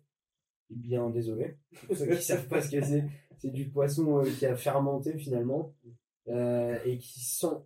eh 0.71 0.75
bien 0.75 1.09
désolé. 1.09 1.57
Pour 1.87 1.95
ceux 1.95 2.07
qui 2.07 2.21
savent 2.21 2.47
pas 2.47 2.61
ce 2.61 2.71
que 2.71 2.81
c'est, 2.81 3.03
c'est 3.37 3.51
du 3.51 3.69
poisson 3.69 4.19
euh, 4.19 4.29
qui 4.39 4.45
a 4.45 4.55
fermenté 4.55 5.17
finalement 5.17 5.75
euh, 6.27 6.77
et 6.85 6.97
qui 6.97 7.19
sent 7.21 7.57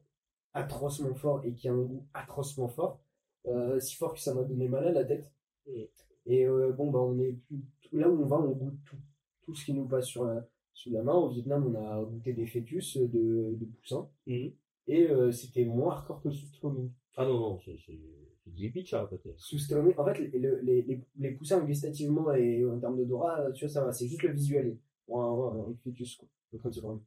atrocement 0.53 1.13
fort 1.15 1.41
et 1.45 1.53
qui 1.53 1.67
a 1.69 1.73
un 1.73 1.81
goût 1.81 2.05
atrocement 2.13 2.67
fort. 2.67 2.99
Euh, 3.47 3.79
si 3.79 3.95
fort 3.95 4.13
que 4.13 4.19
ça 4.19 4.33
m'a 4.33 4.43
donné 4.43 4.67
mal 4.67 4.85
à 4.87 4.91
la 4.91 5.05
tête. 5.05 5.31
Et- 5.67 5.89
Et 6.25 6.45
euh, 6.45 6.71
bon, 6.73 6.91
bah, 6.91 6.99
on 6.99 7.17
est 7.19 7.33
plus, 7.33 7.63
tout- 7.81 7.97
là 7.97 8.09
où 8.09 8.21
on 8.21 8.25
va, 8.25 8.37
on 8.39 8.51
goûte 8.51 8.77
tout, 8.85 8.97
tout 9.43 9.55
ce 9.55 9.65
qui 9.65 9.73
nous 9.73 9.87
passe 9.87 10.05
sur 10.05 10.25
la, 10.25 10.47
sous 10.73 10.91
la 10.91 11.01
main. 11.01 11.13
Au 11.13 11.29
Vietnam, 11.29 11.65
on 11.65 11.75
a 11.75 12.03
goûté 12.03 12.33
des 12.33 12.45
fœtus 12.45 12.97
de, 12.97 13.55
de 13.59 13.65
poussins 13.65 14.07
Mhm. 14.27 14.51
et 14.87 15.07
c'était 15.31 15.65
moins 15.65 15.93
hardcore 15.93 16.21
que 16.21 16.27
le 16.27 16.33
sous-stroming. 16.33 16.91
Ah 17.15 17.25
non, 17.25 17.39
non, 17.39 17.59
c'est 17.59 17.77
c'est- 17.85 17.99
c'est 18.43 18.53
du 18.53 18.71
pizza 18.71 19.05
peut-être. 19.07 19.39
sous-stromé. 19.39 19.97
En 19.97 20.05
fait, 20.05 20.19
les, 20.19 20.39
les, 20.61 21.01
les, 21.17 21.31
poussins 21.31 21.63
gustativement 21.65 22.31
et 22.33 22.63
en 22.65 22.79
termes 22.79 22.97
d'odorat, 22.97 23.51
tu 23.53 23.65
vois, 23.65 23.73
ça 23.73 23.83
va. 23.85 23.91
C'est 23.93 24.07
juste 24.07 24.23
le 24.23 24.33
visuel. 24.33 24.77
Ouais, 25.07 25.23
ouais, 25.23 25.59
un 25.61 25.75
fœtus, 25.83 26.15
quoi. 26.17 26.27
Le 26.51 26.59
sous-stroming. 26.59 27.01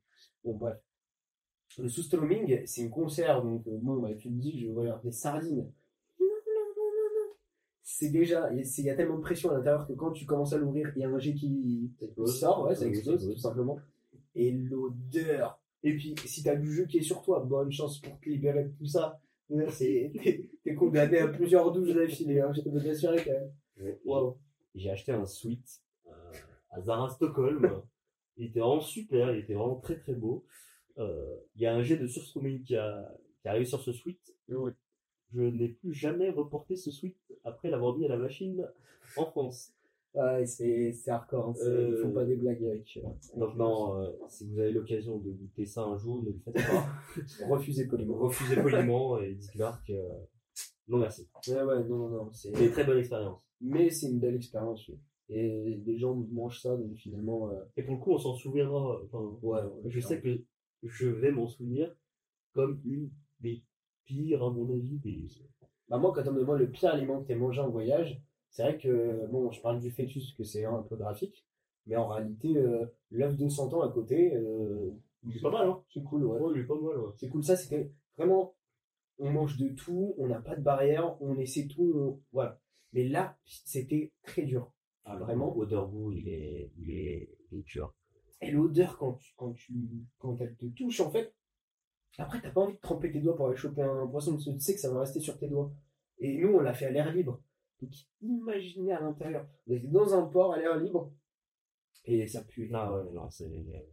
Bon, 0.45 0.55
bref. 0.57 0.79
Le 1.79 1.89
sous-stroming, 1.89 2.63
c'est 2.67 2.83
une 2.83 2.91
conserve. 2.91 3.45
Donc, 3.45 3.67
euh, 3.67 3.79
bon, 3.81 3.97
bah, 4.01 4.15
tu 4.15 4.29
te 4.29 4.35
dis, 4.35 4.61
je 4.61 4.67
vais 4.67 4.73
regarder 4.73 5.09
des 5.09 5.13
sardines. 5.15 5.71
Non, 6.21 6.27
non, 6.27 6.63
non, 6.77 6.91
non, 6.97 7.29
non. 7.29 7.35
C'est 7.83 8.11
déjà, 8.11 8.53
il 8.53 8.85
y 8.85 8.91
a- 8.91 8.95
tellement 8.95 9.17
de 9.17 9.23
pression 9.23 9.51
à 9.51 9.55
l'intérieur 9.55 9.87
que 9.87 9.93
quand 9.93 10.13
tu 10.13 10.27
commences 10.27 10.53
à 10.53 10.59
l'ouvrir, 10.59 10.93
il 10.97 11.03
y 11.03 11.05
a 11.05 11.09
un 11.09 11.19
jet 11.19 11.35
qui 11.35 11.91
sort, 12.27 12.65
ouais, 12.65 12.75
ça 12.75 12.87
explose, 12.87 13.33
tout 13.33 13.39
simplement. 13.39 13.79
Et 14.35 14.51
l'odeur. 14.53 15.61
Et 15.83 15.95
puis, 15.97 16.15
si 16.27 16.43
t'as 16.43 16.57
du 16.57 16.73
jus 16.73 16.87
qui 16.87 16.99
est 16.99 17.03
sur 17.03 17.23
toi, 17.23 17.41
bonne 17.41 17.73
chance 17.73 17.99
pour 18.01 18.19
te 18.21 18.29
libérer 18.29 18.65
de 18.65 18.73
tout 18.79 18.87
ça. 18.87 19.21
C'est, 19.69 20.13
t'es, 20.65 20.75
condamné 20.75 21.19
à 21.19 21.29
plusieurs 21.29 21.73
douches 21.73 21.93
d'affilée, 21.95 22.41
hein, 22.41 22.53
je 22.55 22.63
te 22.63 22.69
t'assurer 22.69 23.23
quand 23.25 23.33
même. 23.33 23.97
Waouh. 24.05 24.37
J'ai 24.75 24.91
acheté 24.91 25.13
un 25.13 25.27
suite 25.27 25.83
euh, 26.07 26.33
à 26.71 26.81
Zara 26.81 27.11
Stockholm. 27.11 27.83
il 28.37 28.47
était 28.47 28.61
vraiment 28.61 28.81
super, 28.81 29.33
il 29.33 29.41
était 29.41 29.55
vraiment 29.55 29.77
très 29.77 29.99
très 29.99 30.15
beau. 30.15 30.45
Euh, 30.99 31.37
Il 31.57 31.63
y 31.63 31.67
a 31.67 31.75
un 31.75 31.83
jet 31.83 31.97
de 31.97 32.07
surstroming 32.07 32.63
qui 32.63 32.77
a, 32.77 33.13
qui 33.43 33.49
arrive 33.49 33.67
sur 33.67 33.81
ce 33.81 33.93
suite. 33.93 34.35
Je 34.49 35.41
n'ai 35.41 35.69
plus 35.69 35.95
jamais 35.95 36.31
reporté 36.31 36.77
ce 36.77 36.91
suite 36.91 37.17
après 37.45 37.71
l'avoir 37.71 37.97
mis 37.97 38.05
à 38.05 38.09
la 38.09 38.19
machine 38.19 38.67
en 39.17 39.25
France. 39.27 39.73
Ouais, 40.15 40.45
c'est, 40.45 40.93
c'est 40.93 41.11
hardcore, 41.11 41.49
hein, 41.49 41.55
c'est- 41.55 41.89
ils 41.89 41.97
font 41.97 42.11
Euh, 42.11 42.15
pas 42.15 42.25
des 42.27 42.37
blagues 42.37 42.63
avec. 42.65 42.99
euh, 43.03 43.39
Donc 43.41 43.57
non, 43.57 43.97
euh, 43.99 44.11
si 44.29 44.47
vous 44.47 44.59
avez 44.59 44.71
l'occasion 44.73 45.17
de 45.17 45.31
goûter 45.31 45.65
ça 45.65 45.85
un 45.85 45.97
jour, 45.97 46.23
ne 46.23 46.29
le 46.33 46.39
faites 46.45 46.53
pas. 46.55 46.87
Refusez 47.49 47.87
poliment. 47.87 48.19
Refusez 48.19 48.61
poliment 48.61 49.19
et 49.19 49.35
dites-leur 49.35 49.83
que 49.85 49.95
non 50.89 50.99
merci. 50.99 51.27
Ouais, 51.49 51.63
ouais, 51.63 51.83
non, 51.85 51.97
non, 51.97 52.09
non. 52.11 52.33
C'est... 52.33 52.51
Une 52.51 52.71
très 52.73 52.85
bonne 52.85 52.99
expérience. 52.99 53.41
Mais 53.63 53.89
c'est 53.89 54.11
une 54.11 54.21
belle 54.21 54.37
expérience, 54.37 54.87
oui. 54.89 54.99
Et 55.31 55.77
des 55.77 55.97
gens 55.97 56.15
mangent 56.31 56.61
ça, 56.61 56.77
donc 56.77 56.95
finalement, 56.97 57.49
euh, 57.51 57.63
Et 57.79 57.83
pour 57.83 57.95
le 57.95 58.01
coup, 58.01 58.13
on 58.13 58.19
s'en 58.19 58.35
souviendra. 58.35 59.01
Enfin, 59.05 59.39
ouais, 59.43 59.63
ouais, 59.63 59.83
je 59.87 60.01
sais 60.01 60.21
que 60.21 60.43
je 60.83 61.09
vais 61.09 61.31
m'en 61.33 61.47
souvenir 61.49 61.95
comme 62.53 62.81
une 62.85 63.11
des 63.41 63.63
pires, 64.07 64.43
à 64.45 64.51
mon 64.51 64.71
avis, 64.73 64.99
des. 64.99 65.29
Bah 65.89 65.99
moi, 65.99 66.13
quand 66.15 66.27
on 66.29 66.33
me 66.33 66.41
demande 66.41 66.59
le 66.59 66.71
pire 66.71 66.91
aliment 66.95 67.21
que 67.23 67.27
t'aies 67.29 67.35
mangé 67.35 67.61
en 67.61 67.71
voyage, 67.71 68.21
c'est 68.51 68.63
vrai 68.63 68.79
que, 68.79 69.27
bon, 69.31 69.51
je 69.51 69.61
parle 69.61 69.81
du 69.81 69.91
fœtus 69.91 70.25
parce 70.25 70.35
que 70.37 70.45
c'est 70.45 70.65
un 70.65 70.83
peu 70.83 70.97
graphique, 70.97 71.45
mais 71.87 71.97
en 71.97 72.09
réalité, 72.09 72.57
euh, 72.57 72.87
l'œuf 73.11 73.37
de 73.37 73.49
100 73.49 73.73
ans 73.75 73.83
à 73.83 73.91
côté, 73.93 74.35
euh, 74.35 74.91
C'est 75.33 75.41
pas 75.41 75.51
mal, 75.51 75.69
hein 75.69 75.83
c'est 75.93 76.03
cool, 76.03 76.25
ouais. 76.25 76.39
Ouais, 76.41 76.53
il 76.57 76.61
est 76.63 76.65
pas 76.65 76.75
mal, 76.75 76.99
ouais. 76.99 77.13
C'est 77.17 77.29
cool, 77.29 77.45
ça, 77.45 77.57
c'était 77.57 77.91
vraiment, 78.17 78.55
on 79.19 79.31
mange 79.31 79.57
de 79.59 79.69
tout, 79.71 80.15
on 80.19 80.29
n'a 80.29 80.41
pas 80.41 80.57
de 80.57 80.63
barrière, 80.63 81.17
on 81.23 81.39
essaie 81.39 81.67
tout, 81.69 81.93
on- 81.97 82.21
voilà. 82.33 82.61
Mais 82.93 83.09
là, 83.09 83.39
c'était 83.47 84.13
très 84.23 84.43
dur. 84.43 84.73
Ah, 85.05 85.17
Vraiment. 85.17 85.57
Odeur 85.57 85.89
goût, 85.89 86.13
il 86.13 86.29
est, 86.29 86.73
il 86.79 86.91
est, 86.91 87.31
il 87.53 87.59
est 87.61 87.63
dur. 87.63 87.95
Et 88.43 88.51
l'odeur, 88.51 88.99
quand 88.99 89.15
tu, 89.15 89.33
quand 89.37 89.53
tu, 89.53 89.73
quand 90.19 90.41
elle 90.41 90.57
te 90.57 90.67
touche, 90.67 91.01
en 91.01 91.11
fait, 91.11 91.35
après, 92.19 92.41
t'as 92.43 92.51
pas 92.51 92.61
envie 92.61 92.75
de 92.75 92.81
tremper 92.81 93.11
tes 93.11 93.21
doigts 93.21 93.37
pour 93.37 93.47
aller 93.47 93.57
choper 93.57 93.83
un 93.83 94.07
poisson, 94.07 94.33
parce 94.33 94.45
que 94.45 94.51
tu 94.51 94.61
sais 94.61 94.75
que 94.75 94.81
ça 94.81 94.93
va 94.93 95.01
rester 95.01 95.21
sur 95.21 95.39
tes 95.39 95.49
doigts. 95.49 95.73
Et 96.19 96.39
nous, 96.39 96.55
on 96.55 96.61
l'a 96.61 96.75
fait 96.75 96.87
à 96.87 96.91
l'air 96.91 97.13
libre. 97.13 97.41
Donc, 97.81 97.91
imaginez 98.21 98.93
à 98.93 99.01
l'intérieur. 99.01 99.47
On 99.67 99.73
était 99.73 99.87
dans 99.87 100.15
un 100.15 100.27
port 100.27 100.53
à 100.53 100.59
l'air 100.59 100.77
libre. 100.77 101.13
Et 102.05 102.27
ça 102.27 102.43
pue. 102.43 102.69
Non, 102.69 102.95
ouais, 102.95 103.13
non, 103.13 103.31
c'est. 103.31 103.49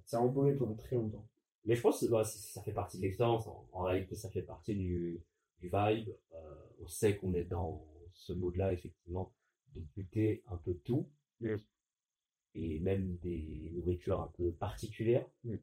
Ça 0.06 0.18
a 0.18 0.22
embaumé 0.22 0.54
pendant 0.54 0.76
très 0.76 0.96
longtemps. 0.96 1.28
Mais 1.66 1.76
je 1.76 1.82
pense 1.82 2.02
que 2.02 2.08
bah, 2.08 2.24
ça 2.24 2.62
fait 2.62 2.74
partie 2.74 2.98
de 2.98 3.04
l'expérience. 3.04 3.48
En, 3.48 3.68
en 3.72 3.84
réalité, 3.84 4.16
ça 4.16 4.30
fait 4.30 4.42
partie 4.42 4.76
du, 4.76 5.24
du 5.60 5.72
vibe. 5.72 6.10
Euh, 6.34 6.56
on 6.82 6.88
sait 6.88 7.18
qu'on 7.18 7.34
est 7.34 7.46
dans 7.46 7.86
ce 8.14 8.34
mode-là, 8.34 8.74
effectivement, 8.74 9.32
de 9.74 9.82
goûter 9.96 10.44
un 10.48 10.58
peu 10.58 10.74
tout. 10.84 11.08
Et 12.56 12.80
même 12.80 13.18
des 13.22 13.72
nourritures 13.76 14.22
un 14.22 14.32
peu 14.38 14.52
particulières. 14.52 15.26
Mm. 15.44 15.56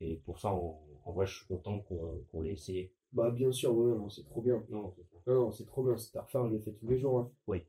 Et 0.00 0.16
pour 0.16 0.40
ça, 0.40 0.50
en, 0.50 0.80
en 1.04 1.12
vrai, 1.12 1.26
je 1.26 1.36
suis 1.36 1.46
content 1.46 1.80
qu'on 1.80 2.40
l'ait 2.42 2.52
essayé. 2.52 2.92
Bah, 3.12 3.30
bien 3.30 3.52
sûr, 3.52 3.74
ouais, 3.76 3.96
non, 3.96 4.08
c'est 4.10 4.24
trop 4.24 4.42
bien. 4.42 4.62
Non. 4.70 4.92
Non, 5.26 5.34
non, 5.34 5.50
c'est 5.52 5.66
trop 5.66 5.84
bien. 5.84 5.94
Refaire, 5.94 6.48
je 6.48 6.54
le 6.54 6.58
fais 6.58 6.72
tous 6.72 6.88
les 6.88 6.98
jours. 6.98 7.20
Hein. 7.20 7.30
Oui. 7.46 7.62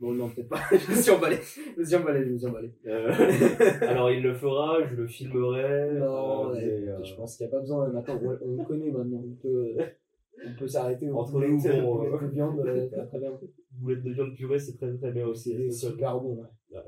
Bon, 0.00 0.12
non, 0.14 0.30
peut-être 0.30 0.48
pas. 0.48 0.62
je 0.72 0.90
me 0.90 0.96
suis 0.96 1.10
emballé. 1.10 1.36
Je 1.36 1.80
me 1.80 1.84
suis 1.84 1.96
emballé, 1.96 2.24
je 2.24 2.30
me 2.30 2.38
suis 2.38 2.46
emballé. 2.46 2.72
Euh, 2.86 3.12
alors, 3.82 4.10
il 4.10 4.22
le 4.22 4.34
fera, 4.34 4.82
je 4.88 4.94
le 4.94 5.06
filmerai. 5.06 5.92
Non, 5.92 6.48
euh, 6.48 6.52
ouais, 6.52 6.64
mais, 6.64 6.88
euh, 6.88 7.04
je 7.04 7.14
pense 7.14 7.36
qu'il 7.36 7.46
n'y 7.46 7.52
a 7.52 7.56
pas 7.56 7.60
besoin. 7.60 7.88
Maintenant, 7.88 8.18
on, 8.42 8.56
le 8.56 8.64
connaît 8.64 8.90
maintenant. 8.90 9.22
On 9.22 9.34
peut, 9.34 9.76
on 10.46 10.58
peut 10.58 10.68
s'arrêter 10.68 11.10
Entre 11.10 11.38
nous, 11.38 11.66
euh, 11.66 12.18
de 12.18 12.26
viande, 12.28 12.62
très 13.08 13.18
bien. 13.18 13.38
Boulettes 13.72 14.02
de 14.02 14.12
viande 14.12 14.34
purée, 14.34 14.58
c'est 14.58 14.78
très 14.78 14.96
très 14.96 15.12
bien 15.12 15.26
aussi. 15.26 15.54
C'est 15.70 15.88
super 15.88 16.18
bon. 16.18 16.36
Ouais. 16.36 16.78
Ouais. 16.78 16.82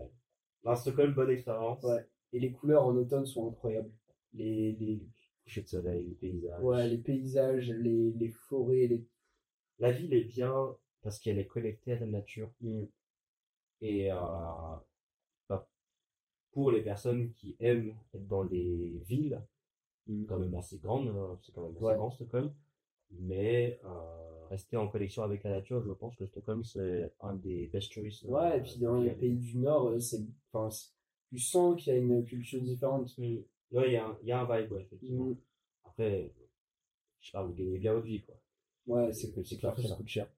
Non, 0.64 0.76
Stockholm, 0.76 1.12
bonne 1.14 1.30
expérience. 1.30 1.82
Ouais. 1.84 2.06
Et 2.32 2.40
les 2.40 2.52
couleurs 2.52 2.84
en 2.86 2.96
automne 2.96 3.26
sont 3.26 3.48
incroyables. 3.50 3.90
Les, 4.34 4.72
les, 4.72 5.02
Coucher 5.44 5.62
de 5.62 5.68
soleil, 5.68 6.04
les 6.06 6.14
paysages. 6.14 6.62
ouais, 6.62 6.88
les 6.88 6.98
paysages, 6.98 7.68
les, 7.70 8.12
les 8.12 8.28
forêts, 8.28 8.86
les. 8.86 9.04
La 9.78 9.90
ville 9.90 10.14
est 10.14 10.24
bien 10.24 10.54
parce 11.02 11.18
qu'elle 11.18 11.38
est 11.38 11.46
connectée 11.46 11.92
à 11.94 11.98
la 11.98 12.06
nature. 12.06 12.50
Et 13.80 14.12
euh, 14.12 14.16
bah, 15.48 15.68
pour 16.52 16.70
les 16.70 16.82
personnes 16.82 17.32
qui 17.34 17.56
aiment 17.58 17.94
être 18.14 18.26
dans 18.28 18.44
les 18.44 19.00
villes, 19.04 19.42
quand 20.28 20.38
même 20.38 20.54
assez 20.54 20.78
grandes, 20.78 21.08
hein, 21.08 21.38
c'est 21.42 21.52
quand 21.52 21.62
même 21.62 21.74
assez 21.76 21.84
Ouais. 21.84 21.94
grand 21.96 22.10
Stockholm, 22.12 22.54
mais 23.20 23.80
euh, 23.84 24.46
rester 24.50 24.76
en 24.76 24.88
connexion 24.88 25.22
avec 25.22 25.42
la 25.44 25.50
nature, 25.50 25.82
je 25.82 25.92
pense 25.92 26.16
que 26.16 26.26
Stockholm 26.26 26.64
c'est 26.64 27.12
un 27.20 27.34
des 27.34 27.68
best 27.68 27.92
choices. 27.92 28.22
Ouais, 28.24 28.40
euh, 28.52 28.56
et 28.56 28.60
puis 28.62 28.78
dans 28.78 29.00
les 29.00 29.10
pays 29.12 29.36
du 29.36 29.58
Nord, 29.58 29.88
euh, 29.88 29.98
c'est, 29.98 30.22
enfin, 30.52 30.68
tu 31.28 31.38
sens 31.38 31.80
qu'il 31.80 31.92
y 31.92 31.96
a 31.96 31.98
une 31.98 32.24
culture 32.24 32.60
différente. 32.60 33.16
Mm. 33.18 33.38
Ouais, 33.72 33.88
il 33.88 33.92
y, 33.92 33.96
a 33.96 34.06
un- 34.06 34.18
il 34.22 34.28
y 34.28 34.32
a 34.32 34.40
un 34.40 34.44
vibe, 34.60 34.72
ouais, 34.72 34.82
effectivement. 34.82 35.26
Mm. 35.26 35.36
Après, 35.84 36.32
je 37.20 37.26
sais 37.26 37.32
pas, 37.32 37.42
vous 37.44 37.54
gagnez 37.54 37.78
bien 37.78 37.94
votre 37.94 38.06
vie, 38.06 38.20
quoi. 38.22 38.34
Ouais, 38.86 39.12
c'est 39.12 39.32
que 39.32 39.42
c'est 39.42 39.56
clair 39.56 39.74
que 39.74 39.82
ça 39.82 39.94
coûte 39.94 40.08
cher. 40.08 40.28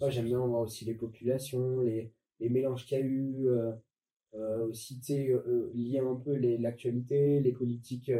Ouais, 0.00 0.10
j'aime 0.10 0.24
bien 0.24 0.38
voir 0.44 0.62
aussi 0.62 0.84
les 0.84 0.94
populations, 0.94 1.80
les, 1.82 2.12
les 2.40 2.48
mélanges 2.48 2.84
qu'il 2.86 2.98
y 2.98 3.00
a 3.00 3.04
eu, 3.04 3.46
euh, 3.48 3.72
euh, 4.34 4.66
aussi, 4.66 4.98
tu 4.98 5.04
sais, 5.06 5.28
euh, 5.30 5.70
lier 5.74 6.00
un 6.00 6.16
peu 6.16 6.34
l'actualité, 6.36 7.38
les 7.40 7.52
politiques 7.52 8.10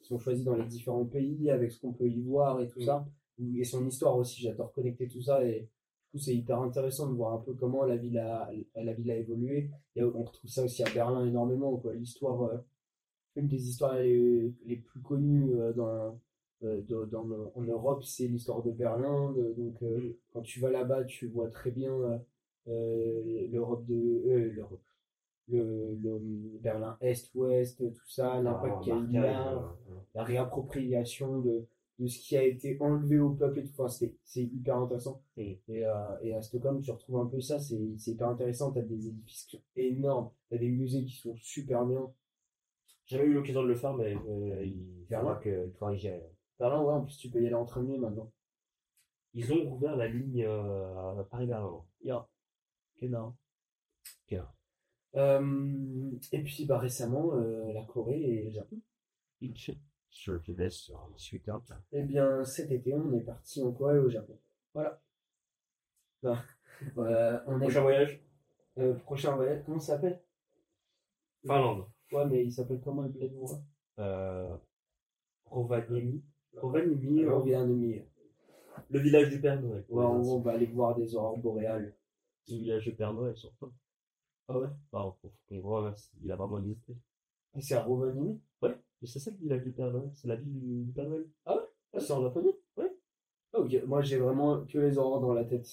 qui 0.00 0.06
sont 0.08 0.18
choisies 0.20 0.44
dans 0.44 0.54
les 0.54 0.66
différents 0.66 1.04
pays, 1.06 1.50
avec 1.50 1.72
ce 1.72 1.80
qu'on 1.80 1.92
peut 1.92 2.08
y 2.08 2.20
voir 2.20 2.60
et 2.60 2.68
tout 2.68 2.78
Mm. 2.80 2.84
ça. 2.84 3.08
Et 3.38 3.64
son 3.64 3.86
histoire 3.86 4.16
aussi, 4.16 4.42
j'adore 4.42 4.72
connecter 4.72 5.08
tout 5.08 5.20
ça 5.22 5.44
et 5.44 5.60
du 5.60 6.10
coup, 6.12 6.18
c'est 6.18 6.34
hyper 6.36 6.60
intéressant 6.60 7.08
de 7.10 7.14
voir 7.16 7.32
un 7.34 7.38
peu 7.38 7.54
comment 7.54 7.84
la 7.84 7.96
ville 7.96 8.18
a, 8.18 8.50
la 8.76 8.92
ville 8.92 9.10
a 9.10 9.16
évolué. 9.16 9.70
Et 9.96 10.02
on 10.04 10.22
retrouve 10.22 10.50
ça 10.50 10.62
aussi 10.64 10.82
à 10.84 10.90
Berlin 10.94 11.26
énormément, 11.26 11.76
quoi. 11.76 11.94
L'histoire, 11.94 12.42
euh, 12.44 12.58
une 13.36 13.48
des 13.48 13.68
histoires 13.68 13.94
les, 13.98 14.52
les 14.64 14.76
plus 14.76 15.00
connues 15.00 15.54
euh, 15.56 15.72
dans, 15.72 16.20
euh, 16.62 16.80
dans, 16.88 17.06
dans 17.06 17.24
le- 17.24 17.48
en 17.56 17.62
Europe, 17.62 18.04
c'est 18.04 18.28
l'histoire 18.28 18.62
de 18.62 18.70
Berlin. 18.70 19.32
de- 19.32 19.52
donc, 19.54 19.82
euh, 19.82 20.16
quand 20.32 20.42
tu 20.42 20.60
vas 20.60 20.70
là-bas, 20.70 21.02
tu 21.04 21.26
vois 21.26 21.48
très 21.50 21.72
bien 21.72 21.92
l'Europe 22.66 23.84
de 23.86 24.22
l'Europe, 24.54 24.80
le, 25.48 25.98
le 26.02 26.20
Berlin 26.60 26.96
Est-Ouest, 27.00 27.78
tout 27.92 28.08
ça, 28.08 28.40
l'impact 28.40 28.82
qu'il 28.82 28.92
y 28.92 28.96
a 28.96 29.00
eu 29.00 29.06
là, 29.20 29.76
la 30.14 30.24
réappropriation 30.24 31.40
de, 31.40 31.64
de 31.98 32.06
ce 32.06 32.18
qui 32.18 32.36
a 32.36 32.42
été 32.42 32.76
enlevé 32.80 33.18
au 33.18 33.30
peuple 33.30 33.60
et 33.60 33.64
tout. 33.64 33.72
Enfin, 33.72 33.88
c'est 33.88 34.14
c'est 34.24 34.42
hyper 34.42 34.78
intéressant. 34.78 35.22
Mm. 35.36 35.40
Et, 35.42 35.60
euh, 35.86 36.18
et 36.22 36.34
à 36.34 36.42
Stockholm, 36.42 36.80
tu 36.80 36.90
retrouves 36.90 37.18
un 37.20 37.26
peu 37.26 37.40
ça. 37.40 37.58
C'est 37.60 37.96
c'est 37.98 38.12
hyper 38.12 38.28
intéressant. 38.28 38.72
Tu 38.72 38.78
as 38.80 38.82
des 38.82 39.08
édifices 39.08 39.44
qui 39.44 39.56
sont 39.56 39.62
énormes. 39.76 40.30
Tu 40.48 40.56
as 40.56 40.58
des 40.58 40.70
musées 40.70 41.04
qui 41.04 41.16
sont 41.16 41.36
super 41.36 41.84
bien. 41.86 42.12
J'ai 43.06 43.18
jamais 43.18 43.30
eu 43.30 43.34
l'occasion 43.34 43.62
de 43.62 43.68
le 43.68 43.74
faire, 43.74 43.94
mais 43.94 44.16
euh, 44.16 44.64
il 44.64 45.06
faudra 45.08 45.36
que, 45.36 45.68
que 45.68 45.94
j'y 45.94 46.08
aille. 46.08 46.22
Berlin, 46.58 46.82
ouais, 46.82 46.94
en 46.94 47.04
plus, 47.04 47.16
tu 47.18 47.28
peux 47.30 47.42
y 47.42 47.46
aller 47.46 47.54
en 47.54 47.66
train 47.66 47.82
maintenant. 47.82 48.32
Ils 49.34 49.52
ont 49.52 49.72
ouvert 49.72 49.96
la 49.96 50.08
ligne 50.08 50.44
euh, 50.46 51.22
Paris-Berlin. 51.24 51.84
Ja, 52.02 52.26
genau. 53.00 53.36
Genau. 54.28 54.46
Euh, 55.16 56.10
et 56.32 56.42
puis 56.42 56.64
bah, 56.66 56.78
récemment, 56.78 57.34
euh, 57.34 57.72
la 57.72 57.84
Corée 57.84 58.20
et 58.20 58.42
le 58.44 58.50
Japon. 58.50 58.76
Je 60.14 60.32
te 60.34 60.52
laisse 60.52 60.76
sur 60.76 61.10
Twitter. 61.16 61.52
Eh 61.92 62.02
bien, 62.02 62.44
cet 62.44 62.70
été, 62.70 62.94
on 62.94 63.12
est 63.12 63.20
parti 63.20 63.62
en 63.62 63.72
Corée 63.72 63.96
et 63.96 63.98
au 63.98 64.08
Japon. 64.08 64.38
Voilà. 64.72 65.00
Bah, 66.22 66.42
euh, 66.98 67.40
on 67.46 67.60
est 67.60 67.64
Prochain 67.64 67.82
voyage? 67.82 68.24
Euh, 68.78 68.94
prochain 68.94 69.36
voyage. 69.36 69.62
Comment 69.66 69.80
ça 69.80 69.94
s'appelle? 69.94 70.22
Finlande. 71.46 71.86
Ouais, 72.12 72.26
mais 72.26 72.44
il 72.44 72.52
s'appelle 72.52 72.80
comment 72.82 73.02
le 73.02 73.08
bled 73.08 73.34
moi? 73.34 73.60
Euh, 73.98 74.56
Rovaniemi. 75.46 76.22
Rovaniemi, 76.56 77.24
Rovaniemi. 77.26 78.02
Le 78.90 78.98
village 79.00 79.30
du 79.30 79.40
Père 79.40 79.60
Noël. 79.60 79.84
Ouais, 79.88 80.04
en 80.04 80.20
on 80.20 80.40
va 80.40 80.52
aller 80.52 80.66
voir 80.66 80.94
des 80.94 81.14
aurores 81.14 81.38
boréales. 81.38 81.94
Le 82.48 82.56
village 82.56 82.84
du 82.84 82.94
Père 82.94 83.12
Noël, 83.12 83.36
surtout. 83.36 83.72
Ah 84.48 84.58
ouais? 84.58 84.68
Bah, 84.92 85.14
faut 85.20 85.32
qu'on 85.48 85.60
voit 85.60 85.88
hein, 85.88 85.94
s'il 85.94 86.30
a 86.30 86.36
vraiment 86.36 86.58
existé. 86.58 86.96
Et 87.56 87.60
c'est 87.60 87.74
à 87.74 87.82
Rovaniemi? 87.82 88.40
C'est 89.02 89.18
ça 89.18 89.30
le 89.30 89.36
village 89.36 89.62
du 89.64 89.72
Père 89.72 89.90
Noël. 89.92 90.10
C'est 90.14 90.28
la 90.28 90.36
ville 90.36 90.58
du, 90.60 90.84
du 90.84 90.92
Père 90.92 91.08
Noël. 91.08 91.26
Ah, 91.46 91.58
c'est 91.98 92.12
en 92.12 92.22
Laponie? 92.22 92.54
Ouais. 92.76 92.90
Ah, 93.52 93.60
ok, 93.60 93.82
moi 93.86 94.02
j'ai 94.02 94.18
vraiment 94.18 94.64
que 94.64 94.78
les 94.78 94.98
aurores 94.98 95.20
dans 95.20 95.32
la 95.34 95.44
tête. 95.44 95.68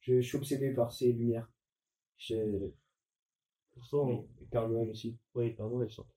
Je, 0.00 0.20
je 0.20 0.26
suis 0.26 0.36
obsédé 0.36 0.72
par 0.72 0.92
ces 0.92 1.12
lumières. 1.12 1.50
J'ai. 2.18 2.74
Pourtant, 3.74 4.26
Et 4.40 4.44
Père 4.50 4.68
Noël 4.68 4.90
aussi. 4.90 5.18
oui, 5.34 5.50
Père 5.50 5.68
Noël, 5.68 5.90
surtout. 5.90 6.10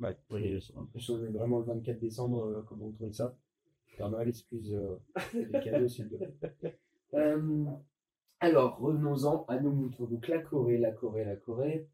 Ouais, 0.00 0.16
oui, 0.30 0.42
est 0.44 1.28
vraiment 1.32 1.60
le 1.60 1.64
24 1.64 1.98
décembre, 2.00 2.44
euh, 2.46 2.62
comment 2.62 2.86
on 2.86 2.90
tourne 2.92 3.12
ça? 3.12 3.36
Père 3.96 4.10
Noël, 4.10 4.28
excuse 4.28 4.74
euh, 4.74 4.96
les 5.32 5.60
cadeaux, 5.60 5.88
s'il 5.88 6.08
te 6.08 6.16
plaît. 6.16 6.78
Euh, 7.14 7.66
alors, 8.40 8.78
revenons-en 8.78 9.44
à 9.44 9.60
nos 9.60 9.70
moutons. 9.70 10.06
Donc, 10.06 10.28
la 10.28 10.38
Corée, 10.38 10.78
la 10.78 10.92
Corée, 10.92 11.26
la 11.26 11.36
Corée. 11.36 11.86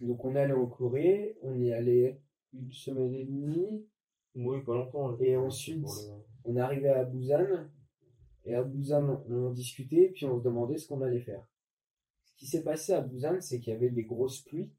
Donc, 0.00 0.24
on 0.24 0.34
est 0.36 0.40
allé 0.40 0.52
en 0.52 0.66
Corée, 0.66 1.36
on 1.42 1.58
y 1.58 1.68
est 1.68 1.72
allé 1.72 2.20
une 2.52 2.70
semaine 2.72 3.14
et 3.14 3.24
demie. 3.24 3.86
Oui, 4.34 4.62
pas 4.62 4.74
longtemps. 4.74 5.10
hein. 5.10 5.16
Et 5.20 5.36
ensuite- 5.36 5.82
On 6.44 6.56
est 6.56 6.60
arrivé 6.60 6.88
à 6.88 7.04
Busan. 7.04 7.68
Et 8.44 8.54
à 8.54 8.62
Busan, 8.62 9.24
on 9.28 9.50
discutait, 9.50 10.10
puis 10.14 10.26
on 10.26 10.38
se 10.38 10.44
demandait 10.44 10.76
ce 10.78 10.86
qu'on 10.86 11.00
allait 11.02 11.20
faire. 11.20 11.44
Ce 12.24 12.36
qui 12.36 12.46
s'est 12.46 12.62
passé 12.62 12.92
à 12.92 13.00
Busan, 13.00 13.40
c'est 13.40 13.58
qu'il 13.58 13.72
y 13.72 13.76
avait 13.76 13.90
des 13.90 14.04
grosses 14.04 14.42
pluies. 14.42 14.70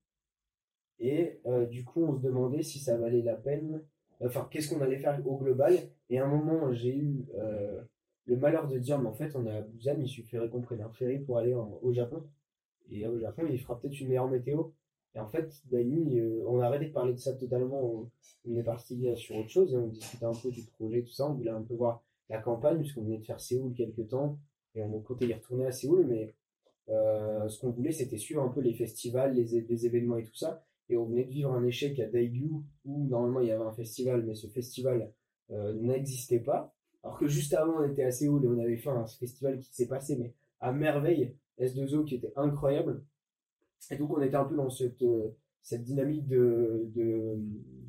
Et 0.99 1.39
euh, 1.45 1.66
du 1.66 1.84
coup, 1.84 2.03
on 2.03 2.16
se 2.16 2.22
demandait 2.22 2.64
si 2.64 2.80
ça 2.80 2.97
valait 2.97 3.22
la 3.22 3.36
peine. 3.36 3.84
Enfin, 4.22 4.47
qu'est-ce 4.49 4.70
qu'on 4.74 4.82
allait 4.82 4.97
faire 4.99 5.20
au 5.28 5.38
global. 5.38 5.76
Et 6.10 6.20
à 6.20 6.26
un 6.26 6.28
moment, 6.30 6.72
j'ai 6.74 6.95
eu 6.95 7.26
euh, 7.36 7.82
le 8.26 8.38
malheur 8.38 8.68
de 8.68 8.80
dire, 8.80 8.99
mais 8.99 9.10
en 9.10 9.14
fait, 9.14 9.36
on 9.36 9.45
est 9.45 9.51
à 9.51 9.62
Busan, 9.62 9.95
il 9.99 10.08
suffirait 10.08 10.49
qu'on 10.49 10.62
prenne 10.62 10.82
un 10.82 10.89
ferry 10.89 11.20
pour 11.20 11.38
aller 11.38 11.53
en- 11.53 11.80
au 11.82 11.91
Japon. 11.93 12.24
Et 12.89 13.05
au 13.08 13.20
Japon, 13.20 13.43
il 13.49 13.60
fera 13.60 13.80
peut-être 13.80 13.99
une 13.99 14.08
meilleure 14.08 14.30
météo. 14.30 14.64
Et 15.16 15.20
en 15.20 15.28
fait, 15.28 15.51
Dani, 15.72 16.20
euh, 16.20 16.43
on 16.47 16.60
a 16.60 16.66
arrêté 16.66 16.86
de 16.88 16.93
parler 16.93 17.14
de 17.14 17.20
ça 17.20 17.34
totalement. 17.34 18.10
On, 18.45 18.55
est 18.55 18.64
parti 18.64 19.08
euh, 19.08 19.16
sur 19.16 19.36
autre 19.36 19.49
chose 19.49 19.74
et 19.74 19.78
on 19.78 19.88
discutait 19.88 20.26
un 20.26 20.34
peu 20.34 20.51
du 20.51 20.64
projet, 20.64 21.01
tout 21.03 21.12
ça. 21.12 21.30
On 21.30 21.34
voulait 21.34 21.49
un 21.49 21.62
peu 21.62 21.74
voir 21.74 22.03
la 22.30 22.39
campagne, 22.39 22.80
puisqu'on 22.80 23.03
venait 23.03 23.18
de 23.18 23.26
faire 23.26 23.39
Séoul 23.39 23.74
quelques 23.74 24.08
temps. 24.10 24.39
Et 24.76 24.84
on 24.84 25.01
comptait 25.01 25.28
y 25.28 25.34
retourner 25.34 25.66
à 25.66 25.72
Séoul, 25.72 26.05
mais 26.05 26.36
euh, 26.89 27.47
ce 27.49 27.60
qu'on 27.60 27.72
voulait, 27.72 27.91
c'était 27.91 28.18
suivre 28.18 28.43
un 28.43 28.49
peu 28.49 28.62
les 28.62 28.74
festivals, 28.74 29.34
les, 29.34 29.86
événements 29.86 30.18
et 30.18 30.24
tout 30.24 30.36
ça. 30.36 30.64
Et 30.89 30.95
on 30.97 31.05
venait 31.05 31.26
de 31.26 31.32
vivre 31.32 31.51
un 31.51 31.66
échec 31.66 31.99
à 31.99 32.05
Daegu, 32.05 32.51
où 32.86 33.08
normalement 33.08 33.41
il 33.41 33.47
y 33.47 33.51
avait 33.51 33.64
un 33.64 33.74
festival, 33.74 34.24
mais 34.24 34.36
ce 34.36 34.47
festival 34.47 35.12
n'existait 35.49 36.39
pas. 36.39 36.74
Alors 37.03 37.18
que 37.18 37.28
juste 37.28 37.53
avant, 37.53 37.80
on 37.80 37.84
était 37.84 38.03
à 38.03 38.12
Séoul 38.12 38.43
et 38.43 38.47
on 38.47 38.60
avait 38.60 38.78
fait 38.78 38.89
un 38.89 39.05
festival 39.05 39.60
qui 39.60 39.74
s'est 39.74 39.88
passé, 39.88 40.16
mais 40.18 40.34
à 40.60 40.72
merveille, 40.72 41.36
S2O 41.60 42.05
qui 42.05 42.16
était 42.16 42.34
incroyable. 42.36 43.03
Et 43.91 43.97
donc 43.97 44.11
on 44.11 44.21
était 44.21 44.36
un 44.36 44.45
peu 44.45 44.55
dans 44.55 44.69
cette, 44.69 45.01
euh, 45.01 45.30
cette 45.61 45.84
dynamique 45.84 46.28
de, 46.28 46.89
de, 46.95 47.36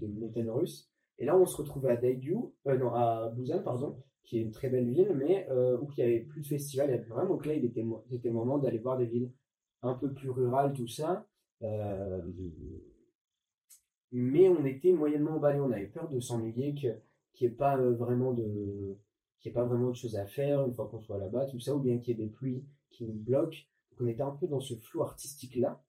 de 0.00 0.06
montagne 0.06 0.50
russe. 0.50 0.90
Et 1.18 1.24
là, 1.24 1.36
on 1.36 1.46
se 1.46 1.56
retrouvait 1.56 1.90
à 1.90 1.96
Daegu, 1.96 2.36
euh, 2.66 2.78
non, 2.78 2.94
à 2.94 3.30
Busan, 3.34 3.62
pardon, 3.62 4.02
qui 4.22 4.38
est 4.38 4.42
une 4.42 4.52
très 4.52 4.68
belle 4.68 4.88
ville, 4.88 5.12
mais 5.16 5.48
euh, 5.50 5.76
où 5.78 5.90
il 5.96 6.04
n'y 6.04 6.10
avait 6.10 6.20
plus 6.20 6.42
de 6.42 6.46
festival, 6.46 6.86
il 6.88 6.92
n'y 6.92 6.98
avait 7.00 7.12
rien. 7.12 7.26
Donc 7.26 7.44
là, 7.44 7.54
il 7.54 7.64
était, 7.64 7.82
le 7.82 8.30
moment 8.30 8.58
d'aller 8.58 8.78
voir 8.78 8.98
des 8.98 9.06
villes 9.06 9.32
un 9.82 9.94
peu 9.94 10.12
plus 10.12 10.30
rurales, 10.30 10.72
tout 10.74 10.86
ça. 10.86 11.26
Mais 14.12 14.48
on 14.48 14.64
était 14.64 14.92
moyennement 14.92 15.32
emballé, 15.32 15.58
on 15.60 15.72
avait 15.72 15.88
peur 15.88 16.08
de 16.08 16.20
s'ennuyer, 16.20 16.72
qu'il 16.74 17.00
n'y 17.40 17.46
ait 17.46 17.50
pas 17.50 17.76
vraiment 17.76 18.32
de 18.32 18.96
qu'il 19.38 19.50
y 19.50 19.52
ait 19.52 19.54
pas 19.54 19.64
vraiment 19.64 19.90
de 19.90 19.96
choses 19.96 20.16
à 20.16 20.26
faire 20.26 20.66
une 20.66 20.74
fois 20.74 20.88
qu'on 20.88 21.00
soit 21.00 21.18
là-bas, 21.18 21.46
tout 21.46 21.60
ça, 21.60 21.74
ou 21.74 21.78
bien 21.78 21.98
qu'il 21.98 22.18
y 22.18 22.22
ait 22.22 22.26
des 22.26 22.30
pluies 22.32 22.64
qui 22.90 23.04
nous 23.06 23.14
bloquent. 23.14 23.58
Donc 23.98 24.06
on 24.06 24.06
était 24.06 24.22
un 24.22 24.30
peu 24.30 24.46
dans 24.46 24.60
ce 24.60 24.74
flou 24.74 25.02
artistique-là. 25.02 25.82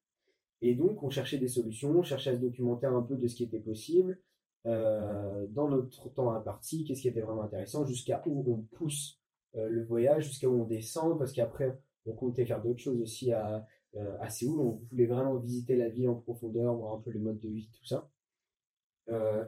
Et 0.62 0.76
donc 0.76 1.04
on 1.04 1.10
cherchait 1.10 1.38
des 1.38 1.48
solutions, 1.48 1.92
on 1.92 2.04
cherchait 2.04 2.32
à 2.32 2.36
se 2.36 2.42
documenter 2.42 2.88
un 2.88 3.02
peu 3.02 3.16
de 3.16 3.28
ce 3.28 3.36
qui 3.36 3.44
était 3.44 3.60
possible. 3.60 4.20
euh, 4.66 5.48
dans 5.50 5.70
notre 5.70 6.10
temps 6.10 6.32
imparti, 6.32 6.84
qu'est-ce 6.84 7.02
qui 7.02 7.08
était 7.08 7.22
vraiment 7.22 7.44
intéressant, 7.44 7.86
jusqu'à 7.86 8.22
où 8.26 8.44
on 8.52 8.78
pousse 8.78 9.20
euh, 9.56 9.68
le 9.70 9.84
voyage, 9.86 10.26
jusqu'à 10.26 10.50
où 10.50 10.62
on 10.62 10.66
descend, 10.66 11.18
parce 11.18 11.32
qu'après, 11.32 11.80
on 12.06 12.14
comptait 12.14 12.46
faire 12.46 12.62
d'autres 12.62 12.80
choses 12.82 13.02
aussi 13.02 13.32
à, 13.32 13.66
euh, 13.96 14.18
à 14.20 14.30
Séoul. 14.30 14.60
On 14.60 14.82
voulait 14.92 15.06
vraiment 15.06 15.36
visiter 15.38 15.76
la 15.76 15.90
ville 15.90 16.10
en 16.10 16.16
profondeur, 16.16 16.76
voir 16.76 16.96
un 16.96 17.00
peu 17.02 17.12
les 17.12 17.20
modes 17.20 17.40
de 17.40 17.50
vie, 17.50 17.70
tout 17.74 17.86
ça. 17.86 18.10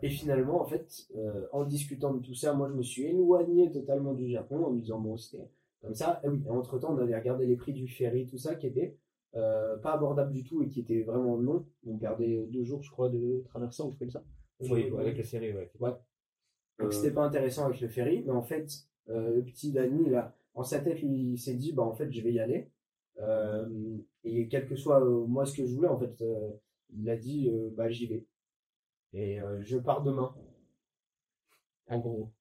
Et 0.01 0.09
finalement, 0.09 0.59
en 0.59 0.65
fait, 0.65 1.07
en 1.51 1.65
discutant 1.65 2.15
de 2.15 2.19
tout 2.19 2.33
ça, 2.33 2.51
moi 2.53 2.67
je 2.67 2.73
me 2.73 2.81
suis 2.81 3.03
éloigné 3.03 3.71
totalement 3.71 4.15
du 4.15 4.27
Japon 4.27 4.65
en 4.65 4.71
me 4.71 4.79
disant 4.79 4.99
bon, 4.99 5.17
c'était 5.17 5.47
comme 5.81 5.95
ça. 5.95 6.21
Et 6.23 6.27
oui, 6.29 6.43
entre 6.49 6.79
temps, 6.79 6.93
on 6.93 6.97
avait 6.99 7.15
regardé 7.15 7.45
les 7.45 7.55
prix 7.55 7.73
du 7.73 7.87
ferry, 7.87 8.25
tout 8.25 8.37
ça, 8.37 8.55
qui 8.55 8.67
était 8.67 8.97
euh, 9.35 9.77
pas 9.77 9.93
abordable 9.93 10.31
du 10.31 10.43
tout 10.43 10.61
et 10.61 10.67
qui 10.67 10.81
était 10.81 11.03
vraiment 11.03 11.37
long. 11.37 11.65
On 11.85 11.97
perdait 11.97 12.45
deux 12.49 12.63
jours, 12.63 12.83
je 12.83 12.91
crois, 12.91 13.09
de 13.09 13.43
traversée, 13.45 13.81
on 13.83 13.91
fait 13.91 14.09
ça. 14.09 14.23
Oui, 14.59 14.91
avec 14.99 15.17
la 15.17 15.23
série, 15.23 15.53
ouais. 15.53 15.71
Ouais. 15.79 15.89
Donc 16.79 16.89
Euh, 16.89 16.91
c'était 16.91 17.11
pas 17.11 17.23
intéressant 17.23 17.65
avec 17.65 17.79
le 17.81 17.87
ferry, 17.87 18.23
mais 18.25 18.31
en 18.31 18.41
fait, 18.43 18.69
euh, 19.09 19.35
le 19.35 19.43
petit 19.43 19.71
Dani, 19.71 20.09
là, 20.09 20.35
en 20.53 20.63
sa 20.63 20.79
tête, 20.79 21.01
il 21.01 21.37
s'est 21.37 21.55
dit, 21.55 21.73
bah 21.73 21.83
en 21.83 21.93
fait, 21.93 22.11
je 22.11 22.21
vais 22.21 22.33
y 22.33 22.39
aller. 22.39 22.69
Et 24.23 24.47
quel 24.47 24.67
que 24.67 24.75
soit 24.75 24.99
moi 24.99 25.45
ce 25.45 25.55
que 25.55 25.65
je 25.65 25.73
voulais, 25.73 25.87
en 25.87 25.97
fait, 25.97 26.23
il 26.93 27.09
a 27.09 27.15
dit, 27.15 27.51
bah 27.75 27.89
j'y 27.89 28.07
vais. 28.07 28.25
Et 29.13 29.39
je 29.61 29.77
pars 29.77 30.01
demain. 30.03 30.33
En 31.87 31.99
gros. 31.99 32.31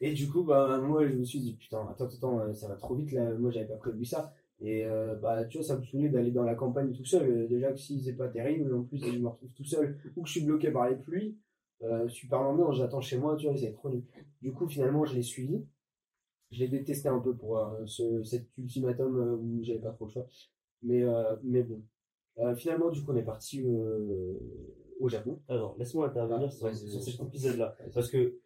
Et 0.00 0.12
du 0.12 0.28
coup, 0.28 0.44
bah 0.44 0.78
moi, 0.78 1.06
je 1.06 1.14
me 1.14 1.24
suis 1.24 1.40
dit, 1.40 1.54
putain, 1.54 1.86
attends, 1.90 2.06
attends, 2.06 2.40
euh, 2.40 2.52
ça 2.52 2.68
va 2.68 2.76
trop 2.76 2.94
vite 2.94 3.12
là. 3.12 3.32
Moi, 3.34 3.50
j'avais 3.50 3.66
pas 3.66 3.76
prévu 3.76 4.04
ça. 4.04 4.32
Et 4.60 4.84
euh, 4.84 5.14
bah, 5.16 5.44
tu 5.44 5.58
vois, 5.58 5.66
ça 5.66 5.76
me 5.76 5.82
saoulait 5.84 6.08
d'aller 6.08 6.30
dans 6.30 6.44
la 6.44 6.54
campagne 6.54 6.92
tout 6.92 7.04
seul. 7.04 7.28
Euh, 7.30 7.48
déjà 7.48 7.72
que 7.72 7.78
si 7.78 8.00
c'est 8.02 8.14
pas 8.16 8.28
terrible, 8.28 8.74
en 8.74 8.82
plus, 8.84 8.98
je 8.98 9.18
me 9.18 9.28
retrouve 9.28 9.50
tout 9.54 9.64
seul 9.64 9.98
ou 10.16 10.22
que 10.22 10.28
je 10.28 10.32
suis 10.32 10.44
bloqué 10.44 10.70
par 10.70 10.88
les 10.88 10.96
pluies. 10.96 11.36
Euh, 11.82 12.08
super 12.08 12.42
lendemain, 12.42 12.72
j'attends 12.72 13.00
chez 13.00 13.18
moi, 13.18 13.36
tu 13.36 13.46
vois, 13.46 13.56
c'est 13.56 13.72
trop 13.72 13.88
nul. 13.90 14.04
Du 14.42 14.52
coup, 14.52 14.66
finalement, 14.68 15.04
je 15.04 15.14
l'ai 15.14 15.22
suivi. 15.22 15.64
Je 16.50 16.60
l'ai 16.60 16.68
détesté 16.68 17.08
un 17.08 17.18
peu 17.18 17.36
pour 17.36 17.58
euh, 17.58 17.84
ce, 17.86 18.22
cet 18.24 18.48
ultimatum 18.56 19.38
où 19.40 19.62
j'avais 19.62 19.80
pas 19.80 19.90
trop 19.92 20.06
le 20.06 20.10
choix. 20.10 20.26
Mais, 20.82 21.02
euh, 21.02 21.36
mais 21.42 21.62
bon. 21.62 21.82
Euh, 22.38 22.54
finalement, 22.54 22.90
du 22.90 23.02
coup, 23.04 23.12
on 23.12 23.16
est 23.16 23.24
parti 23.24 23.62
euh, 23.66 24.34
au 25.00 25.08
Japon. 25.08 25.40
Alors, 25.48 25.76
laisse-moi 25.78 26.06
intervenir 26.08 26.48
Ah, 26.48 26.72
sur, 26.72 26.74
sur 26.74 27.02
cet 27.02 27.20
épisode-là. 27.20 27.76
Parce 27.92 28.10
que 28.10 28.38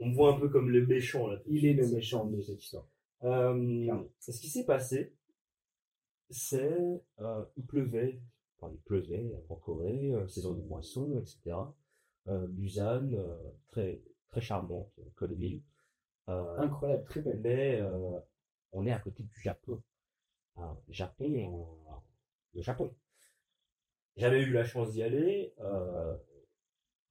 on 0.00 0.08
me 0.08 0.14
voit 0.14 0.34
un 0.34 0.38
peu 0.40 0.48
comme 0.48 0.70
le 0.70 0.86
méchant 0.86 1.26
là. 1.28 1.38
Il 1.46 1.66
est 1.66 1.74
le 1.74 1.88
méchant 1.88 2.24
de 2.26 2.40
cette 2.40 2.62
histoire. 2.62 2.86
Euh, 3.24 3.92
ce 4.20 4.30
qui 4.30 4.48
s'est 4.48 4.64
passé, 4.64 5.12
c'est 6.30 6.76
euh, 7.20 7.44
il 7.56 7.66
pleuvait, 7.66 8.20
enfin, 8.60 8.72
il 8.72 8.80
pleuvait 8.80 9.32
en 9.48 9.56
Corée, 9.56 10.12
euh, 10.12 10.28
saison 10.28 10.54
de 10.54 10.62
moisson, 10.62 11.18
etc. 11.18 11.56
Euh, 12.28 12.46
Busan, 12.48 13.12
euh, 13.12 13.36
très 13.68 14.02
très 14.28 14.40
charmante 14.40 14.92
comme 15.16 15.34
ville. 15.34 15.62
Euh, 16.28 16.58
Incroyable, 16.58 17.04
très 17.04 17.22
belle. 17.22 17.40
mais 17.42 17.80
euh, 17.80 18.18
on 18.72 18.86
est 18.86 18.92
à 18.92 18.98
côté 18.98 19.22
du 19.22 19.40
Japon. 19.40 19.82
Ah, 20.56 20.76
Japon, 20.90 21.24
euh, 21.88 21.92
le 22.54 22.62
Japon. 22.62 22.94
J'avais 24.16 24.42
eu 24.42 24.52
la 24.52 24.64
chance 24.64 24.90
d'y 24.92 25.02
aller. 25.02 25.54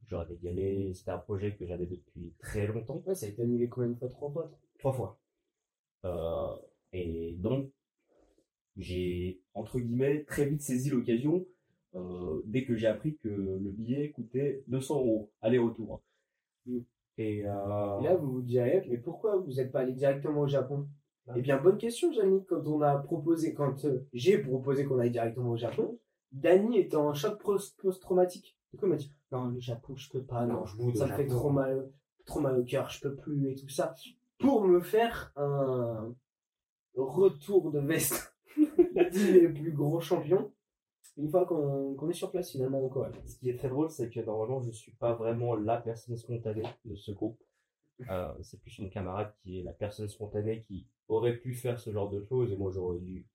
J'aurais 0.08 0.26
d'y 0.36 0.48
aller. 0.48 0.94
C'était 0.94 1.12
un 1.12 1.18
projet 1.18 1.54
que 1.56 1.66
j'avais 1.66 1.86
depuis 1.86 2.34
très 2.40 2.68
longtemps. 2.68 3.04
Ouais, 3.06 3.16
ça 3.16 3.26
a 3.26 3.30
été 3.30 3.42
annulé 3.42 3.68
combien 3.68 3.90
de 3.90 3.96
fois? 3.96 4.10
Trois 4.10 4.32
fois 4.32 4.52
Trois 4.80 4.94
fois. 4.94 5.20
Euh, 6.06 6.56
et 6.94 7.36
donc, 7.40 7.70
j'ai, 8.78 9.42
entre 9.54 9.80
guillemets, 9.80 10.24
très 10.24 10.46
vite 10.46 10.62
saisi 10.62 10.90
l'occasion, 10.90 11.46
euh, 11.96 12.42
dès 12.46 12.64
que 12.64 12.76
j'ai 12.76 12.88
appris 12.88 13.18
que 13.18 13.28
le 13.28 13.72
billet 13.72 14.12
coûtait 14.12 14.64
200 14.68 15.00
euros, 15.00 15.32
aller-retour. 15.42 16.02
Mm. 16.66 16.80
Et, 17.18 17.46
euh, 17.46 18.00
Et 18.00 18.04
là, 18.04 18.16
vous 18.16 18.32
vous 18.32 18.42
direz, 18.42 18.86
mais 18.88 18.98
pourquoi 18.98 19.38
vous 19.38 19.54
n'êtes 19.54 19.72
pas 19.72 19.80
allé 19.82 19.94
directement 19.94 20.42
au 20.42 20.48
Japon? 20.48 20.88
Ah. 21.28 21.34
Eh 21.36 21.42
bien, 21.42 21.58
bonne 21.58 21.78
question, 21.78 22.12
Jani. 22.14 22.46
Quand 22.46 22.66
on 22.68 22.82
a 22.82 22.98
proposé, 23.00 23.54
quand 23.54 23.86
j'ai 24.14 24.38
proposé 24.38 24.86
qu'on 24.86 25.00
aille 25.00 25.12
directement 25.12 25.52
au 25.52 25.58
Japon, 25.58 26.00
Dani 26.32 26.78
était 26.78 26.96
en 26.96 27.14
choc 27.14 27.42
post- 27.42 27.76
post-traumatique. 27.82 28.56
Du 28.78 28.82
coup, 28.82 28.86
il 28.86 28.90
m'a 28.90 28.96
dit, 28.98 29.12
non, 29.32 29.46
le 29.46 29.60
Japon, 29.60 29.96
je 29.96 30.08
peux 30.08 30.22
pas, 30.22 30.46
non, 30.46 30.64
je 30.68 30.78
boude 30.78 30.96
au 30.96 31.00
ça 31.00 31.08
me 31.08 31.12
fait 31.14 31.26
trop 31.26 31.50
mal, 31.50 31.92
trop 32.28 32.40
mal 32.42 32.60
au 32.60 32.64
cœur, 32.64 32.92
je 32.92 33.02
peux 33.02 33.16
plus 33.16 33.50
et 33.50 33.56
tout 33.56 33.68
ça. 33.70 33.96
Pour 34.38 34.64
me 34.68 34.82
faire 34.82 35.34
un 35.36 36.14
retour 36.96 37.72
de 37.72 37.80
veste, 37.80 38.38
les 38.56 39.50
plus 39.50 39.72
gros 39.72 40.00
champions, 40.00 40.54
une 41.18 41.28
fois 41.28 41.48
qu'on 41.48 42.08
est 42.08 42.14
sur 42.14 42.30
place 42.30 42.52
finalement 42.52 42.86
en 42.86 42.90
Corée. 42.90 43.10
Ce 43.26 43.36
qui 43.40 43.50
est 43.50 43.58
très 43.58 43.70
drôle, 43.70 43.90
c'est 43.90 44.12
que 44.12 44.20
normalement, 44.20 44.62
je 44.62 44.70
suis 44.70 44.92
pas 44.92 45.14
vraiment 45.16 45.56
la 45.56 45.78
personne 45.78 46.16
spontanée 46.16 46.62
de 46.86 46.96
ce 46.96 47.12
groupe. 47.12 47.42
Euh, 48.12 48.32
c'est 48.44 48.62
plus 48.62 48.78
mon 48.78 48.90
camarade 48.90 49.34
qui 49.42 49.60
est 49.60 49.64
la 49.64 49.74
personne 49.74 50.08
spontanée 50.08 50.62
qui 50.62 50.86
aurait 51.08 51.36
pu 51.38 51.56
faire 51.56 51.80
ce 51.80 51.90
genre 51.90 52.12
de 52.12 52.24
choses, 52.26 52.52
et 52.52 52.58
moi 52.58 52.70
j'aurais 52.72 53.00
dit, 53.00 53.26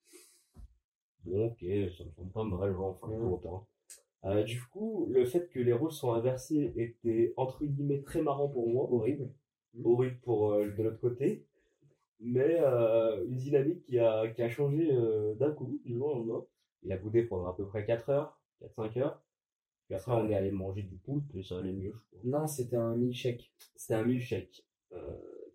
bon, 1.24 1.46
ok, 1.46 1.64
ça 1.98 2.04
me 2.04 2.10
semble 2.12 2.30
pas 2.30 2.44
mal, 2.44 2.76
enfin, 2.78 3.08
Mhm. 3.08 3.22
longtemps. 3.24 3.66
Euh, 4.24 4.42
du 4.44 4.60
coup, 4.72 5.06
le 5.10 5.24
fait 5.24 5.48
que 5.50 5.58
les 5.58 5.72
rôles 5.72 5.90
soient 5.92 6.16
inversés 6.16 6.72
était 6.76 7.34
entre 7.36 7.64
guillemets 7.64 8.02
très 8.02 8.22
marrant 8.22 8.48
pour 8.48 8.68
moi, 8.68 8.88
Horrible. 8.90 9.28
horrible 9.84 10.18
pour 10.22 10.52
euh, 10.52 10.70
de 10.70 10.82
l'autre 10.82 11.00
côté, 11.00 11.44
mais 12.20 12.58
euh, 12.60 13.24
une 13.26 13.36
dynamique 13.36 13.82
qui 13.82 13.98
a, 13.98 14.28
qui 14.28 14.42
a 14.42 14.48
changé 14.48 14.90
euh, 14.92 15.34
d'un 15.34 15.50
coup, 15.50 15.80
du 15.84 15.94
jour 15.94 16.08
au 16.08 16.14
lendemain. 16.18 16.44
Il 16.84 16.92
a 16.92 16.96
boudé 16.96 17.22
pendant 17.24 17.46
à 17.48 17.56
peu 17.56 17.66
près 17.66 17.84
4 17.84 18.10
heures, 18.10 18.38
4-5 18.62 18.98
heures. 19.00 19.22
Puis 19.86 19.96
après, 19.96 20.12
on 20.12 20.28
est 20.30 20.34
allé 20.34 20.50
manger 20.52 20.82
du 20.82 20.96
poulpe 20.96 21.34
et 21.34 21.42
ça 21.42 21.58
allait 21.58 21.72
mieux, 21.72 21.92
je 22.12 22.18
crois. 22.18 22.20
Non, 22.40 22.46
c'était 22.46 22.76
un 22.76 22.94
milkshake. 22.96 23.52
C'était 23.74 23.94
un 23.94 24.04
milkshake 24.04 24.64
euh, 24.92 24.98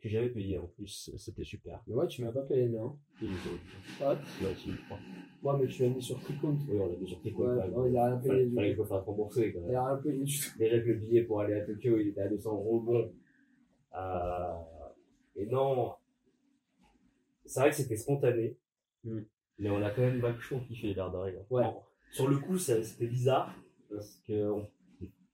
que 0.07 0.13
j'avais 0.13 0.29
payé 0.29 0.57
en 0.57 0.67
plus, 0.67 1.11
c'était 1.17 1.43
super. 1.43 1.81
Mais 1.87 1.95
ouais, 1.95 2.07
tu 2.07 2.23
m'as 2.23 2.31
pas 2.31 2.41
payé, 2.41 2.67
non? 2.67 2.97
Euh, 3.21 3.27
Ouais. 4.01 4.15
crois. 5.41 5.57
Mais 5.59 5.67
tu 5.67 5.83
l'as 5.83 5.89
mis 5.89 6.01
sur 6.01 6.19
Quickcount. 6.23 6.57
Oui, 6.67 6.79
on 6.79 6.87
l'a 6.89 6.95
mis 6.97 7.07
sur 7.07 7.17
Ouais, 7.39 7.69
non, 7.69 7.85
il 7.87 7.97
a 7.97 8.05
rien 8.07 8.17
payé 8.17 8.29
Fallait, 8.29 8.45
du 8.45 8.55
fallait 8.55 8.69
tout. 8.75 8.81
que 8.83 8.87
je 8.87 8.93
me 8.93 8.97
fasse 8.97 9.05
rembourser 9.05 9.53
quand 9.53 9.59
Il 9.67 9.75
a 9.75 9.85
rien 9.87 9.97
payé 10.01 10.23
du 10.23 10.39
tout. 10.39 10.57
Déjà 10.57 10.79
que 10.79 10.87
le 10.87 10.93
billet 10.95 11.23
pour 11.23 11.41
aller 11.41 11.53
à 11.53 11.65
Tokyo, 11.65 11.97
il 11.99 12.07
était 12.09 12.21
à 12.21 12.27
200 12.27 12.51
euros. 12.53 12.79
Bon. 12.81 13.11
Euh, 13.95 14.53
et 15.35 15.45
non. 15.45 15.93
C'est 17.45 17.59
vrai 17.61 17.69
que 17.69 17.75
c'était 17.75 17.95
spontané. 17.97 18.57
Mm. 19.03 19.19
Mais 19.59 19.69
on 19.69 19.81
a 19.81 19.89
quand 19.91 20.01
même 20.01 20.19
vachement 20.19 20.59
kiffé 20.59 20.93
l'air 20.93 21.11
de 21.11 21.17
rien. 21.17 21.39
Ouais. 21.49 21.63
Bon, 21.63 21.81
Sur 22.11 22.27
le 22.27 22.37
coup, 22.37 22.57
c'était 22.57 23.07
bizarre. 23.07 23.55
Parce 23.89 24.21
que 24.27 24.51
on, 24.51 24.67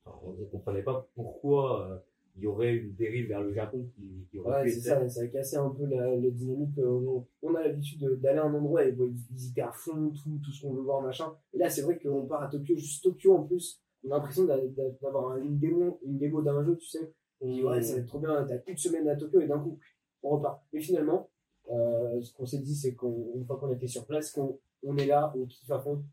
enfin, 0.06 0.20
on 0.24 0.34
ne 0.34 0.46
comprenait 0.46 0.84
pas 0.84 1.08
pourquoi 1.16 1.90
euh, 1.90 1.98
il 2.36 2.44
y 2.44 2.48
aurait 2.48 2.74
une 2.76 2.94
dérive 2.96 3.28
vers 3.28 3.42
le 3.42 3.54
Japon 3.54 3.86
qui, 3.96 4.26
qui 4.30 4.40
aurait 4.40 4.64
Ouais, 4.64 4.70
c'est 4.70 4.82
ça, 4.82 5.08
ça 5.10 5.22
a 5.22 5.28
cassé 5.28 5.56
un 5.58 5.70
peu 5.70 5.86
la, 5.86 6.16
la 6.16 6.30
dynamique. 6.32 6.78
euh, 6.80 6.88
on, 6.90 7.28
on 7.44 7.56
a 7.56 7.62
l'habitude 7.64 8.00
de- 8.00 8.16
d'aller 8.16 8.40
à 8.40 8.46
un 8.46 8.54
endroit 8.54 8.84
et 8.86 8.92
de 8.92 9.06
visiter 9.32 9.62
à 9.62 9.72
fond 9.72 10.10
tout, 10.12 10.40
tout 10.44 10.52
ce 10.52 10.62
qu'on 10.64 10.74
veut 10.74 10.82
voir, 10.82 11.02
machin. 11.02 11.32
Et 11.54 11.58
là, 11.60 11.70
c'est 11.70 11.84
vrai 11.84 12.00
qu'on 12.00 12.26
part 12.26 12.42
à 12.44 12.48
Tokyo, 12.50 12.76
juste 12.76 13.04
Tokyo 13.04 13.36
en 13.36 13.44
plus. 13.44 13.80
On 14.04 14.12
a 14.12 14.16
l'impression 14.18 14.46
d'a- 14.46 14.58
d'a- 14.58 14.90
d'avoir 15.02 15.38
une 15.38 15.60
démo, 15.60 16.00
une 16.04 16.18
démo 16.18 16.42
d'un 16.42 16.64
jeu, 16.66 16.76
tu 16.78 16.88
sais. 16.88 17.14
On 17.40 17.48
dit, 17.54 17.64
ouais, 17.64 17.82
ça 17.82 17.94
va 17.94 18.00
être 18.00 18.08
trop 18.08 18.20
bien, 18.20 18.44
t'as 18.46 18.58
une 18.68 18.78
semaine 18.78 19.08
à 19.08 19.16
Tokyo 19.16 19.40
et 19.42 19.48
d'un 19.48 19.60
coup, 19.60 19.78
on 20.24 20.32
repart. 20.32 20.62
Et 20.74 20.80
finalement, 20.82 21.30
euh, 21.72 22.22
ce 22.22 22.34
qu'on 22.34 22.46
s'est 22.46 22.60
dit, 22.60 22.76
c'est 22.76 22.96
qu'une 22.96 23.46
fois 23.46 23.58
qu'on 23.60 23.72
était 23.72 23.88
sur 23.88 24.06
place, 24.08 24.32
qu'on 24.32 24.60
on 24.84 24.98
est 24.98 25.06
là, 25.06 25.32
on 25.38 25.46
kiffe 25.46 25.70
à 25.72 25.80
fond. 25.80 26.04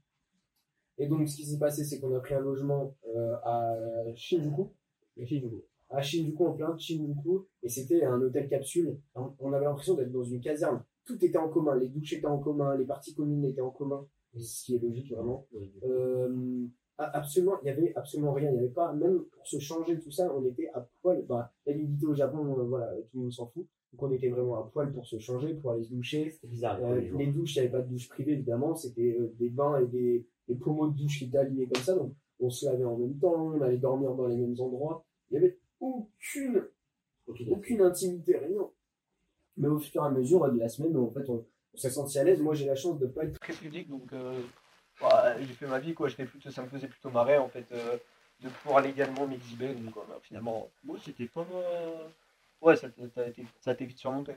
Et 0.98 1.06
donc, 1.08 1.26
ce 1.28 1.36
qui 1.36 1.46
s'est 1.46 1.58
passé, 1.58 1.82
c'est 1.84 1.98
qu'on 1.98 2.14
a 2.14 2.20
pris 2.20 2.34
un 2.34 2.40
logement 2.40 2.94
euh, 3.16 3.34
à 3.42 3.74
Shinjuku. 5.16 5.60
À 5.90 6.02
Shinjuku, 6.02 6.46
en 6.46 6.52
plein 6.52 6.76
Shinjuku. 6.78 7.46
Et 7.62 7.68
c'était 7.68 8.04
un 8.04 8.20
hôtel 8.20 8.48
capsule. 8.48 8.98
On 9.14 9.52
avait 9.52 9.64
l'impression 9.64 9.94
d'être 9.94 10.12
dans 10.12 10.22
une 10.22 10.40
caserne. 10.40 10.82
Tout 11.04 11.24
était 11.24 11.38
en 11.38 11.48
commun. 11.48 11.76
Les 11.76 11.88
douches 11.88 12.12
étaient 12.12 12.26
en 12.26 12.38
commun, 12.38 12.76
les 12.76 12.84
parties 12.84 13.14
communes 13.14 13.44
étaient 13.44 13.60
en 13.60 13.70
commun. 13.70 14.06
Ce 14.36 14.64
qui 14.64 14.76
est 14.76 14.78
logique, 14.78 15.12
vraiment. 15.12 15.46
Euh, 15.82 16.66
absolument, 16.98 17.54
il 17.62 17.66
y 17.66 17.70
avait 17.70 17.92
absolument 17.96 18.32
rien. 18.32 18.50
Il 18.50 18.56
y 18.56 18.58
avait 18.58 18.68
pas, 18.68 18.92
même 18.92 19.24
pour 19.32 19.46
se 19.46 19.58
changer, 19.58 19.98
tout 19.98 20.10
ça, 20.10 20.32
on 20.34 20.44
était 20.44 20.68
à 20.74 20.88
poil. 21.02 21.24
Bah, 21.26 21.52
la 21.66 21.74
nudité 21.74 22.06
au 22.06 22.14
Japon, 22.14 22.58
euh, 22.58 22.64
voilà, 22.64 22.92
tout 23.10 23.16
le 23.16 23.22
monde 23.22 23.32
s'en 23.32 23.46
fout. 23.46 23.66
Donc 23.92 24.02
on 24.04 24.12
était 24.12 24.28
vraiment 24.28 24.56
à 24.56 24.70
poil 24.70 24.92
pour 24.92 25.06
se 25.06 25.18
changer, 25.18 25.54
pour 25.54 25.72
aller 25.72 25.82
se 25.82 25.92
doucher. 25.92 26.38
Bizarre. 26.44 26.78
les 26.78 27.10
Euh, 27.10 27.18
les 27.18 27.26
douches, 27.26 27.56
il 27.56 27.62
n'y 27.62 27.66
avait 27.66 27.78
pas 27.78 27.82
de 27.82 27.90
douche 27.90 28.08
privée, 28.08 28.32
évidemment. 28.32 28.74
C'était 28.74 29.16
euh, 29.18 29.34
des 29.38 29.50
bains 29.50 29.80
et 29.80 29.86
des, 29.86 30.26
des 30.46 30.54
pommeaux 30.54 30.88
de 30.88 30.96
douche 30.96 31.18
qui 31.18 31.24
étaient 31.24 31.38
alignés 31.38 31.66
comme 31.66 31.82
ça. 31.82 31.96
Donc 31.96 32.14
on 32.38 32.50
se 32.50 32.66
lavait 32.66 32.84
en 32.84 32.96
même 32.96 33.18
temps, 33.18 33.54
on 33.54 33.60
allait 33.60 33.78
dormir 33.78 34.14
dans 34.14 34.26
les 34.26 34.36
mêmes 34.36 34.54
endroits. 34.60 35.04
Il 35.30 35.38
n'y 35.38 35.44
avait 35.44 35.58
aucune 35.80 36.66
aucune 37.26 37.82
intimité, 37.82 38.36
rien. 38.36 38.68
Mais 39.56 39.68
au 39.68 39.78
fur 39.78 40.02
et 40.02 40.06
à 40.06 40.10
mesure 40.10 40.50
de 40.50 40.58
la 40.58 40.68
semaine, 40.68 40.96
en 40.96 41.10
fait, 41.10 41.28
on, 41.28 41.46
on 41.74 41.76
s'est 41.76 41.90
senti 41.90 42.18
à 42.18 42.24
l'aise. 42.24 42.40
Moi, 42.40 42.54
j'ai 42.54 42.66
la 42.66 42.74
chance 42.76 42.98
de 42.98 43.06
pas 43.06 43.24
être 43.24 43.38
très 43.38 43.52
public, 43.52 43.88
donc 43.88 44.12
euh, 44.12 44.40
ouais, 45.02 45.36
j'ai 45.40 45.54
fait 45.54 45.66
ma 45.66 45.78
vie, 45.78 45.94
quoi. 45.94 46.08
Je 46.08 46.14
fais 46.16 46.24
plutôt, 46.26 46.50
ça 46.50 46.62
me 46.62 46.68
faisait 46.68 46.88
plutôt 46.88 47.10
marrer, 47.10 47.38
en 47.38 47.48
fait, 47.48 47.66
euh, 47.72 47.98
de 48.40 48.48
pouvoir 48.48 48.80
légalement 48.82 49.26
m'exhiber. 49.26 49.74
Donc, 49.74 49.96
euh, 49.96 50.00
bah, 50.08 50.18
finalement, 50.22 50.70
Moi, 50.84 50.98
c'était 51.04 51.26
pas. 51.26 51.46
ouais, 52.62 52.76
ça 52.76 52.88
été 53.72 53.84
vite 53.84 53.98
surmonté. 53.98 54.32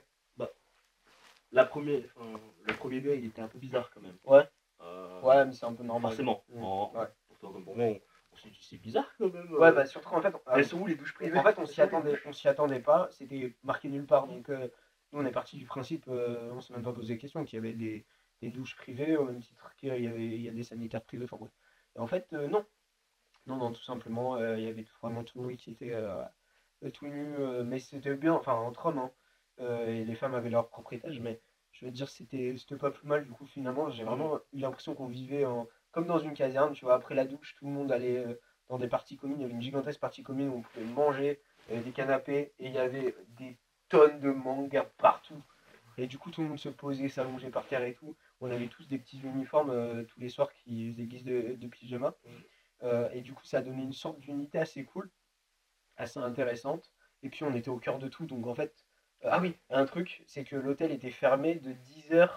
La 1.51 1.65
première, 1.65 2.01
le 2.65 2.73
premier 2.73 2.99
gars, 3.01 3.13
il 3.13 3.25
était 3.25 3.41
un 3.41 3.47
peu 3.47 3.59
bizarre 3.59 3.91
quand 3.93 4.01
même. 4.01 4.17
Ouais. 4.25 4.43
Euh, 4.81 5.21
Ouais, 5.21 5.45
mais 5.45 5.53
c'est 5.53 5.65
un 5.65 5.73
peu 5.73 5.83
normal. 5.83 6.11
Forcément. 6.11 6.43
En- 6.55 6.91
Ouais. 6.95 7.05
pour 7.27 7.37
toi 7.37 7.51
comme 7.53 7.63
pour 7.63 7.75
moi, 7.75 7.85
on, 7.85 7.89
on 7.89 7.93
s'est 7.93 7.99
dit, 7.99 8.01
c'est 8.61 8.77
bizarre 8.77 9.09
quand 9.17 9.31
même. 9.33 9.51
Ouais, 9.53 9.67
euh, 9.67 9.71
bah 9.71 9.85
surtout 9.85 10.09
en 10.09 10.21
fait, 10.21 10.33
on- 10.35 10.51
Elles 10.55 10.65
sont 10.65 10.79
où 10.81 10.87
les 10.87 10.95
douches 10.95 11.13
privées? 11.13 11.37
en 11.39 11.43
fait 11.43 11.57
on 11.59 11.65
s'y 11.65 11.81
attendait, 11.81 12.19
on 12.25 12.33
s'y 12.33 12.47
attendait 12.47 12.79
pas, 12.79 13.07
c'était 13.11 13.55
marqué 13.63 13.89
nulle 13.89 14.05
part. 14.05 14.27
Donc 14.27 14.49
euh, 14.49 14.67
nous 15.11 15.21
on 15.21 15.25
est 15.25 15.31
parti 15.31 15.57
du 15.57 15.65
principe, 15.65 16.05
euh, 16.07 16.51
on 16.53 16.61
s'est 16.61 16.73
même 16.73 16.83
pas 16.83 16.93
posé 16.93 17.13
la 17.13 17.19
question 17.19 17.43
qu'il 17.45 17.57
y 17.57 17.59
avait 17.59 17.73
des, 17.73 18.05
des 18.41 18.49
douches 18.49 18.75
privées 18.75 19.17
au 19.17 19.25
même 19.25 19.41
titre 19.41 19.73
qu'il 19.77 19.89
y 19.89 20.07
avait 20.07 20.25
il 20.25 20.41
y 20.41 20.49
a 20.49 20.53
des 20.53 20.63
sanitaires 20.63 21.03
privés. 21.03 21.25
Enfin 21.25 21.37
bref. 21.37 21.51
Et 21.95 21.99
en 21.99 22.07
fait 22.07 22.27
euh, 22.33 22.47
non, 22.47 22.65
non 23.47 23.57
non 23.57 23.71
tout 23.71 23.83
simplement 23.83 24.35
euh, 24.37 24.57
il 24.57 24.63
y 24.65 24.67
avait 24.67 24.85
vraiment 25.01 25.23
tout 25.23 25.39
le 25.39 25.47
monde 25.47 25.57
qui 25.57 25.71
était 25.71 25.93
euh, 25.93 26.23
euh, 26.83 26.91
tout 26.91 27.07
nu, 27.07 27.35
euh, 27.37 27.63
mais 27.63 27.79
c'était 27.79 28.15
bien, 28.15 28.33
enfin 28.33 28.53
entre 28.53 28.87
hommes. 28.87 28.99
hein. 28.99 29.11
Euh, 29.59 29.87
et 29.87 30.05
les 30.05 30.15
femmes 30.15 30.35
avaient 30.35 30.49
leur 30.49 30.69
propre 30.69 30.93
étage, 30.93 31.19
mais 31.21 31.41
je 31.71 31.85
veux 31.85 31.91
dire 31.91 32.09
c'était 32.09 32.55
c'était 32.57 32.77
pas 32.77 32.91
plus 32.91 33.07
mal 33.07 33.25
du 33.25 33.31
coup 33.31 33.45
finalement. 33.45 33.89
J'ai 33.89 34.03
vraiment 34.03 34.39
eu 34.53 34.59
l'impression 34.59 34.95
qu'on 34.95 35.07
vivait 35.07 35.45
en, 35.45 35.67
comme 35.93 36.07
dans 36.07 36.19
une 36.19 36.33
caserne, 36.33 36.73
tu 36.73 36.83
vois. 36.83 36.95
Après 36.95 37.15
la 37.15 37.25
douche, 37.25 37.55
tout 37.57 37.65
le 37.65 37.71
monde 37.71 37.91
allait 37.91 38.17
euh, 38.17 38.33
dans 38.67 38.77
des 38.77 38.89
parties 38.89 39.15
communes. 39.15 39.39
Il 39.39 39.43
y 39.43 39.45
avait 39.45 39.53
une 39.53 39.61
gigantesque 39.61 40.01
partie 40.01 40.23
commune 40.23 40.49
où 40.49 40.57
on 40.57 40.61
pouvait 40.61 40.85
manger, 40.85 41.39
des 41.69 41.91
canapés 41.91 42.51
et 42.59 42.67
il 42.67 42.73
y 42.73 42.77
avait 42.77 43.15
des 43.37 43.57
tonnes 43.87 44.19
de 44.19 44.31
mangas 44.31 44.85
partout. 44.97 45.41
Et 45.97 46.07
du 46.07 46.17
coup, 46.17 46.31
tout 46.31 46.41
le 46.41 46.49
monde 46.49 46.59
se 46.59 46.69
posait, 46.69 47.07
s'allongeait 47.07 47.49
par 47.49 47.67
terre 47.67 47.83
et 47.83 47.93
tout. 47.93 48.15
On 48.41 48.51
avait 48.51 48.67
tous 48.67 48.87
des 48.87 48.97
petits 48.97 49.21
uniformes 49.21 49.69
euh, 49.69 50.03
tous 50.03 50.19
les 50.19 50.29
soirs 50.29 50.51
qui 50.51 50.91
faisaient 50.91 51.05
guise 51.05 51.23
de, 51.23 51.55
de. 51.55 51.69
Euh, 52.83 53.09
et 53.13 53.21
du 53.21 53.33
coup, 53.33 53.45
ça 53.45 53.61
donné 53.61 53.83
une 53.83 53.93
sorte 53.93 54.19
d'unité 54.19 54.57
assez 54.57 54.83
cool, 54.83 55.09
assez 55.95 56.19
intéressante. 56.19 56.91
Et 57.21 57.29
puis, 57.29 57.43
on 57.43 57.53
était 57.53 57.69
au 57.69 57.77
cœur 57.77 57.99
de 57.99 58.07
tout. 58.07 58.25
Donc, 58.25 58.47
en 58.47 58.55
fait, 58.55 58.85
ah 59.23 59.39
oui, 59.39 59.55
un 59.69 59.85
truc, 59.85 60.23
c'est 60.27 60.43
que 60.43 60.55
l'hôtel 60.55 60.91
était 60.91 61.11
fermé 61.11 61.55
de 61.55 61.71
10h 61.71 62.27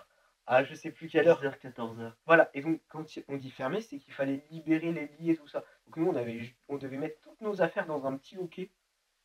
à 0.47 0.65
je 0.65 0.75
sais 0.75 0.91
plus 0.91 1.09
quelle 1.09 1.29
heure. 1.29 1.43
14h. 1.43 2.13
Voilà, 2.27 2.51
et 2.55 2.63
donc 2.63 2.81
quand 2.89 3.05
on 3.29 3.37
dit 3.37 3.51
fermer, 3.51 3.81
c'est 3.81 3.99
qu'il 3.99 4.13
fallait 4.13 4.45
libérer 4.51 4.93
les 4.93 5.09
lits 5.19 5.31
et 5.31 5.37
tout 5.37 5.49
ça. 5.49 5.65
Donc 5.87 5.97
nous, 5.97 6.07
on, 6.07 6.17
avait, 6.17 6.55
on 6.69 6.77
devait 6.77 6.99
mettre 6.99 7.21
toutes 7.21 7.41
nos 7.41 7.63
affaires 7.63 7.87
dans 7.87 8.07
un 8.07 8.17
petit 8.17 8.37
hockey. 8.37 8.71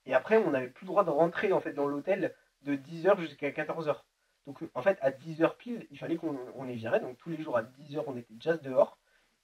Et 0.06 0.14
après, 0.14 0.38
on 0.38 0.52
n'avait 0.52 0.70
plus 0.70 0.86
le 0.86 0.92
droit 0.92 1.04
de 1.04 1.12
rentrer 1.12 1.54
en 1.54 1.60
fait 1.60 1.74
dans 1.74 1.88
l'hôtel 1.88 2.36
de 2.64 2.76
10h 2.76 3.20
jusqu'à 3.20 3.52
14h. 3.52 4.02
Donc 4.48 4.60
en 4.74 4.82
fait, 4.82 4.98
à 5.02 5.12
10h 5.12 5.58
pile, 5.58 5.88
il 5.92 6.00
fallait 6.00 6.18
qu'on 6.18 6.38
on 6.56 6.64
les 6.64 6.76
virait. 6.76 7.00
Donc 7.00 7.18
tous 7.18 7.30
les 7.30 7.42
jours 7.42 7.58
à 7.58 7.64
10h, 7.64 8.04
on 8.08 8.18
était 8.18 8.34
déjà 8.34 8.58
dehors. 8.58 8.98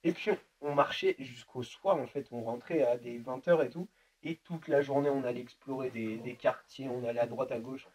Et 0.04 0.14
puis 0.14 0.32
on, 0.32 0.38
on 0.62 0.74
marchait 0.74 1.16
jusqu'au 1.20 1.64
soir, 1.64 1.98
en 1.98 2.08
fait, 2.08 2.28
on 2.32 2.44
rentrait 2.44 2.84
à 2.84 2.98
des 2.98 3.20
20h 3.20 3.66
et 3.66 3.70
tout. 3.70 3.88
Et 4.24 4.38
toute 4.38 4.68
la 4.68 4.82
journée, 4.82 5.10
on 5.10 5.24
allait 5.24 5.42
explorer 5.42 5.92
des, 5.92 6.18
des 6.18 6.36
quartiers, 6.36 6.90
on 6.90 7.08
allait 7.08 7.20
à 7.20 7.28
droite, 7.28 7.52
à 7.52 7.60
gauche. 7.60 7.88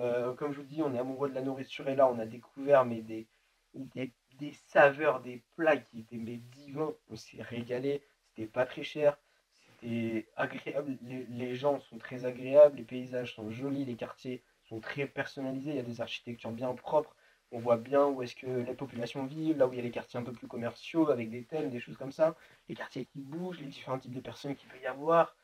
Euh, 0.00 0.34
comme 0.34 0.52
je 0.52 0.60
vous 0.60 0.66
dis, 0.66 0.82
on 0.82 0.94
est 0.94 0.98
amoureux 0.98 1.28
de 1.28 1.34
la 1.34 1.42
nourriture 1.42 1.88
et 1.88 1.94
là, 1.94 2.08
on 2.08 2.18
a 2.18 2.26
découvert 2.26 2.86
mais 2.86 3.02
des, 3.02 3.28
des, 3.74 4.52
saveurs, 4.68 5.20
des 5.20 5.42
plats 5.56 5.76
qui 5.76 6.00
étaient 6.00 6.16
mais 6.16 6.38
divins. 6.38 6.94
On 7.10 7.16
s'est 7.16 7.42
régalé, 7.42 8.02
c'était 8.28 8.48
pas 8.48 8.64
très 8.64 8.82
cher, 8.82 9.18
c'était 9.52 10.26
agréable. 10.36 10.96
Les, 11.02 11.54
gens 11.54 11.80
sont 11.80 11.98
très 11.98 12.24
agréables, 12.24 12.78
les 12.78 12.84
paysages 12.84 13.34
sont 13.34 13.50
jolis, 13.50 13.84
les 13.84 13.96
quartiers 13.96 14.42
sont 14.64 14.80
très 14.80 15.06
personnalisés, 15.06 15.70
il 15.70 15.76
y 15.76 15.80
a 15.80 15.82
des 15.82 16.00
architectures 16.00 16.52
bien 16.52 16.72
propres. 16.74 17.14
On 17.52 17.58
voit 17.58 17.76
bien 17.76 18.06
où 18.06 18.22
est-ce 18.22 18.36
que 18.36 18.46
les 18.46 18.74
populations 18.74 19.26
vivent, 19.26 19.58
là 19.58 19.66
où 19.66 19.72
il 19.72 19.76
y 19.76 19.80
a 19.80 19.82
les 19.82 19.90
quartiers 19.90 20.20
un 20.20 20.22
peu 20.22 20.32
plus 20.32 20.46
commerciaux 20.46 21.10
avec 21.10 21.30
des 21.30 21.42
thèmes, 21.44 21.68
des 21.68 21.80
choses 21.80 21.96
comme 21.96 22.12
ça, 22.12 22.36
les 22.68 22.76
quartiers 22.76 23.04
qui 23.06 23.20
bougent, 23.20 23.58
les 23.58 23.66
différents 23.66 23.98
types 23.98 24.14
de 24.14 24.20
personnes 24.20 24.54
qu'il 24.54 24.68
peut 24.68 24.78
y 24.80 24.86
avoir, 24.86 25.36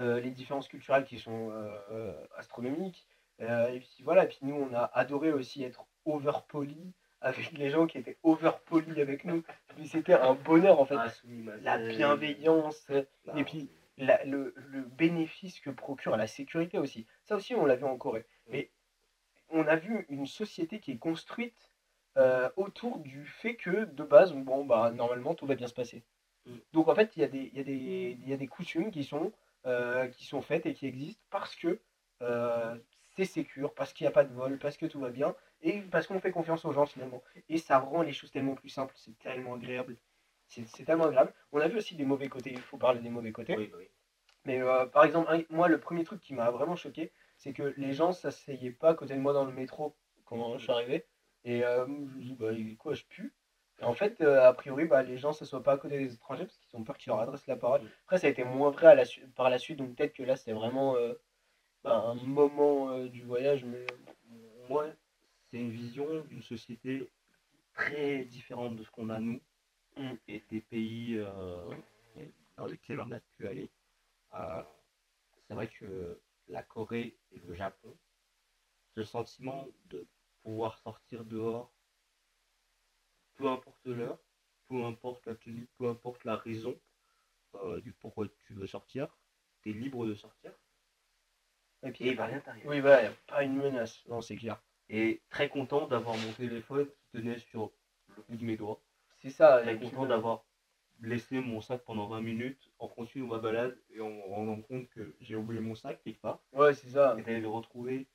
euh, 0.00 0.20
les 0.20 0.32
différences 0.32 0.66
culturelles 0.66 1.04
qui 1.04 1.18
sont 1.20 1.50
euh, 1.52 2.26
astronomiques. 2.36 3.06
Euh, 3.40 3.68
et 3.68 3.80
puis 3.80 4.02
voilà, 4.02 4.24
et 4.24 4.28
puis 4.28 4.38
nous 4.42 4.54
on 4.54 4.74
a 4.74 4.84
adoré 4.94 5.32
aussi 5.32 5.64
être 5.64 5.84
over 6.04 6.32
poli 6.48 6.92
avec 7.20 7.52
les 7.52 7.70
gens 7.70 7.86
qui 7.86 7.98
étaient 7.98 8.18
over 8.22 8.50
poli 8.66 9.00
avec 9.00 9.24
nous. 9.24 9.42
Puis 9.74 9.88
c'était 9.88 10.14
un 10.14 10.34
bonheur 10.34 10.80
en 10.80 10.84
fait. 10.84 10.96
Ah, 10.96 11.08
La 11.62 11.78
bienveillance, 11.78 12.86
Ah, 12.90 13.38
et 13.38 13.44
puis 13.44 13.68
la- 13.96 14.22
le, 14.24 14.54
le 14.56 14.82
bénéfice 14.82 15.58
que 15.60 15.70
procure 15.70 16.16
la 16.16 16.26
sécurité 16.26 16.78
aussi. 16.78 17.06
Ça 17.24 17.36
aussi 17.36 17.54
on 17.54 17.64
l'a 17.66 17.76
vu 17.76 17.84
en 17.84 17.96
Corée. 17.96 18.26
Mais 18.48 18.70
on 19.50 19.66
a 19.66 19.76
vu 19.76 20.06
une 20.08 20.26
société 20.26 20.78
qui 20.80 20.92
est 20.92 20.98
construite 20.98 21.70
euh, 22.16 22.48
autour 22.56 23.00
du 23.00 23.26
fait 23.26 23.56
que 23.56 23.86
de 23.86 24.04
base, 24.04 24.32
bon 24.32 24.64
bah 24.64 24.92
normalement 24.92 25.34
tout 25.34 25.46
va 25.46 25.56
bien 25.56 25.66
se 25.66 25.74
passer. 25.74 26.04
Mm. 26.46 26.52
Donc 26.72 26.88
en 26.88 26.94
fait 26.94 27.16
il 27.16 27.20
y, 27.20 27.24
a 27.24 27.28
des- 27.28 27.50
il 27.52 27.56
y, 27.56 27.60
a 27.60 27.64
des- 27.64 28.16
il 28.22 28.28
y 28.28 28.32
a 28.32 28.36
des 28.36 28.46
coutumes 28.46 28.92
qui 28.92 29.02
sont, 29.02 29.32
euh, 29.66 30.06
qui 30.08 30.24
sont 30.24 30.40
faites 30.42 30.66
et 30.66 30.74
qui 30.74 30.86
existent 30.86 31.22
parce 31.30 31.56
que 31.56 31.80
euh, 32.22 32.76
c'est 33.16 33.24
sécure, 33.24 33.74
parce 33.74 33.92
qu'il 33.92 34.04
n'y 34.04 34.08
a 34.08 34.12
pas 34.12 34.24
de 34.24 34.32
vol, 34.32 34.58
parce 34.58 34.76
que 34.76 34.86
tout 34.86 35.00
va 35.00 35.10
bien, 35.10 35.34
et 35.62 35.80
parce 35.82 36.06
qu'on 36.06 36.20
fait 36.20 36.32
confiance 36.32 36.64
aux 36.64 36.72
gens 36.72 36.86
finalement. 36.86 37.22
Et 37.48 37.58
ça 37.58 37.78
rend 37.78 38.02
les 38.02 38.12
choses 38.12 38.30
tellement 38.30 38.54
plus 38.54 38.68
simples, 38.68 38.94
c'est 38.96 39.18
tellement 39.18 39.54
agréable. 39.54 39.96
C'est 40.48 40.84
tellement 40.84 41.06
agréable. 41.06 41.32
On 41.52 41.60
a 41.60 41.68
vu 41.68 41.78
aussi 41.78 41.96
des 41.96 42.04
mauvais 42.04 42.28
côtés, 42.28 42.50
il 42.52 42.60
faut 42.60 42.76
parler 42.76 43.00
des 43.00 43.10
mauvais 43.10 43.32
côtés. 43.32 43.56
Oui, 43.56 43.70
oui. 43.76 43.88
Mais 44.44 44.60
euh, 44.62 44.86
par 44.86 45.04
exemple, 45.04 45.30
un- 45.32 45.42
moi, 45.54 45.68
le 45.68 45.80
premier 45.80 46.04
truc 46.04 46.20
qui 46.20 46.34
m'a 46.34 46.50
vraiment 46.50 46.76
choqué, 46.76 47.12
c'est 47.36 47.52
que 47.52 47.74
les 47.76 47.92
gens 47.92 48.12
s'asseyaient 48.12 48.70
pas 48.70 48.90
à 48.90 48.94
côté 48.94 49.14
de 49.14 49.20
moi 49.20 49.32
dans 49.32 49.44
le 49.44 49.52
métro 49.52 49.96
quand 50.24 50.58
je 50.58 50.62
suis 50.64 50.72
arrivé. 50.72 51.06
Et 51.44 51.64
euh, 51.64 51.86
je 51.86 51.90
me 51.92 52.20
dis, 52.20 52.34
bah, 52.34 52.50
quoi, 52.78 52.94
je 52.94 53.04
pue? 53.04 53.34
Et 53.80 53.84
en 53.84 53.92
fait, 53.94 54.20
euh, 54.20 54.42
a 54.46 54.52
priori, 54.52 54.84
bah, 54.86 55.02
les 55.02 55.18
gens 55.18 55.30
ne 55.30 55.34
s'assoient 55.34 55.62
pas 55.62 55.72
à 55.72 55.78
côté 55.78 55.98
des 55.98 56.14
étrangers 56.14 56.44
parce 56.44 56.56
qu'ils 56.58 56.76
ont 56.78 56.84
peur 56.84 56.96
qu'ils 56.96 57.10
leur 57.10 57.20
adressent 57.20 57.46
la 57.46 57.56
parole. 57.56 57.82
Après, 58.04 58.18
ça 58.18 58.26
a 58.28 58.30
été 58.30 58.44
moins 58.44 58.70
vrai 58.70 58.86
à 58.88 58.94
la 58.94 59.04
su- 59.04 59.26
par 59.28 59.50
la 59.50 59.58
suite, 59.58 59.78
donc 59.78 59.94
peut-être 59.96 60.14
que 60.14 60.22
là, 60.22 60.36
c'est 60.36 60.52
vraiment 60.52 60.96
euh, 60.96 61.14
bah, 61.84 62.04
un 62.08 62.14
moment 62.26 62.90
euh, 62.90 63.08
du 63.08 63.22
voyage. 63.22 63.64
Mais 63.64 63.86
Moi, 64.68 64.88
c'est 65.50 65.58
une 65.58 65.70
vision 65.70 66.22
d'une 66.24 66.42
société 66.42 67.10
très 67.74 68.24
différente 68.24 68.76
de 68.76 68.82
ce 68.82 68.90
qu'on 68.90 69.10
a 69.10 69.20
nous 69.20 69.40
Mm. 69.96 70.14
et 70.26 70.42
des 70.50 70.60
pays 70.60 71.16
euh, 71.18 71.70
dans 72.56 72.66
lesquels 72.66 73.00
on 73.00 73.10
a 73.12 73.20
pu 73.20 73.46
aller. 73.46 73.70
Euh, 74.34 74.62
c'est 75.46 75.54
vrai 75.54 75.68
que 75.68 76.20
la 76.48 76.62
Corée 76.62 77.16
et 77.30 77.38
le 77.38 77.54
Japon, 77.54 77.96
ce 78.96 79.04
sentiment 79.04 79.68
de 79.86 80.06
pouvoir 80.42 80.78
sortir 80.78 81.24
dehors, 81.24 81.72
peu 83.36 83.48
importe 83.48 83.86
l'heure, 83.86 84.18
peu 84.68 84.84
importe 84.84 85.26
la 85.26 85.34
tenue, 85.36 85.68
peu 85.78 85.88
importe 85.88 86.24
la 86.24 86.36
raison 86.36 86.78
euh, 87.56 87.80
du 87.80 87.92
pourquoi 87.92 88.26
tu 88.46 88.54
veux 88.54 88.66
sortir, 88.66 89.16
tu 89.62 89.70
es 89.70 89.72
libre 89.72 90.06
de 90.06 90.14
sortir. 90.14 90.52
Et 91.84 91.88
Et 91.88 91.92
puis, 91.92 92.06
il 92.08 92.16
va 92.16 92.26
rien 92.26 92.40
t'arriver. 92.40 92.68
oui, 92.68 92.80
bah, 92.80 93.02
y 93.02 93.06
a 93.06 93.12
pas 93.26 93.42
une 93.44 93.56
menace. 93.56 94.02
Non, 94.08 94.20
c'est 94.20 94.36
clair. 94.36 94.60
Et 94.88 95.22
très 95.30 95.48
content 95.48 95.86
d'avoir 95.86 96.16
mon 96.16 96.32
téléphone 96.32 96.86
qui 96.86 97.18
tenait 97.18 97.38
sur 97.38 97.70
le 98.16 98.22
bout 98.28 98.36
de 98.36 98.44
mes 98.44 98.56
doigts. 98.56 98.80
C'est 99.16 99.30
ça. 99.30 99.60
Très 99.62 99.74
et 99.74 99.78
content 99.78 100.06
d'avoir 100.06 100.44
laissé 101.00 101.40
mon 101.40 101.60
sac 101.60 101.82
pendant 101.84 102.06
20 102.06 102.20
minutes 102.20 102.70
en 102.78 102.88
continuant 102.88 103.28
ma 103.28 103.38
balade 103.38 103.76
et 103.90 104.00
en 104.00 104.20
rendant 104.28 104.60
compte 104.62 104.88
que 104.90 105.14
j'ai 105.20 105.36
oublié 105.36 105.60
mon 105.60 105.74
sac 105.74 106.00
quelque 106.04 106.20
part. 106.20 106.40
Ouais, 106.52 106.74
c'est 106.74 106.88
ça. 106.88 107.16
Et 107.18 107.22
d'aller 107.22 107.40
le 107.40 107.48
retrouver. 107.48 108.06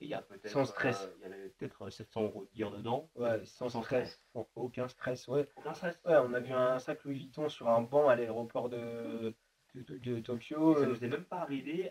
Et 0.00 0.04
il 0.04 0.08
y 0.08 0.14
a 0.14 0.20
peut-être. 0.20 0.48
Sans 0.48 0.66
stress. 0.66 1.04
euh, 1.04 1.14
il 1.18 1.22
y 1.22 1.24
avait 1.32 1.48
peut-être 1.48 1.88
700 1.88 2.22
euros 2.24 2.44
de 2.44 2.50
gear 2.58 2.70
dedans. 2.70 3.10
Ouais, 3.14 3.42
sans, 3.46 3.70
Sans 3.70 3.82
stress. 3.82 4.22
Aucun 4.54 4.88
stress, 4.88 5.26
ouais. 5.28 5.48
Aucun 5.56 5.72
stress. 5.72 5.98
Ouais, 6.04 6.16
on 6.18 6.34
a 6.34 6.40
vu 6.40 6.52
un 6.52 6.78
sac 6.78 7.02
Louis 7.04 7.14
Vuitton 7.14 7.48
sur 7.48 7.68
un 7.70 7.80
banc 7.80 8.06
à 8.08 8.14
l'aéroport 8.16 8.68
de, 8.68 9.34
de, 9.74 9.80
de- 9.82 9.96
de 9.98 10.20
Tokyo. 10.20 10.74
Ça 10.74 10.80
euh. 10.80 10.86
nous 10.86 11.02
est 11.04 11.08
même 11.08 11.24
pas 11.24 11.38
arrivé. 11.38 11.90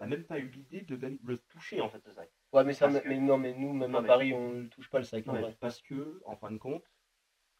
N'a 0.00 0.06
même 0.06 0.24
pas 0.24 0.38
eu 0.38 0.48
l'idée 0.48 0.80
de 0.80 0.96
même 0.96 1.18
le 1.24 1.36
toucher 1.38 1.80
en 1.82 1.90
fait, 1.90 2.02
ce 2.02 2.12
sac. 2.14 2.30
Ouais, 2.52 2.64
mais 2.64 2.72
ça, 2.72 2.88
mais 2.88 3.18
non, 3.18 3.36
mais 3.36 3.52
nous, 3.54 3.72
même 3.74 3.90
Non, 3.92 3.98
à 3.98 4.02
mais- 4.02 4.08
Paris, 4.08 4.32
on 4.32 4.54
ne 4.54 4.66
touche 4.68 4.88
pas 4.88 4.98
le 4.98 5.04
sac. 5.04 5.28
en 5.28 5.34
Ouais, 5.34 5.42
vrai. 5.42 5.56
parce 5.60 5.80
que, 5.82 6.22
en 6.24 6.36
fin 6.36 6.50
de 6.50 6.56
compte, 6.58 6.84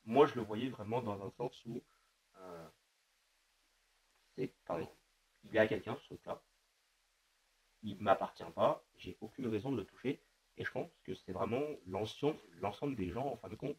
moi 0.04 0.26
je 0.26 0.34
le 0.36 0.40
voyais 0.42 0.70
vraiment 0.70 1.02
dans 1.02 1.22
un 1.24 1.30
sens 1.30 1.62
où 1.66 1.82
euh, 2.38 2.68
c'est 4.34 4.54
pardon, 4.64 4.88
il 5.44 5.52
y 5.52 5.58
a 5.58 5.66
quelqu'un 5.66 5.94
ce 5.96 6.04
truc-là, 6.06 6.42
il 7.82 8.00
m'appartient 8.00 8.42
pas, 8.54 8.84
j'ai 8.96 9.18
aucune 9.20 9.46
raison 9.46 9.70
de 9.70 9.76
le 9.76 9.84
toucher, 9.84 10.22
et 10.56 10.64
je 10.64 10.70
pense 10.70 10.90
que 11.04 11.14
c'est 11.14 11.32
vraiment 11.32 11.62
l'ensemble 11.86 12.38
l'ensemble 12.60 12.96
des 12.96 13.10
gens 13.10 13.26
en 13.26 13.36
fin 13.36 13.48
de 13.48 13.56
compte 13.56 13.78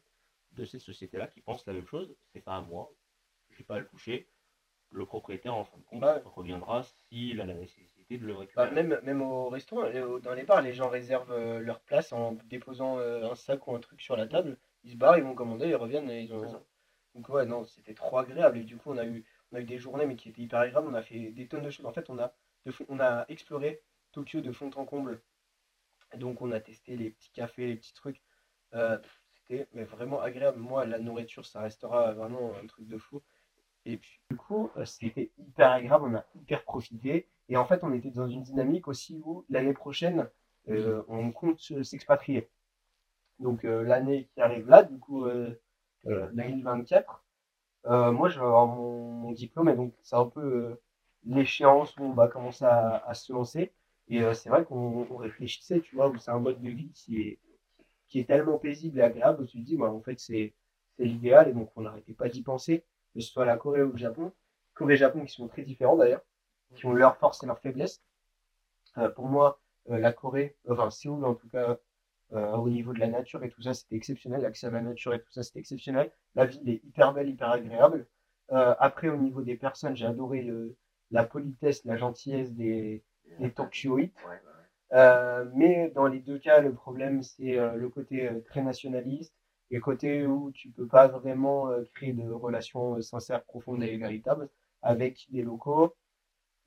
de 0.52 0.64
ces 0.64 0.78
sociétés-là 0.78 1.26
qui 1.26 1.40
pensent 1.40 1.66
la 1.66 1.72
même 1.72 1.86
chose, 1.86 2.14
c'est 2.32 2.40
pas 2.42 2.56
à 2.56 2.60
moi, 2.60 2.92
j'ai 3.50 3.64
pas 3.64 3.76
à 3.76 3.78
le 3.80 3.88
toucher, 3.88 4.28
le 4.92 5.06
propriétaire 5.06 5.54
en 5.54 5.64
fin 5.64 5.76
de 5.78 5.82
compte 5.84 6.02
Ouais. 6.02 6.22
reviendra 6.24 6.82
s'il 6.82 7.40
a 7.40 7.46
la 7.46 7.54
nécessité 7.54 8.18
de 8.18 8.26
le 8.26 8.34
Bah, 8.34 8.40
récupérer. 8.40 8.70
même, 8.70 9.00
même 9.02 9.22
au 9.22 9.48
restaurant, 9.48 9.84
au- 9.90 10.18
dans 10.20 10.34
les 10.34 10.44
bars, 10.44 10.62
les 10.62 10.72
gens 10.74 10.88
réservent 10.88 11.32
euh, 11.32 11.58
leur 11.60 11.80
place 11.80 12.12
en 12.12 12.32
déposant 12.44 12.98
euh, 12.98 13.30
un 13.30 13.34
sac 13.34 13.66
ou 13.66 13.74
un 13.74 13.80
truc 13.80 14.00
sur 14.02 14.16
la 14.16 14.26
table. 14.26 14.58
Ils 14.84 14.92
se 14.92 14.96
barrent, 14.96 15.16
ils 15.16 15.24
vont 15.24 15.34
commander, 15.34 15.68
ils 15.68 15.76
reviennent 15.76 16.10
et 16.10 16.22
ils 16.22 16.32
ont. 16.34 16.48
Ça. 16.48 16.62
Donc 17.14 17.28
ouais, 17.28 17.46
non, 17.46 17.64
c'était 17.64 17.94
trop 17.94 18.18
agréable. 18.18 18.58
Et 18.58 18.64
du 18.64 18.76
coup, 18.76 18.90
on 18.92 18.98
a 18.98 19.04
eu, 19.04 19.24
on 19.50 19.56
a 19.56 19.60
eu 19.60 19.64
des 19.64 19.78
journées, 19.78 20.06
mais 20.06 20.16
qui 20.16 20.28
étaient 20.28 20.42
hyper 20.42 20.60
agréables. 20.60 20.88
On 20.88 20.94
a 20.94 21.02
fait 21.02 21.30
des 21.30 21.48
tonnes 21.48 21.62
de 21.64 21.70
choses. 21.70 21.86
En 21.86 21.92
fait, 21.92 22.08
on 22.10 22.18
a, 22.18 22.34
de 22.66 22.70
fond- 22.72 22.86
on 22.88 23.00
a 23.00 23.24
exploré 23.28 23.82
Tokyo 24.12 24.40
de 24.40 24.52
fond 24.52 24.70
en 24.76 24.84
comble. 24.84 25.22
Donc, 26.16 26.42
on 26.42 26.52
a 26.52 26.60
testé 26.60 26.96
les 26.96 27.10
petits 27.10 27.30
cafés, 27.32 27.66
les 27.66 27.76
petits 27.76 27.94
trucs. 27.94 28.20
Euh, 28.74 28.98
c'était 29.34 29.68
mais 29.72 29.84
vraiment 29.84 30.20
agréable. 30.20 30.58
Moi, 30.58 30.84
la 30.86 30.98
nourriture, 30.98 31.46
ça 31.46 31.60
restera 31.62 32.12
vraiment 32.12 32.52
un 32.62 32.66
truc 32.66 32.86
de 32.86 32.98
fou. 32.98 33.22
Et 33.86 33.96
puis, 33.96 34.20
du 34.30 34.36
coup, 34.36 34.70
euh, 34.76 34.84
c'était 34.84 35.30
hyper 35.38 35.70
agréable. 35.72 36.04
On 36.08 36.14
a 36.16 36.24
hyper 36.36 36.64
profité. 36.64 37.28
Et 37.48 37.56
en 37.56 37.64
fait, 37.66 37.82
on 37.84 37.92
était 37.92 38.10
dans 38.10 38.28
une 38.28 38.42
dynamique 38.42 38.88
aussi 38.88 39.20
où 39.24 39.44
l'année 39.50 39.72
prochaine, 39.74 40.28
euh, 40.68 41.02
on 41.08 41.32
compte 41.32 41.58
se- 41.60 41.82
s'expatrier. 41.82 42.48
Donc, 43.40 43.64
euh, 43.64 43.82
l'année 43.82 44.28
qui 44.34 44.40
arrive 44.40 44.68
là, 44.68 44.82
du 44.84 44.98
coup, 44.98 45.26
euh, 45.26 45.60
euh, 46.06 46.28
2024, 46.32 47.24
Euh, 47.86 48.12
moi, 48.12 48.28
je 48.28 48.38
vais 48.40 48.46
avoir 48.46 48.66
mon, 48.68 49.32
diplôme 49.32 49.68
et 49.70 49.74
donc 49.76 49.94
c'est 50.02 50.16
un 50.16 50.26
peu 50.26 50.78
l'échéance 51.24 51.96
où 51.98 52.04
on 52.04 52.12
va 52.14 52.28
commencer 52.28 52.64
à, 52.66 53.14
se 53.14 53.32
lancer. 53.32 53.72
Et 54.08 54.20
c'est 54.34 54.50
vrai 54.50 54.64
qu'on 54.64 55.06
on 55.10 55.16
réfléchissait, 55.16 55.80
tu 55.80 55.96
vois, 55.96 56.08
où 56.10 56.18
c'est 56.18 56.30
un 56.32 56.38
mode 56.40 56.60
de 56.62 56.70
vie 56.70 56.90
qui 56.92 57.20
est, 57.22 57.40
qui 58.08 58.20
est 58.20 58.24
tellement 58.24 58.58
paisible 58.58 58.98
et 58.98 59.02
agréable 59.02 59.42
où 59.42 59.46
tu 59.46 59.58
te 59.60 59.64
dis, 59.66 59.76
bah, 59.76 59.90
en 59.92 60.00
fait, 60.00 60.18
c'est 60.20 60.54
l'idéal 60.98 61.48
et 61.48 61.52
donc 61.52 61.70
on 61.76 61.82
n'arrêtait 61.82 62.12
pas 62.14 62.28
d'y 62.28 62.42
penser, 62.42 62.84
que 63.14 63.20
ce 63.20 63.30
soit 63.30 63.44
la 63.44 63.56
Corée 63.56 63.82
ou 63.82 63.92
le 63.92 63.98
Japon. 63.98 64.32
Corée 64.74 64.94
et 64.94 64.96
Japon 64.96 65.24
qui 65.24 65.32
sont 65.32 65.48
très 65.48 65.62
différents 65.62 65.96
d'ailleurs, 65.96 66.22
qui 66.74 66.86
ont 66.86 66.92
leurs 66.92 67.16
forces 67.16 67.42
et 67.42 67.46
leurs 67.46 67.58
faiblesses. 67.60 68.02
Euh, 68.98 69.08
pour 69.08 69.26
moi, 69.26 69.60
euh, 69.90 69.98
la 69.98 70.12
Corée, 70.12 70.56
enfin 70.68 70.90
Séoul 70.90 71.24
en 71.24 71.34
tout 71.34 71.48
cas, 71.48 71.78
euh, 72.32 72.52
au 72.52 72.68
niveau 72.68 72.92
de 72.92 73.00
la 73.00 73.08
nature 73.08 73.42
et 73.44 73.50
tout 73.50 73.62
ça, 73.62 73.74
c'était 73.74 73.96
exceptionnel. 73.96 74.40
L'accès 74.42 74.66
à 74.66 74.70
la 74.70 74.80
nature 74.80 75.14
et 75.14 75.20
tout 75.20 75.30
ça, 75.30 75.42
c'était 75.42 75.60
exceptionnel. 75.60 76.10
La 76.34 76.46
ville 76.46 76.68
est 76.68 76.82
hyper 76.84 77.12
belle, 77.12 77.28
hyper 77.28 77.50
agréable. 77.50 78.06
Après, 78.48 79.08
au 79.08 79.16
niveau 79.16 79.40
des 79.40 79.56
personnes, 79.56 79.96
j'ai 79.96 80.04
adoré 80.04 80.42
le, 80.42 80.76
la 81.10 81.24
politesse, 81.24 81.86
la 81.86 81.96
gentillesse 81.96 82.52
des, 82.52 83.02
des 83.38 83.50
Tokyoïtes. 83.50 84.14
Mais 84.90 85.90
dans 85.94 86.06
les 86.06 86.20
deux 86.20 86.38
cas, 86.38 86.60
le 86.60 86.74
problème, 86.74 87.22
c'est 87.22 87.56
le 87.56 87.88
côté 87.88 88.30
très 88.44 88.60
nationaliste 88.60 89.34
et 89.72 89.76
le 89.76 89.80
côté 89.82 90.26
où 90.26 90.52
tu 90.52 90.70
peux 90.70 90.86
pas 90.86 91.08
vraiment 91.08 91.68
euh, 91.70 91.84
créer 91.94 92.12
de 92.12 92.30
relations 92.30 92.96
euh, 92.96 93.02
sincères, 93.02 93.44
profondes 93.44 93.82
et 93.82 93.96
véritables 93.96 94.48
avec 94.82 95.26
les 95.32 95.42
locaux. 95.42 95.96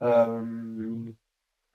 Euh, 0.04 1.14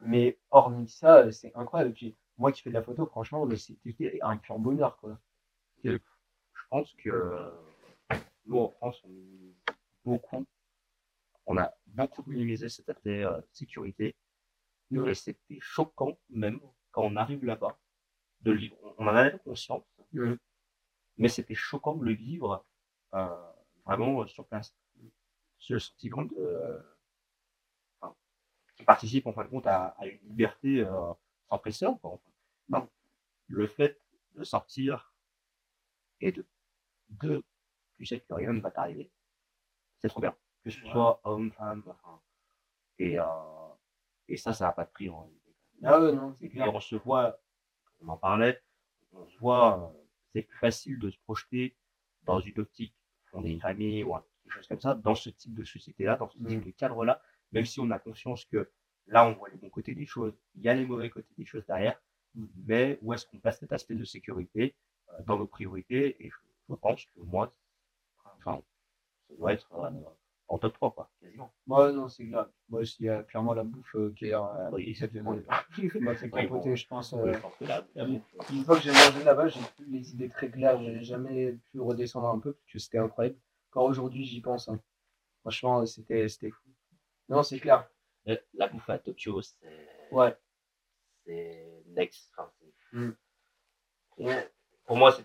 mais 0.01 0.39
hormis 0.51 0.89
ça, 0.89 1.31
c'est 1.32 1.52
incroyable. 1.57 1.94
Puis, 1.94 2.16
moi 2.39 2.52
qui 2.52 2.62
fais 2.62 2.70
de 2.70 2.74
la 2.74 2.82
photo, 2.82 3.07
franchement, 3.07 3.48
c'était 3.57 4.19
un 4.23 4.36
pur 4.39 4.59
bonheur, 4.59 4.97
quoi. 4.98 5.19
Je 5.85 5.98
pense 6.70 6.94
que 6.94 7.52
nous 8.47 8.59
en 8.59 8.70
France, 8.70 9.02
on 9.05 9.11
beaucoup. 10.05 10.47
On 11.47 11.57
a 11.59 11.73
beaucoup 11.86 12.23
minimisé 12.27 12.69
cet 12.69 12.89
aspect 12.89 13.24
euh, 13.24 13.40
sécurité. 13.52 14.15
Et 14.93 15.15
c'était 15.15 15.59
choquant, 15.61 16.19
même 16.31 16.61
quand 16.90 17.02
on 17.05 17.16
arrive 17.16 17.44
là-bas, 17.44 17.78
de. 18.43 18.59
On 18.98 19.07
en 19.07 19.15
avait 19.15 19.39
conscience, 19.39 19.85
Mhm. 20.12 20.39
Mais 21.20 21.28
c'était 21.28 21.55
choquant 21.55 21.94
de 21.94 22.05
le 22.05 22.12
vivre 22.12 22.64
euh, 23.14 23.52
vraiment 23.84 24.22
euh, 24.22 24.26
sur 24.26 24.47
place. 24.47 24.74
C'est 25.60 25.74
le 25.74 25.78
sentiment 25.78 26.22
de. 26.22 26.34
euh, 26.36 26.80
enfin, 28.01 28.14
qui 28.76 28.84
participe 28.84 29.26
en 29.26 29.32
fin 29.32 29.44
de 29.44 29.48
compte 29.51 29.66
à, 29.66 29.88
à 29.98 30.06
une 30.06 30.20
liberté 30.28 30.80
euh, 30.80 31.12
sans 31.48 31.59
précédent. 31.59 31.97
Quoi, 31.97 32.12
enfin. 32.12 32.30
Non. 32.68 32.88
Le 33.48 33.66
fait 33.66 34.01
de 34.34 34.44
sortir 34.44 35.12
et 36.20 36.32
de, 36.32 36.47
de 37.09 37.42
tu 37.97 38.06
sais 38.06 38.20
que 38.20 38.32
rien 38.32 38.52
ne 38.52 38.60
va 38.60 38.70
t'arriver, 38.70 39.10
c'est 39.98 40.09
trop 40.09 40.20
bien. 40.20 40.34
Que 40.64 40.70
ce 40.70 40.80
soit 40.86 41.20
homme, 41.24 41.52
femme, 41.52 41.82
enfin. 41.86 42.20
Et, 42.98 43.18
euh, 43.18 43.24
et 44.28 44.36
ça, 44.36 44.52
ça 44.52 44.66
n'a 44.66 44.72
pas 44.72 44.84
de 44.84 44.90
prix 44.90 45.09
en 45.09 45.20
réalité. 45.20 45.55
Ah 45.82 45.98
non, 45.98 46.34
c'est 46.38 46.47
Et 46.55 46.62
on 46.62 46.80
se 46.80 46.97
voit, 46.97 47.40
on 48.01 48.09
en 48.09 48.16
parlait, 48.18 48.62
on 49.12 49.26
se 49.26 49.38
voit, 49.38 49.92
c'est 50.32 50.43
plus 50.43 50.59
facile 50.59 50.98
de 50.98 51.11
se 51.11 51.19
projeter 51.20 51.77
dans 52.24 52.40
une 52.40 52.59
optique, 52.61 52.94
fonder 53.31 53.51
une 53.51 53.61
famille 53.61 54.05
ou 54.05 54.15
quelque 54.15 54.55
chose 54.55 54.66
comme 54.66 54.81
ça, 54.81 54.94
dans 54.94 55.15
ce 55.15 55.31
type 55.31 55.55
de 55.55 55.65
société-là, 55.65 56.16
dans 56.16 56.28
ce 56.28 56.39
type 56.39 56.65
de 56.65 56.70
cadre-là, 56.70 57.23
même 57.52 57.65
si 57.65 57.81
on 57.81 57.90
a 57.90 57.98
conscience 57.98 58.44
que 58.44 58.70
là, 59.07 59.27
on 59.27 59.32
voit 59.32 59.48
les 59.48 59.57
bons 59.57 59.70
côtés 59.70 59.94
des 59.94 60.07
choses, 60.07 60.35
il 60.55 60.62
y 60.62 60.69
a 60.69 60.74
les 60.74 60.86
mauvais 60.86 61.11
côtés 61.11 61.35
des 61.36 61.44
choses 61.44 61.65
derrière, 61.66 62.01
mais 62.35 62.98
où 63.02 63.12
est-ce 63.12 63.27
qu'on 63.27 63.39
place 63.39 63.59
cet 63.59 63.73
aspect 63.73 63.94
de 63.94 64.05
sécurité 64.05 64.77
euh, 65.11 65.23
dans 65.27 65.39
nos 65.39 65.47
priorités? 65.47 66.24
Et 66.24 66.31
je, 66.31 66.36
je 66.69 66.74
pense 66.74 67.05
que 67.05 67.20
moi, 67.20 67.52
enfin, 68.39 68.62
ça 69.28 69.35
doit 69.36 69.52
être 69.52 69.73
euh, 69.74 69.90
en 70.51 70.59
top 70.59 70.74
3, 70.74 70.90
quoi, 70.93 71.10
quasiment. 71.20 71.52
Ouais, 71.68 71.93
non, 71.93 72.09
c'est 72.09 72.27
clair. 72.27 72.47
Moi, 72.68 72.82
il 72.98 73.06
y 73.06 73.09
a 73.09 73.22
clairement 73.22 73.55
la 73.55 73.62
bouffe 73.64 73.94
euh, 73.94 74.12
qui 74.16 74.27
est 74.27 74.35
euh, 74.35 74.70
Oui. 74.72 74.90
exceptionnelle. 74.90 75.44
m'a 76.01 76.14
fait 76.16 76.28
capoter, 76.31 76.70
bon. 76.70 76.77
je 76.77 76.86
pense. 76.89 77.12
Euh, 77.14 77.32
je 77.32 77.39
pense 77.39 77.56
que 77.56 77.64
là, 77.64 77.86
la 77.94 78.05
bouffe. 78.05 78.22
Une 78.52 78.64
fois 78.64 78.77
que 78.77 78.82
j'ai 78.82 78.90
mangé 78.90 79.22
là-bas, 79.24 79.48
j'ai 79.48 79.60
plus 79.77 79.86
les 79.86 80.10
idées 80.12 80.28
très 80.28 80.51
claires. 80.51 80.82
J'ai 80.82 81.05
jamais 81.05 81.52
pu 81.70 81.81
redescendre 81.81 82.28
un 82.28 82.39
peu 82.40 82.52
parce 82.55 82.72
que 82.72 82.78
c'était 82.81 82.98
incroyable. 82.98 83.36
Encore 83.70 83.85
aujourd'hui, 83.85 84.24
j'y 84.24 84.40
pense. 84.40 84.68
hein. 84.68 84.81
Franchement, 85.43 85.86
c'était 85.86 86.27
fou. 86.51 86.68
Non, 87.28 87.43
c'est 87.44 87.60
clair. 87.60 87.89
euh, 88.28 88.36
la 88.55 88.66
bouffe 88.68 88.90
à 88.90 88.98
Tokyo, 88.98 89.40
c'est. 89.43 89.56
Ouais. 90.10 90.36
c'est 91.24 91.85
next. 91.86 92.31
Enfin, 92.36 92.51
Mm. 92.93 93.10
c'est- 94.18 94.52
Pour 94.85 94.97
moi, 94.97 95.12
c'est 95.12 95.24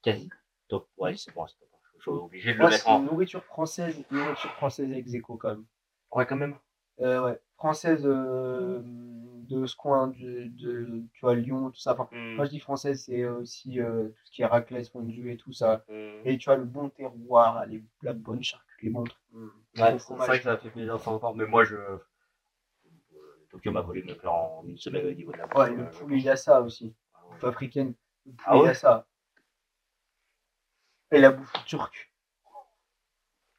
quasi 0.00 0.30
top. 0.68 0.88
Ouais, 0.96 1.16
c'est 1.16 1.34
bon, 1.34 1.44
c'est 1.48 1.56
suis 2.00 2.10
obligé 2.10 2.52
de 2.54 2.58
le 2.58 2.68
mettre 2.68 2.88
en. 2.88 3.00
nourriture 3.00 3.44
française, 3.44 4.02
nourriture 4.10 4.50
française 4.52 4.90
ex 4.92 5.12
aequo, 5.14 5.36
quand 5.36 5.48
même. 5.50 5.64
Ouais, 6.12 6.26
quand 6.26 6.36
même. 6.36 6.56
Euh, 7.00 7.22
ouais. 7.24 7.40
Française 7.56 8.02
euh, 8.06 8.80
de 8.84 9.66
ce 9.66 9.76
coin, 9.76 10.08
de, 10.08 10.46
de, 10.48 11.02
tu 11.12 11.20
vois, 11.20 11.34
Lyon, 11.34 11.70
tout 11.70 11.80
ça. 11.80 11.92
Enfin, 11.92 12.08
Mm. 12.12 12.36
Quand 12.36 12.44
je 12.44 12.50
dis 12.50 12.60
française, 12.60 13.04
c'est 13.04 13.24
aussi 13.24 13.80
euh, 13.80 14.08
tout 14.08 14.24
ce 14.24 14.30
qui 14.30 14.42
est 14.42 14.46
raclette, 14.46 14.88
fondue 14.88 15.30
et 15.32 15.36
tout 15.36 15.52
ça. 15.52 15.84
Mm. 15.88 16.20
Et 16.24 16.38
tu 16.38 16.50
as 16.50 16.56
le 16.56 16.64
bon 16.64 16.88
terroir, 16.90 17.64
les, 17.66 17.82
la 18.02 18.12
bonne 18.12 18.42
charcuterie, 18.42 18.86
les 18.86 18.90
bons 18.92 19.04
trucs. 19.04 19.18
Ouais, 19.78 19.98
c'est 19.98 20.14
vrai 20.14 20.38
que 20.38 20.44
ça 20.44 20.56
fait 20.56 20.70
plaisir 20.70 20.94
entendre, 20.94 21.34
mais 21.36 21.46
moi, 21.46 21.64
je. 21.64 21.76
Tokyo 23.50 23.70
m'a 23.72 23.80
volé 23.80 24.02
notre 24.02 24.20
plan 24.20 24.60
en 24.62 24.66
une 24.68 24.76
semaine 24.76 25.06
au 25.06 25.12
niveau 25.12 25.32
de 25.32 25.38
la. 25.38 25.56
Ouais, 25.56 25.70
le 25.74 25.88
poulet 25.90 26.18
yassa 26.20 26.60
aussi. 26.60 26.94
Ah 27.14 27.18
ouais. 27.42 27.48
Africaine. 27.48 27.94
Le 28.26 28.32
poulet 28.32 28.44
Ah 28.46 28.58
ouais? 28.58 28.66
yassa. 28.66 29.06
Et 31.10 31.18
la 31.20 31.30
bouffe 31.30 31.52
turque. 31.64 32.12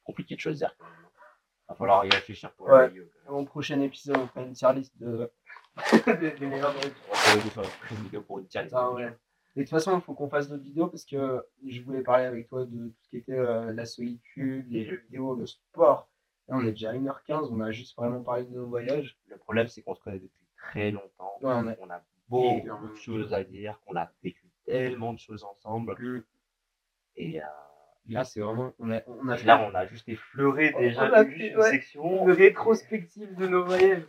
Compliqué 0.04 0.34
de 0.34 0.40
choisir. 0.40 0.74
Va 1.68 1.74
falloir 1.74 2.04
y 2.04 2.10
réfléchir 2.10 2.52
pour 2.54 2.66
Ouais. 2.66 2.88
le 2.88 2.94
même. 3.04 3.08
mon 3.28 3.44
prochain 3.44 3.80
épisode, 3.80 4.16
on 4.18 4.26
fera 4.28 4.42
une 4.42 4.52
tier 4.54 4.72
list 4.74 4.96
de... 4.98 5.30
des, 6.20 6.34
une 6.40 8.02
vidéo 8.04 8.22
pour 8.22 8.38
une 8.40 8.46
tier 8.48 8.62
list. 8.62 8.74
Ah 8.76 8.90
ouais. 8.90 9.16
Et 9.56 9.60
de 9.60 9.64
toute 9.64 9.70
façon, 9.70 9.96
il 9.96 10.00
faut 10.02 10.14
qu'on 10.14 10.28
fasse 10.28 10.48
d'autres 10.48 10.62
vidéos 10.62 10.88
parce 10.88 11.04
que 11.04 11.44
je 11.66 11.80
voulais 11.82 12.02
parler 12.02 12.24
avec 12.24 12.48
toi 12.48 12.64
de 12.64 12.88
tout 12.88 12.94
ce 13.02 13.08
qui 13.08 13.16
était 13.18 13.32
euh, 13.38 13.72
la 13.72 13.84
solitude, 13.84 14.70
les 14.70 14.84
jeux 14.84 14.96
vidéo, 15.08 15.34
le 15.34 15.46
sport. 15.46 16.08
Là, 16.48 16.56
on 16.56 16.60
est 16.64 16.70
déjà 16.72 16.90
à 16.90 16.94
1h15, 16.94 17.48
on 17.50 17.60
a 17.60 17.70
juste 17.72 17.96
vraiment 17.96 18.22
parlé 18.22 18.44
de 18.44 18.50
nos 18.54 18.66
voyages. 18.66 19.16
Le 19.26 19.36
problème, 19.38 19.68
c'est 19.68 19.82
qu'on 19.82 19.94
se 19.94 20.00
connaît 20.00 20.18
depuis 20.18 20.46
très 20.56 20.90
longtemps. 20.90 21.32
Ouais, 21.42 21.52
on 21.52 21.66
a- 21.68 21.76
on 21.80 21.90
a 21.90 22.02
beaucoup 22.28 22.88
de 22.88 22.96
choses 22.96 23.32
à 23.32 23.42
dire, 23.44 23.78
qu'on 23.86 23.96
a 23.96 24.10
vécu 24.22 24.48
tellement 24.66 25.12
de 25.12 25.18
choses 25.18 25.44
ensemble. 25.44 25.96
Mm. 26.00 26.24
Et 27.20 27.40
euh, 27.40 27.44
Là, 28.08 28.24
c'est 28.24 28.40
vraiment. 28.40 28.72
On 28.78 28.90
a, 28.90 29.02
on 29.06 29.28
a 29.28 29.36
là, 29.44 29.68
on 29.70 29.74
a 29.74 29.86
juste 29.86 30.08
effleuré 30.08 30.72
On 30.74 30.80
déjà 30.80 31.02
a 31.02 31.24
juste 31.24 31.36
fait, 31.38 31.48
une 31.50 31.56
ouais. 31.58 31.70
section. 31.70 32.26
une 32.26 32.32
rétrospective 32.32 33.34
de 33.36 33.46
nos 33.46 33.64
voyages. 33.64 34.02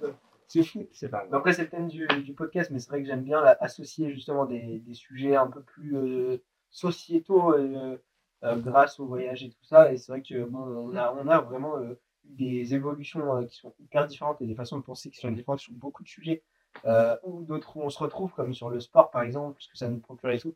C'est 0.47 0.63
fou. 0.63 0.87
C'est 0.91 1.09
pas 1.09 1.19
grave. 1.19 1.33
Après, 1.35 1.53
c'est 1.53 1.63
le 1.63 1.69
thème 1.69 1.87
du, 1.87 2.07
du 2.23 2.33
podcast, 2.33 2.71
mais 2.71 2.79
c'est 2.79 2.89
vrai 2.89 3.01
que 3.01 3.07
j'aime 3.07 3.23
bien 3.23 3.41
là, 3.41 3.55
associer 3.59 4.11
justement 4.11 4.45
des, 4.45 4.79
des 4.79 4.93
sujets 4.93 5.35
un 5.35 5.47
peu 5.47 5.61
plus 5.61 5.95
euh, 5.95 6.37
sociétaux 6.69 7.53
euh, 7.53 7.97
euh, 8.43 8.55
grâce 8.55 8.99
au 8.99 9.05
voyage 9.05 9.43
et 9.43 9.49
tout 9.49 9.63
ça. 9.63 9.93
Et 9.93 9.97
c'est 9.97 10.11
vrai 10.11 10.21
que 10.21 10.43
bon, 10.45 10.59
on 10.59 10.95
a, 10.95 11.13
on 11.13 11.27
a 11.27 11.39
vraiment 11.39 11.77
euh, 11.77 11.99
des 12.23 12.73
évolutions 12.73 13.37
euh, 13.37 13.45
qui 13.45 13.57
sont 13.57 13.73
hyper 13.79 14.07
différentes 14.07 14.41
et 14.41 14.47
des 14.47 14.55
façons 14.55 14.77
de 14.77 14.83
penser 14.83 15.09
qui 15.09 15.19
sont 15.19 15.31
différentes 15.31 15.59
sur 15.59 15.73
beaucoup 15.73 16.03
de 16.03 16.07
sujets. 16.07 16.43
Euh, 16.85 17.17
ou 17.23 17.43
d'autres 17.43 17.75
où 17.75 17.81
on 17.81 17.89
se 17.89 17.99
retrouve, 17.99 18.31
comme 18.33 18.53
sur 18.53 18.69
le 18.69 18.79
sport 18.79 19.11
par 19.11 19.21
exemple, 19.23 19.55
puisque 19.55 19.75
ça 19.75 19.89
nous 19.89 19.99
procure 19.99 20.31
et 20.31 20.39
tout. 20.39 20.55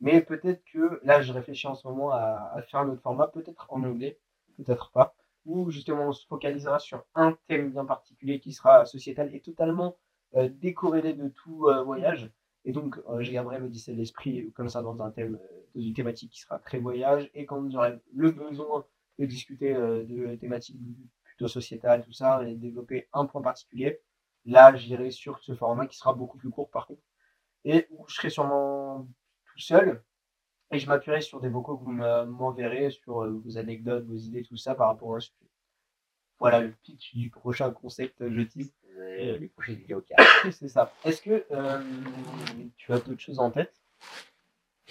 Mais 0.00 0.20
peut-être 0.22 0.62
que 0.72 1.00
là, 1.02 1.20
je 1.22 1.32
réfléchis 1.32 1.66
en 1.66 1.74
ce 1.74 1.86
moment 1.88 2.10
à, 2.12 2.50
à 2.54 2.62
faire 2.62 2.80
un 2.80 2.88
autre 2.90 3.02
format, 3.02 3.28
peut-être 3.28 3.66
en 3.70 3.82
anglais, 3.82 4.18
peut-être 4.56 4.90
pas, 4.92 5.14
où 5.44 5.70
justement 5.70 6.08
on 6.08 6.12
se 6.12 6.26
focalisera 6.26 6.78
sur 6.78 7.04
un 7.14 7.36
thème 7.48 7.70
bien 7.70 7.84
particulier 7.84 8.40
qui 8.40 8.52
sera 8.52 8.84
sociétal 8.86 9.34
et 9.34 9.40
totalement 9.40 9.96
euh, 10.36 10.48
décorrélé 10.48 11.14
de 11.14 11.28
tout 11.28 11.66
euh, 11.68 11.82
voyage. 11.82 12.30
Et 12.64 12.72
donc, 12.72 12.98
euh, 13.08 13.22
je 13.22 13.32
garderai 13.32 13.58
l'Odyssée 13.58 13.92
de 13.92 13.98
l'esprit 13.98 14.52
comme 14.52 14.68
ça 14.68 14.82
dans 14.82 15.00
un 15.02 15.10
thème, 15.10 15.36
euh, 15.36 15.66
dans 15.74 15.80
une 15.80 15.94
thématique 15.94 16.32
qui 16.32 16.40
sera 16.40 16.58
très 16.58 16.78
voyage. 16.78 17.30
Et 17.34 17.46
quand 17.46 17.70
j'aurai 17.70 17.98
le 18.14 18.30
besoin 18.30 18.84
de 19.18 19.26
discuter 19.26 19.74
euh, 19.74 20.04
de 20.04 20.34
thématiques 20.36 20.78
plutôt 21.24 21.48
sociétales, 21.48 22.04
tout 22.04 22.12
ça, 22.12 22.46
et 22.46 22.54
développer 22.56 23.08
un 23.12 23.26
point 23.26 23.42
particulier, 23.42 24.00
là, 24.44 24.74
j'irai 24.76 25.10
sur 25.10 25.38
ce 25.40 25.54
format 25.54 25.86
qui 25.86 25.96
sera 25.96 26.12
beaucoup 26.12 26.36
plus 26.38 26.50
court 26.50 26.70
par 26.70 26.86
contre. 26.86 27.02
Et 27.64 27.86
où 27.90 28.04
je 28.08 28.14
serai 28.16 28.30
sûrement 28.30 29.08
tout 29.58 29.62
seul. 29.64 30.02
Et 30.70 30.78
je 30.78 30.86
m'appuierai 30.86 31.20
sur 31.20 31.40
des 31.40 31.48
vocaux 31.48 31.76
que 31.78 31.84
vous 31.84 31.92
me- 31.92 32.24
m'enverrez, 32.26 32.90
sur 32.90 33.22
euh, 33.24 33.30
vos 33.44 33.56
anecdotes, 33.58 34.04
vos 34.04 34.16
idées, 34.16 34.44
tout 34.44 34.56
ça 34.56 34.74
par 34.74 34.88
rapport 34.88 35.14
à 35.14 35.16
un 35.16 35.20
sujet. 35.20 35.34
Voilà 36.38 36.60
le 36.60 36.70
pitch 36.70 37.16
du 37.16 37.30
prochain 37.30 37.70
concept, 37.72 38.16
je 38.28 38.40
tease. 38.42 38.72
Et, 39.16 39.30
euh, 39.30 39.38
les 39.38 39.48
prochaines 39.48 39.76
vidéos 39.76 40.04
C'est 40.52 40.68
ça. 40.68 40.92
Est-ce 41.04 41.22
que 41.22 41.44
euh, 41.50 41.82
tu 42.76 42.92
as 42.92 42.98
d'autres 43.00 43.20
choses 43.20 43.38
en 43.40 43.50
tête? 43.50 43.80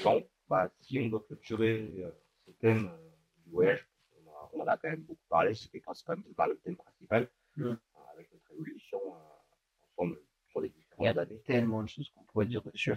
Non, 0.03 0.21
bah, 0.49 0.69
si 0.81 0.99
on 0.99 1.07
doit 1.07 1.23
clôturer 1.25 1.89
euh, 1.99 2.11
ce 2.45 2.51
thème 2.51 2.87
euh, 2.91 3.09
du 3.45 3.51
voyage, 3.51 3.87
on, 4.25 4.29
a- 4.59 4.63
en 4.63 4.67
a 4.67 4.77
quand 4.77 4.89
même 4.89 5.01
beaucoup 5.01 5.25
parlé, 5.29 5.53
c'était 5.53 5.79
quand 5.79 5.93
même 6.09 6.23
pas 6.35 6.47
le 6.47 6.57
thème 6.57 6.75
principal, 6.75 7.29
Mm. 7.55 7.63
euh, 7.65 7.75
avec 8.13 8.31
notre 8.33 8.51
évolution 8.51 8.99
euh, 9.05 9.17
ensemble 9.95 10.19
sur 10.49 10.61
les 10.61 10.69
différentes 10.69 11.17
années. 11.17 11.39
Tellement 11.45 11.81
de 11.83 11.87
choses 11.89 12.09
qu'on 12.11 12.23
pourrait 12.25 12.45
dire 12.45 12.61
dessus. 12.63 12.93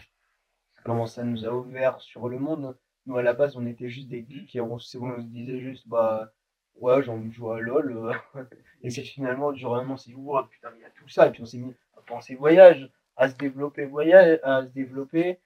Comment 0.85 1.07
ça 1.07 1.25
nous 1.25 1.45
a 1.47 1.53
ouvert 1.53 2.01
sur 2.01 2.29
le 2.29 2.39
monde. 2.39 2.77
Nous, 3.07 3.17
à 3.17 3.23
la 3.23 3.33
base, 3.33 3.57
on 3.57 3.67
était 3.67 3.89
juste 3.89 4.09
des 4.09 4.25
geeks 4.29 4.57
et 4.57 4.61
on, 4.61 4.79
se- 4.79 5.21
disait 5.23 5.61
juste, 5.61 5.89
bah, 5.89 6.33
ouais, 6.77 7.03
j'ai 7.03 7.11
envie 7.11 7.29
de 7.29 7.35
jouer 7.35 7.57
à 7.57 7.61
LoL. 7.61 7.93
euh. 7.97 8.13
et 8.83 8.89
puis 8.89 9.03
finalement, 9.03 9.53
du 9.53 9.61
jour 9.61 9.73
au 9.73 9.75
lendemain, 9.77 9.95
on 9.95 9.97
s'est 9.97 10.11
dit, 10.11 10.17
ouais, 10.17 10.43
putain, 10.51 10.71
il 10.77 10.83
y 10.83 10.85
a 10.85 10.91
tout 10.91 11.09
ça. 11.09 11.27
Et 11.27 11.33
puis 11.33 11.43
on 11.43 11.47
s'est 11.47 11.59
mis 11.59 11.75
à 11.97 12.03
penser 12.03 12.35
voyage, 12.35 12.91
à 13.17 13.29
se 13.29 13.37
développer 13.37 13.85
voyage, 13.87 14.39
à 14.43 14.63
se 14.65 14.69
développer. 14.71 15.41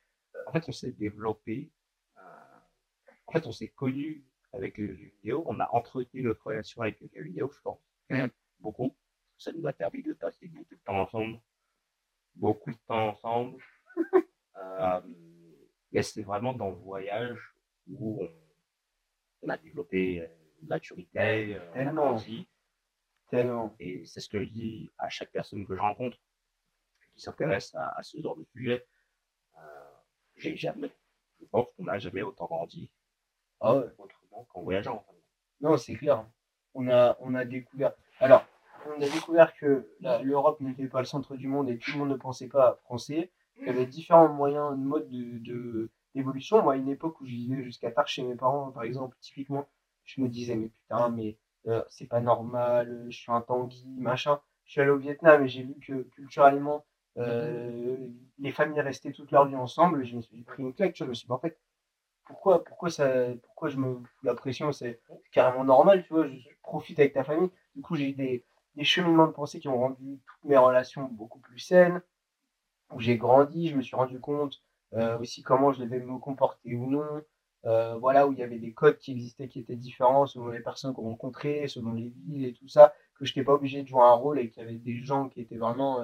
En 0.47 0.52
fait, 0.52 0.65
on 0.69 0.73
s'est 0.73 0.93
développé. 0.93 1.70
euh, 2.19 2.20
En 3.27 3.32
fait, 3.32 3.47
on 3.47 3.52
s'est 3.52 3.69
connu 3.69 4.24
avec 4.52 4.78
les 4.78 4.86
jeux 4.89 4.94
vidéo. 5.23 5.44
On 5.47 5.59
a 5.61 5.69
entretenu 5.73 6.23
notre 6.23 6.44
relation 6.47 6.82
avec 6.82 7.01
les 7.01 7.11
jeux 7.15 7.23
vidéo, 7.24 7.51
je 7.55 7.61
pense. 7.61 7.81
Beaucoup. 8.61 8.94
Ça 9.39 9.52
nous 9.52 9.66
a 9.66 9.73
permis 9.73 10.02
de 10.02 10.12
passer 10.12 10.47
beaucoup 10.48 10.74
de 10.74 10.81
temps 10.85 11.01
ensemble. 11.01 11.40
Beaucoup 12.36 12.70
de 12.70 12.78
temps 12.86 13.09
ensemble. 13.09 13.59
Euh, 14.65 15.01
et 15.93 16.03
c'est 16.03 16.23
vraiment 16.23 16.53
dans 16.53 16.70
le 16.70 16.77
voyage 16.77 17.55
où 17.89 18.23
on, 19.43 19.49
a 19.49 19.57
développé 19.59 20.20
euh, 20.23 20.27
une 20.62 20.69
maturité, 20.69 21.57
euh, 21.57 21.70
a 21.73 21.74
Tellement. 23.31 23.74
Et 23.78 24.05
c'est 24.05 24.20
ce 24.20 24.28
que 24.28 24.43
je 24.43 24.49
dis 24.49 24.91
à 24.99 25.09
chaque 25.09 25.31
personne 25.31 25.66
que 25.66 25.74
je 25.74 25.81
rencontre 25.81 26.19
qui 27.15 27.20
s'intéresse 27.20 27.74
à, 27.74 27.97
à 27.99 28.03
ce 28.03 28.20
genre 28.20 28.36
de 28.36 28.45
sujet. 28.45 28.86
Euh, 29.57 29.61
j'ai 30.36 30.57
jamais, 30.57 30.91
je 31.41 31.47
pense 31.47 31.66
qu'on 31.77 31.85
n'a 31.85 31.99
jamais 31.99 32.23
autant 32.23 32.47
grandi 32.47 32.91
Ah 33.61 33.77
ouais. 33.77 33.86
autrement 33.99 34.45
qu'en 34.53 34.62
voyageant. 34.62 35.05
Non, 35.61 35.77
c'est 35.77 35.95
clair. 35.95 36.27
On 36.74 36.89
a, 36.89 37.16
on 37.20 37.35
a 37.35 37.45
découvert. 37.45 37.93
Alors, 38.19 38.45
on 38.86 39.01
a 39.01 39.09
découvert 39.09 39.55
que 39.55 39.89
la- 40.01 40.23
l'Europe 40.23 40.61
n'était 40.61 40.89
pas 40.89 40.99
le 41.01 41.07
centre 41.07 41.36
du 41.36 41.47
monde 41.49 41.70
et 41.70 41.78
tout 41.78 41.93
le 41.93 41.99
monde 41.99 42.11
ne 42.11 42.16
pensait 42.16 42.49
pas 42.49 42.77
français. 42.85 43.32
Il 43.60 43.66
y 43.66 43.70
avait 43.70 43.86
différents 43.86 44.28
moyens, 44.28 44.72
de 44.72 44.82
modes 44.82 45.09
de, 45.09 45.39
de- 45.39 45.90
d'évolution. 46.14 46.62
Moi, 46.62 46.74
à 46.74 46.76
une 46.76 46.89
époque 46.89 47.20
où 47.20 47.26
je 47.26 47.32
vivais 47.32 47.62
jusqu'à 47.62 47.90
tard 47.90 48.06
chez 48.09 48.22
mes 48.22 48.36
parents, 48.36 48.70
par 48.72 48.82
exemple, 48.85 49.16
typiquement, 49.20 49.66
je 50.05 50.20
me 50.20 50.28
disais, 50.28 50.56
mais 50.56 50.68
putain, 50.68 51.09
mais 51.10 51.39
euh, 51.66 51.82
c'est 51.89 52.06
pas 52.06 52.20
normal, 52.20 52.89
euh, 52.90 53.10
je 53.10 53.16
suis 53.16 53.32
un 53.32 53.40
tanguy, 53.40 53.86
machin. 53.98 54.40
Je 54.66 54.72
suis 54.72 54.81
allé 54.81 54.90
au 54.90 54.98
Vietnam 54.98 55.44
et 55.44 55.48
j'ai 55.48 55.62
vu 55.62 55.74
que 55.81 56.02
culturellement, 56.14 56.85
euh, 57.18 58.09
les 58.39 58.52
familles 58.52 58.81
restaient 58.81 59.12
toute 59.12 59.31
leur 59.31 59.47
vie 59.47 59.56
ensemble. 59.56 60.05
Je 60.05 60.16
me 60.16 60.22
suis 60.22 60.43
pris 60.43 60.62
une 60.62 60.74
claque, 60.74 60.97
je 60.97 61.05
me 61.05 61.14
suis 61.14 61.26
dit, 61.26 61.32
en 61.32 61.39
fait, 61.39 61.59
pourquoi, 62.26 62.64
pourquoi, 62.64 62.90
ça, 62.90 63.09
pourquoi 63.43 63.68
je 63.68 63.76
me 63.78 64.02
la 64.22 64.35
pression? 64.35 64.72
C'est 64.72 65.01
carrément 65.32 65.64
normal, 65.64 66.05
tu 66.05 66.12
vois, 66.14 66.26
je, 66.26 66.35
je 66.36 66.48
profite 66.62 66.98
avec 66.98 67.12
ta 67.12 67.24
famille. 67.24 67.51
Du 67.76 67.82
coup, 67.82 67.97
j'ai 67.97 68.10
eu 68.10 68.12
des, 68.14 68.44
des 68.76 68.85
cheminements 68.85 69.26
de 69.26 69.32
pensée 69.32 69.60
qui 69.60 69.68
ont 69.68 69.78
rendu 69.78 70.20
toutes 70.26 70.44
mes 70.51 70.56
relations 70.56 71.05
beaucoup 71.12 71.39
plus 71.40 71.59
saines, 71.59 72.01
où 72.94 73.00
j'ai 73.00 73.16
grandi, 73.18 73.68
je 73.68 73.76
me 73.76 73.82
suis 73.82 73.96
rendu 73.96 74.20
compte 74.20 74.62
euh, 74.94 75.18
aussi 75.18 75.42
comment 75.42 75.72
je 75.72 75.80
devais 75.82 76.00
me 76.00 76.18
comporter 76.18 76.74
ou 76.74 76.90
non, 76.90 77.22
euh, 77.66 77.96
voilà, 77.96 78.26
où 78.26 78.32
il 78.32 78.38
y 78.38 78.42
avait 78.42 78.58
des 78.58 78.72
codes 78.72 78.98
qui 78.98 79.12
existaient 79.12 79.48
qui 79.48 79.60
étaient 79.60 79.76
différents 79.76 80.26
selon 80.26 80.48
les 80.48 80.60
personnes 80.60 80.94
qu'on 80.94 81.02
rencontrait, 81.02 81.66
selon 81.68 81.92
les 81.94 82.10
villes 82.26 82.44
et 82.46 82.52
tout 82.54 82.68
ça, 82.68 82.94
que 83.18 83.24
je 83.24 83.32
n'étais 83.32 83.44
pas 83.44 83.54
obligé 83.54 83.82
de 83.82 83.88
jouer 83.88 84.02
un 84.02 84.12
rôle 84.12 84.38
et 84.38 84.50
qu'il 84.50 84.62
y 84.62 84.66
avait 84.66 84.76
des 84.78 84.96
gens 85.02 85.28
qui 85.28 85.40
étaient 85.40 85.56
vraiment, 85.56 86.00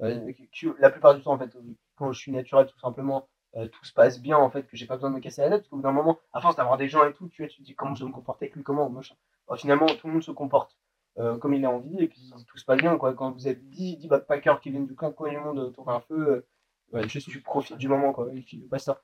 euh, 0.00 0.32
qui- 0.32 0.48
qui- 0.50 0.66
la 0.78 0.90
plupart 0.90 1.14
du 1.14 1.22
temps, 1.22 1.32
en 1.32 1.38
fait, 1.38 1.56
quand 1.96 2.12
je 2.12 2.18
suis 2.18 2.32
naturel, 2.32 2.66
tout 2.66 2.78
simplement, 2.78 3.28
tout 3.72 3.84
se 3.84 3.92
passe 3.94 4.20
bien, 4.20 4.36
en 4.36 4.50
fait, 4.50 4.64
que 4.66 4.76
j'ai 4.76 4.86
pas 4.86 4.96
besoin 4.96 5.10
de 5.10 5.14
me 5.16 5.20
casser 5.20 5.40
la 5.40 5.48
tête, 5.48 5.60
parce 5.60 5.68
qu'au 5.68 5.76
bout 5.76 5.82
d'un 5.82 5.92
moment, 5.92 6.18
à 6.34 6.40
force 6.42 6.56
d'avoir 6.56 6.76
des 6.76 6.88
gens 6.88 7.06
et 7.06 7.12
tout, 7.14 7.28
tu 7.30 7.42
vois, 7.42 7.48
tu 7.48 7.58
te 7.58 7.62
dis 7.62 7.74
comment 7.74 7.94
je 7.94 8.04
vais 8.04 8.08
me 8.10 8.14
comporter 8.14 8.44
avec 8.46 8.56
lui, 8.56 8.62
comment, 8.62 8.90
machin. 8.90 9.14
Bon, 9.48 9.56
finalement, 9.56 9.86
tout 9.86 10.06
le 10.08 10.12
monde 10.12 10.22
se 10.22 10.30
comporte 10.30 10.76
euh, 11.18 11.38
comme 11.38 11.54
il 11.54 11.64
a 11.64 11.70
envie, 11.70 11.98
et 11.98 12.08
puis 12.08 12.32
tout 12.46 12.58
se 12.58 12.64
passe 12.64 12.78
bien, 12.78 12.96
quoi. 12.98 13.14
Quand 13.14 13.32
vous 13.32 13.48
êtes 13.48 13.66
10, 13.68 13.98
10 13.98 14.08
backpackers 14.08 14.60
qui 14.60 14.70
viennent 14.70 14.86
du 14.86 14.94
coin 14.94 15.12
du 15.28 15.38
monde 15.38 15.58
autour 15.58 15.86
d'un 15.86 16.00
feu, 16.00 16.28
euh, 16.28 16.46
ouais, 16.92 17.08
juste 17.08 17.28
tu 17.30 17.76
du 17.76 17.88
moment, 17.88 18.12
quoi, 18.12 18.28
et 18.34 18.42
puis 18.42 18.58
basta. 18.68 19.02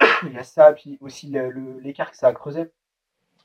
Il 0.24 0.32
y 0.32 0.38
a 0.38 0.44
ça, 0.44 0.72
puis 0.72 0.98
aussi 1.00 1.32
l'écart 1.82 2.10
que 2.10 2.16
ça 2.16 2.28
a 2.28 2.32
creusé 2.32 2.70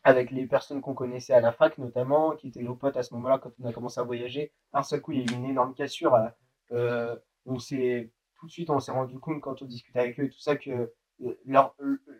avec 0.03 0.31
les 0.31 0.45
personnes 0.45 0.81
qu'on 0.81 0.93
connaissait 0.93 1.33
à 1.33 1.41
la 1.41 1.51
fac, 1.51 1.77
notamment, 1.77 2.31
qui 2.35 2.47
étaient 2.47 2.61
nos 2.61 2.75
potes 2.75 2.97
à 2.97 3.03
ce 3.03 3.13
moment-là, 3.15 3.39
quand 3.39 3.51
on 3.59 3.65
a 3.65 3.73
commencé 3.73 3.99
à 3.99 4.03
voyager. 4.03 4.53
D'un 4.73 4.83
seul 4.83 5.01
coup, 5.01 5.11
il 5.11 5.19
y 5.19 5.21
a 5.21 5.33
eu 5.33 5.35
une 5.37 5.45
énorme 5.45 5.73
cassure. 5.73 6.15
euh, 6.15 6.29
euh, 6.71 7.15
on 7.45 7.59
s'est 7.59 8.11
tout 8.39 8.45
de 8.45 8.51
suite, 8.51 8.69
on 8.69 8.79
s'est 8.79 8.91
rendu 8.91 9.19
compte 9.19 9.41
quand 9.41 9.61
on 9.61 9.65
discutait 9.65 9.99
avec 9.99 10.19
eux 10.19 10.25
et 10.25 10.29
tout 10.29 10.39
ça 10.39 10.55
que 10.55 10.93
leur, 11.45 11.75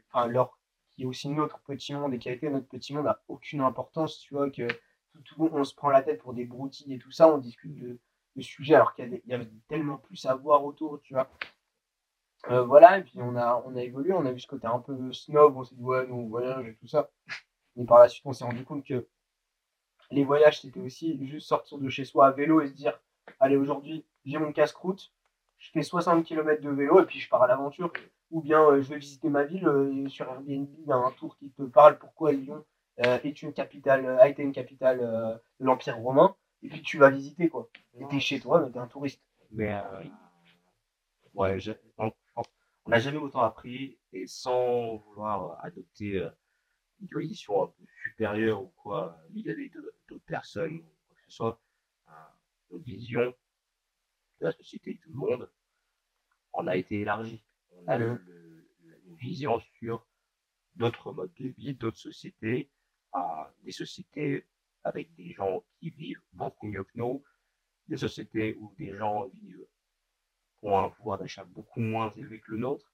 enfin, 0.10 0.28
leur, 0.28 0.58
qui 0.92 1.04
est 1.04 1.06
aussi 1.06 1.30
notre 1.30 1.60
petit 1.60 1.94
monde 1.94 2.14
et 2.14 2.20
qui 2.20 2.28
a 2.28 2.32
été 2.32 2.50
notre 2.50 2.68
petit 2.68 2.94
monde, 2.94 3.06
n'a 3.06 3.22
aucune 3.28 3.62
importance, 3.62 4.20
tu 4.20 4.34
vois, 4.34 4.50
que 4.50 4.68
on 5.38 5.64
se 5.64 5.76
prend 5.76 5.90
la 5.90 6.02
tête 6.02 6.22
pour 6.22 6.34
des 6.34 6.46
broutilles 6.46 6.94
et 6.94 7.00
tout 7.00 7.12
ça, 7.12 7.34
on 7.34 7.38
discute 7.38 7.76
de, 7.76 8.00
sujets 8.40 8.76
alors 8.76 8.94
qu'il 8.94 9.22
y, 9.26 9.30
y 9.30 9.34
avait 9.34 9.50
tellement 9.68 9.98
plus 9.98 10.26
à 10.26 10.36
voir 10.36 10.64
autour, 10.64 11.02
tu 11.02 11.14
vois. 11.16 11.28
Euh, 12.50 12.64
voilà, 12.64 13.00
et 13.00 13.04
puis 13.04 13.20
on 13.20 13.36
a, 13.36 13.62
on 13.66 13.76
évolué, 13.76 14.14
on 14.14 14.26
a 14.26 14.32
vu 14.32 14.40
ce 14.40 14.48
côté 14.48 14.68
un 14.68 14.80
peu 14.80 15.12
snob, 15.12 15.58
on 15.58 15.64
s'est 15.64 15.76
dit 15.76 15.84
ouais, 15.84 16.08
nous 16.08 16.16
on 16.16 16.28
voyage 16.28 16.68
et 16.68 16.76
tout 16.76 16.88
ça. 16.88 17.10
Mais 17.76 17.86
par 17.86 18.00
la 18.00 18.08
suite, 18.08 18.26
on 18.26 18.34
s'est 18.34 18.46
rendu 18.46 18.64
compte 18.64 18.86
que 18.86 19.08
les 20.12 20.24
voyages, 20.24 20.62
c'était 20.62 20.80
aussi 20.80 21.26
juste 21.28 21.48
sortir 21.48 21.78
de 21.78 21.90
chez 21.90 22.06
soi 22.06 22.28
à 22.28 22.32
vélo 22.32 22.62
et 22.62 22.68
se 22.68 22.74
dire 22.74 22.98
allez, 23.40 23.58
aujourd'hui, 23.58 24.06
j'ai 24.26 24.38
mon 24.38 24.54
casse-croûte, 24.54 25.12
je 25.58 25.72
fais 25.72 25.84
60 25.84 26.26
km 26.26 26.62
de 26.62 26.70
vélo 26.70 27.02
et 27.02 27.06
puis 27.06 27.20
je 27.20 27.30
pars 27.30 27.44
à 27.44 27.48
l'aventure. 27.48 27.92
Ou 28.32 28.42
bien 28.42 28.62
euh, 28.62 28.82
je 28.82 28.90
vais 28.90 28.98
visiter 28.98 29.30
ma 29.30 29.44
ville 29.44 29.68
euh, 29.68 30.08
sur 30.10 30.28
Airbnb, 30.28 30.68
il 30.80 30.86
y 30.86 30.92
a 30.92 30.96
un 30.96 31.12
tour 31.12 31.38
qui 31.38 31.50
te 31.52 31.64
parle 31.64 31.98
pourquoi 31.98 32.34
Lyon? 32.34 32.64
Euh, 33.06 33.20
est 33.24 33.42
une 33.42 33.54
capitale, 33.54 34.06
euh, 34.06 34.20
a 34.20 34.28
été 34.30 34.42
une 34.44 34.52
capitale 34.54 35.00
euh, 35.02 35.36
de 35.60 35.66
l'Empire 35.66 35.98
romain. 35.98 36.36
Et 36.64 36.70
puis 36.70 36.82
tu 36.82 36.98
vas 36.98 37.10
visiter 37.10 37.50
quoi. 37.50 37.70
Et 38.00 38.08
t'es 38.08 38.20
chez 38.20 38.40
toi, 38.40 38.62
mais 38.62 38.72
t'es 38.72 38.80
un 38.80 38.88
touriste. 38.88 39.22
Mais 39.52 39.72
ouais, 41.34 41.60
je- 41.60 41.72
on 41.98 42.12
n'a 42.88 43.00
jamais 43.00 43.18
autant 43.18 43.42
appris 43.42 43.98
et 44.14 44.26
sans 44.28 44.96
vouloir 44.98 45.64
adopter 45.64 46.26
une 47.02 47.08
position 47.10 47.64
un 47.64 47.68
peu 47.68 47.84
supérieure 48.04 48.64
ou 48.64 48.74
quoi 48.78 49.18
vis-à-vis 49.32 49.70
de- 49.70 49.94
d'autres 50.08 50.26
personnes 50.26 50.80
que 50.82 51.16
ce 51.28 51.32
soit, 51.32 51.62
notre 52.72 52.84
vision 52.86 53.34
de 54.40 54.46
la 54.46 54.52
société 54.52 55.00
tout 55.04 55.10
le 55.10 55.16
monde, 55.16 55.50
on 56.54 56.68
a 56.68 56.76
été 56.76 57.02
élargi. 57.02 57.44
On 57.72 57.88
a 57.88 57.98
le- 57.98 58.16
le- 58.26 58.68
le- 58.86 59.02
une 59.06 59.16
vision 59.16 59.60
sur 59.80 60.06
d'autres 60.76 61.12
modes 61.14 61.34
de 61.40 61.50
vie, 61.50 61.74
d'autres 61.76 61.98
sociétés, 61.98 62.70
à 63.18 63.52
des 63.64 63.72
sociétés 63.72 64.46
avec 64.84 65.14
des 65.16 65.32
gens 65.34 65.64
qui 65.80 65.90
vivent 65.90 66.22
beaucoup 66.34 66.68
mieux 66.68 66.84
que 66.84 66.92
nous, 66.96 67.24
des 67.88 67.98
sociétés 67.98 68.56
où 68.60 68.74
des 68.78 68.94
gens 68.94 69.26
vivent 69.28 69.66
ont 70.64 70.78
un 70.78 70.90
pouvoir 70.90 71.18
d'achat 71.18 71.44
beaucoup 71.46 71.80
moins 71.80 72.12
élevé 72.12 72.40
que 72.40 72.52
le 72.52 72.58
nôtre. 72.58 72.92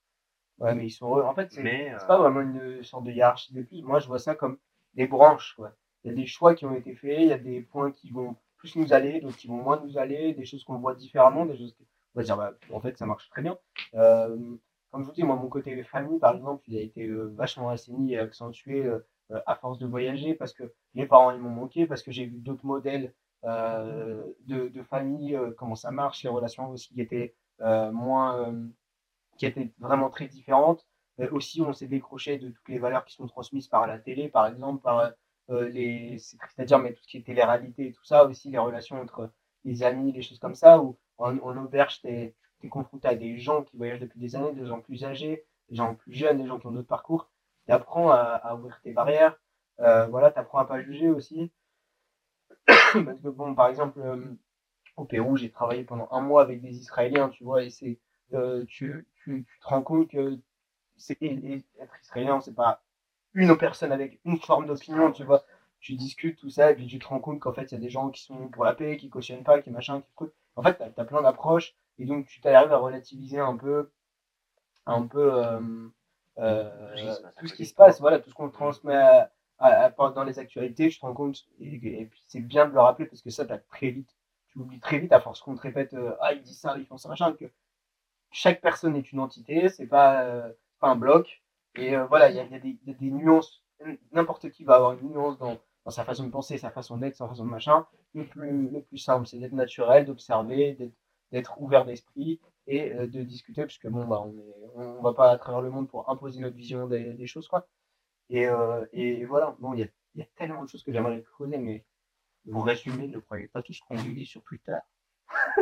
Ouais, 0.60 0.76
mais 0.76 0.86
ils 0.86 0.92
sont 0.92 1.08
heureux. 1.08 1.24
En 1.24 1.34
fait, 1.34 1.52
c'est 1.52 1.92
euh, 1.92 1.98
pas 2.06 2.18
vraiment 2.18 2.42
une 2.42 2.84
sorte 2.84 3.06
de 3.06 3.12
hiérarchie 3.12 3.54
de 3.54 3.64
plus. 3.64 3.82
Moi, 3.82 4.00
je 4.00 4.08
vois 4.08 4.20
ça 4.20 4.36
comme 4.36 4.58
des 4.94 5.08
branches. 5.08 5.54
Quoi. 5.56 5.76
Il 6.04 6.10
y 6.10 6.14
a 6.14 6.16
des 6.16 6.26
choix 6.26 6.54
qui 6.54 6.66
ont 6.66 6.76
été 6.76 6.96
faits, 6.96 7.22
il 7.22 7.28
y 7.28 7.34
a 7.34 7.38
des 7.38 7.62
points 7.62 7.92
qui 7.92 8.12
vont 8.12 8.36
plus 8.58 8.76
nous 8.76 8.94
aller, 8.94 9.20
d'autres 9.22 9.38
qui 9.38 9.48
vont 9.48 9.62
moins 9.62 9.82
nous 9.84 9.98
aller, 9.98 10.34
des 10.34 10.46
choses 10.46 10.64
qu'on 10.64 10.78
voit 10.78 10.96
différemment, 10.96 11.46
des 11.46 11.58
choses 11.58 11.76
on 12.16 12.20
va 12.20 12.24
dire, 12.24 12.38
bah, 12.38 12.54
en 12.72 12.80
fait, 12.80 12.98
ça 12.98 13.06
marche 13.06 13.30
très 13.30 13.42
bien. 13.42 13.58
Euh, 13.96 14.38
comme 14.92 15.02
je 15.02 15.08
vous 15.08 15.14
dis, 15.14 15.24
moi, 15.24 15.36
mon 15.36 15.50
côté 15.50 15.84
famille, 15.84 16.20
par 16.20 16.36
exemple, 16.36 16.64
il 16.68 16.78
a 16.78 16.82
été 16.82 17.08
euh, 17.08 17.34
vachement 17.36 17.70
assaini 17.70 18.14
et 18.14 18.20
accentué 18.20 18.86
euh, 18.86 19.00
à 19.46 19.56
force 19.56 19.80
de 19.80 19.88
voyager 19.88 20.34
parce 20.36 20.54
que 20.54 20.74
mes 20.94 21.06
parents, 21.06 21.32
ils 21.32 21.40
m'ont 21.40 21.50
manqué, 21.50 21.88
parce 21.88 22.04
que 22.04 22.12
j'ai 22.12 22.26
vu 22.26 22.40
d'autres 22.40 22.66
modèles 22.66 23.14
euh, 23.46 24.24
de, 24.48 24.84
famille, 24.84 25.36
euh, 25.36 25.52
comment 25.58 25.76
ça 25.76 25.92
marche, 25.92 26.24
les 26.24 26.30
relations 26.30 26.70
aussi 26.70 26.94
qui 26.94 27.02
étaient 27.02 27.36
euh, 27.62 27.92
moins, 27.92 28.50
euh, 28.50 28.68
qui 29.38 29.46
étaient 29.46 29.72
vraiment 29.80 30.10
très 30.10 30.28
différentes. 30.28 30.86
Euh, 31.20 31.30
aussi, 31.32 31.62
on 31.62 31.74
s'est 31.74 31.88
décroché 31.88 32.38
de 32.38 32.50
toutes 32.50 32.70
les 32.70 32.80
valeurs 32.80 33.06
qui 33.06 33.14
sont 33.16 33.28
transmises 33.28 33.68
par 33.68 33.88
la 33.88 34.00
télé, 34.00 34.30
par 34.30 34.48
exemple, 34.48 34.82
par 34.82 35.14
euh, 35.50 35.70
les, 35.70 36.18
c'est 36.20 36.38
triste 36.38 36.60
à 36.60 36.66
dire, 36.66 36.80
mais 36.80 36.94
tout 36.94 37.04
ce 37.04 37.08
qui 37.08 37.18
est 37.18 37.26
télé-réalité 37.26 37.88
et 37.88 37.92
tout 37.92 38.06
ça, 38.06 38.26
aussi 38.26 38.50
les 38.50 38.58
relations 38.58 39.00
entre 39.02 39.32
les 39.66 39.84
amis, 39.84 40.12
les 40.12 40.22
choses 40.22 40.40
comme 40.40 40.56
ça, 40.56 40.82
où 40.82 40.98
en, 41.18 41.38
en 41.40 41.58
auberge, 41.58 42.02
tu 42.02 42.08
es, 42.08 42.36
confronté 42.70 43.10
à 43.10 43.16
des 43.16 43.38
gens 43.40 43.62
qui 43.64 43.76
voyagent 43.76 44.00
depuis 44.00 44.22
des 44.22 44.38
années, 44.38 44.54
des 44.54 44.66
gens 44.66 44.80
plus 44.80 45.04
âgés, 45.04 45.44
des 45.70 45.76
gens 45.76 45.96
plus 45.96 46.14
jeunes, 46.14 46.42
des 46.42 46.48
gens 46.48 46.60
qui 46.60 46.68
ont 46.68 46.72
d'autres 46.72 46.88
parcours. 46.88 47.30
Tu 47.66 47.72
apprends 47.72 48.12
à, 48.12 48.56
ouvrir 48.56 48.80
tes 48.84 48.92
barrières, 48.94 49.38
euh, 49.80 50.06
voilà, 50.08 50.32
tu 50.32 50.40
apprends 50.40 50.60
à 50.60 50.66
pas 50.66 50.82
juger 50.82 51.10
aussi. 51.10 51.52
Parce 52.68 53.22
que, 53.22 53.30
bon, 53.30 53.56
par 53.56 53.68
exemple, 53.68 54.00
euh, 54.02 54.38
au 54.98 55.06
Pérou, 55.06 55.38
j'ai 55.38 55.50
travaillé 55.52 55.84
pendant 55.84 56.08
un 56.12 56.22
mois 56.22 56.42
avec 56.42 56.62
des 56.62 56.78
Israéliens, 56.78 57.30
tu 57.30 57.44
vois, 57.44 57.64
et 57.64 57.70
c'est, 57.70 58.00
euh, 58.34 58.66
tu, 58.66 59.08
tu, 59.24 59.46
te 59.62 59.68
rends 59.68 59.82
compte 59.82 60.10
que 60.10 60.38
c'est, 60.98 61.18
être 61.22 62.00
israélien, 62.02 62.42
c'est 62.42 62.56
pas 62.56 62.84
une 63.34 63.58
personne 63.58 63.92
avec 63.92 64.20
une 64.26 64.40
forme 64.40 64.68
d'opinion, 64.68 65.12
tu 65.12 65.24
vois. 65.24 65.44
Tu 65.80 65.96
discutes 65.96 66.40
tout 66.40 66.50
ça, 66.50 66.72
et 66.72 66.76
puis 66.76 66.88
tu 66.88 67.00
te 67.00 67.08
rends 67.08 67.20
compte 67.20 67.40
qu'en 67.40 67.54
fait, 67.54 67.72
il 67.72 67.74
y 67.74 67.78
a 67.78 67.80
des 67.82 67.90
gens 67.90 68.10
qui 68.10 68.24
sont 68.24 68.48
pour 68.50 68.64
la 68.64 68.74
paix, 68.74 68.98
qui 68.98 69.10
cautionnent 69.10 69.44
pas, 69.44 69.62
qui 69.62 69.70
machin, 69.70 70.02
qui 70.02 70.14
truc. 70.16 70.32
En 70.56 70.64
fait, 70.64 70.78
tu 70.78 71.02
as, 71.02 71.06
plein 71.06 71.22
d'approches, 71.22 71.76
et 71.98 72.06
donc 72.06 72.28
tu 72.28 72.42
t'arrives 72.42 72.72
à 72.72 72.78
relativiser 72.78 73.40
un 73.40 73.58
peu, 73.58 73.92
un 74.86 75.08
peu 75.08 75.32
Tout 76.36 76.98
ce 76.98 77.04
qui 77.04 77.06
se 77.06 77.22
passe 77.22 77.24
à 77.26 77.32
tout 77.40 77.48
ce 77.48 77.54
qui 77.54 77.66
se 77.66 77.74
passe, 77.76 78.00
voilà, 78.02 78.20
tout 78.20 78.30
ce 78.30 78.36
qu'on 78.36 78.50
transmet 78.50 78.96
à- 78.96 79.32
à- 79.60 79.86
à- 79.86 80.10
dans 80.12 80.24
les 80.24 80.40
actualités, 80.40 80.90
tu 80.90 80.98
te 81.00 81.06
rends 81.06 81.14
compte, 81.14 81.38
et, 81.60 81.76
et 81.76 82.06
puis 82.06 82.24
c'est 82.28 82.42
bien 82.42 82.68
de 82.68 82.74
le 82.74 82.80
rappeler, 82.80 83.06
parce 83.06 83.22
que 83.22 83.30
ça, 83.30 83.46
t'as 83.46 83.60
très 83.60 83.90
vite, 83.92 84.16
tu 84.50 84.60
oublies 84.60 84.80
très 84.80 85.00
vite, 85.00 85.12
à 85.14 85.20
force 85.22 85.42
qu'on 85.42 85.56
te 85.56 85.62
répète, 85.62 85.94
euh, 85.94 86.16
ah, 86.22 86.34
ils 86.34 86.42
disent 86.42 86.60
ça, 86.60 86.78
ils 86.78 86.86
font 86.86 86.98
ça, 86.98 87.10
machin, 87.10 87.34
que 87.34 87.46
chaque 88.32 88.62
personne 88.62 88.96
est 88.96 89.12
une 89.12 89.20
entité, 89.20 89.70
c'est 89.70 89.88
pas, 89.88 90.24
euh, 90.24 90.52
pas 90.80 90.90
un 90.90 90.96
bloc. 90.96 91.44
Et 91.76 91.96
euh, 91.96 92.06
voilà, 92.06 92.30
il 92.30 92.36
y 92.36 92.40
a, 92.40 92.46
y 92.46 92.56
a 92.56 92.60
des- 92.60 92.78
il 92.84 92.92
y 92.92 92.96
a 92.96 92.98
des 92.98 93.12
nuances. 93.12 93.64
N'importe 94.12 94.50
qui 94.52 94.64
va 94.64 94.76
avoir 94.76 94.94
une 94.94 95.10
nuance 95.10 95.38
dans, 95.38 95.58
dans 95.86 95.92
sa 95.92 96.04
façon 96.06 96.26
de 96.26 96.32
penser, 96.32 96.58
sa 96.58 96.72
façon 96.72 96.98
d'être, 96.98 97.16
sa 97.16 97.28
façon 97.28 97.46
de 97.46 97.50
machin, 97.50 97.86
le 98.14 98.26
plus, 98.28 98.70
le 98.70 98.82
plus 98.82 98.98
simple, 98.98 99.28
c'est 99.28 99.40
d'être 99.40 99.54
naturel, 99.54 100.06
d'observer, 100.06 100.78
d'être 101.32 101.60
ouvert 101.62 101.86
d'esprit 101.86 102.40
et 102.68 102.94
euh, 102.94 103.08
de 103.08 103.24
discuter, 103.24 103.62
parce 103.62 103.78
que 103.78 103.88
bon, 103.88 104.06
bah, 104.06 104.22
on 104.26 104.38
est, 104.38 104.56
on 104.76 105.02
va 105.02 105.14
pas 105.14 105.32
à 105.32 105.38
travers 105.38 105.62
le 105.62 105.70
monde 105.70 105.90
pour 105.90 106.10
imposer 106.10 106.40
notre 106.42 106.56
vision 106.56 106.88
des, 106.88 107.14
des 107.14 107.28
choses, 107.28 107.48
quoi. 107.48 107.68
Et, 108.30 108.48
euh, 108.48 108.86
et 108.94 109.26
voilà, 109.26 109.56
bon, 109.60 109.74
il 109.74 109.82
y 109.82 109.84
a, 109.84 109.88
il 110.16 110.20
y 110.20 110.24
a 110.24 110.28
tellement 110.36 110.64
de 110.64 110.70
choses 110.70 110.84
que 110.84 110.92
j'aimerais 110.94 111.22
creuser, 111.24 111.58
mais 111.58 111.86
vous 112.46 112.62
résumez, 112.62 113.08
ne 113.08 113.20
croyez 113.20 113.48
pas 113.48 113.62
tout 113.64 113.74
ce 113.74 113.82
qu'on 113.88 113.96
dit 113.96 114.26
sur 114.26 114.44
Twitter. 114.44 114.78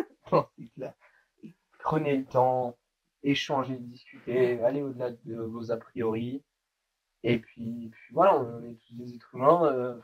Prenez 1.79 2.17
le 2.17 2.25
temps, 2.25 2.77
échangez, 3.23 3.77
discutez, 3.77 4.61
allez 4.63 4.81
au-delà 4.81 5.11
de 5.11 5.35
vos 5.35 5.71
a 5.71 5.77
priori. 5.77 6.43
Et 7.23 7.39
puis, 7.39 7.89
puis 7.91 8.13
voilà, 8.13 8.37
on 8.39 8.63
est 8.63 8.75
tous 8.87 8.95
des 8.95 9.15
êtres 9.15 9.35
humains. 9.35 9.65
euh, 9.73 9.99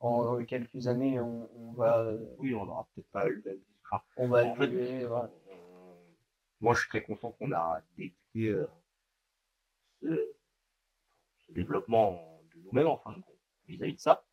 en 0.00 0.44
quelques 0.44 0.88
années, 0.88 1.20
on, 1.20 1.48
on 1.56 1.72
va, 1.72 2.12
Oui, 2.38 2.54
on 2.54 2.66
n'aura 2.66 2.86
peut-être 2.94 3.10
pas 3.10 3.26
eu 3.28 3.36
le 3.36 3.42
même 3.52 3.60
on 4.16 4.28
va 4.28 4.44
En 4.44 4.54
fait, 4.56 4.64
évoluer, 4.64 5.04
voilà. 5.06 5.30
Euh, 6.60 6.64
moi, 6.64 6.74
je 6.74 6.80
suis 6.80 6.88
très 6.88 7.02
content 7.02 7.32
qu'on 7.32 7.52
a 7.52 7.82
débuté 7.96 8.48
euh, 8.48 8.66
ce, 10.02 11.52
développement 11.52 12.42
de 12.54 12.60
nous-mêmes, 12.62 12.88
enfin, 12.88 13.14
vis-à-vis 13.66 13.94
de 13.94 14.00
ça. 14.00 14.24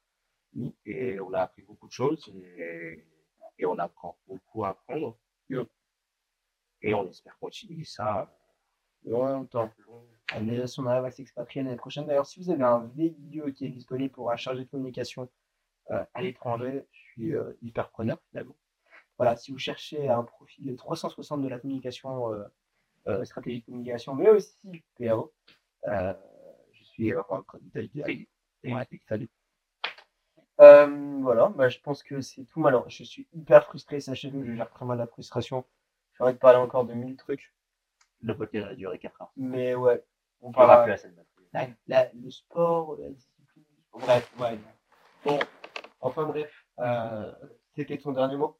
Et 0.85 1.19
on 1.19 1.33
a 1.33 1.41
appris 1.41 1.63
beaucoup 1.63 1.87
de 1.87 1.91
choses 1.91 2.27
et, 2.57 3.05
on 3.65 3.77
apprend 3.79 4.17
beaucoup 4.27 4.65
à 4.65 4.69
apprendre. 4.69 5.17
Et 6.81 6.93
on 6.93 7.09
espère 7.09 7.37
continuer 7.39 7.85
ça. 7.85 8.29
Longtemps. 9.05 9.71
Allez, 10.31 10.67
si 10.67 10.79
on 10.79 10.85
arrive 10.85 11.05
à 11.05 11.11
s'expatrier 11.11 11.63
l'année 11.63 11.77
prochaine. 11.77 12.05
D'ailleurs, 12.05 12.25
si 12.25 12.39
vous 12.39 12.49
avez 12.49 12.63
un 12.63 12.87
vidéo 12.87 13.51
qui 13.51 13.65
est 13.65 13.69
disponible 13.69 14.11
pour 14.11 14.31
un 14.31 14.35
chargé 14.35 14.65
de 14.65 14.69
communication 14.69 15.29
euh, 15.91 16.03
à 16.13 16.21
l'étranger, 16.21 16.85
je 16.91 16.99
suis 16.99 17.35
euh, 17.35 17.53
hyper 17.61 17.89
preneur 17.89 18.17
finalement. 18.29 18.55
Voilà, 19.17 19.35
si 19.35 19.51
vous 19.51 19.59
cherchez 19.59 20.09
un 20.09 20.23
profil 20.23 20.65
de 20.65 20.75
360 20.75 21.41
de 21.41 21.47
la 21.47 21.59
communication, 21.59 22.33
euh, 22.33 22.43
euh, 23.07 23.23
stratégie 23.25 23.59
de 23.61 23.65
communication, 23.65 24.15
mais 24.15 24.29
aussi 24.29 24.83
PRO, 24.95 25.33
euh, 25.87 26.13
je 26.71 26.83
suis 26.83 27.13
salut. 29.07 29.29
Euh, 30.61 31.19
voilà, 31.21 31.49
bah, 31.49 31.67
je 31.69 31.79
pense 31.79 32.03
que 32.03 32.21
c'est 32.21 32.45
tout. 32.45 32.65
Alors, 32.67 32.89
je 32.89 33.03
suis 33.03 33.27
hyper 33.33 33.65
frustré, 33.65 33.99
sachez-le, 33.99 34.45
je 34.45 34.53
gère 34.53 34.69
très 34.69 34.85
mal 34.85 34.97
la 34.97 35.07
frustration. 35.07 35.65
J'arrête 36.17 36.35
de 36.35 36.39
parler 36.39 36.59
encore 36.59 36.85
de 36.85 36.93
mille 36.93 37.17
trucs. 37.17 37.53
Le 38.21 38.37
podcast 38.37 38.67
a 38.69 38.75
duré 38.75 38.99
4 38.99 39.21
heures. 39.21 39.31
Mais 39.35 39.75
ouais, 39.75 40.03
on 40.41 40.49
On 40.49 40.51
parle 40.51 40.67
parlera 40.67 40.83
plus 40.85 40.93
à 40.93 40.97
cette 40.97 41.15
la, 41.53 41.67
la- 41.87 42.11
le 42.13 42.31
sport, 42.31 42.95
la 42.97 43.09
discipline. 43.09 43.63
Bref, 43.93 44.31
ouais. 44.39 44.57
Bon, 45.25 45.39
enfin 46.01 46.23
bref, 46.25 46.65
euh, 46.79 47.31
c'était 47.75 47.97
ton 47.97 48.11
dernier 48.11 48.37
mot 48.37 48.57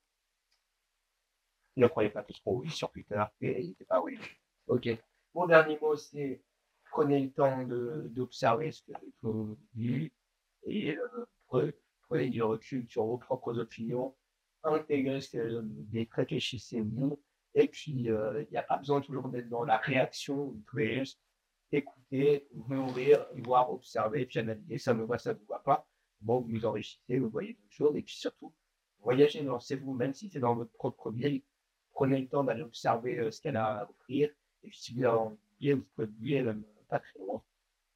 Ne 1.75 1.87
croyez 1.87 2.09
pas 2.09 2.23
tout 2.23 2.33
ce 2.33 2.41
qu'on 2.41 2.61
dit 2.61 2.69
sur 2.69 2.91
Twitter 2.91 3.21
et 3.41 3.53
n'hésitez 3.55 3.85
pas 3.85 3.95
à 3.97 4.01
oui. 4.01 4.17
Ok. 4.67 4.89
Mon 5.33 5.47
dernier 5.47 5.79
mot, 5.79 5.95
c'est 5.95 6.41
prenez 6.91 7.21
le 7.21 7.31
temps 7.31 7.63
d'observer 8.09 8.71
ce 8.71 8.83
que 8.83 8.91
vous 9.23 9.57
dites 9.73 10.13
et 10.65 10.95
euh, 10.95 11.25
pre- 11.49 11.73
prenez 12.07 12.29
du 12.29 12.43
recul 12.43 12.87
sur 12.87 13.05
vos 13.05 13.17
propres 13.17 13.57
opinions, 13.57 14.15
intégrez 14.63 15.21
ce 15.21 15.31
que 15.31 15.59
vous 15.61 15.83
dites, 15.89 16.13
réfléchissez-vous. 16.13 17.19
Et 17.55 17.67
puis, 17.67 17.91
il 17.91 18.47
n'y 18.51 18.57
a 18.57 18.63
pas 18.63 18.77
besoin 18.77 19.01
toujours 19.01 19.27
d'être 19.29 19.49
dans 19.49 19.63
la 19.63 19.77
réaction, 19.77 20.45
vous 20.45 20.63
pouvez 20.69 20.99
juste 20.99 21.19
écouter, 21.71 22.47
vous 22.53 22.75
nourrir, 22.75 23.25
voir, 23.37 23.71
observer, 23.71 24.25
puis 24.27 24.39
analyser. 24.39 24.77
Ça 24.77 24.93
me 24.93 25.03
voit, 25.03 25.17
ça 25.17 25.33
ne 25.33 25.39
vous 25.39 25.45
voit 25.45 25.63
pas. 25.63 25.87
Bon, 26.21 26.39
vous 26.41 26.49
vous 26.49 26.65
enrichissez, 26.65 27.19
vous 27.19 27.29
voyez 27.29 27.53
d'autres 27.53 27.71
choses. 27.73 27.95
Et 27.95 28.01
puis 28.03 28.15
surtout, 28.15 28.53
voyagez, 28.99 29.41
lancez-vous, 29.41 29.93
même 29.93 30.13
si 30.13 30.29
c'est 30.29 30.39
dans 30.39 30.55
votre 30.55 30.71
propre 30.73 31.11
ville. 31.11 31.41
Prenez 31.93 32.21
le 32.21 32.27
temps 32.27 32.43
d'aller 32.43 32.63
observer 32.63 33.19
euh, 33.19 33.31
ce 33.31 33.41
qu'elle 33.41 33.57
a 33.57 33.79
à 33.81 33.89
offrir. 33.89 34.29
Et 34.63 34.71
si 34.71 34.93
vous 34.93 35.03
avez 35.03 35.17
envie, 35.17 35.71
vous 35.73 35.85
pouvez 35.95 36.07
bouger 36.07 36.41
même 36.41 36.63
pas 36.89 36.99
très 36.99 37.19
loin. 37.19 37.41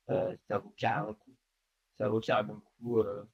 Euh, 0.10 0.36
ça 0.48 0.58
vaut 0.60 0.74
carrément 0.78 1.10
le 1.10 1.14
coup. 1.16 1.36
Ça 1.98 2.10
vaut 2.10 2.20
carrément 2.20 2.62
coup. 2.80 3.00
euh, 3.00 3.28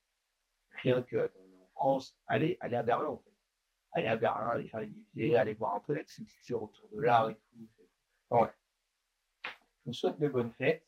rien 0.82 1.02
que 1.02 1.18
euh, 1.18 1.28
en 1.62 1.68
France, 1.76 2.18
allez, 2.28 2.58
allez 2.62 2.78
à 2.78 2.84
Berlin, 2.84 3.08
en 3.10 3.18
fait. 3.18 3.32
Allez 3.92 4.08
à 4.08 4.16
Berlin, 4.16 4.48
allez 4.50 4.68
faire 4.68 4.80
les 4.80 4.88
musées, 4.88 5.36
allez 5.36 5.54
voir 5.54 5.76
un 5.76 5.80
peu 5.82 5.94
la 5.94 6.04
culture 6.04 6.64
autour 6.64 6.90
de 6.90 7.02
l'art 7.02 7.30
et 7.30 7.36
tout. 7.36 7.68
Enfin. 8.30 8.52
Je 9.44 9.90
vous 9.90 9.94
souhaite 9.94 10.20
de 10.20 10.30
bonnes 10.30 10.52
fêtes. 10.54 10.86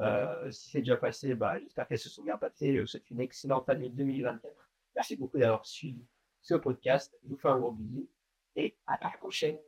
Euh, 0.00 0.50
si 0.50 0.70
c'est 0.70 0.78
déjà 0.80 0.96
passé, 0.96 1.34
bah, 1.34 1.58
j'espère 1.60 1.86
qu'elles 1.86 1.98
se 1.98 2.08
sont 2.08 2.24
bien 2.24 2.36
passées. 2.36 2.74
Je 2.74 2.80
vous 2.80 2.86
souhaite 2.86 3.08
une 3.10 3.20
excellente 3.20 3.68
année 3.68 3.88
2024. 3.88 4.52
Merci 4.96 5.16
beaucoup 5.16 5.38
d'avoir 5.38 5.64
suivi 5.64 6.04
ce 6.40 6.54
podcast. 6.54 7.16
Je 7.22 7.28
vous 7.28 7.36
fais 7.36 7.48
un 7.48 7.58
gros 7.58 7.72
bisou 7.72 8.08
et 8.56 8.76
à 8.86 8.98
la 9.02 9.10
prochaine. 9.10 9.58